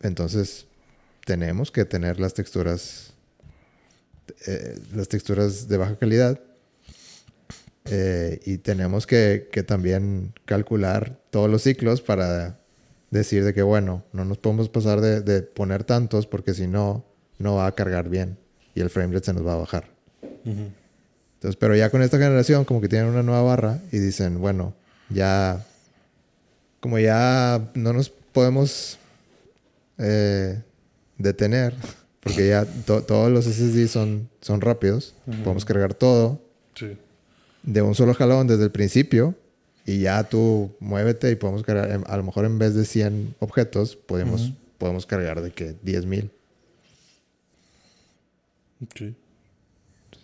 Entonces, 0.00 0.66
tenemos 1.26 1.70
que 1.70 1.84
tener 1.84 2.18
las 2.18 2.32
texturas, 2.32 3.12
eh, 4.46 4.78
las 4.94 5.08
texturas 5.08 5.68
de 5.68 5.76
baja 5.76 5.96
calidad. 5.96 6.40
Eh, 7.90 8.40
y 8.44 8.58
tenemos 8.58 9.06
que, 9.06 9.48
que 9.52 9.62
también 9.62 10.32
calcular 10.44 11.18
todos 11.30 11.48
los 11.50 11.62
ciclos 11.62 12.00
para 12.02 12.58
decir 13.10 13.44
de 13.44 13.54
que, 13.54 13.62
bueno, 13.62 14.04
no 14.12 14.24
nos 14.24 14.38
podemos 14.38 14.68
pasar 14.68 15.00
de, 15.00 15.20
de 15.22 15.42
poner 15.42 15.84
tantos 15.84 16.26
porque 16.26 16.54
si 16.54 16.66
no, 16.66 17.04
no 17.38 17.54
va 17.56 17.66
a 17.66 17.74
cargar 17.74 18.08
bien 18.08 18.38
y 18.74 18.80
el 18.80 18.90
framerate 18.90 19.26
se 19.26 19.32
nos 19.32 19.46
va 19.46 19.54
a 19.54 19.56
bajar. 19.56 19.88
Entonces, 20.44 21.56
pero 21.58 21.74
ya 21.76 21.90
con 21.90 22.02
esta 22.02 22.18
generación, 22.18 22.64
como 22.64 22.80
que 22.80 22.88
tienen 22.88 23.08
una 23.08 23.22
nueva 23.22 23.42
barra 23.42 23.78
y 23.92 23.98
dicen, 23.98 24.40
bueno, 24.40 24.74
ya, 25.08 25.64
como 26.80 26.98
ya 26.98 27.70
no 27.74 27.92
nos 27.92 28.10
podemos 28.10 28.98
eh, 29.98 30.60
detener, 31.16 31.74
porque 32.20 32.48
ya 32.48 32.64
to- 32.84 33.02
todos 33.02 33.30
los 33.30 33.46
SSD 33.46 33.88
son, 33.88 34.28
son 34.40 34.60
rápidos, 34.60 35.14
Ujú. 35.26 35.42
podemos 35.44 35.64
cargar 35.64 35.94
todo 35.94 36.40
Sí. 36.74 36.96
De 37.62 37.82
un 37.82 37.94
solo 37.94 38.14
jalón 38.14 38.46
desde 38.46 38.64
el 38.64 38.70
principio 38.70 39.34
y 39.84 40.00
ya 40.00 40.22
tú 40.24 40.70
muévete 40.80 41.30
y 41.30 41.36
podemos 41.36 41.62
cargar, 41.62 41.90
em, 41.90 42.04
a 42.06 42.16
lo 42.16 42.22
mejor 42.22 42.44
en 42.44 42.58
vez 42.58 42.74
de 42.74 42.84
100 42.84 43.34
objetos, 43.38 43.96
podemos, 43.96 44.52
podemos 44.76 45.06
cargar 45.06 45.40
de 45.40 45.50
que 45.50 45.74
10.000. 45.82 46.30
Ok. 48.84 49.14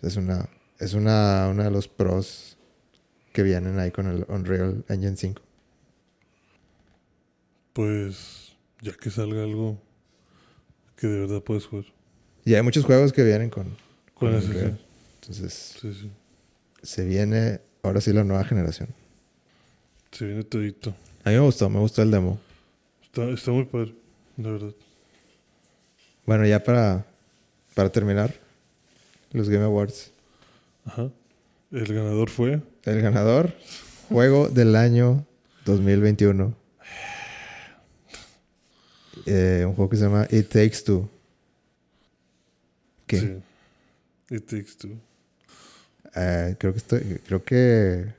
Es 0.03 0.17
una, 0.17 0.47
es 0.79 0.93
una, 0.93 1.47
uno 1.49 1.63
de 1.63 1.71
los 1.71 1.87
pros 1.87 2.57
que 3.33 3.43
vienen 3.43 3.79
ahí 3.79 3.91
con 3.91 4.07
el 4.07 4.25
Unreal 4.29 4.85
Engine 4.87 5.17
5. 5.17 5.41
Pues 7.73 8.53
ya 8.81 8.93
que 8.93 9.09
salga 9.09 9.43
algo 9.43 9.81
que 10.95 11.07
de 11.07 11.19
verdad 11.21 11.41
puedes 11.41 11.65
jugar. 11.65 11.85
Y 12.45 12.53
hay 12.53 12.61
muchos 12.61 12.85
juegos 12.85 13.11
que 13.11 13.23
vienen 13.23 13.49
con, 13.49 13.75
¿Cuál 14.13 14.39
con? 14.39 14.43
Unreal. 14.45 14.79
Entonces, 15.21 15.75
Sí, 15.81 15.93
sí. 15.93 16.11
Se 16.85 17.03
viene 17.03 17.61
ahora 17.81 17.99
sí 17.99 18.13
la 18.13 18.23
nueva 18.23 18.43
generación. 18.43 18.89
Se 20.11 20.25
viene 20.25 20.43
todito. 20.43 20.95
A 21.23 21.29
mí 21.29 21.35
me 21.35 21.41
gustó, 21.41 21.69
me 21.69 21.79
gustó 21.79 22.03
el 22.03 22.11
demo. 22.11 22.39
Está, 23.03 23.27
está 23.29 23.51
muy 23.51 23.65
padre, 23.65 23.95
la 24.37 24.51
verdad. 24.51 24.73
Bueno, 26.25 26.45
ya 26.45 26.63
para, 26.63 27.05
para 27.73 27.89
terminar, 27.91 28.33
los 29.31 29.49
Game 29.49 29.65
Awards. 29.65 30.11
Ajá. 30.85 31.09
El 31.71 31.93
ganador 31.93 32.29
fue. 32.29 32.61
El 32.83 33.01
ganador, 33.01 33.53
juego 34.07 34.47
del 34.47 34.75
año 34.75 35.25
2021. 35.65 36.55
Eh, 39.25 39.63
un 39.67 39.73
juego 39.73 39.89
que 39.89 39.97
se 39.97 40.03
llama 40.03 40.27
It 40.29 40.49
Takes 40.49 40.83
Two. 40.85 41.09
¿Qué? 43.07 43.19
Sí. 43.19 44.35
It 44.35 44.45
Takes 44.45 44.77
Two. 44.77 44.99
Eh, 46.15 46.55
creo 46.59 46.71
que 46.73 46.77
estoy, 46.79 47.01
creo 47.25 47.43
que 47.43 48.13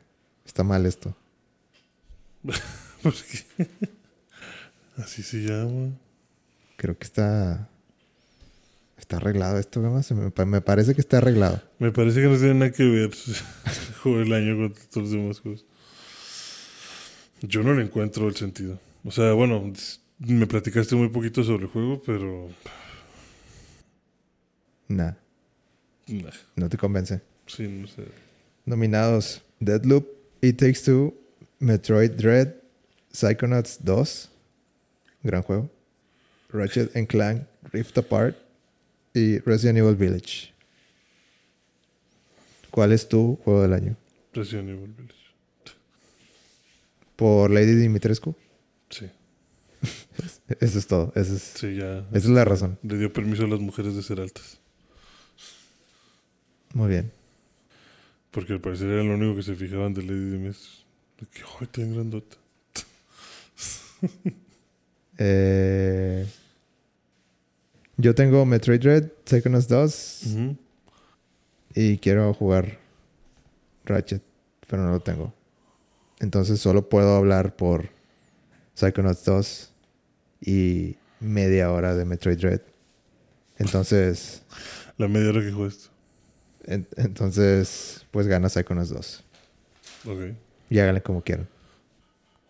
está 0.45 0.63
mal 0.65 0.85
esto. 0.87 1.15
¿Por 3.03 3.15
qué? 3.15 3.69
Así 4.99 5.23
se 5.23 5.39
llama. 5.39 5.93
Creo 6.77 6.97
que 6.99 7.05
está 7.05 7.69
está 8.99 9.19
arreglado 9.19 9.59
esto, 9.59 9.81
¿qué 9.83 9.89
más? 9.89 10.11
Me, 10.13 10.31
pa- 10.31 10.45
me 10.47 10.61
parece 10.61 10.95
que 10.95 11.01
está 11.01 11.19
arreglado. 11.19 11.63
Me 11.79 11.93
parece 11.93 12.21
que 12.21 12.27
no 12.27 12.37
tiene 12.37 12.55
nada 12.55 12.73
que 12.73 12.85
ver 12.85 13.11
el 14.05 14.33
año 14.33 14.57
con 14.57 14.73
todos 14.91 14.97
los 15.09 15.11
demás 15.13 15.41
juegos. 15.41 15.65
Yo 17.43 17.63
no 17.63 17.73
le 17.75 17.83
encuentro 17.83 18.27
el 18.29 18.35
sentido. 18.37 18.81
O 19.05 19.11
sea, 19.11 19.33
bueno, 19.35 19.73
me 20.19 20.47
platicaste 20.47 20.97
muy 20.97 21.09
poquito 21.11 21.45
sobre 21.45 21.65
el 21.65 21.71
juego, 21.71 22.03
pero. 22.05 22.49
Nah, 24.89 25.13
nah, 26.09 26.31
no 26.57 26.69
te 26.69 26.77
convence. 26.79 27.21
Sí, 27.47 27.69
no 27.69 27.87
sé. 27.87 28.03
Nominados: 28.65 29.43
Deadloop, 29.61 30.07
It 30.43 30.59
Takes 30.59 30.83
Two, 30.85 31.15
Metroid 31.59 32.13
Dread, 32.13 32.55
Psychonauts 33.13 33.79
2, 33.83 34.31
gran 35.23 35.43
juego, 35.43 35.71
Ratchet 36.51 36.95
and 36.97 37.07
Clank 37.07 37.47
Rift 37.73 37.97
Apart 37.99 38.37
y 39.15 39.39
Resident 39.41 39.79
Evil 39.79 39.97
Village. 39.97 40.53
¿Cuál 42.71 42.93
es 42.93 43.09
tu 43.09 43.37
juego 43.45 43.63
del 43.63 43.73
año? 43.73 43.97
Resident 44.35 44.69
Evil 44.69 44.93
Village. 44.93 45.15
¿Por 47.17 47.51
Lady 47.51 47.75
Dimitrescu? 47.75 48.35
Sí, 48.91 49.11
Eso 50.61 50.79
es 50.79 50.87
todo. 50.87 51.13
Eso 51.15 51.35
es, 51.35 51.43
sí, 51.43 51.77
ya. 51.77 51.99
esa 51.99 52.19
es 52.19 52.29
la 52.29 52.45
razón. 52.45 52.79
Le 52.83 52.99
dio 52.99 53.13
permiso 53.13 53.45
a 53.45 53.49
las 53.49 53.61
mujeres 53.61 53.97
de 53.97 54.03
ser 54.03 54.21
altas. 54.21 54.59
Muy 56.75 56.89
bien. 56.89 57.11
Porque 58.37 58.53
al 58.53 58.61
parecer 58.61 58.89
era 58.91 59.03
lo 59.03 59.15
único 59.15 59.35
que 59.35 59.43
se 59.43 59.55
fijaban 59.57 59.95
de 59.95 60.03
Lady 60.03 60.31
Dimitrescu. 60.33 60.85
De 61.19 61.27
que, 61.27 61.43
¡ay, 61.59 61.67
tan 61.69 61.95
grandota! 61.95 62.37
Eh, 65.19 66.27
yo 67.97 68.15
tengo 68.15 68.45
Metroid 68.45 68.79
Dread, 68.79 69.05
Psychonauts 69.25 69.67
2 69.67 70.23
Ujú. 70.27 70.57
y 71.75 71.97
quiero 71.97 72.35
jugar 72.35 72.79
Ratchet, 73.87 74.23
pero 74.69 74.83
no 74.83 74.91
lo 74.91 75.01
tengo. 75.01 75.33
Entonces 76.21 76.61
solo 76.61 76.91
puedo 76.91 77.17
hablar 77.17 77.57
por 77.57 77.89
Psychonauts 78.75 79.25
2 79.25 79.73
y 80.43 80.97
media 81.21 81.73
hora 81.73 81.95
de 81.95 82.05
Metroid 82.05 82.37
Dread. 82.39 82.61
Entonces, 83.57 84.43
La 84.99 85.09
media 85.09 85.31
hora 85.31 85.41
que 85.41 85.51
jugaste. 85.53 85.89
En- 86.67 86.87
entonces 86.97 88.05
pues 88.11 88.27
gana 88.27 88.49
Psychonauts 88.49 88.91
2. 88.91 89.25
Ok. 90.07 90.21
Y 90.71 90.79
háganle 90.79 91.03
como 91.03 91.23
quieran. 91.23 91.49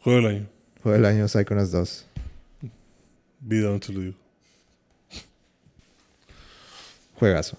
Juego 0.00 0.20
del 0.20 0.36
año. 0.36 0.46
Juego 0.82 0.96
del 0.96 1.04
año 1.06 1.28
Psychonauts 1.28 1.70
2. 1.72 2.06
Vida, 3.40 3.68
no 3.70 3.80
te 3.80 3.92
lo 3.92 4.00
digo. 4.00 4.14
Juegazo. 7.18 7.58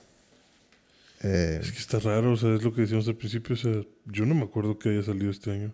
Eh, 1.24 1.60
Es 1.62 1.72
que 1.72 1.80
está 1.80 2.00
raro, 2.00 2.34
o 2.34 2.38
sea, 2.38 2.54
es 2.54 2.64
lo 2.64 2.74
que 2.74 2.82
decíamos 2.82 3.08
al 3.08 3.16
principio. 3.16 3.56
O 3.56 3.58
sea, 3.58 3.74
yo 4.06 4.26
no 4.26 4.36
me 4.36 4.44
acuerdo 4.44 4.78
que 4.78 4.90
haya 4.90 5.04
salido 5.04 5.32
este 5.32 5.52
año. 5.52 5.74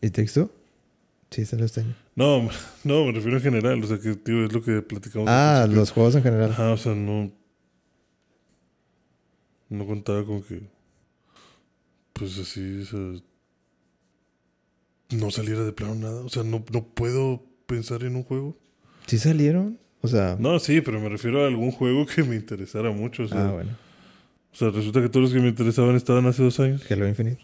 ¿Y 0.00 0.08
Takes 0.10 0.32
Two? 0.32 0.50
Sí, 1.30 1.44
salió 1.44 1.66
este 1.66 1.82
año. 1.82 1.94
No, 2.16 2.48
no, 2.84 3.04
me 3.04 3.12
refiero 3.12 3.36
en 3.36 3.42
general. 3.42 3.84
O 3.84 3.86
sea, 3.86 3.98
que 3.98 4.14
tío, 4.16 4.44
es 4.46 4.52
lo 4.52 4.62
que 4.62 4.80
platicamos. 4.82 5.28
Ah, 5.28 5.66
los 5.68 5.90
juegos 5.90 6.14
en 6.14 6.22
general. 6.22 6.50
Ajá, 6.52 6.72
o 6.72 6.76
sea, 6.76 6.94
no. 6.94 7.30
No 9.70 9.86
contaba 9.86 10.24
con 10.24 10.42
que. 10.42 10.60
Pues 12.12 12.38
así, 12.38 12.82
o 12.82 12.84
sea. 12.84 13.22
No 15.18 15.30
saliera 15.30 15.64
de 15.64 15.72
plano 15.72 15.94
nada. 15.94 16.20
O 16.22 16.28
sea, 16.28 16.44
no, 16.44 16.64
no 16.70 16.84
puedo 16.84 17.42
pensar 17.66 18.02
en 18.04 18.16
un 18.16 18.24
juego. 18.24 18.56
¿Sí 19.06 19.18
salieron? 19.18 19.78
O 20.02 20.08
sea... 20.08 20.36
No, 20.38 20.58
sí, 20.58 20.80
pero 20.80 21.00
me 21.00 21.08
refiero 21.08 21.44
a 21.44 21.48
algún 21.48 21.72
juego 21.72 22.06
que 22.06 22.22
me 22.22 22.36
interesara 22.36 22.90
mucho. 22.90 23.24
O 23.24 23.28
sea, 23.28 23.48
ah, 23.48 23.52
bueno. 23.52 23.76
o 24.52 24.56
sea 24.56 24.70
resulta 24.70 25.02
que 25.02 25.08
todos 25.08 25.24
los 25.24 25.32
que 25.32 25.40
me 25.40 25.48
interesaban 25.48 25.96
estaban 25.96 26.26
hace 26.26 26.42
dos 26.42 26.58
años. 26.60 26.88
Halo 26.90 27.08
Infinite. 27.08 27.40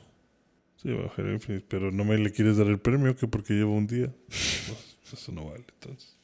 Sí, 0.77 0.91
a 0.91 1.13
Halo 1.17 1.33
Infinite, 1.33 1.65
pero 1.69 1.91
no 1.91 2.05
me 2.05 2.17
le 2.19 2.31
quieres 2.33 2.57
dar 2.57 2.69
el 2.69 2.79
premio 2.79 3.17
que 3.17 3.27
porque 3.27 3.55
llevo 3.55 3.75
un 3.75 3.87
día. 3.87 4.07
No, 4.07 4.75
eso 5.13 5.33
no 5.33 5.47
vale, 5.47 5.65
entonces. 5.75 6.17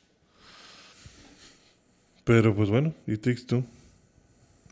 Pero 2.25 2.55
pues 2.55 2.71
bueno, 2.71 2.95
y 3.07 3.17
Takes 3.17 3.43
Two. 3.47 3.65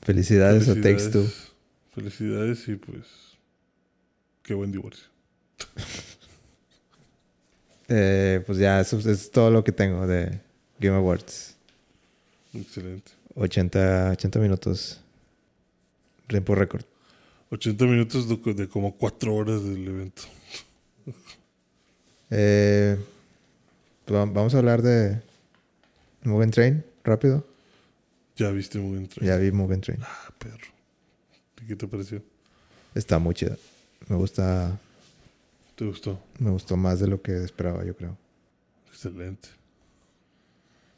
Felicidades, 0.03 0.69
a 0.69 0.75
Takes 0.75 1.11
Two. 1.11 1.27
Felicidades 1.95 2.67
y 2.69 2.77
pues. 2.77 3.07
Qué 4.43 4.55
buen 4.55 4.73
divorcio. 4.73 5.07
Eh, 7.93 8.43
pues 8.47 8.59
ya, 8.59 8.81
eso 8.81 8.99
es 9.11 9.33
todo 9.33 9.51
lo 9.51 9.65
que 9.65 9.73
tengo 9.73 10.07
de 10.07 10.39
Game 10.79 10.97
Awards. 10.97 11.57
Excelente. 12.55 13.11
80, 13.35 14.11
80 14.13 14.39
minutos. 14.39 15.01
Tiempo 16.29 16.55
récord. 16.55 16.85
80 17.51 17.85
minutos 17.87 18.29
de, 18.29 18.55
de 18.55 18.69
como 18.69 18.97
4 18.97 19.35
horas 19.35 19.65
del 19.65 19.89
evento. 19.89 20.23
Eh, 22.31 22.97
pues 24.05 24.17
va- 24.21 24.25
vamos 24.27 24.55
a 24.55 24.59
hablar 24.59 24.83
de 24.83 25.21
Mugen 26.23 26.53
Train, 26.53 26.85
rápido. 27.03 27.45
Ya 28.36 28.51
viste 28.51 28.78
muy 28.78 28.98
bien. 28.98 29.09
Ya 29.20 29.36
vi 29.36 29.52
Mugen 29.52 29.81
Train. 29.81 30.01
Ah, 30.02 30.32
perro. 30.39 30.66
¿Y 31.62 31.66
qué 31.66 31.77
te 31.77 31.86
pareció? 31.86 32.23
Está 32.94 33.19
muy 33.19 33.35
chido. 33.35 33.57
Me 34.09 34.16
gusta, 34.16 34.78
¿Te 35.77 35.85
gustó? 35.85 36.19
me 36.39 36.51
gustó 36.51 36.77
más 36.77 37.01
de 37.01 37.07
lo 37.07 37.20
que 37.20 37.44
esperaba, 37.44 37.85
yo 37.85 37.94
creo. 37.94 38.16
Excelente. 38.89 39.48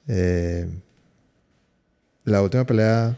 Eh, 0.08 0.68
la 2.24 2.42
última 2.42 2.64
pelea. 2.64 3.16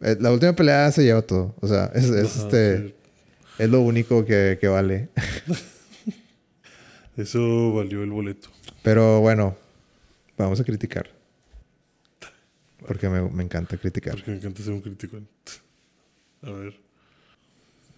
eh, 0.00 0.16
la 0.20 0.30
última 0.32 0.52
pelea 0.54 0.90
se 0.92 1.04
lleva 1.04 1.22
todo. 1.22 1.54
O 1.60 1.66
sea, 1.68 1.86
es, 1.94 2.04
es, 2.04 2.36
Ajá, 2.36 2.44
este, 2.44 2.88
sí. 2.88 2.94
es 3.58 3.70
lo 3.70 3.80
único 3.80 4.24
que, 4.24 4.58
que 4.60 4.68
vale. 4.68 5.08
Eso 7.16 7.72
valió 7.72 8.02
el 8.02 8.10
boleto. 8.10 8.48
Pero 8.82 9.20
bueno, 9.20 9.56
vamos 10.36 10.60
a 10.60 10.64
criticar. 10.64 11.08
Porque 12.88 13.08
me, 13.08 13.22
me 13.30 13.44
encanta 13.44 13.76
criticar. 13.76 14.14
Porque 14.14 14.30
me 14.32 14.38
encanta 14.38 14.62
ser 14.62 14.72
un 14.72 14.80
crítico. 14.80 15.18
A 16.42 16.50
ver. 16.50 16.74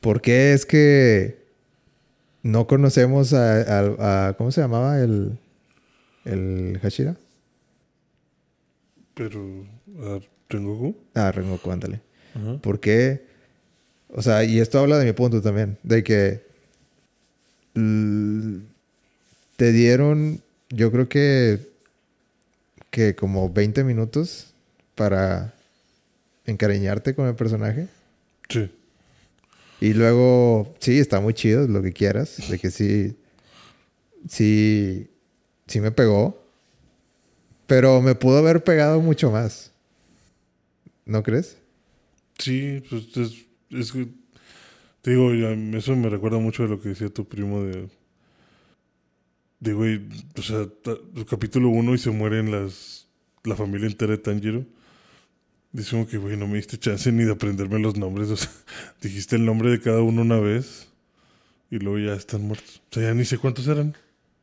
¿Por 0.01 0.21
qué 0.21 0.53
es 0.53 0.67
que 0.67 1.39
no 2.43 2.67
conocemos 2.67 3.33
a, 3.33 3.61
a- 3.63 4.29
a- 4.29 4.33
¿cómo 4.35 4.51
se 4.51 4.61
llamaba 4.61 5.01
el 5.01 5.39
el 6.25 6.79
Hashira? 6.83 7.17
Pero. 9.15 9.65
¿A 10.01 10.21
Rengoku? 10.49 10.97
Ah, 11.15 11.31
Rengoku, 11.33 11.71
ándale. 11.71 12.01
Ajá. 12.35 12.59
¿Por 12.59 12.81
qué? 12.81 13.25
O 14.09 14.23
sea, 14.23 14.43
y 14.45 14.59
esto 14.59 14.79
habla 14.81 14.99
de 14.99 15.05
mi 15.05 15.13
punto 15.13 15.41
también, 15.41 15.79
de 15.85 16.03
que 16.03 16.43
te 19.57 19.73
dieron, 19.73 20.43
yo 20.71 20.91
creo 20.91 21.09
que 21.09 21.71
que 22.91 23.15
como 23.15 23.49
20 23.51 23.85
minutos 23.85 24.50
para 25.01 25.55
encariñarte 26.45 27.15
con 27.15 27.27
el 27.27 27.35
personaje. 27.35 27.89
Sí. 28.51 28.71
Y 29.81 29.95
luego, 29.95 30.75
sí, 30.79 30.99
está 30.99 31.21
muy 31.21 31.33
chido, 31.33 31.67
lo 31.67 31.81
que 31.83 31.95
quieras. 31.95 32.37
De 32.51 32.59
que 32.59 32.71
sí, 32.71 33.17
sí, 34.29 35.09
sí 35.67 35.81
me 35.81 35.91
pegó. 35.91 36.39
Pero 37.67 38.03
me 38.03 38.15
pudo 38.15 38.37
haber 38.41 38.63
pegado 38.63 39.01
mucho 39.01 39.31
más. 39.31 39.73
¿No 41.07 41.23
crees? 41.23 41.57
Sí, 42.37 42.83
pues 42.91 43.17
es, 43.17 43.47
es 43.71 43.93
que. 43.93 44.07
Te 45.01 45.13
digo, 45.13 45.33
eso 45.33 45.97
me 45.97 46.11
recuerda 46.11 46.37
mucho 46.39 46.65
a 46.65 46.67
lo 46.69 46.79
que 46.79 46.91
decía 46.91 47.09
tu 47.09 47.27
primo 47.27 47.63
de. 47.63 47.89
De 49.61 49.73
güey, 49.73 50.03
o 50.37 50.43
sea, 50.43 50.67
ta- 50.83 50.99
el 51.17 51.25
capítulo 51.25 51.71
1 51.71 51.95
y 51.95 51.99
se 51.99 52.11
mueren 52.11 52.51
las. 52.51 53.07
La 53.45 53.57
familia 53.57 53.87
entera 53.87 54.13
de 54.13 54.19
Tanjiro. 54.19 54.67
Dice 55.73 55.91
como 55.93 56.07
que, 56.07 56.19
güey, 56.19 56.37
no 56.37 56.49
me 56.49 56.57
diste 56.57 56.79
chance 56.79 57.11
ni 57.13 57.25
de 57.25 57.33
aprenderme 57.33 57.79
los 57.79 57.97
nombres. 57.97 58.29
O 58.31 58.37
sea, 58.37 58.51
dijiste 59.01 59.37
el 59.37 59.45
nombre 59.45 59.71
de 59.71 59.81
cada 59.81 60.03
uno 60.03 60.23
una 60.23 60.39
vez 60.41 60.89
y 61.71 61.79
luego 61.79 61.99
ya 61.99 62.15
están 62.15 62.43
muertos. 62.43 62.83
O 62.91 62.95
sea, 62.95 63.05
ya 63.05 63.15
ni 63.15 63.25
sé 63.25 63.39
cuántos 63.39 63.67
eran. 63.69 63.95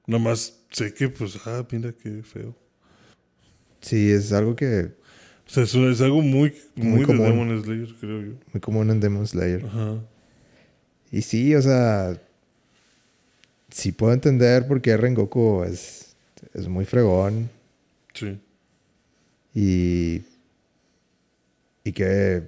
Nada 0.05 0.23
más 0.23 0.59
sé 0.71 0.93
que, 0.93 1.09
pues, 1.09 1.37
ah, 1.45 1.65
mira 1.69 1.91
qué 1.91 2.23
feo. 2.23 2.55
Sí, 3.81 4.09
es 4.09 4.31
algo 4.31 4.55
que 4.55 4.91
O 5.45 5.49
sea, 5.49 5.63
es, 5.63 5.75
es 5.75 6.01
algo 6.01 6.21
muy, 6.21 6.53
Muy 6.75 6.87
muy, 6.87 6.99
de 7.01 7.05
común. 7.05 7.25
Demon 7.25 7.63
Slayer, 7.63 7.93
creo 7.99 8.21
yo. 8.21 8.31
muy 8.53 8.61
común 8.61 8.89
en 8.89 8.99
Demon 9.01 9.27
Slayer. 9.27 9.65
Ajá. 9.65 9.95
Y 11.11 11.21
sí, 11.21 11.53
o 11.55 11.61
sea, 11.61 12.19
sí 13.69 13.91
puedo 13.91 14.13
entender 14.13 14.65
por 14.67 14.81
qué 14.81 14.95
Rengoku 14.97 15.63
es, 15.63 16.15
es 16.53 16.67
muy 16.67 16.85
fregón 16.85 17.49
Sí. 18.13 18.39
y, 19.53 20.21
y 21.89 21.93
Qué 21.93 22.43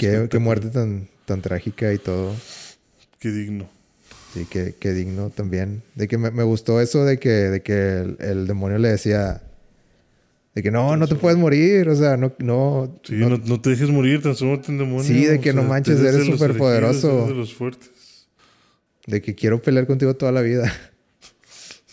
qué, 0.00 0.28
qué 0.30 0.38
muerte 0.38 0.68
tan, 0.70 1.08
tan 1.24 1.40
trágica 1.42 1.92
y 1.92 1.98
todo. 1.98 2.34
Qué 3.18 3.30
digno. 3.30 3.68
Sí, 4.32 4.46
que, 4.46 4.74
que 4.78 4.92
digno 4.92 5.30
también. 5.30 5.82
De 5.94 6.08
que 6.08 6.18
me, 6.18 6.30
me 6.30 6.42
gustó 6.42 6.80
eso 6.80 7.04
de 7.04 7.18
que, 7.18 7.28
de 7.28 7.62
que 7.62 7.98
el, 8.00 8.16
el 8.20 8.46
demonio 8.46 8.78
le 8.78 8.88
decía 8.88 9.42
de 10.54 10.62
que 10.62 10.70
no, 10.70 10.96
no 10.96 11.08
te 11.08 11.16
puedes 11.16 11.36
morir, 11.38 11.88
o 11.88 11.96
sea, 11.96 12.16
no, 12.16 12.32
no, 12.38 13.00
Sí, 13.04 13.14
no- 13.16 13.60
te 13.60 13.70
dejes 13.70 13.90
morir, 13.90 14.22
transformate 14.22 14.70
en 14.70 14.78
demonio. 14.78 15.02
Sí, 15.02 15.24
de 15.24 15.40
que 15.40 15.52
no 15.52 15.62
sea, 15.62 15.68
manches, 15.68 15.98
eres 16.00 16.14
elegidos, 16.28 16.40
eres 16.42 17.02
de 17.02 17.34
los 17.34 17.52
fuertes. 17.54 17.90
de 19.06 19.20
que 19.20 19.34
quiero 19.34 19.60
pelear 19.60 19.86
contigo 19.86 20.14
toda 20.14 20.32
la 20.32 20.42
vida. 20.42 20.72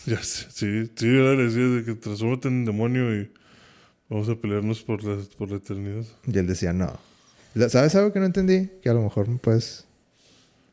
Ya 0.08 0.18
sé, 0.24 0.48
sí, 0.49 0.91
sí, 0.95 1.08
¿verdad? 1.08 1.38
Le 1.38 1.44
decía 1.44 1.62
de 1.68 1.84
que 1.86 1.94
transformate 1.94 2.48
en 2.48 2.66
demonio 2.66 3.16
y 3.22 3.32
vamos 4.12 4.28
a 4.30 4.36
pelearnos 4.36 4.84
por 4.84 5.04
la, 5.04 5.18
por 5.38 5.50
la 5.50 5.58
eternidad. 5.58 6.04
Y 6.28 6.38
él 6.38 6.46
decía, 6.46 6.74
no. 6.74 7.00
¿Sabes 7.70 7.96
algo 7.96 8.12
que 8.14 8.20
no 8.20 8.26
entendí? 8.26 8.70
Que 8.82 8.90
a 8.90 8.94
lo 8.94 9.02
mejor 9.02 9.28
me 9.28 9.38
puedes 9.38 9.86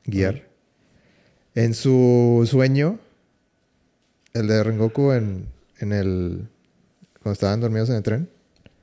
guiar. 0.05 0.47
En 1.55 1.73
su 1.75 2.47
sueño, 2.51 2.99
el 4.35 4.49
de 4.49 4.63
Rengoku 4.63 5.13
en, 5.13 5.47
en 5.79 5.93
el... 5.93 6.49
Cuando 7.23 7.33
estaban 7.33 7.61
dormidos 7.61 7.89
en 7.91 7.97
el 7.97 8.03
tren, 8.03 8.29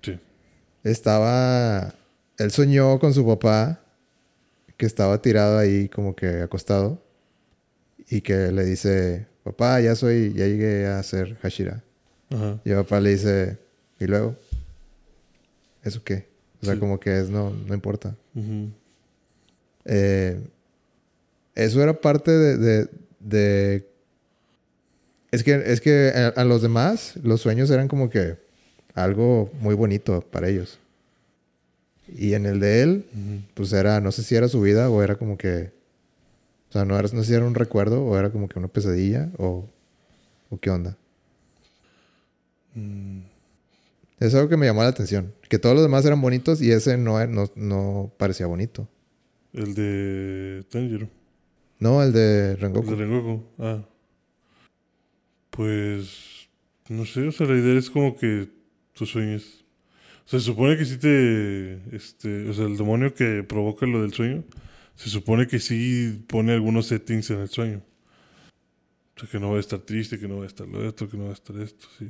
Sí. 0.02 0.18
estaba... 0.84 1.94
Él 2.38 2.52
soñó 2.52 3.00
con 3.00 3.14
su 3.14 3.26
papá, 3.26 3.82
que 4.78 4.86
estaba 4.86 5.22
tirado 5.22 5.58
ahí 5.58 5.88
como 5.90 6.16
que 6.16 6.42
acostado, 6.42 7.02
y 8.10 8.22
que 8.22 8.52
le 8.52 8.66
dice, 8.66 9.26
papá, 9.44 9.80
ya 9.80 9.96
soy, 9.96 10.34
ya 10.34 10.46
llegué 10.48 10.86
a 10.88 11.02
ser 11.04 11.36
Hashira. 11.38 11.82
Ajá. 12.30 12.60
Y 12.66 12.72
el 12.72 12.76
papá 12.78 13.00
le 13.00 13.12
dice, 13.12 13.58
¿y 14.00 14.06
luego? 14.06 14.36
¿Eso 15.86 16.04
qué? 16.04 16.28
O 16.62 16.66
sea, 16.66 16.74
Sí. 16.74 16.80
como 16.82 17.00
que 17.00 17.18
es, 17.20 17.30
no, 17.30 17.52
no 17.52 17.74
importa. 17.74 18.14
Eh, 19.86 20.42
eso 21.56 21.82
era 21.82 21.94
parte 21.94 22.32
de, 22.32 22.58
de- 22.58 22.90
de- 23.22 23.88
Es 25.32 25.44
que, 25.44 25.62
es 25.66 25.80
que 25.82 26.12
a, 26.16 26.28
a 26.42 26.44
los 26.46 26.62
demás, 26.62 27.14
los 27.24 27.42
sueños 27.42 27.70
eran 27.70 27.88
como 27.88 28.10
que 28.10 28.36
algo 28.94 29.52
muy 29.62 29.76
bonito 29.76 30.22
para 30.22 30.48
ellos. 30.50 30.80
Y 32.08 32.34
en 32.34 32.46
el 32.46 32.60
de 32.60 32.82
él, 32.82 33.06
pues 33.54 33.74
era, 33.74 34.00
no 34.00 34.12
sé 34.12 34.24
si 34.24 34.36
era 34.36 34.48
su 34.48 34.62
vida 34.62 34.90
o 34.90 35.02
era 35.04 35.16
como 35.16 35.38
que. 35.38 35.72
O 36.70 36.74
sea, 36.74 36.86
no, 36.86 36.98
era, 36.98 37.08
no 37.14 37.22
sé 37.22 37.30
si 37.30 37.34
era 37.34 37.46
un 37.46 37.56
recuerdo 37.56 38.04
o 38.06 38.18
era 38.18 38.30
como 38.32 38.48
que 38.48 38.60
una 38.60 38.68
pesadilla 38.68 39.30
o. 39.38 39.66
o 40.50 40.58
qué 40.60 40.70
onda. 40.70 40.96
Mm, 42.76 43.22
Es 44.20 44.34
algo 44.34 44.48
que 44.50 44.58
me 44.58 44.66
llamó 44.66 44.82
la 44.84 44.90
atención. 44.90 45.34
Que 45.50 45.60
todos 45.60 45.76
los 45.76 45.84
demás 45.84 46.06
eran 46.06 46.22
bonitos 46.22 46.62
y 46.62 46.72
ese 46.72 46.98
no, 46.98 47.26
no, 47.28 47.52
no 47.56 48.14
parecía 48.18 48.48
bonito. 48.48 48.88
El 49.54 49.74
de 49.74 50.64
Tanjiro. 50.70 51.10
No, 51.80 52.02
el 52.02 52.14
de 52.14 52.52
El 52.52 52.58
Rengoku. 52.60 52.90
de 52.92 52.96
Rengoku. 52.96 53.44
Ah. 53.60 53.86
Pues. 55.50 56.48
No 56.90 57.06
sé, 57.06 57.28
o 57.28 57.32
sea, 57.32 57.48
la 57.48 57.58
idea 57.58 57.78
es 57.78 57.90
como 57.90 58.18
que 58.18 58.50
tú 58.94 59.06
sueñes. 59.06 59.66
O 60.26 60.30
sea, 60.30 60.40
se 60.40 60.46
supone 60.46 60.78
que 60.78 60.86
sí 60.86 60.98
te. 60.98 61.96
Este, 61.96 62.50
o 62.50 62.54
sea, 62.54 62.66
el 62.66 62.78
demonio 62.78 63.14
que 63.14 63.44
provoca 63.44 63.86
lo 63.86 64.02
del 64.02 64.14
sueño. 64.14 64.44
Se 64.96 65.10
supone 65.10 65.48
que 65.48 65.60
sí 65.60 66.24
pone 66.28 66.54
algunos 66.54 66.88
settings 66.88 67.30
en 67.32 67.40
el 67.40 67.50
sueño. 67.50 67.82
O 69.16 69.20
sea, 69.20 69.30
que 69.30 69.40
no 69.40 69.52
va 69.52 69.58
a 69.58 69.60
estar 69.60 69.80
triste, 69.80 70.20
que 70.20 70.28
no 70.28 70.38
va 70.38 70.44
a 70.44 70.48
estar 70.48 70.68
lo 70.68 70.88
otro, 70.88 71.10
que 71.10 71.18
no 71.18 71.26
va 71.26 71.30
a 71.32 71.34
estar 71.34 71.56
esto, 71.58 71.88
sí. 71.98 72.10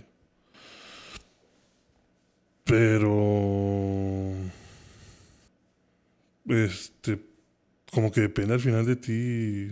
Pero. 2.66 4.34
Este. 6.48 7.20
Como 7.92 8.12
que 8.12 8.22
depende 8.22 8.56
al 8.56 8.60
final 8.60 8.86
de 8.86 8.96
ti 8.98 9.70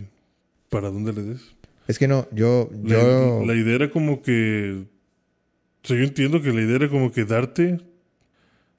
para 0.70 0.90
dónde 0.90 1.12
le 1.12 1.22
des. 1.22 1.42
Es 1.86 1.98
que 1.98 2.08
no, 2.08 2.26
yo. 2.32 2.70
La, 2.82 2.94
yo 2.94 3.44
la 3.44 3.54
idea 3.54 3.74
era 3.74 3.90
como 3.90 4.22
que. 4.22 4.86
O 5.82 5.86
sea, 5.86 5.98
yo 5.98 6.04
entiendo 6.04 6.40
que 6.40 6.52
la 6.52 6.62
idea 6.62 6.76
era 6.76 6.88
como 6.88 7.12
que 7.12 7.24
darte 7.24 7.80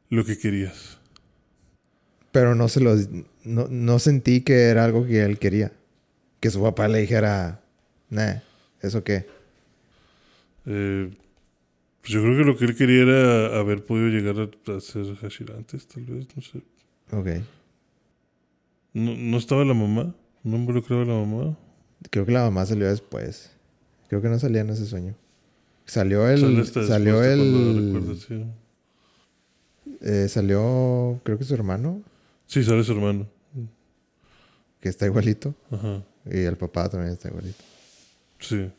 lo 0.10 0.26
que 0.26 0.38
querías. 0.38 0.98
Pero 2.32 2.56
no 2.56 2.68
se 2.70 2.80
lo. 2.80 2.96
No, 3.44 3.68
no 3.70 4.00
sentí 4.00 4.42
que 4.42 4.64
era 4.64 4.86
algo 4.86 5.06
que 5.06 5.24
él 5.24 5.38
quería. 5.38 5.74
Que 6.40 6.50
su 6.50 6.62
papá 6.62 6.88
le 6.88 7.00
dijera. 7.00 7.62
Nah, 8.10 8.40
¿eso 8.82 9.04
qué? 9.04 9.28
Eh, 10.66 11.12
pues 12.06 12.14
yo 12.14 12.22
creo 12.22 12.38
que 12.38 12.44
lo 12.44 12.56
que 12.56 12.66
él 12.66 12.76
quería 12.76 13.02
era 13.02 13.60
haber 13.60 13.84
podido 13.84 14.10
llegar 14.10 14.36
a, 14.38 14.80
ser 14.80 15.16
Hashira 15.16 15.56
antes, 15.56 15.88
tal 15.88 16.04
vez, 16.04 16.28
no 16.36 16.42
sé. 16.44 16.62
Ok. 17.12 17.44
¿No, 18.94 19.16
no 19.16 19.38
estaba 19.40 19.66
la 19.66 19.74
mamá? 19.74 20.14
¿No 20.44 20.56
involucraba 20.56 21.02
a 21.02 21.06
la 21.06 21.16
mamá? 21.16 21.58
Creo 22.12 22.28
que 22.28 22.32
la 22.32 22.44
mamá 22.44 22.64
salió 22.68 22.88
después. 22.88 23.50
Creo 24.08 24.22
que 24.22 24.30
no 24.30 24.38
salía 24.38 24.62
en 24.62 24.70
ese 24.70 24.86
sueño. 24.86 25.16
Salió 25.86 26.30
el. 26.30 26.64
Salió 26.68 27.24
el. 27.24 28.20
sí. 28.20 28.46
eh, 30.02 30.28
salió. 30.30 31.20
Creo 31.24 31.40
que 31.40 31.44
su 31.44 31.56
hermano. 31.56 32.04
Sí, 32.46 32.64
sale 32.64 32.84
su 32.84 32.92
hermano. 32.92 33.28
Que 34.80 34.90
está 34.90 35.08
igualito. 35.08 35.56
Ajá. 35.72 36.04
Y 36.30 36.42
el 36.42 36.56
papá 36.56 36.88
también 36.88 37.14
está 37.14 37.30
igualito. 37.30 37.64
Sí. 38.40 38.70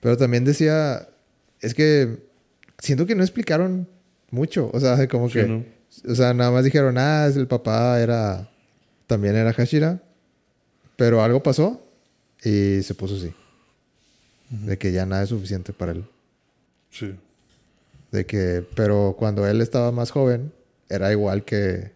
Pero 0.00 0.16
también 0.16 0.44
decía. 0.44 1.08
Es 1.60 1.74
que. 1.74 2.27
Siento 2.78 3.06
que 3.06 3.14
no 3.14 3.22
explicaron 3.22 3.88
mucho. 4.30 4.70
O 4.72 4.80
sea, 4.80 5.06
como 5.08 5.28
Sí, 5.28 5.34
que. 5.40 5.46
¿no? 5.46 5.64
O 6.08 6.14
sea, 6.14 6.34
nada 6.34 6.50
más 6.50 6.64
dijeron, 6.64 6.96
ah, 6.98 7.26
el 7.26 7.46
papá 7.46 8.00
era. 8.00 8.48
También 9.06 9.36
era 9.36 9.52
Hashira. 9.52 10.02
Pero 10.96 11.22
algo 11.22 11.42
pasó 11.42 11.82
y 12.44 12.82
se 12.82 12.94
puso 12.94 13.16
así. 13.16 13.32
De 14.50 14.78
que 14.78 14.92
ya 14.92 15.06
nada 15.06 15.22
es 15.22 15.28
suficiente 15.28 15.72
para 15.72 15.92
él. 15.92 16.04
Sí. 16.90 17.14
De 18.12 18.26
que. 18.26 18.64
Pero 18.74 19.14
cuando 19.18 19.46
él 19.46 19.60
estaba 19.60 19.92
más 19.92 20.10
joven, 20.10 20.52
era 20.88 21.10
igual 21.12 21.44
que. 21.44 21.92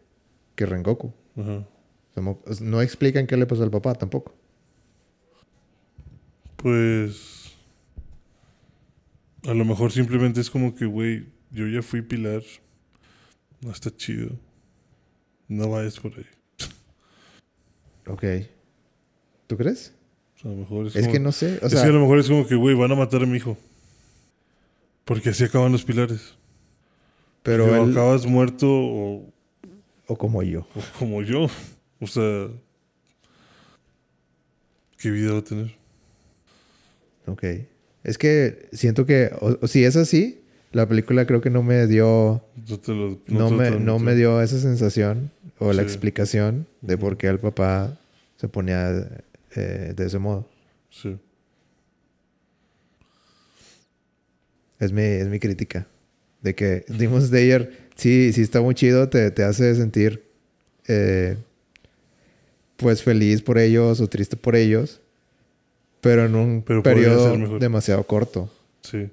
que 0.57 0.67
Rengoku. 0.67 1.13
Ajá. 1.39 1.65
Como- 2.15 2.41
No 2.61 2.83
explican 2.83 3.27
qué 3.27 3.37
le 3.37 3.47
pasó 3.47 3.63
al 3.63 3.71
papá 3.71 3.95
tampoco. 3.95 4.35
Pues. 6.57 7.42
A 9.47 9.55
lo 9.55 9.65
mejor 9.65 9.91
simplemente 9.93 10.41
es 10.41 10.51
como 10.51 10.75
que, 10.75 10.87
güey, 10.87 11.27
yo 11.51 11.67
ya 11.67 11.83
fui 11.83 12.03
pilar. 12.03 12.43
No 13.61 13.71
está 13.71 13.95
chido. 13.95 14.31
No 15.49 15.69
vayas 15.71 15.99
por 16.01 16.13
ahí. 16.17 16.27
Ok. 18.07 18.25
¿Tú 19.47 19.57
crees? 19.57 19.95
A 20.45 20.49
lo 20.49 20.55
mejor 20.57 20.87
es, 20.87 20.97
Es 20.97 21.03
como- 21.03 21.13
que 21.13 21.21
no 21.21 21.33
sé. 21.33 21.59
O 21.63 21.67
es 21.67 21.73
sea, 21.73 21.83
que 21.83 21.89
a 21.89 21.93
lo 21.93 22.01
mejor 22.01 22.19
es 22.19 22.29
como 22.29 22.47
que, 22.47 22.55
güey, 22.57 22.75
van 22.75 22.91
a 22.93 22.97
matar 22.97 23.23
a 23.23 23.27
mi 23.27 23.37
hijo. 23.37 23.57
Porque 25.05 25.31
así 25.31 25.45
acaban 25.45 25.73
los 25.73 25.85
pilares. 25.85 26.35
pero 27.43 27.65
o 27.67 27.85
él. 27.85 27.91
acabas 27.91 28.25
muerto 28.27 28.69
o, 28.71 29.33
O 30.07 30.17
como 30.17 30.43
yo. 30.45 30.61
o 30.75 30.99
como 30.99 31.23
yo. 31.23 31.49
O 32.01 32.07
sea. 32.07 32.49
¿Qué 34.99 35.11
vida 35.11 35.33
va 35.33 35.39
a 35.41 35.45
tener? 35.45 35.75
Ok. 37.27 37.45
Es 38.05 38.19
que 38.19 38.69
siento 38.73 39.07
que. 39.07 39.31
O, 39.41 39.59
o 39.61 39.67
si 39.67 39.85
es 39.85 39.97
así, 39.97 40.43
la 40.73 40.89
película 40.89 41.27
creo 41.27 41.41
que 41.41 41.51
no 41.51 41.63
me 41.63 41.87
dio. 41.87 42.43
No, 43.29 43.51
lo, 43.51 43.51
me, 43.51 43.71
no 43.71 43.99
me 43.99 44.15
dio 44.15 44.41
esa 44.41 44.59
sensación 44.59 45.31
o 45.59 45.73
la 45.73 45.83
explicación 45.83 46.67
de 46.81 46.99
por 46.99 47.17
qué 47.17 47.29
el 47.29 47.39
papá 47.39 47.99
se 48.37 48.49
ponía 48.49 49.09
eh, 49.55 49.93
de 49.95 50.07
ese 50.07 50.19
modo. 50.19 50.49
Sí. 50.91 51.17
Es 54.79 54.91
mi, 54.91 55.03
es 55.03 55.29
mi 55.29 55.39
crítica. 55.39 55.87
De 56.41 56.57
que 56.57 56.85
Demon 56.89 57.23
Slayer, 57.23 57.89
sí, 57.95 58.33
sí 58.33 58.43
está 58.43 58.61
muy 58.61 58.75
chido, 58.75 59.09
te, 59.09 59.31
te 59.31 59.45
hace 59.45 59.77
sentir 59.77 60.25
eh, 60.89 61.37
pues 62.77 63.03
feliz 63.03 63.43
por 63.43 63.59
ellos 63.59 64.01
o 64.01 64.09
triste 64.09 64.37
por 64.37 64.57
ellos, 64.57 65.01
pero 66.03 66.27
en 66.27 66.35
un 66.35 66.63
Pero 66.67 66.83
periodo 66.83 67.59
demasiado 67.59 68.03
corto. 68.05 68.51
Sí. 68.83 69.09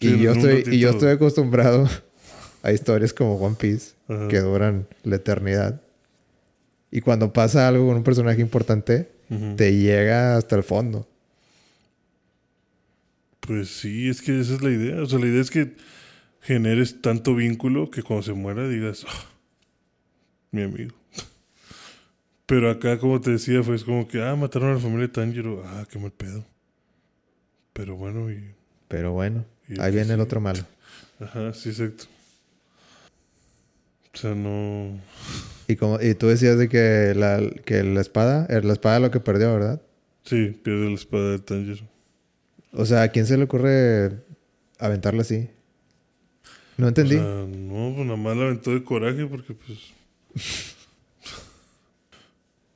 Y, 0.00 0.08
Sí, 0.10 0.18
yo 0.18 0.32
estoy, 0.32 0.64
y 0.74 0.78
yo 0.80 0.90
estoy 0.90 1.12
acostumbrado 1.12 1.88
a 2.62 2.72
historias 2.72 3.14
como 3.14 3.36
One 3.36 3.56
Piece 3.58 3.92
Ajá. 4.08 4.28
que 4.28 4.40
duran 4.40 4.86
la 5.04 5.16
eternidad. 5.16 5.80
Y 6.90 7.00
cuando 7.00 7.32
pasa 7.32 7.66
algo 7.66 7.86
con 7.86 7.96
un 7.96 8.04
personaje 8.04 8.40
importante, 8.42 9.08
te 9.56 9.74
llega 9.76 10.36
hasta 10.36 10.54
el 10.56 10.62
fondo. 10.62 11.08
Pues 13.40 13.68
sí, 13.68 14.08
es 14.08 14.22
que 14.22 14.38
esa 14.40 14.54
es 14.54 14.62
la 14.62 14.70
idea. 14.70 15.02
O 15.02 15.06
sea, 15.06 15.18
la 15.18 15.26
idea 15.26 15.40
es 15.40 15.50
que 15.50 15.74
generes 16.40 17.00
tanto 17.02 17.34
vínculo 17.34 17.90
que 17.90 18.02
cuando 18.02 18.22
se 18.22 18.32
muera 18.32 18.68
digas, 18.68 19.04
"Ah, 19.08 19.24
mi 20.50 20.62
amigo. 20.62 20.94
Pero 22.46 22.70
acá, 22.70 22.98
como 22.98 23.20
te 23.20 23.30
decía, 23.30 23.62
fue 23.62 23.82
como 23.82 24.06
que, 24.06 24.22
ah, 24.22 24.36
mataron 24.36 24.70
a 24.70 24.74
la 24.74 24.80
familia 24.80 25.06
de 25.06 25.12
Tanjiro. 25.12 25.62
Ah, 25.64 25.86
qué 25.90 25.98
mal 25.98 26.12
pedo. 26.12 26.44
Pero 27.72 27.96
bueno, 27.96 28.30
y. 28.30 28.54
Pero 28.88 29.12
bueno, 29.12 29.44
Y 29.68 29.80
ahí 29.80 29.90
que 29.90 29.96
viene 29.96 30.14
el 30.14 30.20
otro 30.20 30.40
malo. 30.40 30.60
Ajá, 31.20 31.52
sí, 31.54 31.70
exacto. 31.70 32.04
O 34.12 34.16
sea, 34.16 34.34
no. 34.34 35.00
Y 35.66 35.76
como 35.76 36.00
y 36.00 36.14
tú 36.14 36.28
decías 36.28 36.58
de 36.58 36.68
que 36.68 37.14
la, 37.16 37.40
que 37.64 37.82
la 37.82 38.00
espada, 38.00 38.46
era 38.50 38.60
la 38.60 38.74
espada 38.74 39.00
lo 39.00 39.10
que 39.10 39.20
perdió, 39.20 39.52
¿verdad? 39.52 39.80
Sí, 40.24 40.50
pierde 40.62 40.88
la 40.88 40.94
espada 40.94 41.30
de 41.30 41.38
Tanjiro. 41.38 41.86
O 42.72 42.84
sea, 42.84 43.02
¿a 43.02 43.08
quién 43.08 43.26
se 43.26 43.36
le 43.36 43.44
ocurre 43.44 44.22
aventarla 44.78 45.22
así? 45.22 45.48
No 46.76 46.88
entendí. 46.88 47.16
O 47.16 47.18
sea, 47.18 47.46
no, 47.48 47.94
pues 47.94 48.06
nada 48.06 48.16
más 48.16 48.36
la 48.36 48.44
aventó 48.44 48.72
de 48.72 48.84
coraje 48.84 49.26
porque, 49.26 49.54
pues. 49.54 49.78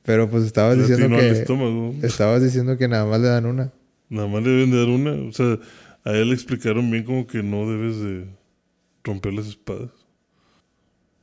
pero 0.09 0.27
pues 0.27 0.43
estabas 0.43 0.75
le 0.75 0.87
diciendo 0.87 1.17
que 1.17 1.29
estómago. 1.29 1.93
estabas 2.01 2.41
diciendo 2.41 2.75
que 2.79 2.87
nada 2.87 3.05
más 3.05 3.21
le 3.21 3.27
dan 3.27 3.45
una. 3.45 3.71
Nada 4.09 4.27
más 4.27 4.41
le 4.41 4.49
deben 4.49 4.71
de 4.71 4.77
dar 4.79 4.87
una. 4.87 5.11
O 5.11 5.31
sea, 5.31 5.59
a 6.03 6.13
él 6.13 6.29
le 6.29 6.33
explicaron 6.33 6.89
bien 6.89 7.03
como 7.03 7.27
que 7.27 7.43
no 7.43 7.69
debes 7.69 7.99
de 7.99 8.25
romper 9.03 9.33
las 9.33 9.45
espadas. 9.45 9.91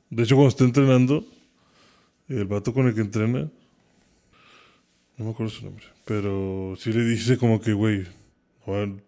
De 0.08 0.22
hecho, 0.22 0.36
cuando 0.36 0.50
está 0.50 0.62
entrenando, 0.62 1.26
el 2.28 2.44
vato 2.44 2.72
con 2.72 2.86
el 2.86 2.94
que 2.94 3.00
entrena, 3.00 3.50
no 5.18 5.24
me 5.24 5.32
acuerdo 5.32 5.50
su 5.50 5.64
nombre, 5.64 5.86
pero 6.04 6.76
sí 6.78 6.92
le 6.92 7.02
dice 7.02 7.38
como 7.38 7.60
que, 7.60 7.72
güey, 7.72 8.06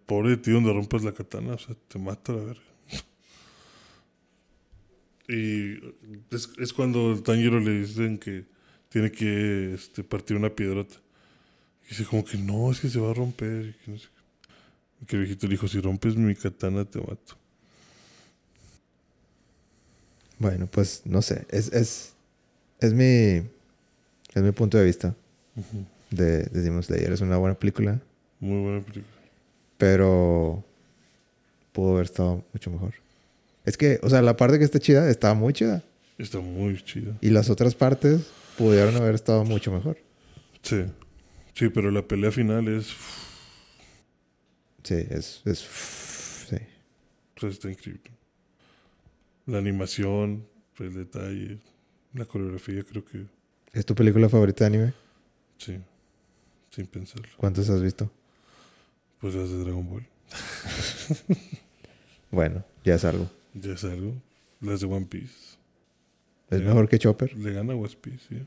pobre 0.06 0.30
de 0.30 0.38
ti 0.38 0.50
donde 0.50 0.72
rompas 0.72 1.04
la 1.04 1.12
katana, 1.12 1.52
o 1.52 1.58
sea, 1.58 1.76
te 1.86 2.00
mata 2.00 2.32
la 2.32 2.42
verga. 2.42 2.62
Y 5.28 5.74
es, 6.34 6.50
es 6.58 6.72
cuando 6.72 7.12
el 7.12 7.22
Tanjiro 7.22 7.60
le 7.60 7.82
dicen 7.82 8.18
que 8.18 8.57
tiene 8.88 9.10
que 9.10 9.74
este, 9.74 10.02
partir 10.02 10.36
una 10.36 10.50
piedrota. 10.50 10.96
Y 11.86 11.90
dice 11.90 12.04
como 12.04 12.24
que 12.24 12.36
no, 12.38 12.70
es 12.70 12.80
que 12.80 12.88
se 12.88 12.98
va 13.00 13.10
a 13.10 13.14
romper. 13.14 13.66
Y 13.66 13.84
que, 13.84 13.90
no 13.90 13.98
sé 13.98 14.06
qué. 14.06 14.52
Y 15.02 15.06
que 15.06 15.16
el 15.16 15.22
viejito 15.22 15.46
le 15.46 15.52
dijo, 15.52 15.68
si 15.68 15.80
rompes 15.80 16.16
mi 16.16 16.34
katana 16.34 16.84
te 16.84 16.98
mato. 16.98 17.36
Bueno, 20.38 20.66
pues 20.66 21.02
no 21.04 21.22
sé. 21.22 21.46
Es, 21.50 21.72
es, 21.72 22.12
es 22.80 22.92
mi. 22.92 23.42
Es 24.34 24.42
mi 24.42 24.52
punto 24.52 24.78
de 24.78 24.84
vista 24.84 25.14
de, 26.10 26.44
de 26.44 26.60
Demon 26.62 26.82
Slayer. 26.82 27.12
Es 27.12 27.20
una 27.20 27.38
buena 27.38 27.58
película, 27.58 28.00
Muy 28.40 28.60
buena 28.62 28.80
película. 28.82 29.16
pero 29.78 30.62
pudo 31.72 31.94
haber 31.94 32.04
estado 32.04 32.44
mucho 32.52 32.70
mejor. 32.70 32.94
Es 33.64 33.76
que, 33.76 33.98
o 34.02 34.10
sea, 34.10 34.22
la 34.22 34.36
parte 34.36 34.58
que 34.58 34.64
está 34.64 34.78
chida 34.78 35.10
estaba 35.10 35.34
muy 35.34 35.54
chida. 35.54 35.82
Está 36.18 36.40
muy 36.40 36.80
chida. 36.82 37.16
Y 37.20 37.30
las 37.30 37.48
otras 37.50 37.74
partes 37.74 38.20
pudieron 38.58 38.96
haber 38.96 39.14
estado 39.14 39.44
mucho 39.44 39.72
mejor. 39.72 39.96
Sí. 40.62 40.84
Sí, 41.54 41.68
pero 41.70 41.90
la 41.90 42.02
pelea 42.06 42.30
final 42.30 42.68
es... 42.68 42.88
Sí, 44.82 44.94
es. 45.10 45.42
es 45.44 45.58
sí. 46.48 46.56
sea, 47.36 47.48
está 47.48 47.70
increíble. 47.70 48.10
La 49.46 49.58
animación, 49.58 50.46
el 50.78 50.94
detalle, 50.94 51.58
la 52.14 52.24
coreografía, 52.24 52.82
creo 52.84 53.04
que 53.04 53.26
¿Es 53.72 53.86
tu 53.86 53.94
película 53.94 54.28
favorita 54.28 54.64
de 54.64 54.66
anime? 54.66 54.94
sí. 55.58 55.78
Sin 56.70 56.86
pensarlo. 56.86 57.26
¿Cuántas 57.38 57.68
has 57.70 57.82
visto? 57.82 58.10
Pues 59.20 59.34
las 59.34 59.48
de 59.48 59.58
Dragon 59.64 59.88
Ball. 59.88 60.06
Bueno, 62.30 62.62
ya 62.84 62.94
es 62.96 63.04
algo. 63.06 63.28
Ya 63.54 63.72
es 63.72 63.84
algo. 63.84 64.14
Las 64.60 64.80
de 64.80 64.86
One 64.86 65.06
Piece. 65.06 65.56
¿Es 66.50 66.62
mejor 66.62 66.88
que 66.88 66.98
Chopper? 66.98 67.36
Le 67.36 67.52
gana 67.52 67.74
One 67.74 67.94
Piece, 68.00 68.20
sí. 68.28 68.46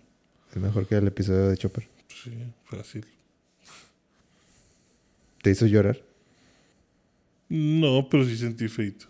¿Es 0.51 0.57
mejor 0.57 0.87
que 0.87 0.95
el 0.95 1.07
episodio 1.07 1.49
de 1.49 1.57
Chopper? 1.57 1.87
Sí, 2.07 2.31
fácil. 2.65 3.05
¿Te 5.41 5.51
hizo 5.51 5.65
llorar? 5.65 6.01
No, 7.49 8.07
pero 8.09 8.25
sí 8.25 8.37
sentí 8.37 8.67
feito. 8.67 9.05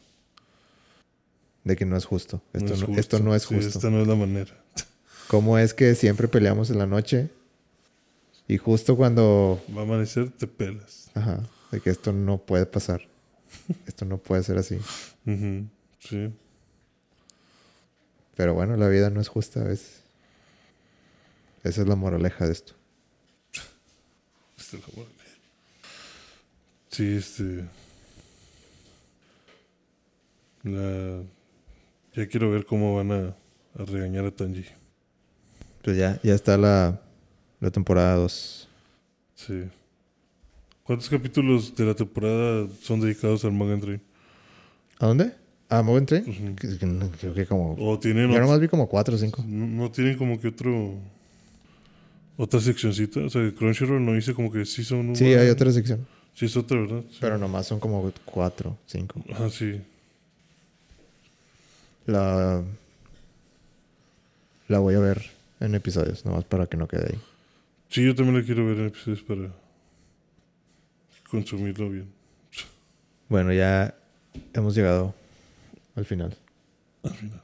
De 1.63 1.75
que 1.75 1.85
no 1.85 1.95
es 1.95 2.05
justo. 2.05 2.41
Esto 2.53 2.75
no, 2.87 2.93
es 2.93 2.97
esto 2.99 3.19
no 3.19 3.35
es 3.35 3.43
Sí, 3.43 3.55
justo. 3.55 3.77
esta 3.77 3.89
no 3.89 4.01
es 4.01 4.07
la 4.07 4.15
manera. 4.15 4.51
¿Cómo 5.27 5.57
es 5.57 5.73
que 5.73 5.95
siempre 5.95 6.27
peleamos 6.27 6.69
en 6.69 6.77
la 6.79 6.87
noche? 6.87 7.29
Y 8.47 8.57
justo 8.57 8.97
cuando... 8.97 9.63
Va 9.75 9.81
a 9.81 9.83
amanecer, 9.83 10.29
te 10.31 10.47
pelas. 10.47 11.09
Ajá, 11.13 11.47
de 11.71 11.79
que 11.79 11.89
esto 11.89 12.11
no 12.11 12.39
puede 12.39 12.65
pasar. 12.65 13.01
Esto 13.85 14.05
no 14.05 14.17
puede 14.17 14.43
ser 14.43 14.57
así. 14.57 14.75
Ujú, 15.25 15.67
Sí. 15.99 16.33
Pero 18.41 18.55
bueno, 18.55 18.75
la 18.75 18.87
vida 18.87 19.11
no 19.11 19.21
es 19.21 19.27
justa 19.27 19.61
a 19.61 19.65
veces. 19.65 20.01
Esa 21.63 21.83
es 21.83 21.87
la 21.87 21.95
moraleja 21.95 22.47
de 22.47 22.53
esto. 22.53 22.73
Esta 24.57 24.77
es 24.77 24.81
la 24.81 24.93
buena. 24.95 25.11
Sí, 26.89 27.17
este. 27.17 27.65
La. 30.63 31.21
Ya 32.15 32.27
quiero 32.27 32.49
ver 32.49 32.65
cómo 32.65 32.95
van 32.95 33.11
a, 33.11 33.35
a 33.79 33.85
regañar 33.85 34.25
a 34.25 34.31
Tanji. 34.31 34.65
Pues 35.83 35.97
ya, 35.97 36.19
ya 36.23 36.33
está 36.33 36.57
la, 36.57 36.99
la 37.59 37.69
temporada 37.69 38.15
2. 38.15 38.69
Sí. 39.35 39.69
¿Cuántos 40.81 41.07
capítulos 41.09 41.75
de 41.75 41.85
la 41.85 41.93
temporada 41.93 42.67
son 42.81 43.01
dedicados 43.01 43.45
al 43.45 43.55
Train? 43.81 44.01
¿A 44.97 45.05
dónde? 45.05 45.40
¿A 45.71 45.81
Mugen 45.81 46.05
Train? 46.05 46.23
Ujú. 46.29 46.55
Que- 46.55 46.77
que 46.77 46.85
no- 46.85 47.09
Creo 47.19 47.33
que 47.33 47.45
como... 47.45 47.75
¿O 47.79 47.97
tienen 47.97 48.25
Yo 48.27 48.31
otro- 48.33 48.41
nomás 48.43 48.59
vi 48.59 48.67
como 48.67 48.87
4 48.89 49.15
o 49.15 49.17
5. 49.17 49.43
no, 49.47 49.67
no 49.67 49.91
tienen 49.91 50.17
como 50.17 50.39
que 50.39 50.49
otro. 50.49 50.95
Otra 52.37 52.59
seccioncita? 52.59 53.19
O 53.21 53.29
sea, 53.29 53.51
Crunchyroll 53.53 54.03
no 54.05 54.13
dice 54.13 54.33
como 54.33 54.51
que 54.51 54.65
sí 54.65 54.83
son 54.83 55.09
un. 55.09 55.15
Sí, 55.15 55.25
hay 55.33 55.49
otra 55.49 55.71
sección. 55.71 56.05
Sí, 56.33 56.45
es 56.45 56.57
otra, 56.57 56.79
¿verdad? 56.79 57.03
Sí. 57.09 57.17
Pero 57.21 57.37
nomás 57.37 57.67
son 57.67 57.79
como 57.79 58.11
4, 58.25 58.77
5. 58.85 59.23
Ah, 59.33 59.49
sí. 59.51 59.79
La... 62.05 62.63
La 64.67 64.79
voy 64.79 64.95
a 64.95 64.99
ver 64.99 65.21
en 65.59 65.75
episodios, 65.75 66.25
nomás 66.25 66.43
para 66.45 66.65
que 66.67 66.77
no 66.77 66.87
quede 66.87 67.13
ahí. 67.13 67.19
Sí, 67.89 68.03
yo 68.05 68.15
también 68.15 68.37
la 68.39 68.43
quiero 68.45 68.65
ver 68.65 68.77
en 68.79 68.87
episodios 68.87 69.21
para 69.21 69.49
consumirlo 71.29 71.89
bien. 71.89 72.07
Bueno, 73.29 73.51
ya 73.53 73.93
hemos 74.53 74.75
llegado 74.75 75.13
al 75.95 76.05
final. 76.05 76.37
Al 77.03 77.13
final. 77.13 77.41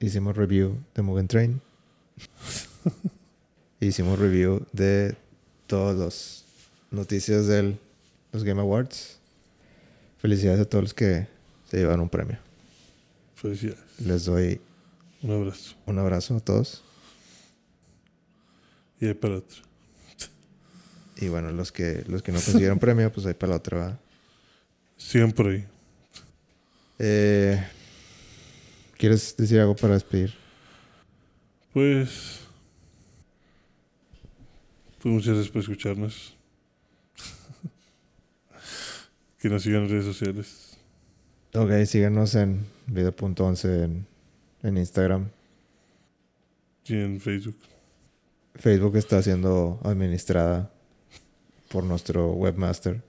Hicimos 0.00 0.36
review 0.36 0.78
de 0.94 1.02
Mugen 1.02 1.28
Train. 1.28 1.60
Hicimos 3.80 4.18
review 4.18 4.66
de 4.72 5.16
todas 5.66 5.96
las 5.96 6.44
noticias 6.90 7.46
de 7.46 7.76
los 8.32 8.44
Game 8.44 8.60
Awards. 8.60 9.18
Felicidades 10.18 10.60
a 10.60 10.64
todos 10.64 10.84
los 10.84 10.94
que 10.94 11.26
se 11.70 11.78
llevan 11.78 12.00
un 12.00 12.08
premio. 12.08 12.38
Felicidades. 13.34 13.82
Les 14.00 14.24
doy 14.24 14.60
Un 15.22 15.30
abrazo. 15.32 15.74
un 15.86 15.98
abrazo 15.98 16.36
a 16.36 16.40
todos. 16.40 16.82
Y 19.00 19.06
ahí 19.06 19.14
para 19.14 19.36
otro. 19.36 19.62
Y 21.16 21.28
bueno, 21.28 21.50
los 21.52 21.72
que, 21.72 22.04
los 22.08 22.22
que 22.22 22.32
no 22.32 22.40
consiguieron 22.40 22.78
premio, 22.80 23.12
pues 23.12 23.26
ahí 23.26 23.34
para 23.34 23.50
la 23.50 23.56
otra. 23.56 23.78
¿va? 23.78 23.98
Eh, 26.98 27.62
¿Quieres 28.96 29.36
decir 29.36 29.60
algo 29.60 29.74
para 29.74 29.94
despedir? 29.94 30.34
Pues. 31.72 32.40
Pues 35.02 35.14
muchas 35.14 35.34
gracias 35.34 35.52
por 35.52 35.62
escucharnos. 35.62 36.36
que 39.38 39.48
nos 39.48 39.62
sigan 39.62 39.82
en 39.82 39.90
redes 39.90 40.04
sociales. 40.04 40.78
Ok, 41.54 41.84
síganos 41.86 42.34
en 42.34 42.66
video.11 42.86 43.84
en, 43.84 44.06
en 44.62 44.78
Instagram. 44.78 45.28
Y 46.86 46.96
en 46.96 47.20
Facebook. 47.20 47.56
Facebook 48.54 48.96
está 48.96 49.22
siendo 49.22 49.80
administrada 49.82 50.70
por 51.68 51.84
nuestro 51.84 52.32
webmaster. 52.32 53.02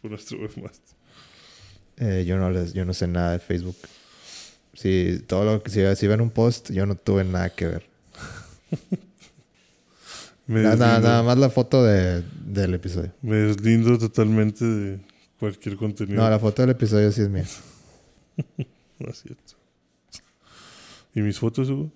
Por 0.00 0.10
nuestro 0.10 0.38
webmaster. 0.38 0.96
Eh, 2.02 2.24
yo 2.24 2.36
no 2.36 2.50
les, 2.50 2.72
yo 2.72 2.84
no 2.84 2.92
sé 2.92 3.06
nada 3.06 3.32
de 3.32 3.38
Facebook. 3.38 3.76
Si 4.74 5.22
todo 5.28 5.44
lo 5.44 5.62
que 5.62 5.70
si, 5.70 5.80
si 5.94 6.06
ven 6.08 6.20
un 6.20 6.30
post, 6.30 6.72
yo 6.72 6.84
no 6.84 6.96
tuve 6.96 7.22
nada 7.22 7.50
que 7.50 7.66
ver. 7.66 7.86
Nada, 10.44 10.98
nada, 10.98 11.22
más 11.22 11.38
la 11.38 11.48
foto 11.48 11.84
de, 11.84 12.24
del 12.44 12.74
episodio. 12.74 13.12
me 13.22 13.36
deslindo 13.36 13.96
totalmente 13.96 14.64
de 14.64 15.00
cualquier 15.38 15.76
contenido. 15.76 16.20
No, 16.20 16.28
la 16.28 16.38
foto 16.38 16.62
del 16.62 16.72
episodio 16.72 17.10
sí 17.12 17.22
es 17.22 17.28
mía. 17.28 17.46
No 18.98 19.10
es 19.10 19.22
cierto. 19.22 19.54
¿Y 21.14 21.22
mis 21.22 21.38
fotos, 21.38 21.70
Hugo? 21.70 21.90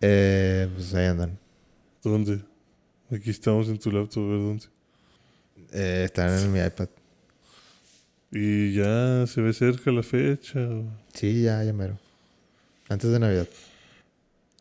Eh, 0.00 0.68
pues 0.74 0.94
ahí 0.94 1.06
andan. 1.06 1.38
¿Dónde? 2.02 2.40
Aquí 3.10 3.30
estamos 3.30 3.68
en 3.68 3.78
tu 3.78 3.90
laptop, 3.90 4.22
a 4.22 4.28
ver 4.28 4.38
dónde. 4.38 4.66
Eh, 5.72 6.02
están 6.04 6.38
en 6.38 6.52
mi 6.52 6.60
iPad. 6.60 6.88
Y 8.30 8.74
ya 8.74 9.26
se 9.26 9.40
ve 9.40 9.52
cerca 9.52 9.90
la 9.90 10.02
fecha. 10.02 10.60
o- 10.60 10.84
Sí, 11.14 11.42
ya, 11.42 11.62
ya 11.64 11.72
mero. 11.72 11.98
Antes 12.88 13.10
de 13.10 13.18
Navidad. 13.18 13.48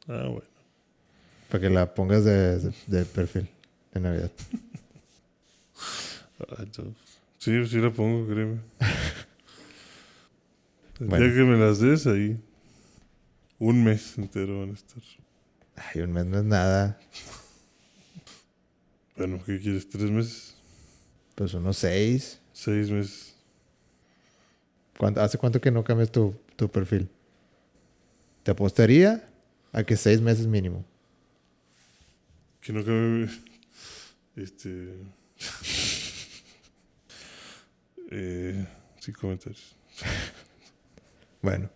Ah, 0.07 0.26
bueno. 0.27 0.48
Para 1.49 1.61
que 1.61 1.69
la 1.69 1.94
pongas 1.94 2.23
de, 2.26 2.60
de- 2.60 2.73
de 2.88 3.06
perfil 3.06 3.48
de 3.94 3.99
Navidad. 3.99 4.31
Ah, 6.39 6.64
Sí, 7.39 7.65
sí 7.65 7.77
la 7.80 7.89
pongo, 7.91 8.27
créeme. 8.27 8.60
Bueno. 10.99 11.26
día 11.26 11.34
que 11.35 11.44
me 11.44 11.57
las 11.57 11.80
des 11.80 12.06
ahí, 12.07 12.39
un 13.60 13.84
mes 13.84 14.18
entero 14.19 14.60
van 14.61 14.69
a 14.72 14.73
estar. 14.73 15.02
Ay, 15.76 16.02
un 16.02 16.11
mes 16.14 16.26
no 16.26 16.38
es 16.39 16.44
nada. 16.44 16.99
Bueno, 19.15 19.39
¿qué 19.45 19.60
quieres? 19.60 19.88
¿Tres 19.89 20.10
meses? 20.11 20.56
Pues 21.35 21.53
unos 21.56 21.77
seis. 21.77 22.39
¿Seis 22.53 22.89
meses? 22.91 23.35
¿Cuánto- 24.98 25.22
¿Hace 25.22 25.38
cuánto 25.38 25.61
que 25.61 25.72
no 25.72 25.84
cambias 25.84 26.11
tu, 26.11 26.34
tu 26.56 26.69
perfil? 26.69 27.10
Te 28.44 28.52
apostaría 28.52 29.28
a 29.74 29.84
que 29.84 29.95
seis 29.98 30.22
meses 30.22 30.48
mínimo. 30.48 30.84
Que 32.61 32.74
no 32.74 32.84
cabe. 32.84 33.30
Este. 34.36 34.94
eh, 38.11 38.65
sin 38.99 39.14
comentarios. 39.14 39.76
Bueno, 41.41 41.69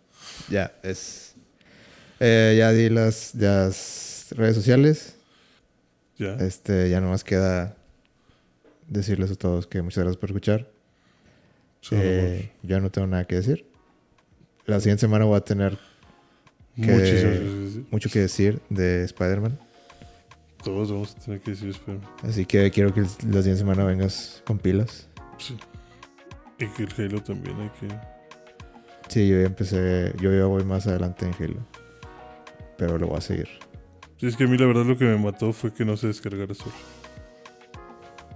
ya 0.50 0.74
es. 0.84 1.36
Eh, 2.20 2.56
ya 2.58 2.72
di 2.72 2.90
las, 2.90 3.34
las 3.36 4.28
redes 4.32 4.56
sociales. 4.56 5.16
Ya. 6.18 6.36
Este, 6.36 6.90
ya 6.90 7.02
nomás 7.02 7.24
queda 7.24 7.76
decirles 8.88 9.32
a 9.32 9.36
todos 9.36 9.66
que 9.68 9.82
muchas 9.82 10.04
gracias 10.04 10.18
por 10.20 10.30
escuchar. 10.30 10.68
Eh, 11.92 12.52
yo 12.62 12.80
no 12.80 12.90
tengo 12.92 13.08
nada 13.08 13.26
que 13.26 13.36
decir. 13.36 13.66
La 14.66 14.80
siguiente 14.80 15.02
semana 15.02 15.26
voy 15.26 15.38
a 15.38 15.42
tener 15.42 15.78
que- 16.76 17.84
mucho 17.90 18.10
que 18.10 18.20
decir 18.20 18.62
de 18.70 19.04
Spider-Man. 19.06 19.60
Todos 20.64 20.92
vamos 20.92 21.16
a 21.16 21.20
tener 21.26 21.42
que 21.42 21.52
decir 21.52 21.70
espera. 21.70 21.98
Así 22.24 22.46
que 22.46 22.70
quiero 22.70 22.94
que 22.94 23.02
la 23.02 23.08
siguiente 23.08 23.58
semana 23.58 23.84
vengas 23.84 24.44
con 24.46 24.60
pilas. 24.60 25.10
Sí. 25.38 25.58
Y 26.60 26.68
que 26.68 26.84
el 26.84 26.94
Halo 26.98 27.24
también 27.24 27.60
hay 27.60 27.70
que. 27.80 27.88
Sí, 29.08 29.28
yo 29.28 29.40
ya 29.42 29.48
empecé, 29.48 30.14
yo 30.22 30.32
ya 30.32 30.46
voy 30.46 30.64
más 30.64 30.86
adelante 30.86 31.26
en 31.26 31.34
Halo. 31.44 31.66
Pero 32.78 32.98
lo 33.00 33.08
voy 33.08 33.18
a 33.18 33.22
seguir. 33.22 33.50
Sí, 34.18 34.28
es 34.28 34.36
que 34.38 34.44
a 34.44 34.48
mí 34.48 34.56
la 34.58 34.68
verdad 34.68 34.86
lo 34.86 34.96
que 34.98 35.06
me 35.06 35.18
mató 35.18 35.52
fue 35.52 35.74
que 35.74 35.84
no 35.84 35.98
se 35.98 36.08
descargara 36.08 36.54
solo. 36.54 36.72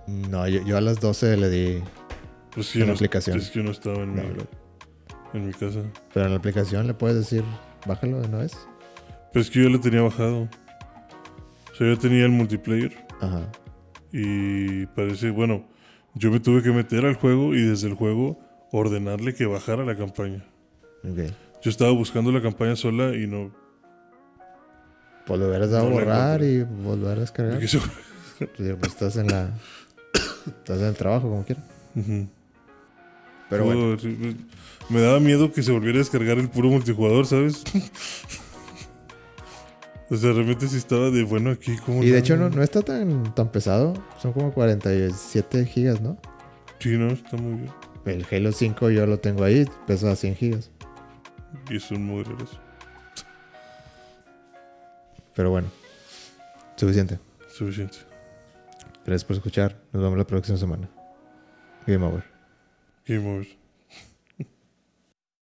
No, 0.08 0.48
yo, 0.48 0.64
yo 0.66 0.78
a 0.78 0.82
las 0.82 1.00
12 1.00 1.38
le 1.38 1.50
di 1.50 1.84
Pues 2.56 2.74
En 2.76 2.80
yo 2.82 2.86
la 2.86 2.92
no, 2.94 2.96
aplicación. 2.96 3.38
Es 3.38 3.50
que 3.52 3.60
yo 3.60 3.64
no 3.66 3.72
estaba 3.72 3.98
en, 3.98 4.16
No, 4.16 4.24
mi, 4.24 4.30
no. 4.30 4.44
en 5.34 5.48
mi 5.48 5.54
casa. 5.54 5.82
Pero 6.14 6.26
en 6.26 6.32
la 6.32 6.38
aplicación 6.38 6.88
le 6.88 6.94
puedes 6.94 7.18
decir, 7.18 7.44
bájalo 7.86 8.22
de 8.22 8.28
una 8.28 8.38
vez. 8.40 8.58
Pero 9.34 9.42
es 9.44 9.50
que 9.52 9.62
yo 9.64 9.70
lo 9.70 9.80
tenía 9.82 10.02
bajado. 10.02 10.44
O 11.72 11.76
sea, 11.78 11.88
yo 11.88 11.98
tenía 12.00 12.24
el 12.26 12.32
multiplayer. 12.32 13.06
Ajá. 13.22 13.52
Y 14.14 14.86
parece, 14.88 15.30
bueno, 15.32 15.68
yo 16.14 16.32
me 16.32 16.40
tuve 16.40 16.64
que 16.64 16.72
meter 16.72 17.06
al 17.06 17.16
juego 17.16 17.54
y 17.54 17.62
desde 17.62 17.88
el 17.90 17.94
juego 17.96 18.40
ordenarle 18.72 19.34
que 19.34 19.46
bajara 19.46 19.84
la 19.84 19.98
campaña. 19.98 20.46
Ok. 21.04 21.32
Yo 21.62 21.70
estaba 21.70 21.92
buscando 21.92 22.32
la 22.32 22.42
campaña 22.42 22.76
sola 22.78 23.14
y 23.16 23.28
no. 23.28 23.52
Pues 25.26 25.40
lo 25.40 25.48
hubieras 25.48 25.72
dado 25.72 25.88
a 25.88 25.90
borrar 25.92 26.44
y 26.44 26.64
volver 26.64 27.18
a 27.18 27.22
descargar. 27.22 27.62
eso- 27.62 27.80
Pues, 28.38 28.50
pues, 28.58 28.92
estás 28.92 29.16
en 29.18 29.28
la. 29.28 29.50
Estás 30.46 30.80
en 30.80 30.86
el 30.86 30.96
trabajo, 30.96 31.30
como 31.30 31.44
quieras. 31.44 31.64
Ujú. 31.96 32.28
Pero 33.50 33.66
bueno. 33.66 33.98
Todo- 33.98 34.10
Me 34.90 35.02
daba 35.02 35.20
miedo 35.20 35.52
que 35.52 35.64
se 35.64 35.72
volviera 35.72 35.98
a 35.98 36.00
descargar 36.00 36.38
el 36.38 36.50
puro 36.50 36.70
multijugador, 36.70 37.26
¿sabes? 37.26 37.64
o 40.10 40.16
sea, 40.16 40.34
realmente 40.34 40.68
sí 40.68 40.78
estaba 40.78 41.10
de 41.10 41.24
bueno 41.24 41.50
aquí. 41.52 41.76
como 41.78 42.04
Y 42.04 42.10
de 42.10 42.20
hecho 42.20 42.38
no, 42.38 42.50
no 42.50 42.62
está 42.62 42.82
tan, 42.82 43.34
tan 43.34 43.52
pesado. 43.52 43.94
Son 44.22 44.34
como 44.34 44.54
47 44.54 45.66
gigas, 45.66 46.02
¿no? 46.02 46.18
Sí, 46.80 46.98
no, 46.98 47.08
está 47.08 47.38
muy 47.38 47.62
bien. 47.62 47.72
El 48.06 48.26
Halo 48.32 48.52
5 48.52 48.92
yo 48.92 49.08
lo 49.08 49.20
tengo 49.20 49.44
ahí, 49.44 49.66
pesa 49.88 50.16
100 50.16 50.36
gigas. 50.36 50.72
Y 51.70 51.78
es 51.78 51.90
un 51.90 52.06
mugre 52.06 52.32
eso. 52.44 52.60
Pero 55.36 55.50
bueno. 55.50 55.68
Suficiente. 56.76 57.20
Suficiente. 57.50 57.98
Gracias 59.06 59.26
por 59.26 59.36
escuchar. 59.38 59.76
Nos 59.92 60.04
vemos 60.04 60.18
la 60.18 60.28
próxima 60.28 60.58
semana. 60.58 60.88
Game 61.88 62.06
over. 62.06 62.35
Game 63.06 63.28
over. 63.28 63.65